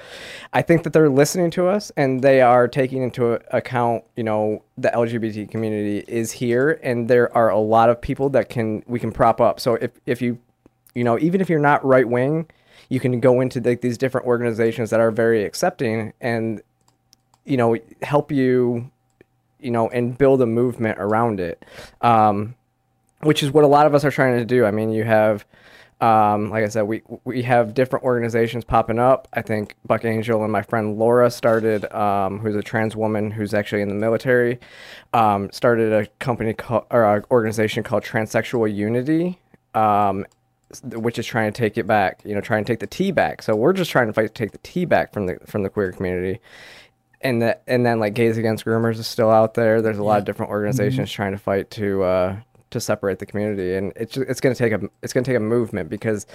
I 0.53 0.61
think 0.61 0.83
that 0.85 0.93
they're 0.93 1.09
listening 1.09 1.51
to 1.53 1.67
us 1.67 1.91
and 1.97 2.21
they 2.21 2.43
are 2.43 2.69
taking 2.69 3.03
into 3.03 3.41
account, 3.55 4.05
you 4.15 4.25
know, 4.25 4.63
the 4.77 4.91
LGBT 4.91 5.51
community 5.51 6.05
is 6.07 6.33
here 6.33 6.79
and 6.83 7.09
there 7.09 7.35
are 7.35 7.49
a 7.49 7.59
lot 7.59 7.89
of 7.89 8.01
people 8.01 8.29
that 8.31 8.51
can 8.51 8.85
we 8.87 9.01
can 9.01 9.11
prop 9.11 9.41
up. 9.41 9.59
So 9.59 9.77
if 9.77 9.93
if 10.05 10.21
you 10.21 10.39
you 10.95 11.03
know, 11.03 11.19
even 11.19 11.41
if 11.41 11.49
you're 11.49 11.59
not 11.59 11.85
right 11.85 12.09
wing, 12.09 12.47
you 12.89 13.01
can 13.01 13.19
go 13.19 13.41
into 13.41 13.61
like 13.61 13.81
these 13.81 13.99
different 13.99 14.27
organizations 14.27 14.91
that 14.91 15.01
are 15.01 15.11
very 15.11 15.45
accepting 15.45 16.13
and 16.21 16.61
you 17.45 17.57
know 17.57 17.77
help 18.03 18.31
you 18.31 18.91
you 19.59 19.71
know 19.71 19.89
and 19.89 20.17
build 20.19 20.41
a 20.43 20.47
movement 20.47 20.99
around 20.99 21.41
it 21.41 21.65
um, 22.03 22.55
which 23.25 23.43
is 23.43 23.51
what 23.51 23.65
a 23.65 23.67
lot 23.67 23.87
of 23.87 23.95
us 23.95 24.05
are 24.05 24.11
trying 24.11 24.39
to 24.39 24.45
do 24.45 24.65
i 24.65 24.71
mean 24.71 24.91
you 24.91 25.05
have 25.05 25.45
um, 26.01 26.51
like 26.51 26.65
i 26.65 26.69
said 26.69 26.83
we 26.83 27.03
we 27.25 27.43
have 27.43 27.73
different 27.73 28.05
organizations 28.05 28.65
popping 28.65 28.99
up 28.99 29.29
i 29.33 29.41
think 29.41 29.77
buck 29.87 30.05
angel 30.05 30.43
and 30.43 30.53
my 30.53 30.63
friend 30.63 30.99
laura 30.99 31.31
started 31.31 31.91
um, 31.95 32.39
who's 32.41 32.57
a 32.57 32.63
trans 32.63 32.97
woman 32.97 33.31
who's 33.31 33.55
actually 33.55 33.81
in 33.81 33.89
the 33.89 33.95
military 33.95 34.59
um, 35.13 35.51
started 35.53 35.93
a 35.93 36.07
company 36.19 36.53
called 36.53 36.85
or 36.91 37.17
an 37.17 37.25
organization 37.31 37.83
called 37.83 38.03
transsexual 38.03 38.73
unity 38.73 39.39
um, 39.75 40.25
which 40.83 41.19
is 41.19 41.27
trying 41.27 41.53
to 41.53 41.57
take 41.57 41.79
it 41.79 41.87
back, 41.87 42.21
you 42.25 42.35
know, 42.35 42.41
trying 42.41 42.65
to 42.65 42.73
take 42.73 42.81
the 42.81 42.87
T 42.87 43.11
back. 43.11 43.43
So 43.43 43.55
we're 43.55 43.73
just 43.73 43.91
trying 43.91 44.07
to 44.07 44.13
fight 44.13 44.27
to 44.27 44.33
take 44.33 44.53
the 44.53 44.59
T 44.59 44.85
back 44.85 45.13
from 45.13 45.27
the 45.27 45.39
from 45.47 45.63
the 45.63 45.71
queer 45.71 45.93
community. 45.93 46.41
And 47.21 47.43
that 47.43 47.63
and 47.67 47.87
then 47.87 48.01
like 48.01 48.15
Gays 48.15 48.37
Against 48.37 48.65
Groomers 48.65 48.99
is 48.99 49.07
still 49.07 49.31
out 49.31 49.55
there. 49.55 49.81
There's 49.81 49.99
a 49.99 50.03
lot 50.03 50.19
of 50.19 50.25
different 50.25 50.51
organizations 50.51 51.11
trying 51.11 51.33
to 51.33 51.39
fight 51.39 51.71
to 51.73 52.03
uh 52.03 52.37
to 52.75 52.81
separate 52.81 53.19
the 53.19 53.27
community 53.27 53.75
and 53.75 53.93
it's 53.97 54.15
just, 54.15 54.29
it's 54.29 54.41
going 54.41 54.55
to 54.55 54.59
take 54.59 54.73
a 54.73 54.81
it's 55.03 55.13
going 55.13 55.25
to 55.25 55.31
take 55.31 55.37
a 55.39 55.41
movement 55.43 55.89
because 55.89 56.27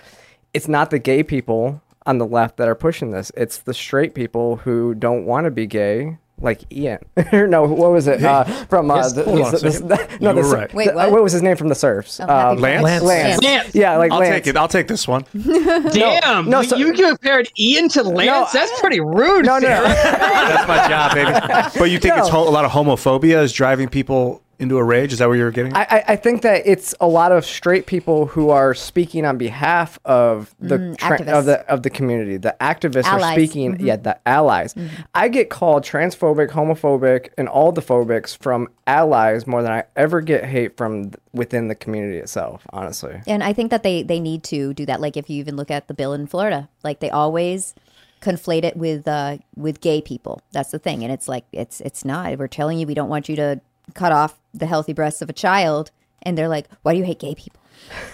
it's 0.54 0.68
not 0.68 0.90
the 0.90 1.00
gay 1.00 1.22
people 1.24 1.82
on 2.06 2.18
the 2.18 2.26
left 2.26 2.58
that 2.58 2.68
are 2.68 2.76
pushing 2.76 3.12
this. 3.12 3.32
It's 3.38 3.60
the 3.60 3.74
straight 3.74 4.16
people 4.16 4.56
who 4.58 4.96
don't 4.96 5.26
want 5.26 5.46
to 5.46 5.52
be 5.52 5.68
gay. 5.68 6.18
Like 6.42 6.62
Ian, 6.72 7.00
or 7.34 7.48
no, 7.56 7.64
what 7.64 7.92
was 7.92 8.08
it 8.08 8.24
uh, 8.24 8.46
from? 8.70 8.90
Uh, 8.90 8.96
Yes, 8.96 9.12
the, 9.12 9.24
hold 9.26 9.42
on 9.42 9.54
a 9.54 9.58
the- 9.58 9.70
the- 9.72 9.80
the- 9.88 10.18
no, 10.22 10.30
You 10.30 10.36
the, 10.38 10.42
were 10.48 10.56
right. 10.56 10.74
Wait, 10.74 10.86
the- 10.88 10.98
uh, 10.98 11.10
what? 11.10 11.22
was 11.22 11.34
his 11.34 11.42
name 11.42 11.58
from 11.58 11.68
the 11.68 11.76
Surfs? 11.76 12.18
Oh, 12.22 12.26
Happy 12.28 12.62
Lance? 12.62 12.82
Lance. 12.82 13.04
Lance. 13.04 13.44
Lance. 13.44 13.76
Yeah, 13.76 13.98
like 13.98 14.10
I'll 14.14 14.20
Lance. 14.20 14.36
take 14.36 14.48
it. 14.48 14.56
I'll 14.56 14.70
take 14.70 14.88
this 14.88 15.06
one. 15.06 15.26
Damn, 15.34 16.50
no, 16.50 16.62
you- 16.62 16.68
so- 16.70 16.78
you 16.78 16.94
compared 16.94 17.50
Ian 17.60 17.90
to 17.90 18.04
Lance. 18.04 18.54
That's 18.54 18.80
pretty 18.80 19.02
rude. 19.02 19.46
No, 19.46 19.60
no, 19.60 19.68
no. 19.68 19.84
That's 19.84 20.66
my 20.68 20.88
job, 20.88 21.14
baby. 21.14 21.32
But 21.78 21.92
you 21.92 22.00
think 22.00 22.16
it's 22.18 22.28
No. 22.30 22.36
ho- 22.46 22.50
a 22.50 22.52
lot 22.52 22.64
of 22.64 22.72
homophobia 22.72 23.44
is 23.44 23.52
driving 23.52 23.90
people 23.90 24.42
into 24.60 24.78
a 24.78 24.84
rage? 24.84 25.14
Is 25.14 25.20
that 25.20 25.28
what 25.30 25.38
you're 25.38 25.52
getting? 25.52 25.74
I, 25.74 25.82
I- 25.90 26.04
I 26.10 26.16
think 26.16 26.42
that 26.42 26.64
it's 26.66 26.94
a 27.00 27.08
lot 27.08 27.32
of 27.32 27.46
straight 27.46 27.86
people 27.86 28.26
who 28.28 28.50
are 28.50 28.74
speaking 28.74 29.26
on 29.26 29.38
behalf 29.38 29.98
of 30.06 30.54
the 30.60 30.78
Mm, 30.78 30.98
tra- 30.98 31.22
of 31.32 31.46
the 31.46 31.60
of 31.72 31.84
the 31.84 31.90
community. 31.90 32.38
The 32.38 32.56
activists 32.62 33.06
are 33.06 33.16
Allies. 33.20 33.34
speaking. 33.36 33.78
Mhm. 33.78 33.82
Yeah, 33.82 33.96
the 33.96 34.18
allies. 34.28 34.76
I 35.16 35.30
get 35.30 35.50
called 35.50 35.84
transphobic, 35.84 36.50
homophobic, 36.50 37.30
and 37.38 37.48
all 37.48 37.72
the 37.72 37.82
phobics 37.82 38.38
from 38.38 38.68
allies 38.86 39.48
more 39.48 39.62
than 39.64 39.72
I 39.72 39.84
ever 39.96 40.22
get 40.22 40.46
hate 40.46 40.76
from 40.78 41.12
within 41.34 41.68
the 41.68 41.76
community 41.76 42.18
itself. 42.18 42.66
Honestly, 42.72 43.22
And 43.28 43.44
I 43.44 43.54
think 43.54 43.72
that 43.72 43.84
they 43.84 44.04
they 44.04 44.20
need 44.20 44.44
to 44.46 44.74
do 44.74 44.86
that. 44.86 45.00
Like 45.02 45.16
if 45.18 45.30
you 45.30 45.38
even 45.40 45.56
look 45.56 45.72
at 45.72 45.88
the 45.88 45.94
bill 45.94 46.14
in 46.14 46.28
Florida, 46.28 46.70
like 46.84 47.00
they 47.00 47.10
always 47.10 47.74
conflate 48.22 48.64
it 48.66 48.76
with 48.76 49.08
uh 49.08 49.38
with 49.56 49.80
gay 49.80 50.02
people. 50.02 50.42
That's 50.52 50.72
the 50.72 50.80
thing, 50.80 51.04
and 51.04 51.12
it's 51.14 51.28
like 51.30 51.46
it's 51.54 51.80
it's 51.82 52.04
not. 52.04 52.38
We're 52.38 52.48
telling 52.48 52.78
you 52.78 52.86
we 52.86 52.94
don't 52.94 53.08
want 53.10 53.30
you 53.30 53.36
to 53.38 53.62
cut 53.94 54.12
off 54.12 54.40
the 54.54 54.66
healthy 54.66 54.94
breasts 54.94 55.22
of 55.22 55.30
a 55.30 55.34
child, 55.34 55.92
and 56.24 56.38
they're 56.38 56.48
like, 56.48 56.68
why 56.84 56.94
do 56.94 57.00
you 57.00 57.06
hate 57.06 57.20
gay 57.20 57.36
people? 57.36 57.60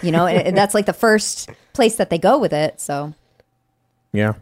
You 0.02 0.10
know, 0.12 0.26
and, 0.26 0.46
and 0.48 0.56
that's 0.56 0.74
like 0.74 0.86
the 0.86 0.92
first 0.92 1.50
place 1.72 1.96
that 1.96 2.08
they 2.10 2.18
go 2.18 2.38
with 2.38 2.52
it. 2.52 2.80
So 2.80 3.14
Yeah. 4.12 4.34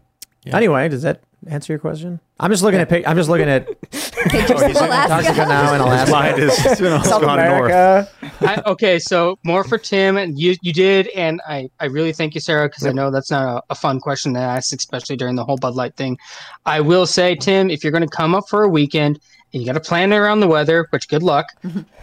Anyway, 0.47 0.89
does 0.89 1.03
that 1.03 1.21
answer 1.49 1.73
your 1.73 1.81
question? 1.81 2.21
I'm 2.39 2.51
just 2.51 2.63
looking 2.63 2.81
at 2.81 2.89
pic- 2.89 3.07
I'm 3.09 3.17
just 3.17 3.29
looking 3.31 3.49
at 3.49 3.67
pictures 3.91 4.61
of 4.63 4.77
Antarctica 4.77 5.47
now 5.47 5.73
in 5.75 5.81
His 5.81 6.09
Alaska. 6.09 6.11
mind 6.11 6.39
is 6.39 6.57
South 7.09 7.23
north. 7.23 7.23
America. 7.23 8.09
I, 8.41 8.63
okay, 8.67 8.99
so 8.99 9.39
more 9.45 9.63
for 9.65 9.79
Tim, 9.79 10.17
and 10.17 10.39
you 10.39 10.57
you 10.61 10.73
did, 10.73 11.09
and 11.09 11.41
I 11.49 11.71
I 11.81 11.87
really 11.87 12.13
thank 12.13 12.35
you, 12.35 12.41
Sara, 12.41 12.69
because 12.69 12.85
I 12.87 12.93
know 12.93 13.11
that's 13.11 13.31
not 13.31 13.59
a, 13.59 13.63
a 13.71 13.75
fun 13.75 14.01
question 14.01 14.35
to 14.35 14.41
ask, 14.41 14.75
especially 14.75 15.17
during 15.17 15.37
the 15.37 15.45
whole 15.45 15.57
Bud 15.57 15.75
Light 15.75 15.95
thing. 15.97 16.19
I 16.67 16.81
will 16.81 17.07
say, 17.07 17.35
Tim, 17.37 17.71
if 17.71 17.83
you're 17.85 17.93
going 17.93 18.07
to 18.09 18.17
come 18.17 18.35
up 18.35 18.49
for 18.49 18.63
a 18.65 18.69
weekend 18.69 19.21
and 19.55 19.63
you 19.63 19.67
got 19.67 19.73
to 19.75 19.81
plan 19.81 20.13
around 20.13 20.41
the 20.41 20.49
weather, 20.49 20.87
which 20.91 21.09
good 21.09 21.23
luck, 21.23 21.47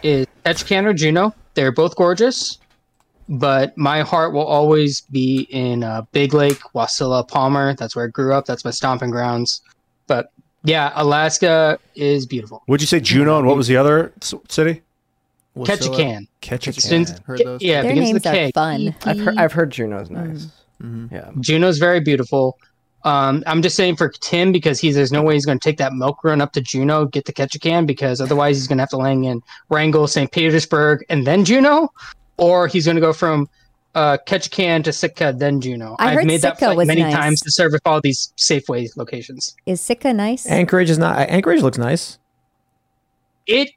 is 0.02 0.26
Ketchikan 0.44 0.84
or 0.86 0.92
Juneau. 0.94 1.32
They're 1.54 1.70
both 1.70 1.94
gorgeous, 1.96 2.58
but 3.28 3.76
my 3.76 4.00
heart 4.00 4.32
will 4.32 4.46
always 4.46 5.02
be 5.02 5.42
in 5.50 5.84
uh, 5.84 6.02
Big 6.12 6.32
Lake, 6.34 6.58
Wasilla, 6.74 7.28
Palmer. 7.28 7.74
That's 7.74 7.94
where 7.94 8.06
I 8.06 8.08
grew 8.08 8.32
up. 8.34 8.46
That's 8.46 8.64
my 8.64 8.70
stomping 8.70 9.10
grounds. 9.10 9.60
But 10.06 10.32
yeah, 10.64 10.92
Alaska 10.94 11.78
is 11.94 12.24
beautiful. 12.26 12.62
Would 12.68 12.80
you 12.80 12.86
say 12.86 13.00
Juneau 13.00 13.36
and 13.38 13.46
what 13.46 13.56
was 13.56 13.68
the 13.68 13.76
other 13.76 14.12
s- 14.22 14.34
city? 14.48 14.80
Ketchikan. 15.56 16.26
Ketchikan. 16.40 16.82
Begins- 16.82 17.18
Heard 17.26 17.40
those. 17.44 17.60
yeah, 17.62 17.82
their 17.82 17.90
begins 17.92 18.06
names 18.06 18.14
with 18.14 18.26
a 18.26 18.28
are 18.30 18.32
K. 18.32 18.50
fun. 18.54 18.94
I've 19.04 19.18
heard 19.20 19.36
I've 19.36 19.52
heard 19.52 19.70
Juneau's 19.70 20.10
nice. 20.10 20.46
Mhm. 20.82 21.12
Yeah. 21.12 21.30
Juneau's 21.40 21.76
very 21.78 22.00
beautiful. 22.00 22.56
Um, 23.04 23.42
I'm 23.46 23.62
just 23.62 23.76
saying 23.76 23.96
for 23.96 24.08
Tim 24.08 24.52
because 24.52 24.78
he's 24.78 24.94
there's 24.94 25.12
no 25.12 25.22
way 25.22 25.34
he's 25.34 25.46
going 25.46 25.58
to 25.58 25.62
take 25.62 25.78
that 25.78 25.92
milk 25.92 26.22
run 26.22 26.40
up 26.40 26.52
to 26.52 26.60
Juneau, 26.60 27.06
get 27.06 27.24
the 27.24 27.32
Ketchikan, 27.32 27.86
because 27.86 28.20
otherwise 28.20 28.56
he's 28.56 28.68
going 28.68 28.78
to 28.78 28.82
have 28.82 28.90
to 28.90 28.96
land 28.96 29.24
in 29.24 29.42
Wrangell, 29.68 30.06
St. 30.06 30.30
Petersburg, 30.30 31.04
and 31.08 31.26
then 31.26 31.44
Juneau, 31.44 31.88
or 32.36 32.68
he's 32.68 32.84
going 32.84 32.94
to 32.96 33.00
go 33.00 33.12
from 33.12 33.48
uh, 33.94 34.18
Ketchikan 34.26 34.84
to 34.84 34.92
Sitka, 34.92 35.34
then 35.36 35.60
Juneau. 35.60 35.96
I 35.98 36.10
have 36.10 36.14
heard 36.14 36.26
made 36.26 36.42
that 36.42 36.54
Sitka 36.54 36.66
flight 36.66 36.76
was 36.76 36.88
many 36.88 37.02
nice. 37.02 37.14
times 37.14 37.40
to 37.42 37.50
service 37.50 37.80
all 37.84 38.00
these 38.00 38.32
Safeway 38.36 38.88
locations. 38.96 39.54
Is 39.66 39.80
Sitka 39.80 40.12
nice? 40.12 40.46
Anchorage 40.46 40.90
is 40.90 40.98
not 40.98 41.18
Anchorage 41.28 41.62
looks 41.62 41.78
nice. 41.78 42.18
It 43.46 43.70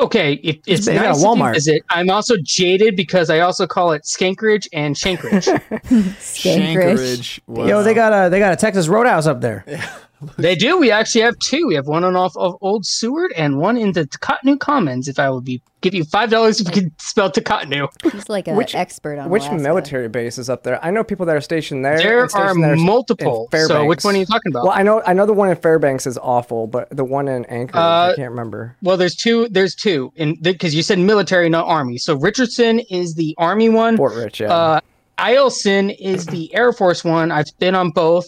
okay, 0.00 0.34
if 0.34 0.58
it's 0.66 0.86
big. 0.86 0.96
nice 0.96 1.04
Yeah, 1.04 1.10
if 1.12 1.18
you 1.18 1.24
Walmart. 1.24 1.80
I'm 1.90 2.10
also 2.10 2.36
jaded 2.42 2.96
because 2.96 3.30
I 3.30 3.40
also 3.40 3.66
call 3.66 3.92
it 3.92 4.02
Skankridge 4.02 4.66
and 4.72 4.96
Shankridge. 4.96 5.46
Shankeridge. 6.18 7.40
Wow. 7.46 7.66
Yo, 7.66 7.82
they 7.82 7.94
got 7.94 8.26
a 8.26 8.30
they 8.30 8.38
got 8.38 8.52
a 8.52 8.56
Texas 8.56 8.88
Roadhouse 8.88 9.26
up 9.26 9.40
there. 9.40 9.64
they 10.38 10.54
do. 10.54 10.78
We 10.78 10.90
actually 10.90 11.22
have 11.22 11.38
two. 11.38 11.66
We 11.66 11.74
have 11.74 11.86
one 11.86 12.04
on 12.04 12.16
off 12.16 12.36
of 12.36 12.56
Old 12.60 12.84
Seward 12.86 13.32
and 13.36 13.58
one 13.58 13.76
in 13.76 13.92
the 13.92 14.06
Tikahtnu 14.06 14.58
Commons. 14.60 15.08
If 15.08 15.18
I 15.18 15.30
would 15.30 15.44
be 15.44 15.62
give 15.80 15.94
you 15.94 16.04
five 16.04 16.30
dollars 16.30 16.60
if 16.60 16.68
you 16.68 16.72
could 16.82 17.00
spell 17.00 17.30
Tikahtnu. 17.30 17.88
He's 18.12 18.28
like 18.28 18.46
an 18.48 18.56
Which- 18.56 18.74
expert 18.74 19.18
on 19.18 19.30
Which 19.30 19.42
Alaska. 19.42 19.62
military 19.62 20.08
base 20.08 20.38
is 20.38 20.48
up 20.48 20.62
there? 20.62 20.82
I 20.84 20.90
know 20.90 21.02
people 21.04 21.26
that 21.26 21.34
are 21.36 21.40
stationed 21.40 21.84
there. 21.84 21.98
There 21.98 22.20
and 22.22 22.30
stationed 22.30 22.64
are 22.64 22.68
there 22.68 22.76
multiple. 22.76 23.48
So 23.50 23.56
Fairbanks. 23.68 23.88
which 23.88 24.04
one 24.04 24.14
are 24.14 24.18
you 24.18 24.26
talking 24.26 24.52
about? 24.52 24.64
Well, 24.64 24.72
I 24.72 24.82
know 24.82 25.02
I 25.06 25.12
know 25.12 25.26
the 25.26 25.32
one 25.32 25.48
in 25.48 25.56
Fairbanks 25.56 26.06
is 26.06 26.16
awful, 26.18 26.66
but 26.66 26.88
the 26.94 27.04
one 27.04 27.26
in 27.28 27.44
Anchorage, 27.46 27.74
I 27.76 28.10
Uh, 28.10 28.16
can't 28.16 28.30
remember. 28.30 28.76
Well, 28.82 28.96
there's 28.96 29.16
two. 29.16 29.48
There's 29.50 29.74
two, 29.74 30.12
and 30.16 30.36
because 30.40 30.74
you 30.74 30.82
said 30.82 30.98
military, 30.98 31.48
not 31.48 31.66
army. 31.66 31.98
So 31.98 32.14
Richardson 32.16 32.78
is 32.90 33.14
the 33.14 33.34
army 33.38 33.68
one. 33.68 33.96
Fort 33.96 34.14
Rich, 34.14 34.40
yeah. 34.40 34.52
Uh, 34.52 34.80
Eielson 35.18 35.94
is 36.00 36.26
the 36.26 36.52
Air 36.54 36.72
Force 36.72 37.04
one. 37.04 37.30
I've 37.30 37.46
been 37.58 37.74
on 37.74 37.90
both. 37.90 38.26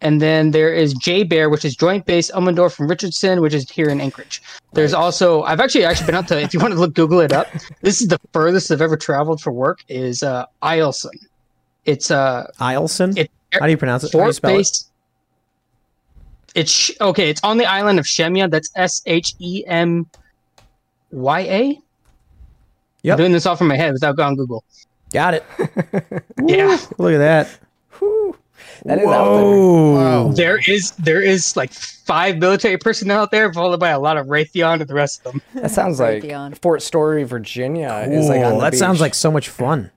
And 0.00 0.22
then 0.22 0.52
there 0.52 0.72
is 0.72 0.94
JBER, 0.94 1.50
which 1.50 1.64
is 1.64 1.74
Joint 1.74 2.06
Base 2.06 2.30
Elmendorf 2.30 2.72
from 2.72 2.86
Richardson, 2.86 3.40
which 3.40 3.52
is 3.52 3.68
here 3.68 3.88
in 3.88 4.00
Anchorage. 4.00 4.40
There's 4.72 4.94
also 4.94 5.42
I've 5.42 5.60
actually 5.60 5.84
actually 5.84 6.06
been 6.06 6.14
out 6.14 6.28
to 6.28 6.40
if 6.40 6.54
you 6.54 6.60
want 6.60 6.72
to 6.74 6.78
look 6.78 6.94
Google 6.94 7.20
it 7.20 7.32
up. 7.32 7.48
This 7.80 8.00
is 8.00 8.08
the 8.08 8.18
furthest 8.32 8.70
I've 8.70 8.80
ever 8.80 8.96
traveled 8.96 9.40
for 9.40 9.52
work 9.52 9.84
is 9.88 10.22
uh 10.22 10.46
Eielson. 10.62 11.10
It's 11.84 12.10
uh 12.10 12.46
Eielson. 12.60 13.16
it, 13.18 13.30
How 13.52 13.66
do 13.66 13.70
you 13.70 13.76
pronounce 13.76 14.04
it? 14.04 14.12
How 14.12 14.20
do 14.20 14.26
you 14.26 14.32
spell 14.32 14.50
it? 14.54 14.58
Base. 14.58 14.84
It's 16.54 16.90
okay. 17.00 17.30
It's 17.30 17.42
on 17.44 17.58
the 17.58 17.66
island 17.66 17.98
of 17.98 18.04
Shemya. 18.04 18.50
That's 18.50 18.70
S 18.76 19.02
H 19.06 19.34
E 19.38 19.64
M 19.66 20.06
Y 21.10 21.40
A. 21.40 21.80
Yep. 23.02 23.12
I'm 23.12 23.18
doing 23.18 23.32
this 23.32 23.46
off 23.46 23.58
from 23.58 23.68
my 23.68 23.76
head 23.76 23.92
without 23.92 24.16
going 24.16 24.36
Google. 24.36 24.64
Got 25.12 25.34
it. 25.34 25.44
Yeah. 26.46 26.78
Look 26.98 27.14
at 27.14 27.18
that. 27.18 27.58
That 28.84 28.98
is 28.98 29.06
out 29.06 29.36
there. 29.36 29.44
Whoa. 29.44 30.32
There 30.34 30.60
is 30.68 30.90
there 30.92 31.20
is 31.20 31.56
like 31.56 31.72
five 31.72 32.38
military 32.38 32.76
personnel 32.78 33.22
out 33.22 33.30
there, 33.30 33.52
followed 33.52 33.80
by 33.80 33.90
a 33.90 33.98
lot 34.00 34.16
of 34.16 34.26
Raytheon 34.26 34.80
and 34.80 34.88
the 34.88 34.94
rest 34.94 35.24
of 35.26 35.32
them. 35.32 35.42
That 35.54 35.70
sounds 35.70 35.98
like 36.00 36.22
Raytheon. 36.22 36.60
Fort 36.60 36.82
Story, 36.82 37.24
Virginia. 37.24 38.06
Is 38.08 38.28
like 38.28 38.38
on 38.44 38.52
Cool. 38.52 38.60
the 38.60 38.70
that 38.70 38.76
sounds 38.76 39.00
like 39.00 39.14
so 39.14 39.30
much 39.30 39.48
fun. 39.48 39.90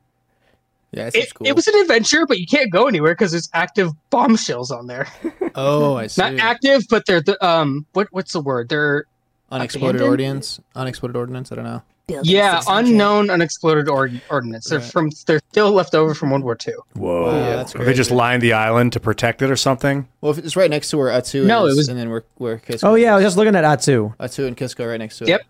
Yeah, 0.91 1.07
it 1.07 1.15
It, 1.15 1.33
cool. 1.33 1.47
it 1.47 1.55
was 1.55 1.67
an 1.67 1.75
adventure, 1.79 2.25
but 2.27 2.37
you 2.39 2.45
can't 2.45 2.69
go 2.71 2.87
anywhere 2.87 3.13
because 3.13 3.31
there's 3.31 3.49
active 3.53 3.91
bomb 4.09 4.35
shells 4.35 4.71
on 4.71 4.87
there. 4.87 5.07
oh, 5.55 5.95
I 5.95 6.07
see. 6.07 6.21
Not 6.21 6.35
active, 6.35 6.83
but 6.89 7.05
they're 7.05 7.21
the 7.21 7.43
um 7.45 7.85
what 7.93 8.07
what's 8.11 8.33
the 8.33 8.41
word? 8.41 8.67
They're 8.69 9.05
Unexploded 9.51 10.01
abandoned? 10.01 10.09
ordnance. 10.09 10.59
Unexploded 10.75 11.15
ordnance. 11.15 11.51
I 11.51 11.55
don't 11.55 11.63
know. 11.65 11.81
Building 12.07 12.31
yeah 12.31 12.61
unknown 12.67 13.29
unexploded 13.29 13.87
ord- 13.87 14.21
ordnance. 14.29 14.69
They're 14.69 14.79
Right. 14.79 14.91
from 14.91 15.09
they're 15.27 15.39
still 15.51 15.71
left 15.71 15.95
over 15.95 16.13
from 16.13 16.31
World 16.31 16.43
War 16.43 16.57
II. 16.67 16.73
Whoa. 16.95 17.31
Yeah, 17.37 17.55
that's 17.57 17.75
Or 17.75 17.85
they 17.85 17.93
just 17.93 18.11
lined 18.11 18.41
the 18.43 18.53
island 18.53 18.93
to 18.93 18.99
protect 18.99 19.41
it 19.41 19.49
or 19.51 19.55
something. 19.55 20.07
Well, 20.19 20.31
if 20.31 20.37
it's 20.39 20.55
right 20.55 20.69
next 20.69 20.89
to 20.89 20.97
where 20.97 21.09
Attu 21.09 21.45
No, 21.45 21.65
is, 21.67 21.75
it 21.75 21.77
was- 21.77 21.87
and 21.89 21.97
then 21.99 22.09
where 22.09 22.23
where 22.37 22.57
Kiska. 22.57 22.85
Oh 22.87 22.95
yeah, 22.95 23.13
I 23.13 23.15
was 23.15 23.23
just 23.25 23.37
looking 23.37 23.55
at 23.55 23.63
Attu. 23.63 24.15
Attu 24.19 24.47
and 24.47 24.57
Kiska 24.57 24.85
right 24.87 24.97
next 24.99 25.17
to 25.19 25.25
it. 25.25 25.29
Yep. 25.29 25.41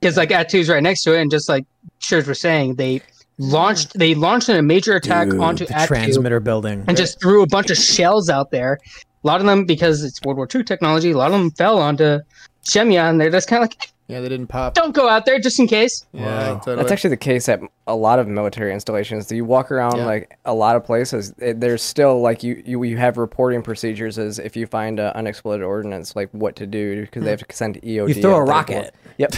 Because 0.00 0.16
like 0.16 0.30
Attu's 0.30 0.68
right 0.68 0.82
next 0.82 1.02
to 1.02 1.14
it, 1.14 1.20
and 1.20 1.30
just 1.30 1.48
like 1.48 1.64
Shurs 2.00 2.26
were 2.26 2.34
saying, 2.34 2.76
they 2.76 3.00
launched 3.38 3.96
they 3.98 4.14
launched 4.14 4.48
a 4.48 4.62
major 4.62 4.94
attack 4.96 5.28
Dude, 5.28 5.40
onto 5.40 5.66
the 5.66 5.74
Attu 5.74 5.86
transmitter 5.88 6.40
building. 6.40 6.84
and 6.88 6.96
just 6.96 7.20
threw 7.20 7.42
a 7.42 7.46
bunch 7.46 7.70
of 7.70 7.76
shells 7.76 8.28
out 8.30 8.50
there. 8.50 8.78
A 9.24 9.26
lot 9.26 9.40
of 9.40 9.46
them 9.46 9.64
because 9.64 10.02
it's 10.04 10.20
World 10.24 10.36
War 10.38 10.48
II 10.52 10.62
technology. 10.64 11.10
A 11.10 11.16
lot 11.16 11.26
of 11.26 11.32
them 11.32 11.50
fell 11.52 11.78
onto 11.78 12.20
Shemya, 12.68 13.08
and 13.10 13.20
they're 13.20 13.30
just 13.30 13.48
kind 13.48 13.62
of 13.64 13.70
like, 13.70 13.90
Yeah, 14.08 14.20
they 14.20 14.28
didn't 14.30 14.46
pop. 14.48 14.74
don't 14.74 14.94
go 14.94 15.06
out 15.08 15.26
there 15.26 15.38
just 15.38 15.60
in 15.60 15.66
case. 15.66 16.04
Yeah, 16.12 16.54
totally. 16.64 16.76
That's 16.76 16.90
actually 16.90 17.10
the 17.10 17.18
case 17.18 17.48
at 17.48 17.60
a 17.88 17.96
lot 17.96 18.18
of 18.18 18.28
military 18.28 18.72
installations. 18.72 19.32
You 19.32 19.44
walk 19.44 19.72
around 19.72 19.96
Yeah. 19.96 20.04
like 20.06 20.38
a 20.44 20.54
lot 20.54 20.76
of 20.76 20.84
places. 20.84 21.34
It, 21.38 21.58
there's 21.60 21.82
still 21.82 22.20
like 22.20 22.42
you, 22.42 22.62
you 22.64 22.82
you 22.84 22.96
have 22.98 23.16
reporting 23.16 23.62
procedures 23.62 24.18
as 24.18 24.38
if 24.38 24.54
you 24.56 24.66
find 24.66 25.00
an 25.00 25.10
unexploded 25.14 25.64
ordnance, 25.64 26.14
like 26.14 26.28
what 26.32 26.54
to 26.56 26.66
do 26.66 27.00
because 27.02 27.24
they 27.24 27.30
have 27.30 27.46
to 27.46 27.56
send 27.56 27.80
EOD. 27.82 28.14
You 28.14 28.22
throw 28.22 28.36
a 28.36 28.44
rocket. 28.44 28.94
for- 28.94 28.98
Yep. 29.18 29.32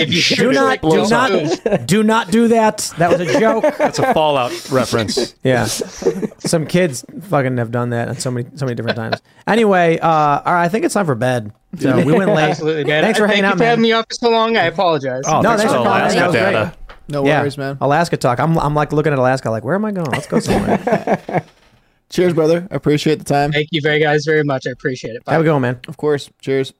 If 0.00 0.30
you 0.30 0.36
Do 0.36 0.52
not, 0.52 0.80
do 0.82 1.06
not, 1.08 1.86
do 1.86 2.02
not 2.02 2.30
do 2.32 2.48
that. 2.48 2.92
That 2.98 3.10
was 3.16 3.20
a 3.20 3.38
joke. 3.38 3.62
That's 3.78 4.00
a 4.00 4.12
Fallout 4.12 4.50
reference. 4.70 5.36
Yeah, 5.44 5.66
some 5.66 6.66
kids 6.66 7.04
fucking 7.22 7.56
have 7.58 7.70
done 7.70 7.90
that 7.90 8.08
on 8.08 8.16
so 8.16 8.32
many, 8.32 8.48
so 8.56 8.64
many 8.66 8.74
different 8.74 8.96
times. 8.96 9.22
Anyway, 9.46 9.98
uh, 10.00 10.08
all 10.08 10.52
right, 10.54 10.64
I 10.64 10.68
think 10.68 10.84
it's 10.84 10.94
time 10.94 11.06
for 11.06 11.14
bed. 11.14 11.52
So 11.78 11.96
we 12.04 12.12
went 12.12 12.30
late. 12.32 12.50
Absolutely, 12.50 12.84
man. 12.84 13.04
Thanks 13.04 13.18
for 13.18 13.26
Thank 13.28 13.42
hanging 13.42 13.44
you 13.44 13.52
out, 13.52 13.58
for 13.58 13.64
having 13.64 13.82
me 13.82 13.92
on 13.92 14.04
for 14.08 14.14
so 14.14 14.30
long. 14.30 14.56
I 14.56 14.64
apologize. 14.64 15.22
Oh, 15.26 15.40
No, 15.40 15.50
thanks 15.50 15.62
thanks 15.62 15.72
for 15.72 15.78
for 15.78 15.84
calling 15.84 16.10
in. 16.10 16.16
That 16.16 16.26
was 16.26 16.36
great. 16.72 16.83
Data. 17.08 17.22
no 17.22 17.26
Yeah, 17.26 17.40
worries, 17.40 17.58
man. 17.58 17.78
Alaska 17.80 18.16
talk. 18.16 18.38
I'm, 18.40 18.58
I'm 18.58 18.74
like 18.74 18.92
looking 18.92 19.12
at 19.12 19.18
Alaska, 19.18 19.50
like, 19.50 19.64
where 19.64 19.74
am 19.74 19.84
I 19.84 19.92
going? 19.92 20.10
Let's 20.10 20.26
go 20.26 20.38
somewhere. 20.40 21.44
Cheers, 22.10 22.34
brother. 22.34 22.68
I 22.70 22.74
appreciate 22.76 23.18
the 23.18 23.24
time. 23.24 23.50
Thank 23.50 23.68
you 23.72 23.80
very 23.82 23.98
guys 23.98 24.24
very 24.24 24.44
much. 24.44 24.66
I 24.66 24.70
appreciate 24.70 25.16
it. 25.16 25.24
Bye. 25.24 25.32
Have 25.32 25.40
a 25.40 25.44
good 25.44 25.52
one, 25.52 25.62
man. 25.62 25.80
Of 25.88 25.96
course. 25.96 26.30
Cheers. 26.40 26.72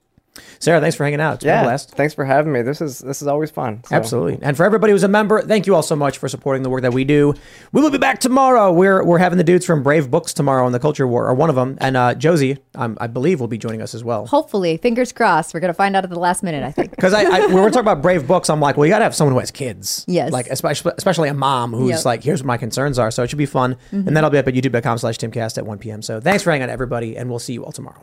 Sara, 0.58 0.80
thanks 0.80 0.96
for 0.96 1.04
hanging 1.04 1.20
out. 1.20 1.34
It's 1.34 1.44
been 1.44 1.52
a 1.52 1.56
Yeah. 1.58 1.62
blast. 1.64 1.90
Thanks 1.92 2.12
for 2.14 2.24
having 2.24 2.52
me. 2.52 2.62
This 2.62 2.80
is 2.80 2.98
this 2.98 3.22
is 3.22 3.28
always 3.28 3.50
fun. 3.50 3.82
So. 3.88 3.94
Absolutely. 3.94 4.38
And 4.42 4.56
for 4.56 4.64
everybody 4.64 4.92
who's 4.92 5.02
a 5.04 5.08
member, 5.08 5.40
thank 5.42 5.66
you 5.66 5.74
all 5.74 5.82
so 5.82 5.94
much 5.94 6.18
for 6.18 6.28
supporting 6.28 6.62
the 6.64 6.70
work 6.70 6.82
that 6.82 6.92
we 6.92 7.04
do. 7.04 7.34
We 7.72 7.80
will 7.82 7.90
be 7.90 7.98
back 7.98 8.18
tomorrow. 8.18 8.72
We're 8.72 9.04
we're 9.04 9.18
having 9.18 9.38
the 9.38 9.44
dudes 9.44 9.64
from 9.64 9.82
Brave 9.82 10.10
Books 10.10 10.32
tomorrow 10.34 10.66
on 10.66 10.72
the 10.72 10.80
Culture 10.80 11.06
War, 11.06 11.28
or 11.28 11.34
one 11.34 11.50
of 11.50 11.56
them, 11.56 11.78
and 11.80 11.96
uh, 11.96 12.14
Josie, 12.14 12.58
um, 12.74 12.96
I 13.00 13.06
believe, 13.06 13.38
will 13.40 13.46
be 13.48 13.58
joining 13.58 13.80
us 13.82 13.94
as 13.94 14.02
well. 14.02 14.26
Hopefully, 14.26 14.76
fingers 14.76 15.12
crossed. 15.12 15.54
We're 15.54 15.60
gonna 15.60 15.72
find 15.74 15.94
out 15.94 16.02
at 16.04 16.10
the 16.10 16.18
last 16.18 16.42
minute. 16.42 16.64
I 16.64 16.70
think. 16.72 16.90
Because 17.04 17.12
I, 17.14 17.22
I 17.24 17.40
when 17.46 17.54
we're 17.56 17.68
talking 17.70 17.80
about 17.80 18.02
Brave 18.02 18.26
Books, 18.26 18.48
I'm 18.48 18.60
like, 18.60 18.76
well, 18.76 18.86
you 18.86 18.92
got 18.92 18.98
to 19.00 19.04
have 19.04 19.14
someone 19.14 19.34
who 19.34 19.40
has 19.40 19.50
kids. 19.50 20.04
Yes. 20.08 20.32
Like 20.32 20.46
especially 20.48 20.92
especially 20.96 21.28
a 21.28 21.34
mom 21.34 21.72
who's 21.72 21.90
Yep. 21.90 22.04
like, 22.06 22.22
here's 22.24 22.42
what 22.42 22.46
my 22.46 22.56
concerns 22.56 22.98
are. 22.98 23.10
So 23.10 23.22
it 23.22 23.28
should 23.30 23.36
be 23.38 23.46
fun, 23.46 23.76
and 23.92 24.16
that'll 24.16 24.30
be 24.30 24.38
up 24.38 24.48
at 24.48 24.54
youtube.com/slash 24.54 25.18
timcast 25.18 25.58
at 25.58 25.66
1 25.66 25.78
p.m. 25.78 26.02
So 26.02 26.20
thanks 26.20 26.42
for 26.42 26.50
hanging 26.50 26.64
out, 26.64 26.70
everybody, 26.70 27.16
and 27.16 27.28
we'll 27.30 27.38
see 27.38 27.52
you 27.52 27.64
all 27.64 27.72
tomorrow. 27.72 28.02